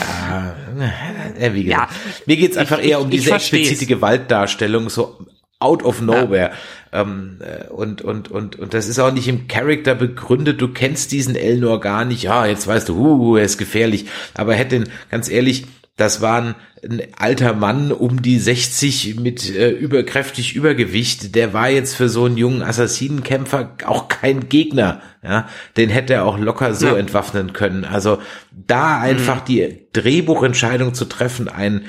äh, 1.39 1.53
wie 1.53 1.65
gesagt. 1.65 1.91
Ja, 1.93 1.97
Mir 2.27 2.37
geht's 2.37 2.57
einfach 2.57 2.79
ich- 2.79 2.91
eher 2.91 3.01
um 3.01 3.11
ich 3.11 3.21
diese 3.23 3.35
explizite 3.35 3.87
Gewaltdarstellung, 3.87 4.89
so 4.91 5.19
out 5.67 5.83
of 5.85 6.01
nowhere. 6.01 6.51
Ähm, 6.93 7.39
äh, 7.41 7.69
und, 7.69 8.03
und, 8.03 8.31
und, 8.31 8.57
und 8.57 8.73
das 8.73 8.87
ist 8.89 8.99
auch 8.99 9.13
nicht 9.13 9.29
im 9.29 9.49
Charakter 9.49 9.95
begründet. 9.95 10.61
Du 10.61 10.69
kennst 10.69 11.13
diesen 11.13 11.35
Elnor 11.35 11.81
gar 11.81 12.05
nicht. 12.05 12.23
Ja, 12.23 12.47
jetzt 12.47 12.67
weißt 12.67 12.89
du, 12.89 12.97
uh, 12.97 13.37
er 13.37 13.45
ist 13.45 13.59
gefährlich. 13.59 14.07
Aber 14.35 14.55
hätte, 14.55 14.85
ganz 15.11 15.29
ehrlich, 15.29 15.67
das 15.97 16.21
war 16.21 16.43
ein, 16.43 16.55
ein 16.85 17.03
alter 17.19 17.55
Mann 17.55 17.91
um 17.91 18.21
die 18.21 18.39
60 18.39 19.17
mit 19.19 19.55
äh, 19.55 19.71
überkräftig 19.71 20.55
Übergewicht. 20.55 21.35
Der 21.35 21.55
war 21.55 21.71
jetzt 21.71 21.95
für 21.97 22.09
so 22.11 22.27
einen 22.27 22.37
jungen 22.37 22.63
Assassinenkämpfer 22.63 23.77
auch 23.87 24.09
kein 24.09 24.49
Gegner. 24.49 25.01
Ja, 25.25 25.49
den 25.77 25.89
hätte 25.89 26.15
er 26.15 26.25
auch 26.27 26.39
locker 26.39 26.75
so 26.75 26.89
Ja. 26.89 26.97
entwaffnen 26.97 27.53
können. 27.55 27.85
Also 27.85 28.19
da 28.53 29.01
einfach 29.01 29.41
die 29.41 29.89
Drehbuchentscheidung 29.95 30.93
zu 30.95 31.07
treffen, 31.07 31.49
einen 31.49 31.87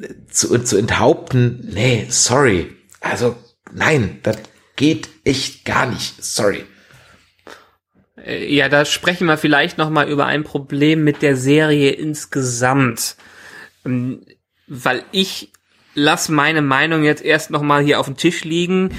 äh, 0.00 0.08
zu, 0.30 0.58
zu 0.58 0.76
enthaupten, 0.78 1.68
nee, 1.72 2.06
sorry. 2.08 2.68
Also 3.00 3.36
nein, 3.72 4.20
das 4.22 4.38
geht 4.76 5.08
echt 5.24 5.64
gar 5.64 5.86
nicht. 5.86 6.22
Sorry. 6.22 6.64
Äh, 8.16 8.52
Ja, 8.54 8.68
da 8.68 8.84
sprechen 8.84 9.26
wir 9.26 9.36
vielleicht 9.38 9.78
noch 9.78 9.90
mal 9.90 10.08
über 10.08 10.26
ein 10.26 10.44
Problem 10.44 11.04
mit 11.04 11.22
der 11.22 11.36
Serie 11.36 11.90
insgesamt, 11.90 13.16
Ähm, 13.84 14.26
weil 14.66 15.02
ich 15.10 15.52
lass 15.94 16.28
meine 16.28 16.60
Meinung 16.62 17.02
jetzt 17.02 17.24
erst 17.24 17.50
noch 17.50 17.62
mal 17.62 17.82
hier 17.82 17.98
auf 17.98 18.06
dem 18.06 18.16
Tisch 18.18 18.44
liegen, 18.44 18.90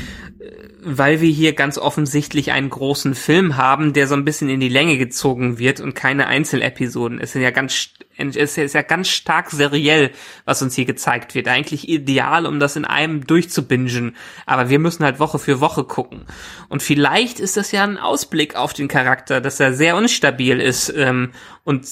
weil 0.83 1.21
wir 1.21 1.29
hier 1.29 1.53
ganz 1.53 1.77
offensichtlich 1.77 2.51
einen 2.51 2.69
großen 2.69 3.13
Film 3.13 3.57
haben, 3.57 3.93
der 3.93 4.07
so 4.07 4.15
ein 4.15 4.25
bisschen 4.25 4.49
in 4.49 4.59
die 4.59 4.69
Länge 4.69 4.97
gezogen 4.97 5.59
wird 5.59 5.79
und 5.79 5.93
keine 5.93 6.27
Einzelepisoden. 6.27 7.19
Es 7.19 7.33
sind 7.33 7.41
ja 7.41 7.51
ganz 7.51 7.89
es 8.17 8.57
ist 8.57 8.73
ja 8.73 8.83
ganz 8.83 9.09
stark 9.09 9.49
seriell, 9.49 10.11
was 10.45 10.61
uns 10.61 10.75
hier 10.75 10.85
gezeigt 10.85 11.33
wird. 11.33 11.47
Eigentlich 11.47 11.89
ideal, 11.89 12.45
um 12.45 12.59
das 12.59 12.75
in 12.75 12.85
einem 12.85 13.25
durchzubingen. 13.25 14.15
Aber 14.45 14.69
wir 14.69 14.77
müssen 14.77 15.03
halt 15.03 15.19
Woche 15.19 15.39
für 15.39 15.59
Woche 15.59 15.85
gucken. 15.85 16.25
Und 16.69 16.83
vielleicht 16.83 17.39
ist 17.39 17.57
das 17.57 17.71
ja 17.71 17.83
ein 17.83 17.97
Ausblick 17.97 18.55
auf 18.55 18.73
den 18.73 18.87
Charakter, 18.87 19.41
dass 19.41 19.59
er 19.59 19.73
sehr 19.73 19.95
unstabil 19.95 20.59
ist 20.59 20.93
ähm, 20.95 21.31
und 21.63 21.87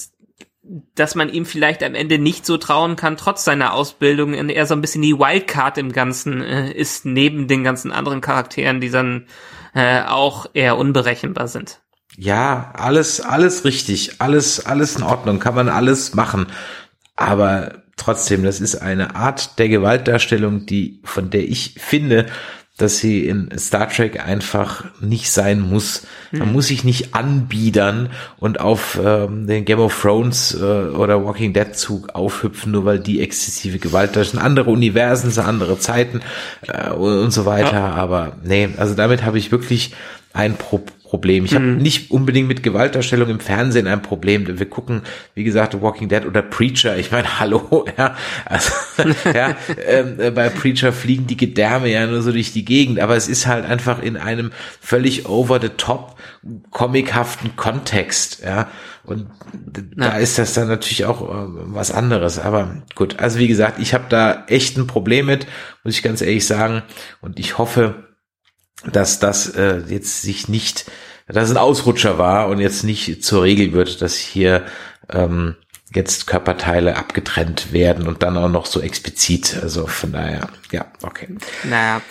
dass 0.95 1.15
man 1.15 1.29
ihm 1.29 1.45
vielleicht 1.45 1.81
am 1.83 1.95
Ende 1.95 2.19
nicht 2.19 2.45
so 2.45 2.57
trauen 2.57 2.95
kann, 2.95 3.17
trotz 3.17 3.43
seiner 3.43 3.73
Ausbildung, 3.73 4.37
und 4.37 4.49
er 4.49 4.65
so 4.65 4.75
ein 4.75 4.81
bisschen 4.81 5.01
die 5.01 5.17
Wildcard 5.17 5.77
im 5.77 5.91
Ganzen 5.91 6.41
äh, 6.41 6.71
ist, 6.71 7.05
neben 7.05 7.47
den 7.47 7.63
ganzen 7.63 7.91
anderen 7.91 8.21
Charakteren, 8.21 8.79
die 8.79 8.91
dann 8.91 9.25
äh, 9.73 10.03
auch 10.03 10.47
eher 10.53 10.77
unberechenbar 10.77 11.47
sind. 11.47 11.79
Ja, 12.17 12.71
alles, 12.75 13.21
alles 13.21 13.65
richtig, 13.65 14.19
alles, 14.19 14.65
alles 14.65 14.97
in 14.97 15.03
Ordnung, 15.03 15.39
kann 15.39 15.55
man 15.55 15.69
alles 15.69 16.13
machen. 16.13 16.47
Aber 17.15 17.83
trotzdem, 17.95 18.43
das 18.43 18.59
ist 18.59 18.75
eine 18.75 19.15
Art 19.15 19.57
der 19.57 19.69
Gewaltdarstellung, 19.69 20.65
die, 20.65 21.01
von 21.03 21.29
der 21.29 21.43
ich 21.43 21.75
finde, 21.77 22.27
dass 22.81 22.97
sie 22.97 23.26
in 23.26 23.49
Star 23.57 23.89
Trek 23.89 24.26
einfach 24.26 24.85
nicht 25.01 25.31
sein 25.31 25.60
muss. 25.60 26.07
Man 26.31 26.53
muss 26.53 26.68
sich 26.68 26.84
nicht 26.84 27.15
anbiedern 27.15 28.10
und 28.38 28.60
auf 28.60 28.99
ähm, 29.03 29.47
den 29.47 29.65
Game 29.65 29.80
of 29.80 29.99
Thrones 29.99 30.53
äh, 30.53 30.64
oder 30.64 31.26
Walking 31.26 31.53
Dead 31.53 31.76
Zug 31.76 32.10
aufhüpfen, 32.15 32.72
nur 32.72 32.85
weil 32.85 32.99
die 32.99 33.22
exzessive 33.22 33.80
Gewalt 33.80 34.15
da 34.15 34.23
sind. 34.23 34.39
Andere 34.39 34.69
Universen, 34.69 35.31
sind 35.31 35.45
andere 35.45 35.80
Zeiten 35.80 36.22
äh, 36.68 36.91
und, 36.91 37.19
und 37.19 37.31
so 37.31 37.45
weiter. 37.45 37.81
Aber 37.81 38.34
nee, 38.43 38.69
also 38.77 38.95
damit 38.95 39.23
habe 39.23 39.38
ich 39.38 39.51
wirklich 39.51 39.93
ein 40.34 40.56
Pro 40.56 40.84
Problem. 41.10 41.44
Ich 41.44 41.56
habe 41.56 41.65
nicht 41.65 42.11
unbedingt 42.11 42.48
mit 42.48 42.61
Gewaltdarstellung 42.61 43.30
im 43.30 43.40
Fernsehen 43.40 43.88
ein 43.88 44.03
Problem. 44.03 44.60
Wir 44.60 44.69
gucken, 44.69 45.02
wie 45.34 45.44
gesagt, 45.44 45.81
Walking 45.81 46.07
Dead 46.07 46.23
oder 46.23 46.44
Preacher. 46.44 46.98
Ich 46.98 47.10
meine, 47.10 47.40
hallo, 47.40 47.86
ja, 47.98 48.15
also, 48.45 48.72
ja, 49.34 49.57
ähm, 49.88 50.19
äh, 50.19 50.30
bei 50.30 50.49
Preacher 50.49 50.94
fliegen 50.94 51.26
die 51.26 51.36
Gedärme 51.36 51.90
ja 51.90 52.06
nur 52.06 52.22
so 52.22 52.31
durch 52.31 52.53
die 52.53 52.64
Gegend, 52.64 52.99
aber 52.99 53.15
es 53.15 53.27
ist 53.27 53.48
halt 53.48 53.65
einfach 53.65 54.03
in 54.03 54.18
einem 54.18 54.52
völlig 54.81 55.27
over 55.27 55.60
the 55.60 55.69
top 55.69 56.15
comichaften 56.69 57.56
Kontext, 57.56 58.44
ja. 58.45 58.69
Und 59.03 59.26
da 59.95 60.18
ist 60.18 60.38
das 60.38 60.53
dann 60.53 60.68
natürlich 60.68 61.06
auch 61.06 61.23
äh, 61.23 61.48
was 61.73 61.91
anderes. 61.91 62.38
Aber 62.38 62.84
gut, 62.94 63.18
also 63.19 63.40
wie 63.40 63.48
gesagt, 63.48 63.80
ich 63.80 63.95
habe 63.95 64.06
da 64.10 64.44
echt 64.48 64.77
ein 64.77 64.86
Problem 64.86 65.26
mit, 65.26 65.48
muss 65.84 65.95
ich 65.95 66.03
ganz 66.03 66.22
ehrlich 66.22 66.45
sagen. 66.45 66.84
Und 67.19 67.40
ich 67.40 67.57
hoffe, 67.57 68.09
dass 68.85 69.19
das 69.19 69.49
äh, 69.49 69.81
jetzt 69.88 70.22
sich 70.22 70.47
nicht, 70.47 70.89
dass 71.27 71.51
ein 71.51 71.57
Ausrutscher 71.57 72.18
war 72.18 72.47
und 72.47 72.60
jetzt 72.60 72.84
nicht 72.84 73.23
zur 73.23 73.43
Regel 73.43 73.73
wird, 73.73 74.01
dass 74.01 74.15
hier 74.15 74.65
ähm, 75.10 75.56
jetzt 75.93 76.27
Körperteile 76.27 76.95
abgetrennt 76.95 77.73
werden 77.73 78.07
und 78.07 78.23
dann 78.23 78.38
auch 78.38 78.49
noch 78.49 78.65
so 78.65 78.81
explizit. 78.81 79.57
Also 79.61 79.88
von 79.88 80.11
daher, 80.11 80.49
ja, 80.72 80.85
okay. 81.03 81.27
Naja. 81.64 82.01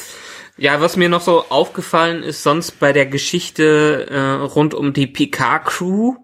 Ja, 0.61 0.81
was 0.81 0.97
mir 0.97 1.09
noch 1.09 1.21
so 1.21 1.45
aufgefallen 1.51 2.25
ist, 2.25 2.43
sonst 2.43 2.81
bei 2.81 2.93
der 2.93 3.07
Geschichte 3.07 4.09
äh, 4.11 4.19
rund 4.45 4.75
um 4.75 4.93
die 4.93 5.07
Picard-Crew, 5.07 6.17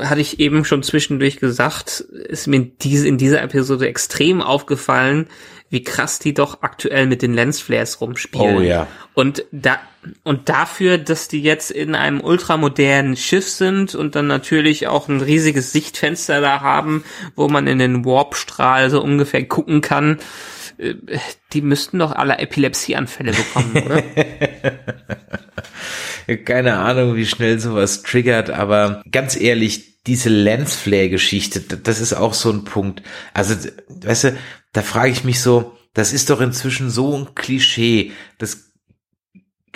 hatte 0.00 0.20
ich 0.20 0.40
eben 0.40 0.64
schon 0.64 0.82
zwischendurch 0.82 1.38
gesagt, 1.38 2.00
ist 2.00 2.46
mir 2.46 2.60
diese, 2.60 3.06
in 3.06 3.18
dieser 3.18 3.42
Episode 3.42 3.86
extrem 3.86 4.40
aufgefallen, 4.40 5.28
wie 5.68 5.82
krass 5.82 6.18
die 6.18 6.32
doch 6.32 6.62
aktuell 6.62 7.06
mit 7.06 7.20
den 7.20 7.34
Lensflares 7.34 8.00
rumspielen. 8.00 8.56
Oh 8.56 8.60
ja. 8.60 8.86
Und 9.12 9.44
da, 9.50 9.78
und 10.22 10.48
dafür, 10.48 10.98
dass 10.98 11.28
die 11.28 11.42
jetzt 11.42 11.70
in 11.70 11.94
einem 11.94 12.20
ultramodernen 12.20 13.16
Schiff 13.16 13.48
sind 13.48 13.94
und 13.94 14.14
dann 14.14 14.26
natürlich 14.26 14.86
auch 14.86 15.08
ein 15.08 15.20
riesiges 15.20 15.72
Sichtfenster 15.72 16.40
da 16.40 16.60
haben, 16.60 17.04
wo 17.34 17.48
man 17.48 17.66
in 17.66 17.78
den 17.78 18.04
Warpstrahl 18.04 18.88
so 18.88 19.02
ungefähr 19.02 19.44
gucken 19.44 19.80
kann, 19.80 20.18
äh, 20.78 20.94
die 21.52 21.60
müssten 21.60 21.98
doch 21.98 22.12
alle 22.12 22.38
Epilepsieanfälle 22.38 23.32
bekommen, 23.32 23.82
oder? 23.84 24.02
Keine 26.44 26.78
Ahnung, 26.78 27.16
wie 27.16 27.26
schnell 27.26 27.58
sowas 27.58 28.02
triggert, 28.02 28.50
aber 28.50 29.02
ganz 29.10 29.36
ehrlich, 29.36 30.02
diese 30.06 30.28
Lensflare-Geschichte, 30.28 31.60
das 31.60 32.00
ist 32.00 32.12
auch 32.12 32.34
so 32.34 32.50
ein 32.50 32.64
Punkt. 32.64 33.02
Also, 33.32 33.54
weißt 33.88 34.24
du, 34.24 34.36
da 34.72 34.82
frage 34.82 35.12
ich 35.12 35.24
mich 35.24 35.40
so, 35.40 35.76
das 35.94 36.12
ist 36.12 36.30
doch 36.30 36.40
inzwischen 36.40 36.90
so 36.90 37.16
ein 37.16 37.34
Klischee. 37.34 38.12
Das 38.38 38.72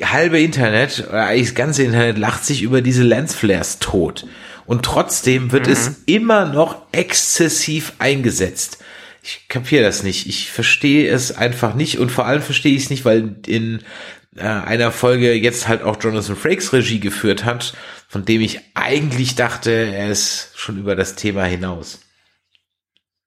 halbe 0.02 0.40
Internet, 0.40 1.06
oder 1.08 1.26
eigentlich 1.26 1.48
das 1.48 1.54
ganze 1.54 1.82
Internet 1.84 2.18
lacht 2.18 2.44
sich 2.44 2.62
über 2.62 2.82
diese 2.82 3.02
Lensflares 3.02 3.78
tot. 3.78 4.26
Und 4.66 4.84
trotzdem 4.84 5.50
wird 5.50 5.66
es 5.66 6.02
immer 6.04 6.44
noch 6.44 6.82
exzessiv 6.92 7.94
eingesetzt. 7.98 8.78
Ich 9.22 9.48
kapiere 9.48 9.82
das 9.82 10.02
nicht. 10.02 10.26
Ich 10.26 10.50
verstehe 10.50 11.10
es 11.10 11.36
einfach 11.36 11.74
nicht 11.74 11.98
und 11.98 12.12
vor 12.12 12.26
allem 12.26 12.42
verstehe 12.42 12.74
ich 12.74 12.84
es 12.84 12.90
nicht, 12.90 13.04
weil 13.04 13.36
in 13.46 13.82
äh, 14.38 14.42
einer 14.42 14.92
Folge 14.92 15.34
jetzt 15.34 15.68
halt 15.68 15.82
auch 15.82 15.96
Jonathan 16.00 16.36
Frakes 16.36 16.72
Regie 16.72 17.00
geführt 17.00 17.44
hat, 17.44 17.74
von 18.08 18.24
dem 18.24 18.40
ich 18.40 18.60
eigentlich 18.74 19.34
dachte, 19.34 19.70
er 19.70 20.10
ist 20.10 20.52
schon 20.54 20.78
über 20.78 20.96
das 20.96 21.14
Thema 21.14 21.44
hinaus. 21.44 22.00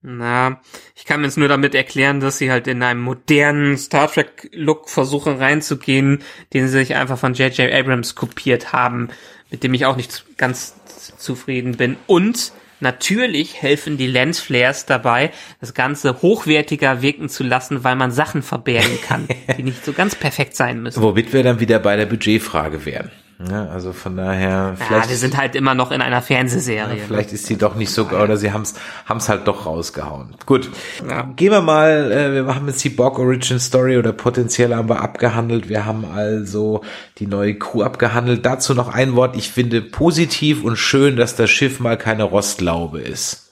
Na, 0.03 0.59
ich 0.95 1.05
kann 1.05 1.21
mir 1.21 1.27
jetzt 1.27 1.37
nur 1.37 1.47
damit 1.47 1.75
erklären, 1.75 2.21
dass 2.21 2.39
sie 2.39 2.49
halt 2.49 2.65
in 2.67 2.81
einem 2.81 3.01
modernen 3.01 3.77
Star 3.77 4.11
Trek 4.11 4.49
Look 4.51 4.89
versuchen 4.89 5.37
reinzugehen, 5.37 6.23
den 6.53 6.67
sie 6.67 6.79
sich 6.79 6.95
einfach 6.95 7.19
von 7.19 7.35
J.J. 7.35 7.71
Abrams 7.71 8.15
kopiert 8.15 8.73
haben, 8.73 9.09
mit 9.51 9.63
dem 9.63 9.75
ich 9.75 9.85
auch 9.85 9.97
nicht 9.97 10.37
ganz 10.37 10.73
zufrieden 11.17 11.77
bin. 11.77 11.97
Und 12.07 12.51
Natürlich 12.81 13.61
helfen 13.61 13.97
die 13.97 14.07
Lensflares 14.07 14.87
dabei, 14.87 15.31
das 15.59 15.73
Ganze 15.75 16.21
hochwertiger 16.21 17.01
wirken 17.01 17.29
zu 17.29 17.43
lassen, 17.43 17.83
weil 17.83 17.95
man 17.95 18.11
Sachen 18.11 18.41
verbergen 18.41 18.99
kann, 19.07 19.27
die 19.57 19.63
nicht 19.63 19.85
so 19.85 19.93
ganz 19.93 20.15
perfekt 20.15 20.55
sein 20.55 20.81
müssen. 20.81 21.01
Womit 21.01 21.31
wir 21.31 21.43
dann 21.43 21.59
wieder 21.59 21.79
bei 21.79 21.95
der 21.95 22.07
Budgetfrage 22.07 22.83
wären. 22.85 23.11
Ja, 23.49 23.67
also 23.67 23.93
von 23.93 24.17
daher, 24.17 24.75
Ja, 24.89 25.09
wir 25.09 25.15
sind 25.17 25.37
halt 25.37 25.55
immer 25.55 25.73
noch 25.73 25.91
in 25.91 26.01
einer 26.01 26.21
Fernsehserie. 26.21 26.95
ne? 26.95 27.01
Vielleicht 27.07 27.31
ist 27.33 27.45
sie 27.45 27.57
doch 27.57 27.75
nicht 27.75 27.89
so, 27.91 28.07
oder 28.09 28.37
sie 28.37 28.51
haben's 28.51 28.75
haben's 29.05 29.29
halt 29.29 29.47
doch 29.47 29.65
rausgehauen. 29.65 30.35
Gut, 30.45 30.69
Ja. 31.09 31.23
gehen 31.35 31.51
wir 31.51 31.61
mal, 31.61 32.11
äh, 32.11 32.45
wir 32.45 32.55
haben 32.55 32.67
jetzt 32.67 32.83
die 32.83 32.89
Borg 32.89 33.17
Origin 33.19 33.59
Story 33.59 33.97
oder 33.97 34.11
potenziell 34.13 34.75
haben 34.75 34.89
wir 34.89 35.01
abgehandelt. 35.01 35.69
Wir 35.69 35.85
haben 35.85 36.05
also 36.13 36.81
die 37.19 37.27
neue 37.27 37.55
Crew 37.55 37.83
abgehandelt. 37.83 38.45
Dazu 38.45 38.73
noch 38.73 38.93
ein 38.93 39.15
Wort. 39.15 39.35
Ich 39.35 39.49
finde 39.51 39.81
positiv 39.81 40.63
und 40.63 40.75
schön, 40.77 41.15
dass 41.15 41.35
das 41.35 41.49
Schiff 41.49 41.79
mal 41.79 41.97
keine 41.97 42.23
Rostlaube 42.23 42.99
ist. 42.99 43.50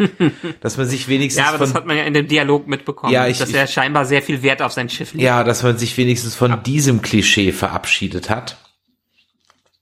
dass 0.60 0.76
man 0.76 0.86
sich 0.86 1.08
wenigstens 1.08 1.42
Ja, 1.44 1.50
aber 1.50 1.58
das 1.58 1.74
hat 1.74 1.86
man 1.86 1.96
ja 1.96 2.04
in 2.04 2.14
dem 2.14 2.26
Dialog 2.28 2.66
mitbekommen, 2.66 3.12
Ja, 3.12 3.26
ich- 3.26 3.38
dass 3.38 3.50
ich- 3.50 3.54
er 3.56 3.66
scheinbar 3.66 4.04
sehr 4.04 4.22
viel 4.22 4.42
Wert 4.42 4.62
auf 4.62 4.72
sein 4.72 4.88
Schiff 4.88 5.12
legt. 5.12 5.22
ja, 5.24 5.44
dass 5.44 5.62
man 5.62 5.76
sich 5.78 5.96
wenigstens 5.96 6.34
von 6.34 6.62
diesem 6.62 7.02
Klischee 7.02 7.52
verabschiedet 7.52 8.30
hat. 8.30 8.56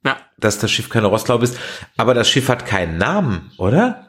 Ja. 0.05 0.17
dass 0.39 0.59
das 0.59 0.71
Schiff 0.71 0.89
keine 0.89 1.09
Rostlaube 1.09 1.45
ist. 1.45 1.59
Aber 1.97 2.15
das 2.15 2.29
Schiff 2.31 2.49
hat 2.49 2.65
keinen 2.67 2.99
Namen, 2.99 3.51
oder? 3.59 4.05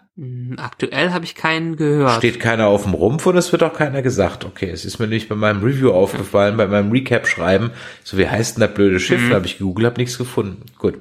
Aktuell 0.58 1.12
habe 1.12 1.24
ich 1.26 1.34
keinen 1.34 1.78
gehört. 1.78 2.18
Steht 2.18 2.40
keiner 2.42 2.68
auf 2.68 2.84
dem 2.84 2.94
Rumpf 2.94 3.26
und 3.26 3.38
es 3.38 3.52
wird 3.54 3.64
auch 3.64 3.74
keiner 3.74 4.02
gesagt. 4.02 4.44
Okay, 4.46 4.70
es 4.70 4.84
ist 4.86 5.00
mir 5.00 5.08
nämlich 5.08 5.30
bei 5.30 5.36
meinem 5.36 5.64
Review 5.64 5.92
aufgefallen, 5.92 6.58
bei 6.58 6.68
meinem 6.68 6.92
Recap-Schreiben. 6.92 7.72
So, 8.04 8.18
wie 8.18 8.28
heißt 8.28 8.58
denn 8.58 8.62
das 8.68 8.74
blöde 8.74 9.00
Schiff? 9.00 9.30
Da 9.30 9.36
habe 9.36 9.46
ich 9.46 9.58
gegoogelt, 9.60 9.86
habe 9.88 10.00
nichts 10.02 10.18
gefunden. 10.18 10.64
Gut. 10.78 10.96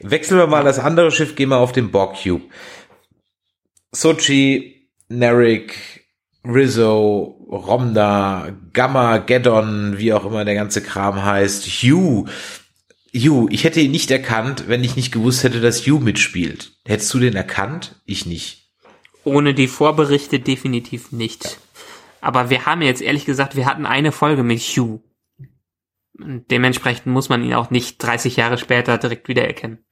Wechseln 0.00 0.36
wir 0.38 0.48
mal 0.48 0.64
das 0.64 0.78
andere 0.80 1.10
Schiff, 1.12 1.36
gehen 1.36 1.48
wir 1.50 1.58
auf 1.58 1.70
den 1.72 1.90
Borg 1.92 2.16
Cube. 2.22 2.42
Sochi, 3.96 4.90
Narek, 5.08 6.04
Rizzo, 6.44 7.46
Romda, 7.48 8.54
Gamma, 8.74 9.16
Geddon, 9.18 9.96
wie 9.96 10.12
auch 10.12 10.26
immer 10.26 10.44
der 10.44 10.54
ganze 10.54 10.82
Kram 10.82 11.24
heißt, 11.24 11.66
Hugh. 11.66 12.28
Hugh, 13.14 13.48
ich 13.50 13.64
hätte 13.64 13.80
ihn 13.80 13.92
nicht 13.92 14.10
erkannt, 14.10 14.64
wenn 14.68 14.84
ich 14.84 14.96
nicht 14.96 15.12
gewusst 15.12 15.44
hätte, 15.44 15.62
dass 15.62 15.86
Hugh 15.86 16.04
mitspielt. 16.04 16.72
Hättest 16.84 17.14
du 17.14 17.20
den 17.20 17.36
erkannt? 17.36 18.02
Ich 18.04 18.26
nicht. 18.26 18.70
Ohne 19.24 19.54
die 19.54 19.66
Vorberichte 19.66 20.40
definitiv 20.40 21.10
nicht. 21.10 21.58
Aber 22.20 22.50
wir 22.50 22.66
haben 22.66 22.82
jetzt 22.82 23.00
ehrlich 23.00 23.24
gesagt, 23.24 23.56
wir 23.56 23.64
hatten 23.64 23.86
eine 23.86 24.12
Folge 24.12 24.42
mit 24.42 24.60
Hugh. 24.60 25.02
Dementsprechend 26.18 27.06
muss 27.06 27.30
man 27.30 27.42
ihn 27.42 27.54
auch 27.54 27.70
nicht 27.70 28.02
30 28.02 28.36
Jahre 28.36 28.58
später 28.58 28.98
direkt 28.98 29.28
wiedererkennen. 29.28 29.85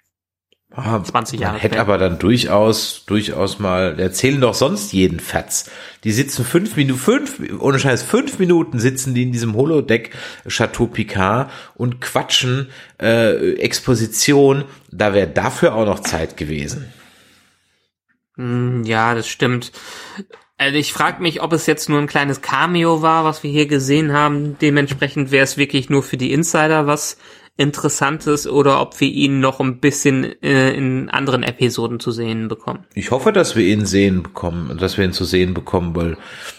Ah, 0.77 1.01
20 1.03 1.39
Jahre 1.39 1.53
Man 1.53 1.61
hätte 1.61 1.81
aber 1.81 1.99
dann 1.99 2.19
durchaus, 2.19 3.05
durchaus 3.07 3.61
mal, 3.61 3.99
erzählen 4.01 4.41
doch 4.41 4.55
sonst 4.55 4.93
jeden 4.93 5.21
Fatz. 5.21 5.71
Die 6.03 6.11
sitzen 6.11 6.45
fünf 6.45 6.77
Minuten, 6.77 6.99
fünf, 6.99 7.41
ohne 7.61 7.79
Scheiß, 7.79 8.03
fünf 8.03 8.41
Minuten 8.41 8.81
sitzen 8.81 9.15
die 9.15 9.23
in 9.23 9.31
diesem 9.33 9.55
Holodeck 9.55 10.11
Chateau 10.49 10.87
Picard 10.87 11.51
und 11.77 12.01
quatschen 12.01 12.71
äh, 13.01 13.55
Exposition. 13.55 14.65
Da 14.91 15.15
wäre 15.15 15.29
dafür 15.29 15.75
auch 15.77 15.87
noch 15.87 16.01
Zeit 16.01 16.37
gewesen. 16.37 16.93
Hm, 18.37 18.83
Ja, 18.85 19.15
das 19.15 19.29
stimmt. 19.29 19.71
Also 20.57 20.77
ich 20.77 20.93
frage 20.93 21.23
mich, 21.23 21.43
ob 21.43 21.53
es 21.53 21.67
jetzt 21.67 21.89
nur 21.89 21.99
ein 22.01 22.07
kleines 22.07 22.41
Cameo 22.41 23.03
war, 23.03 23.25
was 23.25 23.43
wir 23.43 23.51
hier 23.51 23.67
gesehen 23.67 24.13
haben. 24.13 24.57
Dementsprechend 24.61 25.31
wäre 25.31 25.45
es 25.45 25.57
wirklich 25.57 25.89
nur 25.91 26.03
für 26.03 26.17
die 26.17 26.33
Insider 26.33 26.87
was 26.87 27.17
Interessantes 27.57 28.49
oder 28.49 28.81
ob 28.81 29.01
wir 29.01 29.09
ihn 29.09 29.39
noch 29.39 29.61
ein 29.61 29.79
bisschen 29.79 30.25
äh, 30.43 30.73
in 30.73 31.09
anderen 31.09 31.45
Episoden 31.45 32.01
zu 32.01 32.11
sehen 32.11 32.49
bekommen. 32.49 32.85
Ich 32.95 33.13
hoffe, 33.13 33.33
dass 33.33 33.55
wir 33.55 33.65
ihn 33.65 33.87
sehen 33.87 34.25
bekommen, 34.25 34.77
dass 34.77 34.99
wir 34.99 35.05
ihn 35.05 35.13
zu 35.13 35.25
sehen 35.25 35.55
bekommen, 35.55 35.95
weil 35.95 36.17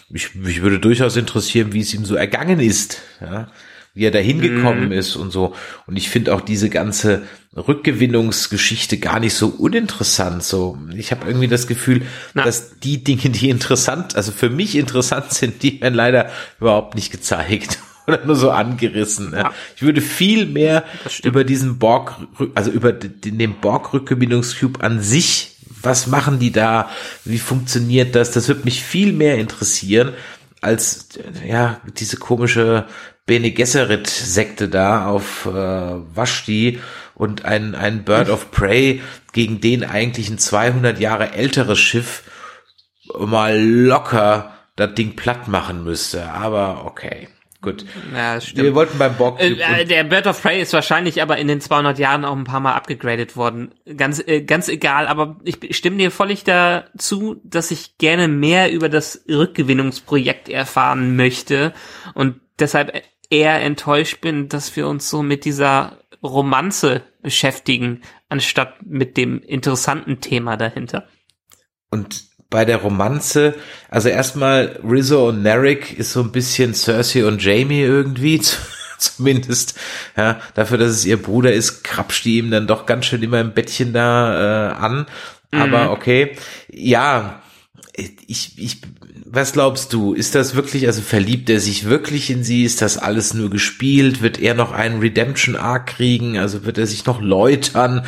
mich, 0.08 0.34
mich 0.34 0.62
würde 0.62 0.78
durchaus 0.78 1.16
interessieren, 1.16 1.74
wie 1.74 1.80
es 1.80 1.92
ihm 1.92 2.06
so 2.06 2.14
ergangen 2.14 2.60
ist, 2.60 3.02
ja, 3.20 3.48
wie 3.92 4.04
er 4.04 4.10
da 4.10 4.18
hingekommen 4.18 4.92
ist 4.92 5.16
und 5.16 5.32
so. 5.32 5.54
Und 5.86 5.96
ich 5.96 6.08
finde 6.08 6.34
auch 6.34 6.40
diese 6.40 6.70
ganze 6.70 7.24
Rückgewinnungsgeschichte 7.54 8.98
gar 8.98 9.20
nicht 9.20 9.34
so 9.34 9.48
uninteressant. 9.48 10.42
So, 10.42 10.78
ich 10.94 11.10
habe 11.10 11.26
irgendwie 11.26 11.48
das 11.48 11.66
Gefühl, 11.66 12.02
Na. 12.32 12.44
dass 12.44 12.78
die 12.78 13.04
Dinge, 13.04 13.30
die 13.30 13.50
interessant, 13.50 14.16
also 14.16 14.32
für 14.32 14.50
mich 14.50 14.76
interessant 14.76 15.32
sind, 15.32 15.62
die 15.62 15.80
werden 15.80 15.94
leider 15.94 16.30
überhaupt 16.58 16.94
nicht 16.94 17.10
gezeigt. 17.10 17.78
Oder 18.06 18.24
nur 18.24 18.36
so 18.36 18.50
angerissen. 18.50 19.32
Ja. 19.32 19.38
Ja. 19.38 19.52
Ich 19.74 19.82
würde 19.82 20.00
viel 20.00 20.46
mehr 20.46 20.84
über 21.22 21.44
diesen 21.44 21.78
Borg, 21.78 22.16
also 22.54 22.70
über 22.70 22.92
den, 22.92 23.38
den 23.38 23.60
Borg-Rückgewinnungscube 23.60 24.82
an 24.82 25.00
sich, 25.00 25.56
was 25.82 26.06
machen 26.06 26.38
die 26.38 26.52
da, 26.52 26.90
wie 27.24 27.38
funktioniert 27.38 28.14
das, 28.14 28.30
das 28.32 28.48
wird 28.48 28.64
mich 28.64 28.82
viel 28.82 29.12
mehr 29.12 29.38
interessieren, 29.38 30.12
als, 30.60 31.08
ja, 31.46 31.80
diese 31.98 32.16
komische 32.16 32.86
Bene 33.26 33.50
Gesserit-Sekte 33.50 34.68
da 34.68 35.06
auf 35.06 35.46
äh, 35.46 35.50
Vashti 35.50 36.80
und 37.14 37.44
ein, 37.44 37.74
ein 37.74 38.04
Bird 38.04 38.30
of 38.30 38.50
Prey, 38.50 39.02
gegen 39.32 39.60
den 39.60 39.84
eigentlich 39.84 40.30
ein 40.30 40.38
200 40.38 40.98
Jahre 41.00 41.32
älteres 41.32 41.78
Schiff 41.78 42.22
mal 43.18 43.60
locker 43.60 44.54
das 44.76 44.94
Ding 44.94 45.16
platt 45.16 45.48
machen 45.48 45.84
müsste. 45.84 46.30
Aber 46.30 46.84
okay, 46.84 47.28
gut. 47.66 47.84
Ja, 48.14 48.40
stimmt. 48.40 48.62
Wir 48.62 48.74
wollten 48.74 48.96
beim 48.98 49.16
Borg 49.16 49.40
Äh, 49.40 49.52
äh, 49.52 49.84
der 49.84 50.04
Bird 50.04 50.26
of 50.26 50.40
Prey 50.40 50.62
ist 50.62 50.72
wahrscheinlich 50.72 51.20
aber 51.20 51.36
in 51.36 51.48
den 51.48 51.60
200 51.60 51.98
Jahren 51.98 52.24
auch 52.24 52.36
ein 52.36 52.44
paar 52.44 52.60
Mal 52.60 52.74
abgegradet 52.74 53.36
worden. 53.36 53.74
Ganz, 53.96 54.22
äh, 54.26 54.42
ganz 54.42 54.68
egal, 54.68 55.08
aber 55.08 55.36
ich 55.42 55.76
stimme 55.76 55.98
dir 55.98 56.10
völlig 56.10 56.44
dazu, 56.44 57.40
dass 57.44 57.70
ich 57.70 57.98
gerne 57.98 58.28
mehr 58.28 58.72
über 58.72 58.88
das 58.88 59.24
Rückgewinnungsprojekt 59.28 60.48
erfahren 60.48 61.16
möchte 61.16 61.74
und 62.14 62.40
deshalb 62.58 63.02
eher 63.28 63.60
enttäuscht 63.60 64.20
bin, 64.20 64.48
dass 64.48 64.74
wir 64.76 64.86
uns 64.86 65.10
so 65.10 65.22
mit 65.22 65.44
dieser 65.44 65.98
Romanze 66.22 67.02
beschäftigen, 67.20 68.02
anstatt 68.28 68.86
mit 68.86 69.16
dem 69.16 69.40
interessanten 69.42 70.20
Thema 70.20 70.56
dahinter. 70.56 71.08
Und 71.90 72.24
bei 72.50 72.64
der 72.64 72.78
Romanze, 72.78 73.54
also 73.88 74.08
erstmal 74.08 74.78
Rizzo 74.88 75.28
und 75.28 75.42
Narek 75.42 75.98
ist 75.98 76.12
so 76.12 76.20
ein 76.20 76.32
bisschen 76.32 76.74
Cersei 76.74 77.26
und 77.26 77.42
Jamie 77.42 77.82
irgendwie, 77.82 78.40
zumindest, 78.98 79.78
ja, 80.16 80.40
dafür, 80.54 80.78
dass 80.78 80.90
es 80.90 81.04
ihr 81.04 81.20
Bruder 81.20 81.52
ist, 81.52 81.82
krapscht 81.82 82.24
die 82.24 82.38
ihm 82.38 82.50
dann 82.50 82.66
doch 82.66 82.86
ganz 82.86 83.06
schön 83.06 83.22
immer 83.22 83.40
im 83.40 83.52
Bettchen 83.52 83.92
da 83.92 84.70
äh, 84.70 84.74
an. 84.74 85.06
Aber 85.52 85.90
okay, 85.90 86.36
ja, 86.68 87.42
ich, 88.26 88.58
ich, 88.58 88.82
was 89.36 89.52
glaubst 89.52 89.92
du? 89.92 90.14
Ist 90.14 90.34
das 90.34 90.56
wirklich, 90.56 90.86
also 90.86 91.02
verliebt 91.02 91.50
er 91.50 91.60
sich 91.60 91.84
wirklich 91.84 92.30
in 92.30 92.42
sie? 92.42 92.64
Ist 92.64 92.80
das 92.80 92.96
alles 92.96 93.34
nur 93.34 93.50
gespielt? 93.50 94.22
Wird 94.22 94.40
er 94.40 94.54
noch 94.54 94.72
einen 94.72 94.98
Redemption 94.98 95.56
Arc 95.56 95.88
kriegen? 95.88 96.38
Also 96.38 96.64
wird 96.64 96.78
er 96.78 96.86
sich 96.86 97.04
noch 97.04 97.20
läutern? 97.20 98.06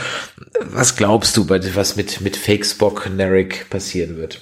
Was 0.62 0.96
glaubst 0.96 1.36
du, 1.36 1.48
was 1.48 1.96
mit, 1.96 2.22
mit 2.22 2.36
Fake 2.36 2.64
Spock 2.64 3.08
Narek 3.14 3.68
passieren 3.68 4.16
wird? 4.16 4.40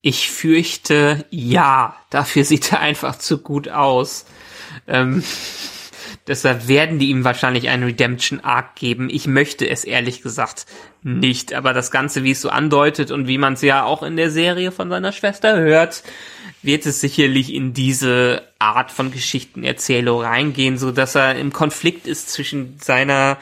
Ich 0.00 0.30
fürchte, 0.30 1.26
ja. 1.30 1.96
Dafür 2.10 2.44
sieht 2.44 2.72
er 2.72 2.78
einfach 2.78 3.18
zu 3.18 3.38
gut 3.38 3.68
aus. 3.68 4.24
Ähm, 4.86 5.24
deshalb 6.28 6.68
werden 6.68 6.98
die 6.98 7.08
ihm 7.08 7.24
wahrscheinlich 7.24 7.68
einen 7.68 7.84
Redemption 7.84 8.40
Arc 8.40 8.76
geben. 8.76 9.08
Ich 9.10 9.26
möchte 9.26 9.68
es 9.68 9.84
ehrlich 9.84 10.22
gesagt 10.22 10.66
nicht. 11.02 11.54
Aber 11.54 11.72
das 11.72 11.90
Ganze, 11.90 12.22
wie 12.22 12.32
es 12.32 12.40
so 12.40 12.50
andeutet 12.50 13.10
und 13.10 13.26
wie 13.26 13.38
man 13.38 13.54
es 13.54 13.62
ja 13.62 13.84
auch 13.84 14.02
in 14.02 14.16
der 14.16 14.30
Serie 14.30 14.70
von 14.70 14.90
seiner 14.90 15.12
Schwester 15.12 15.58
hört, 15.58 16.02
wird 16.62 16.86
es 16.86 17.00
sicherlich 17.00 17.52
in 17.52 17.72
diese 17.72 18.42
Art 18.58 18.90
von 18.90 19.10
Geschichtenerzählung 19.10 20.20
reingehen, 20.20 20.76
so 20.76 20.92
dass 20.92 21.14
er 21.14 21.36
im 21.36 21.52
Konflikt 21.52 22.06
ist 22.06 22.30
zwischen 22.30 22.76
seiner 22.80 23.38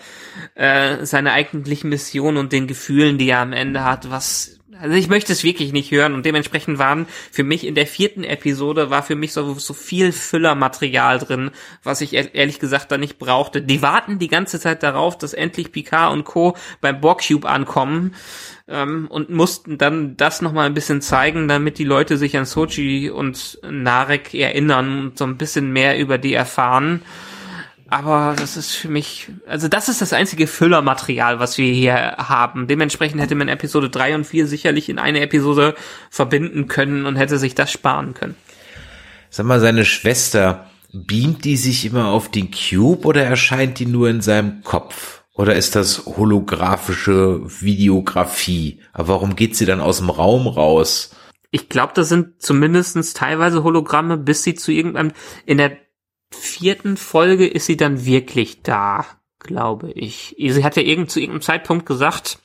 äh, 0.54 1.04
seiner 1.06 1.32
eigentlichen 1.32 1.90
Mission 1.90 2.36
und 2.36 2.52
den 2.52 2.66
Gefühlen, 2.66 3.18
die 3.18 3.30
er 3.30 3.40
am 3.40 3.52
Ende 3.52 3.84
hat, 3.84 4.10
was 4.10 4.55
also 4.80 4.96
ich 4.96 5.08
möchte 5.08 5.32
es 5.32 5.44
wirklich 5.44 5.72
nicht 5.72 5.90
hören 5.90 6.14
und 6.14 6.26
dementsprechend 6.26 6.78
waren 6.78 7.06
für 7.30 7.44
mich 7.44 7.66
in 7.66 7.74
der 7.74 7.86
vierten 7.86 8.24
Episode 8.24 8.90
war 8.90 9.02
für 9.02 9.14
mich 9.16 9.32
so, 9.32 9.54
so 9.54 9.74
viel 9.74 10.12
Füllermaterial 10.12 11.18
drin, 11.18 11.50
was 11.82 12.00
ich 12.00 12.12
ehr- 12.14 12.34
ehrlich 12.34 12.58
gesagt 12.58 12.92
da 12.92 12.98
nicht 12.98 13.18
brauchte. 13.18 13.62
Die 13.62 13.82
warten 13.82 14.18
die 14.18 14.28
ganze 14.28 14.60
Zeit 14.60 14.82
darauf, 14.82 15.16
dass 15.18 15.34
endlich 15.34 15.72
Picard 15.72 16.12
und 16.12 16.24
Co. 16.24 16.56
beim 16.80 17.00
Borg-Cube 17.00 17.48
ankommen 17.48 18.14
ähm, 18.68 19.06
und 19.08 19.30
mussten 19.30 19.78
dann 19.78 20.16
das 20.16 20.42
nochmal 20.42 20.66
ein 20.66 20.74
bisschen 20.74 21.00
zeigen, 21.00 21.48
damit 21.48 21.78
die 21.78 21.84
Leute 21.84 22.16
sich 22.16 22.36
an 22.36 22.44
Sochi 22.44 23.10
und 23.10 23.58
Narek 23.62 24.34
erinnern 24.34 25.00
und 25.00 25.18
so 25.18 25.24
ein 25.24 25.36
bisschen 25.36 25.72
mehr 25.72 25.98
über 25.98 26.18
die 26.18 26.34
erfahren. 26.34 27.02
Aber 27.88 28.34
das 28.36 28.56
ist 28.56 28.74
für 28.74 28.88
mich, 28.88 29.28
also 29.46 29.68
das 29.68 29.88
ist 29.88 30.00
das 30.00 30.12
einzige 30.12 30.46
Füllermaterial, 30.46 31.38
was 31.38 31.56
wir 31.56 31.72
hier 31.72 32.16
haben. 32.18 32.66
Dementsprechend 32.66 33.20
hätte 33.20 33.36
man 33.36 33.48
Episode 33.48 33.88
3 33.90 34.16
und 34.16 34.24
4 34.24 34.46
sicherlich 34.46 34.88
in 34.88 34.98
eine 34.98 35.20
Episode 35.20 35.74
verbinden 36.10 36.66
können 36.66 37.06
und 37.06 37.16
hätte 37.16 37.38
sich 37.38 37.54
das 37.54 37.70
sparen 37.70 38.14
können. 38.14 38.34
Sag 39.30 39.46
mal, 39.46 39.60
seine 39.60 39.84
Schwester, 39.84 40.66
beamt 40.92 41.44
die 41.44 41.56
sich 41.56 41.84
immer 41.84 42.08
auf 42.08 42.30
den 42.30 42.50
Cube 42.50 43.06
oder 43.06 43.22
erscheint 43.22 43.78
die 43.78 43.86
nur 43.86 44.08
in 44.08 44.20
seinem 44.20 44.62
Kopf? 44.62 45.22
Oder 45.34 45.54
ist 45.54 45.76
das 45.76 46.06
holographische 46.06 47.42
Videografie? 47.60 48.80
Aber 48.94 49.08
warum 49.08 49.36
geht 49.36 49.54
sie 49.54 49.66
dann 49.66 49.80
aus 49.80 49.98
dem 49.98 50.08
Raum 50.08 50.46
raus? 50.46 51.14
Ich 51.50 51.68
glaube, 51.68 51.92
das 51.94 52.08
sind 52.08 52.40
zumindestens 52.42 53.12
teilweise 53.12 53.62
Hologramme, 53.62 54.16
bis 54.16 54.42
sie 54.42 54.54
zu 54.54 54.72
irgendeinem, 54.72 55.12
in 55.44 55.58
der 55.58 55.76
vierten 56.36 56.96
Folge 56.96 57.46
ist 57.46 57.66
sie 57.66 57.76
dann 57.76 58.04
wirklich 58.04 58.62
da, 58.62 59.06
glaube 59.38 59.90
ich. 59.92 60.36
Sie 60.38 60.64
hat 60.64 60.76
ja 60.76 60.82
irgend, 60.82 61.10
zu 61.10 61.20
irgendeinem 61.20 61.42
Zeitpunkt 61.42 61.86
gesagt, 61.86 62.38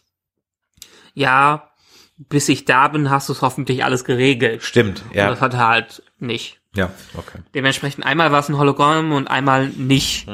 ja, 1.14 1.72
bis 2.18 2.50
ich 2.50 2.66
da 2.66 2.88
bin, 2.88 3.10
hast 3.10 3.30
du 3.30 3.34
es 3.34 3.42
hoffentlich 3.42 3.84
alles 3.84 4.06
geregelt. 4.06 4.64
Stimmt, 4.64 5.04
Und 5.10 5.16
ja. 5.16 5.30
das 5.30 5.42
hat 5.42 5.54
er 5.54 5.68
halt 5.68 6.04
nicht. 6.20 6.60
Ja, 6.76 6.92
okay. 7.18 7.40
Dementsprechend 7.54 8.06
einmal 8.06 8.32
war 8.32 8.40
es 8.40 8.50
ein 8.50 8.58
Hologramm 8.58 9.12
und 9.12 9.28
einmal 9.28 9.70
nicht. 9.70 10.28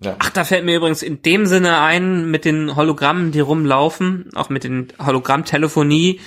Ja. 0.00 0.14
Ach, 0.18 0.30
da 0.30 0.44
fällt 0.44 0.64
mir 0.64 0.76
übrigens 0.76 1.02
in 1.02 1.22
dem 1.22 1.46
Sinne 1.46 1.80
ein, 1.80 2.30
mit 2.30 2.44
den 2.44 2.76
Hologrammen, 2.76 3.32
die 3.32 3.40
rumlaufen, 3.40 4.30
auch 4.34 4.48
mit 4.48 4.62
den 4.62 4.92
Hologrammtelefonie, 5.04 6.20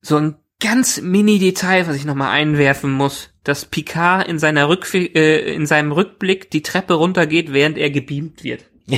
so 0.00 0.16
ein 0.16 0.36
ganz 0.60 1.00
Mini-Detail, 1.00 1.86
was 1.86 1.96
ich 1.96 2.04
nochmal 2.04 2.30
einwerfen 2.30 2.90
muss, 2.92 3.30
dass 3.44 3.64
Picard 3.64 4.28
in 4.28 4.38
seiner 4.38 4.68
Rück 4.68 4.92
äh, 4.94 5.54
in 5.54 5.66
seinem 5.66 5.92
Rückblick 5.92 6.50
die 6.50 6.62
Treppe 6.62 6.94
runtergeht, 6.94 7.52
während 7.52 7.78
er 7.78 7.90
gebeamt 7.90 8.44
wird. 8.44 8.64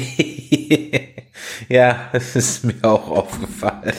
ja, 1.68 2.08
das 2.12 2.36
ist 2.36 2.64
mir 2.64 2.76
auch 2.82 3.08
aufgefallen. 3.08 3.92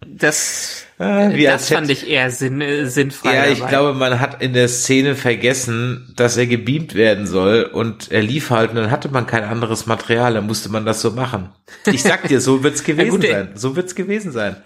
Das, 0.00 0.86
Ah, 0.98 1.28
das 1.28 1.68
fand 1.68 1.90
ich 1.90 2.08
eher 2.08 2.30
sinn, 2.30 2.62
äh, 2.62 2.86
sinnfrei. 2.86 3.34
Ja, 3.34 3.46
ich 3.46 3.58
dabei. 3.58 3.70
glaube, 3.70 3.94
man 3.94 4.18
hat 4.18 4.42
in 4.42 4.54
der 4.54 4.68
Szene 4.68 5.14
vergessen, 5.14 6.10
dass 6.16 6.38
er 6.38 6.46
gebeamt 6.46 6.94
werden 6.94 7.26
soll 7.26 7.64
und 7.64 8.10
er 8.10 8.22
lief 8.22 8.48
halt 8.48 8.70
und 8.70 8.76
dann 8.76 8.90
hatte 8.90 9.10
man 9.10 9.26
kein 9.26 9.44
anderes 9.44 9.84
Material, 9.84 10.32
dann 10.32 10.46
musste 10.46 10.70
man 10.70 10.86
das 10.86 11.02
so 11.02 11.10
machen. 11.10 11.50
Ich 11.84 12.02
sag 12.02 12.26
dir, 12.28 12.40
so 12.40 12.62
wird's 12.62 12.82
gewesen 12.84 13.10
gut, 13.10 13.24
ey. 13.24 13.30
sein. 13.32 13.50
So 13.56 13.76
wird's 13.76 13.94
gewesen 13.94 14.32
sein. 14.32 14.56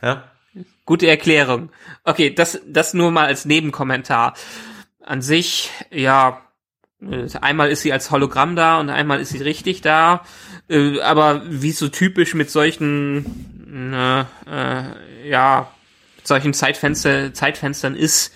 Ja. 0.00 0.29
Gute 0.90 1.06
Erklärung. 1.06 1.70
Okay, 2.02 2.34
das, 2.34 2.60
das 2.66 2.94
nur 2.94 3.12
mal 3.12 3.26
als 3.26 3.44
Nebenkommentar. 3.44 4.34
An 5.00 5.22
sich, 5.22 5.70
ja, 5.92 6.40
äh, 7.00 7.28
einmal 7.40 7.70
ist 7.70 7.82
sie 7.82 7.92
als 7.92 8.10
Hologramm 8.10 8.56
da 8.56 8.80
und 8.80 8.90
einmal 8.90 9.20
ist 9.20 9.28
sie 9.28 9.38
richtig 9.38 9.82
da. 9.82 10.24
Äh, 10.68 10.98
Aber 10.98 11.42
wie 11.48 11.70
so 11.70 11.86
typisch 11.86 12.34
mit 12.34 12.50
solchen, 12.50 13.94
äh, 13.94 14.22
äh, 14.50 15.28
ja, 15.28 15.70
solchen 16.24 16.54
Zeitfenster, 16.54 17.32
Zeitfenstern 17.34 17.94
ist, 17.94 18.32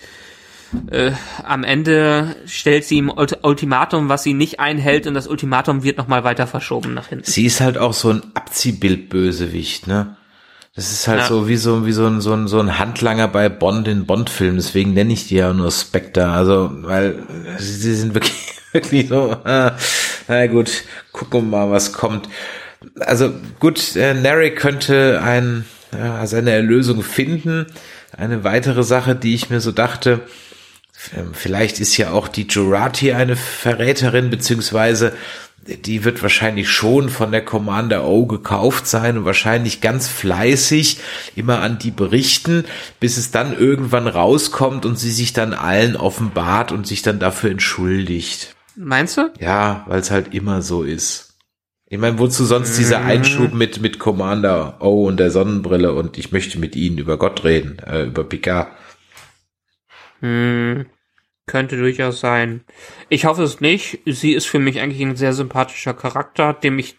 äh, 0.89 1.11
am 1.43 1.65
Ende 1.65 2.37
stellt 2.45 2.85
sie 2.85 2.95
ihm 2.95 3.09
Ult 3.09 3.37
Ultimatum, 3.43 4.07
was 4.07 4.23
sie 4.23 4.33
nicht 4.33 4.61
einhält 4.61 5.07
und 5.07 5.13
das 5.13 5.27
Ultimatum 5.27 5.83
wird 5.83 5.97
nochmal 5.97 6.23
weiter 6.23 6.47
verschoben 6.47 6.93
nach 6.93 7.07
hinten. 7.07 7.29
Sie 7.29 7.45
ist 7.45 7.59
halt 7.59 7.77
auch 7.77 7.91
so 7.91 8.11
ein 8.11 8.23
Abziehbild-Bösewicht, 8.33 9.87
ne? 9.87 10.15
Das 10.75 10.91
ist 10.91 11.07
halt 11.07 11.21
Ja. 11.21 11.27
so 11.27 11.47
wie 11.47 11.55
so, 11.55 11.85
wie 11.85 11.93
so 11.93 12.05
ein, 12.05 12.19
so 12.19 12.33
ein, 12.33 12.47
so 12.47 12.59
ein 12.59 12.77
Handlanger 12.77 13.29
bei 13.29 13.47
Bond 13.47 13.87
in 13.87 14.05
Bond-Filmen, 14.05 14.57
deswegen 14.57 14.93
nenne 14.93 15.13
ich 15.13 15.27
die 15.27 15.35
ja 15.35 15.53
nur 15.53 15.71
Spectre, 15.71 16.27
also, 16.27 16.69
weil 16.81 17.15
sie 17.57 17.95
sind 17.95 18.13
wirklich, 18.13 18.35
wirklich 18.73 19.07
so, 19.07 19.31
äh, 19.45 19.71
na 20.27 20.47
gut, 20.47 20.83
gucken 21.13 21.49
wir 21.49 21.65
mal, 21.65 21.71
was 21.71 21.93
kommt. 21.93 22.27
Also 22.99 23.31
gut, 23.59 23.95
äh, 23.95 24.13
Neri 24.13 24.51
könnte 24.53 25.21
ein, 25.23 25.65
ja, 25.97 26.25
seine 26.27 26.51
Erlösung 26.51 27.03
finden. 27.03 27.67
Eine 28.15 28.43
weitere 28.43 28.83
Sache, 28.83 29.15
die 29.15 29.33
ich 29.33 29.49
mir 29.49 29.61
so 29.61 29.71
dachte, 29.71 30.21
ähm, 31.15 31.31
Vielleicht 31.33 31.79
ist 31.79 31.97
ja 31.97 32.11
auch 32.11 32.27
die 32.27 32.47
Jurati 32.47 33.11
eine 33.13 33.35
Verräterin, 33.35 34.29
beziehungsweise 34.29 35.13
die 35.67 36.03
wird 36.03 36.21
wahrscheinlich 36.21 36.69
schon 36.69 37.09
von 37.09 37.31
der 37.31 37.43
Commander 37.43 38.05
O 38.05 38.25
gekauft 38.25 38.85
sein 38.87 39.17
und 39.17 39.25
wahrscheinlich 39.25 39.81
ganz 39.81 40.07
fleißig 40.07 40.99
immer 41.35 41.61
an 41.61 41.79
die 41.79 41.91
berichten, 41.91 42.65
bis 42.99 43.17
es 43.17 43.31
dann 43.31 43.57
irgendwann 43.57 44.07
rauskommt 44.07 44.85
und 44.85 44.99
sie 44.99 45.11
sich 45.11 45.33
dann 45.33 45.53
allen 45.53 45.95
offenbart 45.95 46.71
und 46.71 46.85
sich 46.85 47.01
dann 47.01 47.19
dafür 47.19 47.49
entschuldigt. 47.49 48.55
Meinst 48.75 49.17
du? 49.17 49.31
Ja, 49.39 49.85
weil 49.87 49.99
es 49.99 50.11
halt 50.11 50.33
immer 50.33 50.61
so 50.61 50.83
ist. 50.83 51.35
Ich 51.87 51.99
meine, 51.99 52.19
wozu 52.19 52.45
sonst 52.45 52.77
dieser 52.77 53.05
Einschub 53.05 53.53
mit, 53.53 53.79
mit 53.79 53.99
Commander 53.99 54.77
O 54.81 55.07
und 55.07 55.17
der 55.17 55.31
Sonnenbrille 55.31 55.93
und 55.93 56.17
ich 56.17 56.31
möchte 56.31 56.59
mit 56.59 56.75
ihnen 56.75 56.97
über 56.97 57.17
Gott 57.17 57.43
reden, 57.43 57.79
äh, 57.79 58.03
über 58.03 58.23
Picard. 58.23 58.69
Hm, 60.19 60.85
könnte 61.47 61.77
durchaus 61.77 62.19
sein. 62.19 62.61
Ich 63.09 63.25
hoffe 63.25 63.43
es 63.43 63.61
nicht. 63.61 63.99
Sie 64.05 64.33
ist 64.33 64.47
für 64.47 64.59
mich 64.59 64.81
eigentlich 64.81 65.01
ein 65.01 65.15
sehr 65.15 65.33
sympathischer 65.33 65.93
Charakter, 65.93 66.53
dem 66.53 66.79
ich 66.79 66.95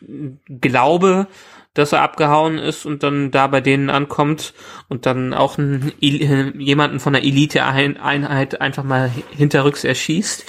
glaube, 0.61 1.27
dass 1.75 1.93
er 1.93 2.03
abgehauen 2.03 2.57
ist 2.59 2.87
und 2.87 3.03
dann 3.03 3.31
da 3.31 3.49
bei 3.49 3.61
denen 3.61 3.91
ankommt 3.91 4.55
und 4.89 5.05
dann 5.05 5.35
auch 5.35 5.59
einen, 5.59 5.93
El- 6.01 6.55
jemanden 6.59 7.01
von 7.01 7.13
der 7.13 7.23
Elite-Einheit 7.23 8.61
einfach 8.61 8.85
mal 8.85 9.11
hinterrücks 9.37 9.85
erschießt. 9.85 10.45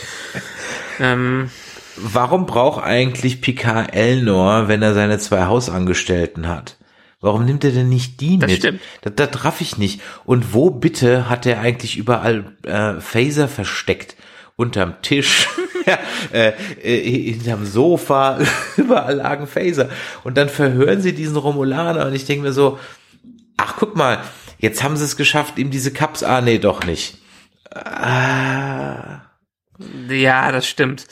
ähm, 0.99 1.49
Warum 1.97 2.45
braucht 2.45 2.83
eigentlich 2.83 3.41
Picard 3.41 3.93
Elnor, 3.95 4.67
wenn 4.67 4.83
er 4.83 4.93
seine 4.93 5.17
zwei 5.17 5.45
Hausangestellten 5.45 6.47
hat? 6.47 6.76
Warum 7.19 7.45
nimmt 7.45 7.63
er 7.63 7.71
denn 7.71 7.89
nicht 7.89 8.21
die 8.21 8.37
Das 8.37 8.49
mit? 8.51 8.59
stimmt. 8.59 8.81
Das, 9.01 9.13
das 9.15 9.43
raff 9.43 9.61
ich 9.61 9.77
nicht. 9.77 10.01
Und 10.25 10.53
wo 10.53 10.69
bitte 10.69 11.29
hat 11.29 11.45
er 11.45 11.59
eigentlich 11.61 11.97
überall 11.97 12.55
äh, 12.63 12.99
Phaser 13.01 13.47
versteckt? 13.47 14.15
Unterm 14.55 15.01
Tisch, 15.03 15.47
ja, 15.85 15.99
äh, 16.33 16.53
äh, 16.81 17.31
hinterm 17.31 17.65
Sofa, 17.65 18.39
überall 18.77 19.15
lagen 19.15 19.45
Phaser. 19.47 19.89
Und 20.23 20.35
dann 20.37 20.49
verhören 20.49 21.01
sie 21.01 21.13
diesen 21.13 21.37
Romulaner 21.37 22.05
und 22.07 22.13
ich 22.15 22.25
denke 22.25 22.43
mir 22.43 22.53
so, 22.53 22.79
ach 23.57 23.75
guck 23.77 23.95
mal, 23.95 24.19
jetzt 24.59 24.81
haben 24.83 24.97
sie 24.97 25.03
es 25.05 25.15
geschafft, 25.15 25.59
ihm 25.59 25.69
diese 25.69 25.93
Cups, 25.93 26.23
ah 26.23 26.41
nee, 26.41 26.57
doch 26.57 26.83
nicht. 26.85 27.17
Ah, 27.71 29.21
Ja, 30.09 30.51
das 30.51 30.67
stimmt. 30.67 31.05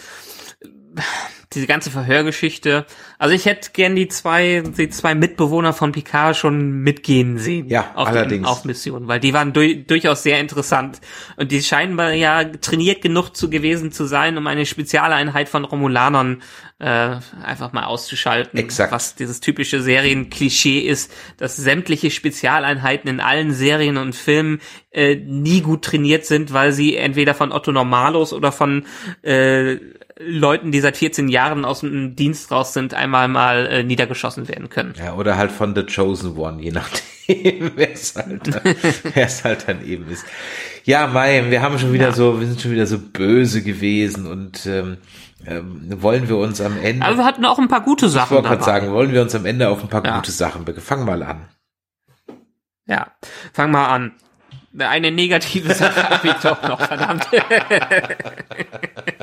Diese 1.53 1.67
ganze 1.67 1.91
Verhörgeschichte. 1.91 2.85
Also 3.17 3.33
ich 3.33 3.45
hätte 3.45 3.71
gern 3.71 3.95
die 3.95 4.07
zwei, 4.07 4.63
die 4.77 4.89
zwei 4.89 5.15
Mitbewohner 5.15 5.73
von 5.73 5.91
Picard 5.91 6.35
schon 6.35 6.79
mitgehen 6.81 7.37
sehen. 7.37 7.69
Ja, 7.69 7.91
auf 7.95 8.07
allerdings. 8.07 8.41
Den, 8.41 8.45
auf 8.45 8.65
Missionen, 8.65 9.07
weil 9.07 9.19
die 9.19 9.33
waren 9.33 9.53
du 9.53 9.75
durchaus 9.75 10.23
sehr 10.23 10.39
interessant. 10.39 10.99
Und 11.37 11.51
die 11.51 11.61
scheinen 11.61 11.97
ja 12.15 12.43
trainiert 12.43 13.01
genug 13.01 13.35
zu 13.35 13.49
gewesen 13.49 13.91
zu 13.91 14.05
sein, 14.05 14.37
um 14.37 14.47
eine 14.47 14.65
Spezialeinheit 14.65 15.49
von 15.49 15.65
Romulanern 15.65 16.41
äh, 16.79 17.15
einfach 17.43 17.71
mal 17.71 17.85
auszuschalten. 17.85 18.59
Exakt. 18.59 18.91
Was 18.91 19.15
dieses 19.15 19.39
typische 19.39 19.81
Serienklischee 19.81 20.79
ist, 20.79 21.11
dass 21.37 21.55
sämtliche 21.55 22.11
Spezialeinheiten 22.11 23.09
in 23.09 23.21
allen 23.21 23.53
Serien 23.53 23.97
und 23.97 24.13
Filmen 24.13 24.59
äh, 24.91 25.15
nie 25.15 25.61
gut 25.61 25.85
trainiert 25.85 26.25
sind, 26.25 26.51
weil 26.51 26.73
sie 26.73 26.97
entweder 26.97 27.33
von 27.33 27.53
Otto 27.53 27.71
Normalos 27.71 28.33
oder 28.33 28.51
von 28.51 28.85
äh, 29.21 29.77
Leuten, 30.17 30.71
die 30.71 30.79
seit 30.79 30.97
14 30.97 31.27
Jahren 31.27 31.65
aus 31.65 31.81
dem 31.81 32.15
Dienst 32.15 32.51
raus 32.51 32.73
sind, 32.73 32.93
einmal 33.05 33.27
mal 33.27 33.65
äh, 33.67 33.83
niedergeschossen 33.83 34.47
werden 34.47 34.69
können. 34.69 34.93
Ja, 34.97 35.13
oder 35.15 35.37
halt 35.37 35.51
von 35.51 35.73
The 35.75 35.83
Chosen 35.85 36.37
One, 36.37 36.61
je 36.61 36.71
nachdem, 36.71 37.71
wer 37.75 37.91
es 37.93 38.15
halt, 38.15 39.43
halt 39.43 39.67
dann 39.67 39.85
eben 39.85 40.09
ist. 40.09 40.25
Ja, 40.83 41.07
Mai, 41.07 41.45
wir 41.49 41.61
haben 41.61 41.79
schon 41.79 41.93
wieder 41.93 42.07
Ja. 42.09 42.13
so, 42.13 42.39
wir 42.39 42.47
sind 42.47 42.61
schon 42.61 42.71
wieder 42.71 42.85
so 42.85 42.99
böse 42.99 43.63
gewesen 43.63 44.27
und 44.27 44.65
ähm, 44.65 44.97
ähm, 45.47 46.01
wollen 46.01 46.27
wir 46.27 46.37
uns 46.37 46.59
am 46.61 46.77
Ende, 46.81 47.05
Aber 47.05 47.17
wir 47.17 47.25
hatten 47.25 47.45
auch 47.45 47.59
ein 47.59 47.67
paar 47.67 47.81
gute 47.81 48.07
ich 48.07 48.11
Sachen 48.11 48.35
wollte 48.35 48.49
gerade 48.49 48.63
sagen, 48.63 48.91
wollen 48.91 49.11
wir 49.13 49.21
uns 49.21 49.33
am 49.35 49.45
Ende 49.45 49.69
auf 49.69 49.81
ein 49.81 49.89
paar 49.89 50.05
Ja. 50.05 50.15
gute 50.17 50.31
Sachen, 50.31 50.65
fang 50.79 51.05
mal 51.05 51.23
an. 51.23 51.47
Ja, 52.87 53.07
fang 53.53 53.71
mal 53.71 53.87
an. 53.87 54.11
Eine 54.77 55.09
negative 55.09 55.73
Sache 55.73 56.09
habe 56.09 56.27
ich 56.27 56.33
doch 56.35 56.61
noch, 56.67 56.81
verdammt. 56.81 57.27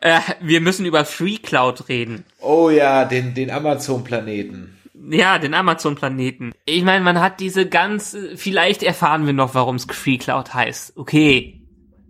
äh, 0.00 0.20
wir 0.40 0.60
müssen 0.60 0.86
über 0.86 1.04
Free 1.04 1.38
Cloud 1.38 1.88
reden. 1.88 2.24
Oh 2.40 2.70
ja, 2.70 3.04
den, 3.04 3.34
den 3.34 3.50
Amazon-Planeten. 3.50 4.76
Ja, 5.10 5.38
den 5.38 5.54
Amazon-Planeten. 5.54 6.52
Ich 6.64 6.82
meine, 6.84 7.04
man 7.04 7.20
hat 7.20 7.40
diese 7.40 7.68
ganz, 7.68 8.16
vielleicht 8.36 8.82
erfahren 8.82 9.26
wir 9.26 9.32
noch, 9.32 9.54
warum 9.54 9.76
es 9.76 9.86
Free 9.90 10.18
Cloud 10.18 10.54
heißt. 10.54 10.96
Okay, 10.96 11.62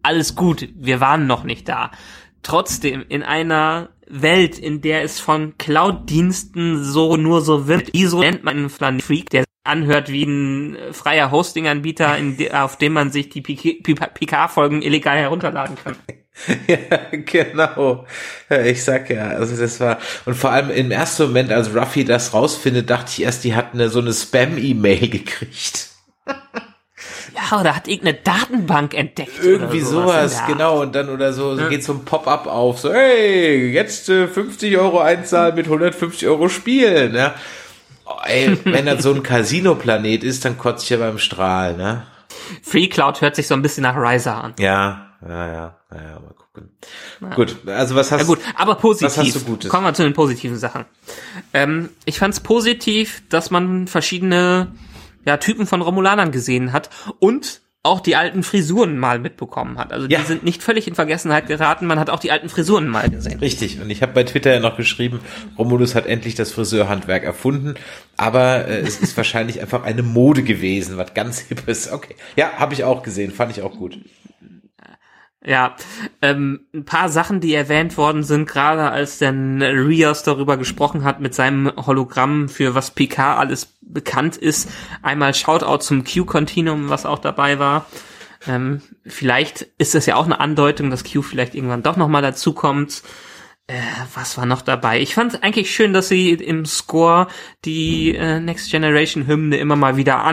alles 0.02 0.35
gut, 0.35 0.69
wir 0.74 1.01
waren 1.01 1.27
noch 1.27 1.44
nicht 1.44 1.69
da. 1.69 1.90
Trotzdem, 2.43 3.05
in 3.09 3.23
einer 3.23 3.90
Welt, 4.09 4.59
in 4.59 4.81
der 4.81 5.02
es 5.02 5.20
von 5.20 5.59
Cloud-Diensten 5.59 6.82
so 6.82 7.16
nur 7.16 7.43
so 7.43 7.66
wird, 7.66 7.90
wieso 7.93 8.20
nennt 8.20 8.44
man 8.44 8.56
einen 8.56 8.70
Planet 8.70 9.02
Freak, 9.02 9.31
der 9.31 9.44
anhört 9.69 10.09
wie 10.09 10.24
ein 10.24 10.77
äh, 10.77 10.93
freier 10.93 11.31
Hosting-Anbieter, 11.31 12.16
auf 12.53 12.77
dem 12.77 12.93
man 12.95 13.12
sich 13.12 13.28
die 13.28 13.43
PK-Folgen 13.43 14.82
illegal 14.82 15.19
herunterladen 15.19 15.77
kann? 15.82 15.97
Ja, 16.69 17.01
genau. 17.12 18.07
Ja, 18.49 18.62
Ich 18.62 18.85
sag 18.85 19.11
ja, 19.11 19.27
also 19.27 19.61
das 19.61 19.81
war, 19.81 19.99
und 20.24 20.35
vor 20.36 20.51
allem 20.51 20.70
im 20.70 20.93
ersten 20.93 21.24
Moment, 21.24 21.51
als 21.51 21.74
Ruffy 21.74 22.05
das 22.05 22.32
rausfindet, 22.32 22.89
dachte 22.89 23.11
ich 23.11 23.23
erst, 23.23 23.43
die 23.43 23.57
hat 23.57 23.74
eine, 23.74 23.89
so 23.89 23.99
eine 23.99 24.12
Spam-E-Mail 24.12 25.09
gekriegt. 25.09 25.89
Ja, 26.28 26.36
Ja, 27.35 27.61
oder 27.61 27.77
hat 27.77 27.89
irgendeine 27.89 28.19
Datenbank 28.23 28.95
entdeckt. 28.95 29.43
Irgendwie 29.43 29.81
sowas, 29.81 30.36
der 30.39 30.55
genau. 30.55 30.82
Und 30.82 30.95
dann 30.95 31.09
oder 31.09 31.32
so, 31.32 31.57
so 31.57 31.69
geht 31.69 31.85
so 31.85 31.93
ein 31.93 32.05
Pop-up 32.05 32.47
auf, 32.47 32.81
so, 32.81 32.93
hey, 32.93 33.70
jetzt 33.70 34.09
äh, 34.09 34.27
50 34.27 34.77
Euro 34.78 35.01
einzahlen 35.01 35.55
mit 35.55 35.66
150 35.66 36.27
Euro 36.28 36.49
spielen, 36.49 37.15
ja. 37.15 37.35
Ey, 38.24 38.59
wenn 38.64 38.86
das 38.86 39.02
so 39.02 39.12
ein 39.12 39.22
Casino-Planet 39.22 40.24
ist, 40.24 40.44
dann 40.44 40.59
kotze 40.59 40.85
ich 40.85 40.90
ja 40.90 40.98
beim 40.98 41.18
Strahl, 41.18 41.76
ne? 41.76 42.06
Free 42.62 42.89
Cloud 42.89 43.20
hört 43.20 43.36
sich 43.36 43.47
so 43.47 43.55
ein 43.55 43.62
bisschen 43.62 43.82
nach 43.82 43.97
Riser 43.97 44.43
an. 44.43 44.55
Ja, 44.59 45.09
ja, 45.26 45.47
ja, 45.47 45.76
ja, 45.90 46.02
ja 46.02 46.20
mal 46.20 46.35
gucken. 46.35 46.70
Gut, 47.35 47.56
also 47.66 47.94
was 47.94 48.12
hast 48.12 48.20
Ja 48.20 48.26
gut, 48.26 48.39
aber 48.56 48.76
positiv. 48.76 49.06
Was 49.06 49.18
hast 49.18 49.35
du 49.35 49.40
Gutes? 49.40 49.70
Kommen 49.70 49.85
wir 49.85 49.94
zu 49.94 50.02
den 50.02 50.14
positiven 50.14 50.56
Sachen. 50.56 50.85
Ähm, 51.52 51.90
ich 52.05 52.18
fand 52.18 52.35
es 52.35 52.40
positiv, 52.40 53.22
dass 53.28 53.51
man 53.51 53.86
verschiedene 53.86 54.72
ja, 55.24 55.36
Typen 55.36 55.66
von 55.66 55.82
Romulanern 55.82 56.32
gesehen 56.32 56.72
hat 56.72 56.90
und 57.18 57.60
auch 57.89 58.01
die 58.01 58.15
alten 58.16 58.43
Frisuren 58.43 58.98
mal 58.98 59.19
mitbekommen 59.19 59.78
hat. 59.78 59.93
Also 59.93 60.06
Ja. 60.06 60.20
die 60.20 60.24
sind 60.27 60.44
nicht 60.44 60.62
völlig 60.62 60.86
in 60.86 60.94
Vergessenheit 60.94 61.47
geraten. 61.47 61.86
Man 61.86 61.98
hat 61.98 62.10
auch 62.10 62.20
die 62.20 62.31
alten 62.31 62.48
Frisuren 62.48 62.86
mal 62.89 63.09
gesehen. 63.10 63.40
Richtig, 63.40 63.81
und 63.81 63.90
ich 63.90 64.02
habe 64.02 64.12
bei 64.12 64.24
Twitter 64.24 64.52
ja 64.55 64.60
noch 64.60 64.77
geschrieben, 64.77 65.20
Romulus 65.59 65.94
hat 65.94 66.06
endlich 66.06 66.35
das 66.35 66.52
Friseurhandwerk 66.52 67.24
erfunden, 67.24 67.74
aber 68.16 68.66
äh, 68.69 68.81
es 68.81 69.01
ist 69.01 69.16
wahrscheinlich 69.16 69.60
einfach 69.60 69.82
eine 69.82 70.02
Mode 70.02 70.43
gewesen, 70.43 70.97
was 70.97 71.15
ganz 71.15 71.40
hippes. 71.40 71.90
Okay, 71.90 72.15
ja, 72.36 72.52
habe 72.59 72.74
ich 72.74 72.85
auch 72.85 73.02
gesehen, 73.02 73.32
fand 73.32 73.52
ich 73.56 73.62
auch 73.62 73.73
gut. 73.77 73.98
Ja, 75.44 75.77
ähm, 76.20 76.66
ein 76.74 76.85
paar 76.85 77.09
Sachen, 77.09 77.40
die 77.40 77.55
erwähnt 77.55 77.97
worden 77.97 78.24
sind, 78.24 78.48
gerade 78.48 78.90
als 78.90 79.19
dann 79.19 79.62
Rios 79.62 80.24
darüber 80.24 80.56
gesprochen 80.56 81.05
hat 81.05 81.20
mit 81.20 81.32
seinem 81.32 81.73
Hologramm, 81.77 82.48
für 82.48 82.74
was 82.74 82.90
Picard 82.90 83.39
alles 83.39 83.77
bekannt 83.81 84.36
ist. 84.36 84.69
Einmal 85.01 85.35
Shoutout 85.35 85.78
zum 85.78 86.02
Q-Continuum, 86.02 86.89
was 86.89 87.06
auch 87.06 87.20
dabei 87.20 87.60
war. 87.60 87.86
Ähm, 88.48 88.82
vielleicht 89.06 89.62
ist 89.78 89.94
das 89.94 90.06
ja 90.06 90.16
auch 90.16 90.24
eine 90.24 90.40
Andeutung, 90.40 90.90
dass 90.90 91.05
Q 91.05 91.23
vielleicht 91.23 91.55
irgendwann 91.55 91.82
doch 91.82 91.97
nochmal 91.97 92.23
dazukommt. 92.23 93.02
Äh, 93.69 93.81
was 94.15 94.39
war 94.39 94.47
noch 94.47 94.62
dabei? 94.62 95.01
Ich 95.01 95.15
fand 95.15 95.43
eigentlich 95.44 95.70
schön, 95.74 95.93
dass 95.93 96.09
sie 96.09 96.31
im 96.32 96.65
Score 96.65 97.28
die 97.65 98.15
äh, 98.15 98.40
Next 98.40 98.70
Generation 98.70 99.27
Hymne 99.27 99.59
immer 99.59 99.77
mal 99.77 99.97
wieder 99.97 100.24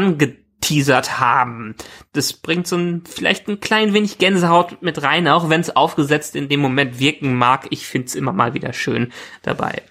angeteasert 0.66 1.20
haben. 1.20 1.76
Das 2.14 2.34
bringt 2.34 2.68
so 2.68 2.78
ein, 2.78 3.04
vielleicht 3.06 3.48
ein 3.48 3.60
klein 3.60 3.94
wenig 3.94 4.18
Gänsehaut 4.18 4.82
mit 4.82 5.02
rein, 5.02 5.28
auch 5.28 5.50
wenn 5.50 5.62
es 5.62 5.76
aufgesetzt 5.76 6.36
in 6.36 6.50
dem 6.50 6.60
Moment 6.60 7.00
wirken 7.00 7.36
mag. 7.36 7.68
Ich 7.70 7.88
finde 7.88 8.08
es 8.08 8.16
immer 8.16 8.34
mal 8.34 8.54
wieder 8.54 8.74
schön 8.74 9.12
dabei. 9.42 9.84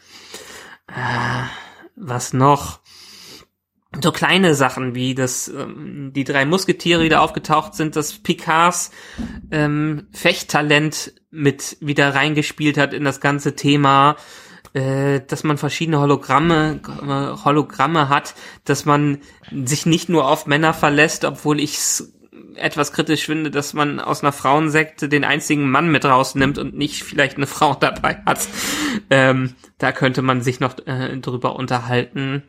Äh, 0.89 1.45
was 1.97 2.33
noch? 2.33 2.81
so 4.03 4.11
kleine 4.11 4.57
Sachen 4.57 4.97
wie 4.97 5.15
dass 5.15 5.47
ähm, 5.47 6.11
die 6.13 6.25
drei 6.25 6.45
Musketiere 6.45 7.05
wieder 7.05 7.23
aufgetaucht 7.23 7.77
sind, 7.77 7.95
dass 7.95 8.15
Picards 8.15 8.91
ähm, 9.53 10.09
Fechttalent 10.11 11.13
mit 11.31 11.77
wieder 11.81 12.13
reingespielt 12.13 12.77
hat 12.77 12.93
in 12.93 13.05
das 13.05 13.21
ganze 13.21 13.55
Thema, 13.55 14.17
äh, 14.75 15.21
dass 15.27 15.45
man 15.45 15.57
verschiedene 15.57 16.01
Hologramme 16.01 16.81
Hologramme 17.45 18.09
hat, 18.09 18.35
dass 18.65 18.85
man 18.85 19.19
sich 19.51 19.87
nicht 19.87 20.09
nur 20.09 20.29
auf 20.29 20.47
Männer 20.47 20.75
verlässt, 20.75 21.25
obwohl 21.25 21.61
ich 21.61 21.79
etwas 22.57 22.93
kritisch 22.93 23.27
finde, 23.27 23.51
dass 23.51 23.75
man 23.75 24.01
aus 24.01 24.23
einer 24.23 24.33
Frauensekte 24.33 25.09
den 25.09 25.25
einzigen 25.25 25.71
Mann 25.71 25.91
mit 25.91 26.05
rausnimmt 26.05 26.59
und 26.59 26.77
nicht 26.77 27.03
vielleicht 27.03 27.37
eine 27.37 27.47
Frau 27.47 27.75
dabei 27.75 28.19
hat. 28.27 28.47
Ähm, 29.11 29.55
da 29.79 29.93
könnte 29.93 30.23
man 30.23 30.41
sich 30.41 30.61
noch 30.61 30.77
äh, 30.87 31.17
drüber 31.19 31.57
unterhalten. 31.57 32.43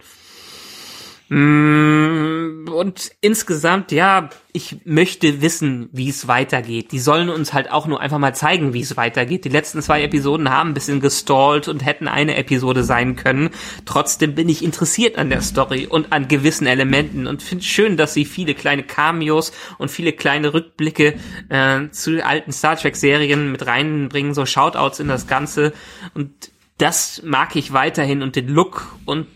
Mm, 1.29 2.67
Und 2.69 3.11
insgesamt, 3.21 3.91
ja, 3.91 4.29
ich 4.53 4.77
möchte 4.85 5.41
wissen, 5.41 5.89
wie 5.91 6.09
es 6.09 6.27
weitergeht. 6.27 6.91
Die 6.91 6.99
sollen 6.99 7.29
uns 7.29 7.53
halt 7.53 7.71
auch 7.71 7.87
nur 7.87 7.99
einfach 7.99 8.19
mal 8.19 8.35
zeigen, 8.35 8.73
wie 8.73 8.81
es 8.81 8.95
weitergeht. 8.95 9.43
Die 9.43 9.49
letzten 9.49 9.81
zwei 9.81 10.03
Episoden 10.03 10.49
haben 10.51 10.69
ein 10.69 10.73
bisschen 10.73 10.99
gestallt 10.99 11.67
und 11.67 11.83
hätten 11.85 12.07
eine 12.07 12.35
Episode 12.35 12.83
sein 12.83 13.15
können. 13.15 13.49
Trotzdem 13.85 14.35
bin 14.35 14.49
ich 14.49 14.63
interessiert 14.63 15.17
an 15.17 15.29
der 15.29 15.41
Story 15.41 15.87
und 15.87 16.11
an 16.11 16.27
gewissen 16.27 16.67
Elementen 16.67 17.27
und 17.27 17.41
finde 17.41 17.63
schön, 17.63 17.97
dass 17.97 18.13
sie 18.13 18.25
viele 18.25 18.53
kleine 18.53 18.83
Cameos 18.83 19.51
und 19.77 19.89
viele 19.89 20.13
kleine 20.13 20.53
Rückblicke 20.53 21.15
äh, 21.49 21.89
zu 21.89 22.23
alten 22.25 22.51
Star 22.51 22.75
Trek 22.75 22.95
Serien 22.95 23.51
mit 23.51 23.65
reinbringen, 23.65 24.33
so 24.33 24.45
Shoutouts 24.45 24.99
in 24.99 25.07
das 25.07 25.27
Ganze 25.27 25.73
und 26.13 26.51
das 26.77 27.21
mag 27.23 27.55
ich 27.55 27.71
weiterhin 27.73 28.21
und 28.21 28.35
den 28.35 28.49
Look 28.49 28.95
und 29.05 29.27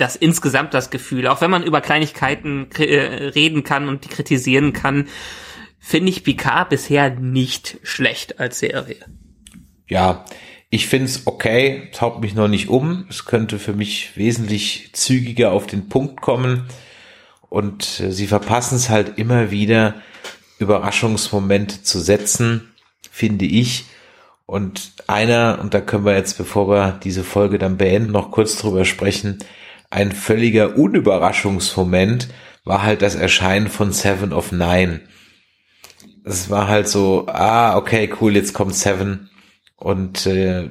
das 0.00 0.16
insgesamt 0.16 0.74
das 0.74 0.90
Gefühl, 0.90 1.26
auch 1.26 1.40
wenn 1.40 1.50
man 1.50 1.62
über 1.62 1.80
Kleinigkeiten 1.80 2.68
äh, 2.78 3.28
reden 3.34 3.64
kann 3.64 3.88
und 3.88 4.04
die 4.04 4.08
kritisieren 4.08 4.72
kann, 4.72 5.08
finde 5.78 6.10
ich 6.10 6.24
Picard 6.24 6.68
bisher 6.68 7.10
nicht 7.10 7.78
schlecht 7.82 8.40
als 8.40 8.58
Serie. 8.58 8.96
Ja, 9.88 10.24
ich 10.70 10.88
okay, 11.24 11.88
es 11.92 12.00
haut 12.00 12.20
mich 12.20 12.34
noch 12.34 12.46
nicht 12.46 12.68
um. 12.68 13.06
Es 13.10 13.24
könnte 13.24 13.58
für 13.58 13.72
mich 13.72 14.16
wesentlich 14.16 14.90
zügiger 14.92 15.50
auf 15.50 15.66
den 15.66 15.88
Punkt 15.88 16.20
kommen. 16.20 16.68
Und 17.48 18.00
äh, 18.00 18.12
sie 18.12 18.26
verpassen 18.26 18.76
es 18.76 18.88
halt 18.88 19.18
immer 19.18 19.50
wieder, 19.50 19.94
Überraschungsmomente 20.58 21.82
zu 21.82 21.98
setzen, 21.98 22.70
finde 23.10 23.46
ich. 23.46 23.86
Und 24.46 24.92
einer, 25.06 25.58
und 25.60 25.74
da 25.74 25.80
können 25.80 26.04
wir 26.04 26.16
jetzt, 26.16 26.38
bevor 26.38 26.68
wir 26.68 27.00
diese 27.02 27.24
Folge 27.24 27.58
dann 27.58 27.76
beenden, 27.76 28.12
noch 28.12 28.30
kurz 28.30 28.56
drüber 28.56 28.84
sprechen, 28.84 29.38
ein 29.90 30.12
völliger 30.12 30.76
Unüberraschungsmoment 30.76 32.28
war 32.64 32.82
halt 32.82 33.02
das 33.02 33.16
Erscheinen 33.16 33.68
von 33.68 33.92
Seven 33.92 34.32
of 34.32 34.52
Nine. 34.52 35.00
Es 36.24 36.48
war 36.48 36.68
halt 36.68 36.88
so, 36.88 37.26
ah, 37.26 37.76
okay, 37.76 38.08
cool, 38.20 38.36
jetzt 38.36 38.52
kommt 38.52 38.74
Seven. 38.74 39.30
Und 39.76 40.26
äh, 40.26 40.68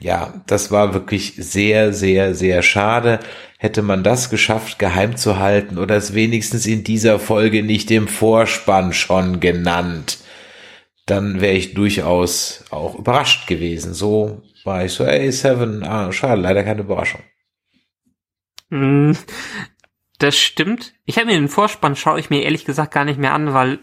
ja, 0.00 0.42
das 0.46 0.70
war 0.70 0.94
wirklich 0.94 1.34
sehr, 1.36 1.92
sehr, 1.92 2.34
sehr 2.34 2.62
schade. 2.62 3.20
Hätte 3.58 3.82
man 3.82 4.02
das 4.02 4.30
geschafft, 4.30 4.78
geheim 4.78 5.16
zu 5.16 5.38
halten 5.38 5.78
oder 5.78 5.96
es 5.96 6.14
wenigstens 6.14 6.66
in 6.66 6.84
dieser 6.84 7.18
Folge 7.18 7.62
nicht 7.62 7.90
im 7.90 8.08
Vorspann 8.08 8.92
schon 8.92 9.40
genannt, 9.40 10.18
dann 11.06 11.40
wäre 11.40 11.54
ich 11.54 11.74
durchaus 11.74 12.64
auch 12.70 12.96
überrascht 12.96 13.46
gewesen. 13.46 13.94
So 13.94 14.42
war 14.64 14.84
ich 14.84 14.92
so, 14.92 15.04
ey, 15.04 15.30
Seven, 15.30 15.84
ah, 15.84 16.10
schade, 16.12 16.40
leider 16.40 16.64
keine 16.64 16.80
Überraschung. 16.80 17.20
Mm, 18.70 19.12
Das 20.18 20.36
stimmt. 20.38 20.94
Ich 21.04 21.16
habe 21.18 21.26
mir 21.26 21.34
den 21.34 21.48
Vorspann 21.48 21.94
schaue 21.96 22.18
ich 22.18 22.30
mir 22.30 22.42
ehrlich 22.42 22.64
gesagt 22.64 22.92
gar 22.94 23.04
nicht 23.04 23.18
mehr 23.18 23.34
an, 23.34 23.52
weil 23.52 23.80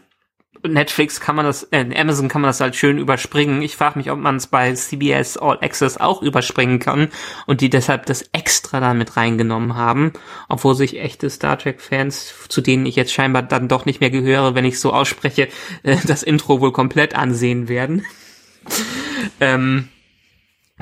Netflix 0.66 1.20
kann 1.20 1.36
man 1.36 1.46
das, 1.46 1.64
äh, 1.72 1.86
Amazon 1.96 2.28
kann 2.30 2.42
man 2.42 2.50
das 2.50 2.62
halt 2.62 2.76
schön 2.76 2.98
überspringen. 2.98 3.62
Ich 3.62 3.76
frage 3.76 4.00
mich, 4.00 4.10
ob 4.10 4.18
man 4.18 4.38
es 4.38 4.48
bei 4.48 4.74
CBS 4.74 5.38
All 5.38 5.60
Access 5.62 5.98
auch 5.98 6.22
überspringen 6.22 6.80
kann 6.80 7.10
und 7.48 7.62
die 7.62 7.70
deshalb 7.70 8.06
das 8.08 8.24
extra 8.32 8.80
da 8.80 8.94
mit 8.94 9.18
reingenommen 9.18 9.76
haben, 9.76 10.14
obwohl 10.50 10.74
sich 10.76 11.00
echte 11.00 11.30
Star 11.30 11.60
Trek 11.60 11.82
Fans, 11.82 12.34
zu 12.50 12.62
denen 12.62 12.86
ich 12.86 12.96
jetzt 12.96 13.14
scheinbar 13.14 13.44
dann 13.44 13.68
doch 13.68 13.86
nicht 13.86 14.00
mehr 14.00 14.10
gehöre, 14.12 14.56
wenn 14.56 14.66
ich 14.66 14.80
so 14.80 14.94
ausspreche, 14.94 15.50
äh, 15.84 15.98
das 16.06 16.24
Intro 16.24 16.62
wohl 16.62 16.72
komplett 16.72 17.16
ansehen 17.16 17.68
werden. 17.68 18.06
ähm, 19.40 19.90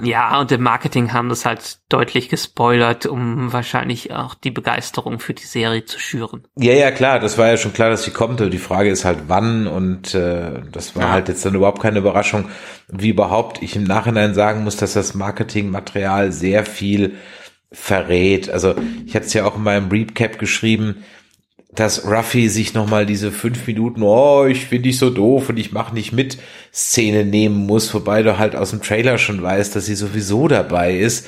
ja, 0.01 0.39
und 0.39 0.51
im 0.51 0.61
Marketing 0.61 1.11
haben 1.11 1.27
das 1.29 1.45
halt 1.45 1.79
deutlich 1.89 2.29
gespoilert, 2.29 3.05
um 3.05 3.51
wahrscheinlich 3.51 4.13
auch 4.13 4.35
die 4.35 4.51
Begeisterung 4.51 5.19
für 5.19 5.33
die 5.33 5.43
Serie 5.43 5.83
zu 5.85 5.99
schüren. 5.99 6.47
Ja, 6.55 6.73
ja, 6.73 6.91
klar, 6.91 7.19
das 7.19 7.37
war 7.37 7.47
ja 7.47 7.57
schon 7.57 7.73
klar, 7.73 7.89
dass 7.89 8.03
sie 8.03 8.11
kommt. 8.11 8.39
Aber 8.39 8.49
die 8.49 8.57
Frage 8.57 8.89
ist 8.89 9.03
halt, 9.03 9.23
wann 9.27 9.67
und 9.67 10.15
äh, 10.15 10.61
das 10.71 10.95
war 10.95 11.03
Ja. 11.03 11.11
halt 11.11 11.27
jetzt 11.27 11.45
dann 11.45 11.55
überhaupt 11.55 11.81
keine 11.81 11.99
Überraschung. 11.99 12.49
Wie 12.87 13.09
überhaupt 13.09 13.61
ich 13.61 13.75
im 13.75 13.83
Nachhinein 13.83 14.33
sagen 14.33 14.63
muss, 14.63 14.77
dass 14.77 14.93
das 14.93 15.13
Marketingmaterial 15.13 16.31
sehr 16.31 16.65
viel 16.65 17.17
verrät. 17.71 18.49
Also 18.49 18.75
ich 19.05 19.15
hatte 19.15 19.25
es 19.25 19.33
ja 19.33 19.45
auch 19.45 19.57
in 19.57 19.63
meinem 19.63 19.89
Recap 19.89 20.39
geschrieben, 20.39 21.03
dass 21.73 22.05
Ruffy 22.05 22.49
sich 22.49 22.73
nochmal 22.73 23.05
diese 23.05 23.31
fünf 23.31 23.65
Minuten, 23.65 24.03
oh, 24.03 24.45
ich 24.45 24.65
finde 24.65 24.83
dich 24.89 24.97
so 24.97 25.09
doof 25.09 25.49
und 25.49 25.57
ich 25.57 25.71
mache 25.71 25.93
nicht 25.93 26.11
mit, 26.11 26.37
Szene 26.73 27.25
nehmen 27.25 27.65
muss, 27.65 27.93
wobei 27.93 28.23
du 28.23 28.37
halt 28.37 28.55
aus 28.55 28.71
dem 28.71 28.81
Trailer 28.81 29.17
schon 29.17 29.41
weißt, 29.41 29.75
dass 29.75 29.85
sie 29.85 29.95
sowieso 29.95 30.47
dabei 30.47 30.97
ist. 30.97 31.27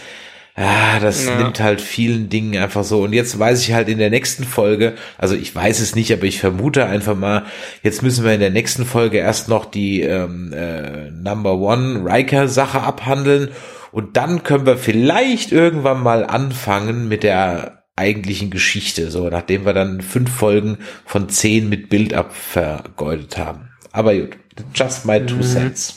Ja, 0.56 1.00
das 1.02 1.26
Ja. 1.26 1.38
nimmt 1.38 1.60
halt 1.60 1.82
vielen 1.82 2.30
Dingen 2.30 2.62
einfach 2.62 2.84
so. 2.84 3.02
Und 3.02 3.14
jetzt 3.14 3.40
weiß 3.40 3.62
ich 3.62 3.74
halt 3.74 3.90
in 3.90 3.98
der 3.98 4.12
nächsten 4.12 4.44
Folge, 4.44 4.94
also 5.18 5.34
ich 5.36 5.56
weiß 5.56 5.80
es 5.80 5.96
nicht, 5.96 6.14
aber 6.14 6.26
ich 6.26 6.40
vermute 6.40 6.86
einfach 6.86 7.16
mal, 7.16 7.46
jetzt 7.82 8.04
müssen 8.04 8.24
wir 8.24 8.34
in 8.34 8.40
der 8.40 8.52
nächsten 8.52 8.86
Folge 8.86 9.18
erst 9.18 9.50
noch 9.50 9.66
die 9.66 10.02
ähm, 10.02 10.54
äh, 10.54 11.10
Number 11.10 11.56
One 11.58 12.04
Riker 12.06 12.48
Sache 12.48 12.82
abhandeln 12.82 13.50
und 13.92 14.16
dann 14.18 14.44
können 14.44 14.66
wir 14.68 14.78
vielleicht 14.78 15.52
irgendwann 15.52 16.04
mal 16.04 16.24
anfangen 16.26 17.08
mit 17.08 17.24
der 17.24 17.83
eigentlichen 17.96 18.50
Geschichte, 18.50 19.12
so 19.12 19.30
nachdem 19.30 19.66
wir 19.66 19.74
dann 19.74 20.02
fünf 20.02 20.32
Folgen 20.32 20.80
von 21.06 21.30
zehn 21.30 21.70
mit 21.70 21.90
Bild 21.90 22.14
ab 22.14 22.34
vergeudet 22.34 23.38
haben. 23.38 23.70
Aber 23.92 24.16
gut, 24.16 24.38
just 24.74 25.06
my 25.06 25.24
two 25.24 25.42
cents. 25.42 25.96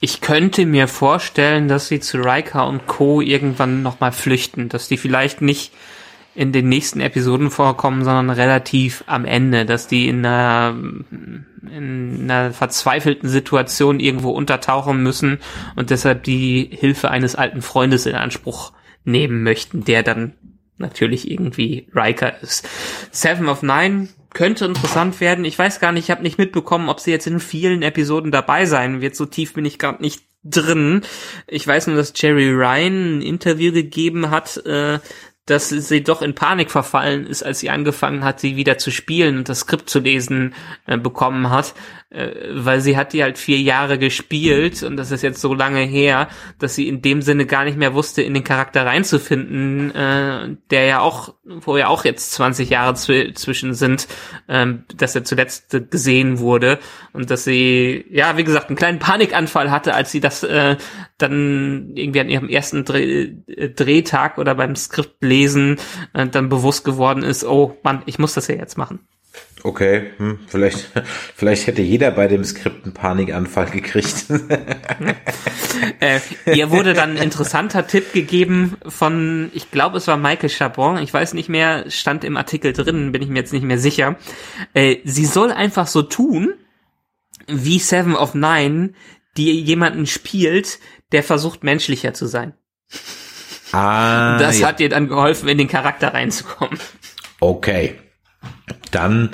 Ich 0.00 0.20
könnte 0.20 0.64
mir 0.64 0.88
vorstellen, 0.88 1.68
dass 1.68 1.88
sie 1.88 2.00
zu 2.00 2.18
Riker 2.18 2.66
und 2.66 2.86
Co. 2.86 3.20
irgendwann 3.20 3.82
nochmal 3.82 4.12
flüchten, 4.12 4.68
dass 4.68 4.88
die 4.88 4.96
vielleicht 4.96 5.42
nicht 5.42 5.72
in 6.34 6.52
den 6.52 6.68
nächsten 6.68 7.00
Episoden 7.00 7.50
vorkommen, 7.50 8.04
sondern 8.04 8.30
relativ 8.30 9.04
am 9.06 9.24
Ende, 9.24 9.66
dass 9.66 9.88
die 9.88 10.08
in 10.08 10.24
einer, 10.24 10.74
in 11.70 12.30
einer 12.30 12.52
verzweifelten 12.52 13.28
Situation 13.28 14.00
irgendwo 14.00 14.30
untertauchen 14.30 15.02
müssen 15.02 15.38
und 15.76 15.90
deshalb 15.90 16.22
die 16.24 16.70
Hilfe 16.72 17.10
eines 17.10 17.34
alten 17.34 17.62
Freundes 17.62 18.06
in 18.06 18.14
Anspruch 18.14 18.72
nehmen 19.04 19.42
möchten, 19.42 19.84
der 19.84 20.02
dann 20.02 20.34
natürlich 20.78 21.30
irgendwie 21.30 21.88
Riker 21.94 22.40
ist. 22.42 22.68
Seven 23.10 23.48
of 23.48 23.62
Nine 23.62 24.08
könnte 24.32 24.64
interessant 24.64 25.20
werden. 25.20 25.44
Ich 25.44 25.58
weiß 25.58 25.80
gar 25.80 25.92
nicht, 25.92 26.04
ich 26.04 26.10
habe 26.10 26.22
nicht 26.22 26.38
mitbekommen, 26.38 26.88
ob 26.88 27.00
sie 27.00 27.10
jetzt 27.10 27.26
in 27.26 27.40
vielen 27.40 27.82
Episoden 27.82 28.30
dabei 28.30 28.64
sein 28.64 29.00
wird. 29.00 29.16
So 29.16 29.26
tief 29.26 29.54
bin 29.54 29.64
ich 29.64 29.78
gerade 29.78 30.02
nicht 30.02 30.22
drin. 30.44 31.02
Ich 31.46 31.66
weiß 31.66 31.88
nur, 31.88 31.96
dass 31.96 32.12
Jerry 32.16 32.50
Ryan 32.50 33.18
ein 33.18 33.22
Interview 33.22 33.72
gegeben 33.72 34.30
hat, 34.30 34.56
äh, 34.64 35.00
dass 35.46 35.68
sie 35.68 36.02
doch 36.02 36.22
in 36.22 36.34
Panik 36.34 36.70
verfallen 36.70 37.26
ist, 37.26 37.42
als 37.42 37.58
sie 37.58 37.70
angefangen 37.70 38.24
hat, 38.24 38.40
sie 38.40 38.56
wieder 38.56 38.78
zu 38.78 38.90
spielen 38.90 39.38
und 39.38 39.48
das 39.48 39.60
Skript 39.60 39.90
zu 39.90 39.98
lesen 39.98 40.54
äh, 40.86 40.96
bekommen 40.96 41.50
hat, 41.50 41.74
weil 42.12 42.80
sie 42.80 42.96
hat 42.96 43.12
die 43.12 43.22
halt 43.22 43.38
vier 43.38 43.58
Jahre 43.58 43.96
gespielt 43.96 44.82
und 44.82 44.96
das 44.96 45.12
ist 45.12 45.22
jetzt 45.22 45.40
so 45.40 45.54
lange 45.54 45.82
her, 45.82 46.28
dass 46.58 46.74
sie 46.74 46.88
in 46.88 47.02
dem 47.02 47.22
Sinne 47.22 47.46
gar 47.46 47.64
nicht 47.64 47.78
mehr 47.78 47.94
wusste, 47.94 48.20
in 48.22 48.34
den 48.34 48.42
Charakter 48.42 48.84
reinzufinden, 48.84 49.94
äh, 49.94 50.56
der 50.70 50.84
ja 50.86 51.00
auch, 51.00 51.34
wo 51.44 51.76
ja 51.76 51.86
auch 51.86 52.04
jetzt 52.04 52.32
20 52.32 52.68
Jahre 52.68 52.94
zw 52.94 53.32
zwischen 53.34 53.74
sind, 53.74 54.08
ähm, 54.48 54.84
dass 54.96 55.14
er 55.14 55.22
zuletzt 55.22 55.76
gesehen 55.90 56.40
wurde 56.40 56.80
und 57.12 57.30
dass 57.30 57.44
sie, 57.44 58.04
ja, 58.10 58.36
wie 58.36 58.44
gesagt, 58.44 58.70
einen 58.70 58.76
kleinen 58.76 58.98
Panikanfall 58.98 59.70
hatte, 59.70 59.94
als 59.94 60.10
sie 60.10 60.20
das 60.20 60.42
äh, 60.42 60.78
dann 61.18 61.92
irgendwie 61.94 62.20
an 62.20 62.28
ihrem 62.28 62.48
ersten 62.48 62.84
Dreh 62.84 63.34
äh, 63.46 63.68
Drehtag 63.70 64.38
oder 64.38 64.56
beim 64.56 64.74
Skript 64.74 65.22
lesen 65.22 65.76
äh, 66.12 66.26
dann 66.26 66.48
bewusst 66.48 66.84
geworden 66.84 67.22
ist, 67.22 67.44
oh 67.44 67.78
Mann, 67.84 68.02
ich 68.06 68.18
muss 68.18 68.34
das 68.34 68.48
ja 68.48 68.56
jetzt 68.56 68.76
machen. 68.76 69.06
Okay, 69.62 70.12
hm, 70.16 70.40
vielleicht, 70.46 70.90
vielleicht 71.36 71.66
hätte 71.66 71.82
jeder 71.82 72.10
bei 72.10 72.28
dem 72.28 72.44
Skript 72.44 72.84
einen 72.84 72.94
Panikanfall 72.94 73.66
gekriegt. 73.66 74.26
äh, 76.00 76.20
ihr 76.52 76.70
wurde 76.70 76.94
dann 76.94 77.16
ein 77.16 77.22
interessanter 77.22 77.86
Tipp 77.86 78.12
gegeben 78.12 78.76
von, 78.86 79.50
ich 79.52 79.70
glaube, 79.70 79.98
es 79.98 80.06
war 80.06 80.16
Michael 80.16 80.48
Chabon, 80.48 80.98
ich 80.98 81.12
weiß 81.12 81.34
nicht 81.34 81.48
mehr, 81.48 81.90
stand 81.90 82.24
im 82.24 82.36
Artikel 82.36 82.72
drin, 82.72 83.12
bin 83.12 83.22
ich 83.22 83.28
mir 83.28 83.38
jetzt 83.38 83.52
nicht 83.52 83.64
mehr 83.64 83.78
sicher. 83.78 84.16
Äh, 84.72 84.96
sie 85.04 85.26
soll 85.26 85.52
einfach 85.52 85.86
so 85.86 86.02
tun, 86.02 86.54
wie 87.46 87.78
Seven 87.78 88.14
of 88.14 88.34
Nine, 88.34 88.94
die 89.36 89.60
jemanden 89.60 90.06
spielt, 90.06 90.78
der 91.12 91.22
versucht, 91.22 91.64
menschlicher 91.64 92.14
zu 92.14 92.26
sein. 92.26 92.54
Ah, 93.72 94.38
das 94.38 94.60
ja. 94.60 94.68
hat 94.68 94.80
ihr 94.80 94.88
dann 94.88 95.08
geholfen, 95.08 95.48
in 95.48 95.58
den 95.58 95.68
Charakter 95.68 96.12
reinzukommen. 96.14 96.78
Okay. 97.38 97.96
Dann 98.90 99.30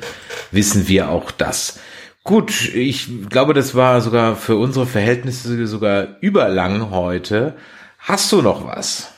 wissen 0.51 0.89
wir 0.89 1.11
auch 1.11 1.31
das. 1.31 1.79
Gut, 2.25 2.75
ich 2.75 3.09
glaube, 3.29 3.55
das 3.55 3.75
war 3.75 4.01
sogar 4.01 4.35
für 4.35 4.57
unsere 4.57 4.87
Verhältnisse 4.87 5.67
sogar 5.67 6.17
überlang 6.21 6.91
heute. 6.91 7.57
Hast 7.99 8.33
du 8.33 8.43
noch 8.43 8.67
was? 8.67 9.13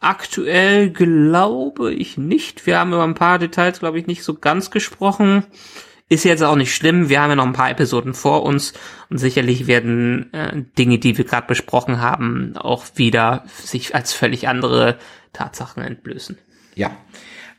Aktuell 0.00 0.90
glaube 0.90 1.94
ich 1.94 2.18
nicht. 2.18 2.66
Wir 2.66 2.78
haben 2.78 2.92
über 2.92 3.04
ein 3.04 3.14
paar 3.14 3.38
Details, 3.38 3.78
glaube 3.78 3.98
ich, 4.00 4.06
nicht 4.06 4.24
so 4.24 4.34
ganz 4.34 4.70
gesprochen. 4.70 5.44
Ist 6.08 6.24
jetzt 6.24 6.42
auch 6.42 6.56
nicht 6.56 6.74
schlimm. 6.74 7.08
Wir 7.08 7.22
haben 7.22 7.30
ja 7.30 7.36
noch 7.36 7.46
ein 7.46 7.52
paar 7.52 7.70
Episoden 7.70 8.12
vor 8.12 8.42
uns 8.42 8.74
und 9.08 9.18
sicherlich 9.18 9.66
werden 9.66 10.30
äh, 10.34 10.62
Dinge, 10.76 10.98
die 10.98 11.16
wir 11.16 11.24
gerade 11.24 11.46
besprochen 11.46 12.00
haben, 12.00 12.54
auch 12.56 12.84
wieder 12.96 13.44
sich 13.46 13.94
als 13.94 14.12
völlig 14.12 14.48
andere 14.48 14.98
Tatsachen 15.32 15.82
entblößen. 15.82 16.36
Ja. 16.74 16.90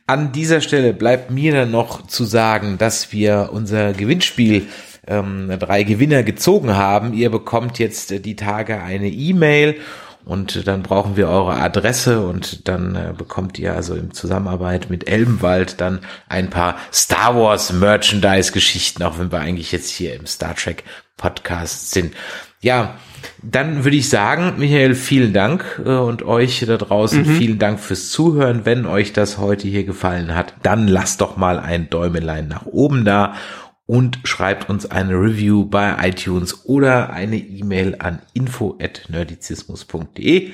An 0.06 0.32
dieser 0.32 0.60
Stelle 0.60 0.92
bleibt 0.92 1.30
mir 1.30 1.52
dann 1.52 1.70
noch 1.70 2.06
zu 2.06 2.24
sagen, 2.24 2.76
dass 2.76 3.12
wir 3.12 3.50
unser 3.52 3.94
Gewinnspiel 3.94 4.68
ähm, 5.06 5.50
drei 5.58 5.82
Gewinner 5.82 6.22
gezogen 6.22 6.76
haben. 6.76 7.14
Ihr 7.14 7.30
bekommt 7.30 7.78
jetzt 7.78 8.12
äh, 8.12 8.20
die 8.20 8.36
Tage 8.36 8.82
eine 8.82 9.08
E-Mail 9.08 9.80
und 10.24 10.66
dann 10.66 10.82
brauchen 10.82 11.16
wir 11.16 11.28
eure 11.28 11.54
Adresse 11.54 12.26
und 12.26 12.68
dann 12.68 12.96
äh, 12.96 13.12
bekommt 13.16 13.58
ihr 13.58 13.74
also 13.74 13.94
in 13.94 14.12
Zusammenarbeit 14.12 14.90
mit 14.90 15.08
Elbenwald 15.08 15.80
dann 15.80 16.00
ein 16.28 16.50
paar 16.50 16.76
Star 16.92 17.36
Wars 17.36 17.72
Merchandise 17.72 18.52
Geschichten, 18.52 19.02
auch 19.02 19.18
wenn 19.18 19.32
wir 19.32 19.40
eigentlich 19.40 19.72
jetzt 19.72 19.90
hier 19.90 20.14
im 20.14 20.26
Star 20.26 20.54
Trek 20.54 20.84
Podcast 21.16 21.92
sind. 21.92 22.14
Ja, 22.60 22.96
dann 23.42 23.84
würde 23.84 23.96
ich 23.96 24.08
sagen, 24.08 24.54
Michael, 24.58 24.94
vielen 24.94 25.32
Dank 25.32 25.82
äh, 25.84 25.90
und 25.90 26.22
euch 26.22 26.64
da 26.66 26.76
draußen 26.76 27.24
vielen 27.24 27.58
Dank 27.58 27.80
fürs 27.80 28.10
Zuhören. 28.10 28.64
Wenn 28.64 28.86
euch 28.86 29.12
das 29.12 29.38
heute 29.38 29.66
hier 29.68 29.84
gefallen 29.84 30.34
hat, 30.34 30.54
dann 30.62 30.88
lasst 30.88 31.20
doch 31.20 31.36
mal 31.36 31.58
ein 31.58 31.90
Däumelein 31.90 32.48
nach 32.48 32.66
oben 32.66 33.04
da 33.04 33.34
und 33.86 34.20
schreibt 34.24 34.70
uns 34.70 34.90
eine 34.90 35.12
Review 35.14 35.66
bei 35.66 35.94
iTunes 36.08 36.64
oder 36.64 37.10
eine 37.10 37.36
E-Mail 37.36 37.96
an 37.98 38.20
info@nerdizismus.de. 38.32 40.52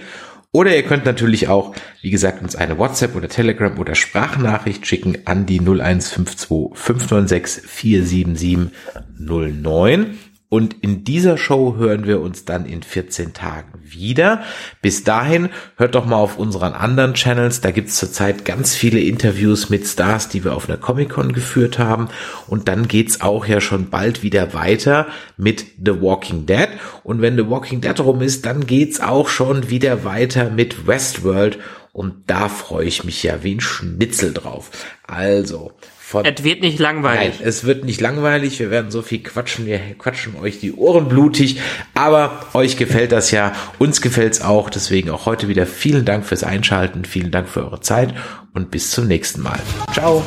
Oder 0.53 0.75
ihr 0.75 0.83
könnt 0.83 1.05
natürlich 1.05 1.47
auch, 1.47 1.77
wie 2.03 2.11
gesagt, 2.11 2.43
uns 2.43 2.57
eine 2.57 2.77
WhatsApp 2.77 3.15
oder 3.15 3.29
Telegram 3.29 3.79
oder 3.79 3.95
Sprachnachricht 3.95 4.85
schicken 4.85 5.19
an 5.27 5.47
die 5.47 5.61
0152 5.61 6.77
596 6.77 7.71
47709. 7.71 10.19
Und 10.51 10.75
in 10.83 11.05
dieser 11.05 11.39
Show 11.39 11.77
hören 11.77 12.09
wir 12.09 12.21
uns 12.21 12.45
dann 12.45 12.67
in 12.67 12.83
14 12.83 13.35
Tagen 13.35 13.73
wieder. 13.85 14.43
Bis 14.83 15.05
dahin 15.05 15.49
hört 15.77 15.95
doch 15.95 16.07
mal 16.07 16.17
auf 16.17 16.39
unseren 16.39 16.73
anderen 16.73 17.15
Channels. 17.15 17.61
Da 17.61 17.71
gibt's 17.71 17.97
zurzeit 17.97 18.45
ganz 18.45 18.75
viele 18.75 18.99
Interviews 18.99 19.71
mit 19.71 19.87
Stars, 19.87 20.29
die 20.29 20.43
wir 20.43 20.57
auf 20.57 20.69
einer 20.69 20.77
Comic-Con 20.77 21.33
geführt 21.33 21.79
haben. 21.79 22.09
Und 22.49 22.67
dann 22.67 22.89
geht's 22.89 23.21
auch 23.21 23.47
ja 23.47 23.61
schon 23.61 23.91
bald 23.91 24.25
wieder 24.25 24.53
weiter 24.53 25.07
mit 25.37 25.65
The 25.85 26.03
Walking 26.03 26.47
Dead. 26.47 26.69
Und 27.05 27.23
wenn 27.23 27.37
The 27.37 27.49
Walking 27.49 27.81
Dead 27.81 28.01
rum 28.01 28.21
ist, 28.21 28.45
dann 28.45 28.67
geht's 28.67 29.01
auch 29.01 29.29
schon 29.29 29.71
wieder 29.71 30.05
weiter 30.05 30.51
mit 30.51 30.89
Westworld. 30.89 31.61
Und 31.93 32.25
da 32.27 32.49
freue 32.49 32.87
ich 32.87 33.05
mich 33.05 33.23
ja 33.23 33.45
wie 33.45 33.55
ein 33.55 33.61
Schnitzel 33.61 34.33
drauf. 34.33 34.73
Also, 35.07 35.71
von 36.11 36.24
Es 36.24 36.43
wird 36.43 36.61
nicht 36.61 36.81
langweilig. 36.81 37.37
Nein, 37.39 37.49
es 37.49 37.65
wird 37.65 37.85
nicht 37.85 38.01
langweilig. 38.01 38.59
Wir 38.59 38.70
werden 38.70 38.91
so 38.91 39.01
viel 39.01 39.23
quatschen. 39.23 39.65
Wir 39.66 39.78
quatschen 39.97 40.35
euch 40.37 40.59
die 40.59 40.73
Ohren 40.73 41.09
blutig. 41.09 41.61
Aber 41.95 42.47
euch 42.53 42.77
gefällt 42.77 43.12
das 43.12 43.31
ja. 43.31 43.53
Uns 43.78 44.01
gefällt's 44.01 44.41
auch. 44.41 44.70
Deswegen 44.70 45.11
auch 45.11 45.27
heute 45.27 45.47
wieder 45.47 45.66
vielen 45.66 46.05
Dank 46.05 46.27
fürs 46.27 46.43
Einschalten. 46.43 47.05
Vielen 47.05 47.31
Dank 47.31 47.49
für 47.49 47.65
eure 47.65 47.81
Zeit 47.81 48.12
und 48.55 48.73
bis 48.73 48.91
zum 48.91 49.07
nächsten 49.07 49.41
Mal. 49.43 49.61
Ciao. 49.93 50.24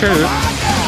Tschüss. 0.00 0.81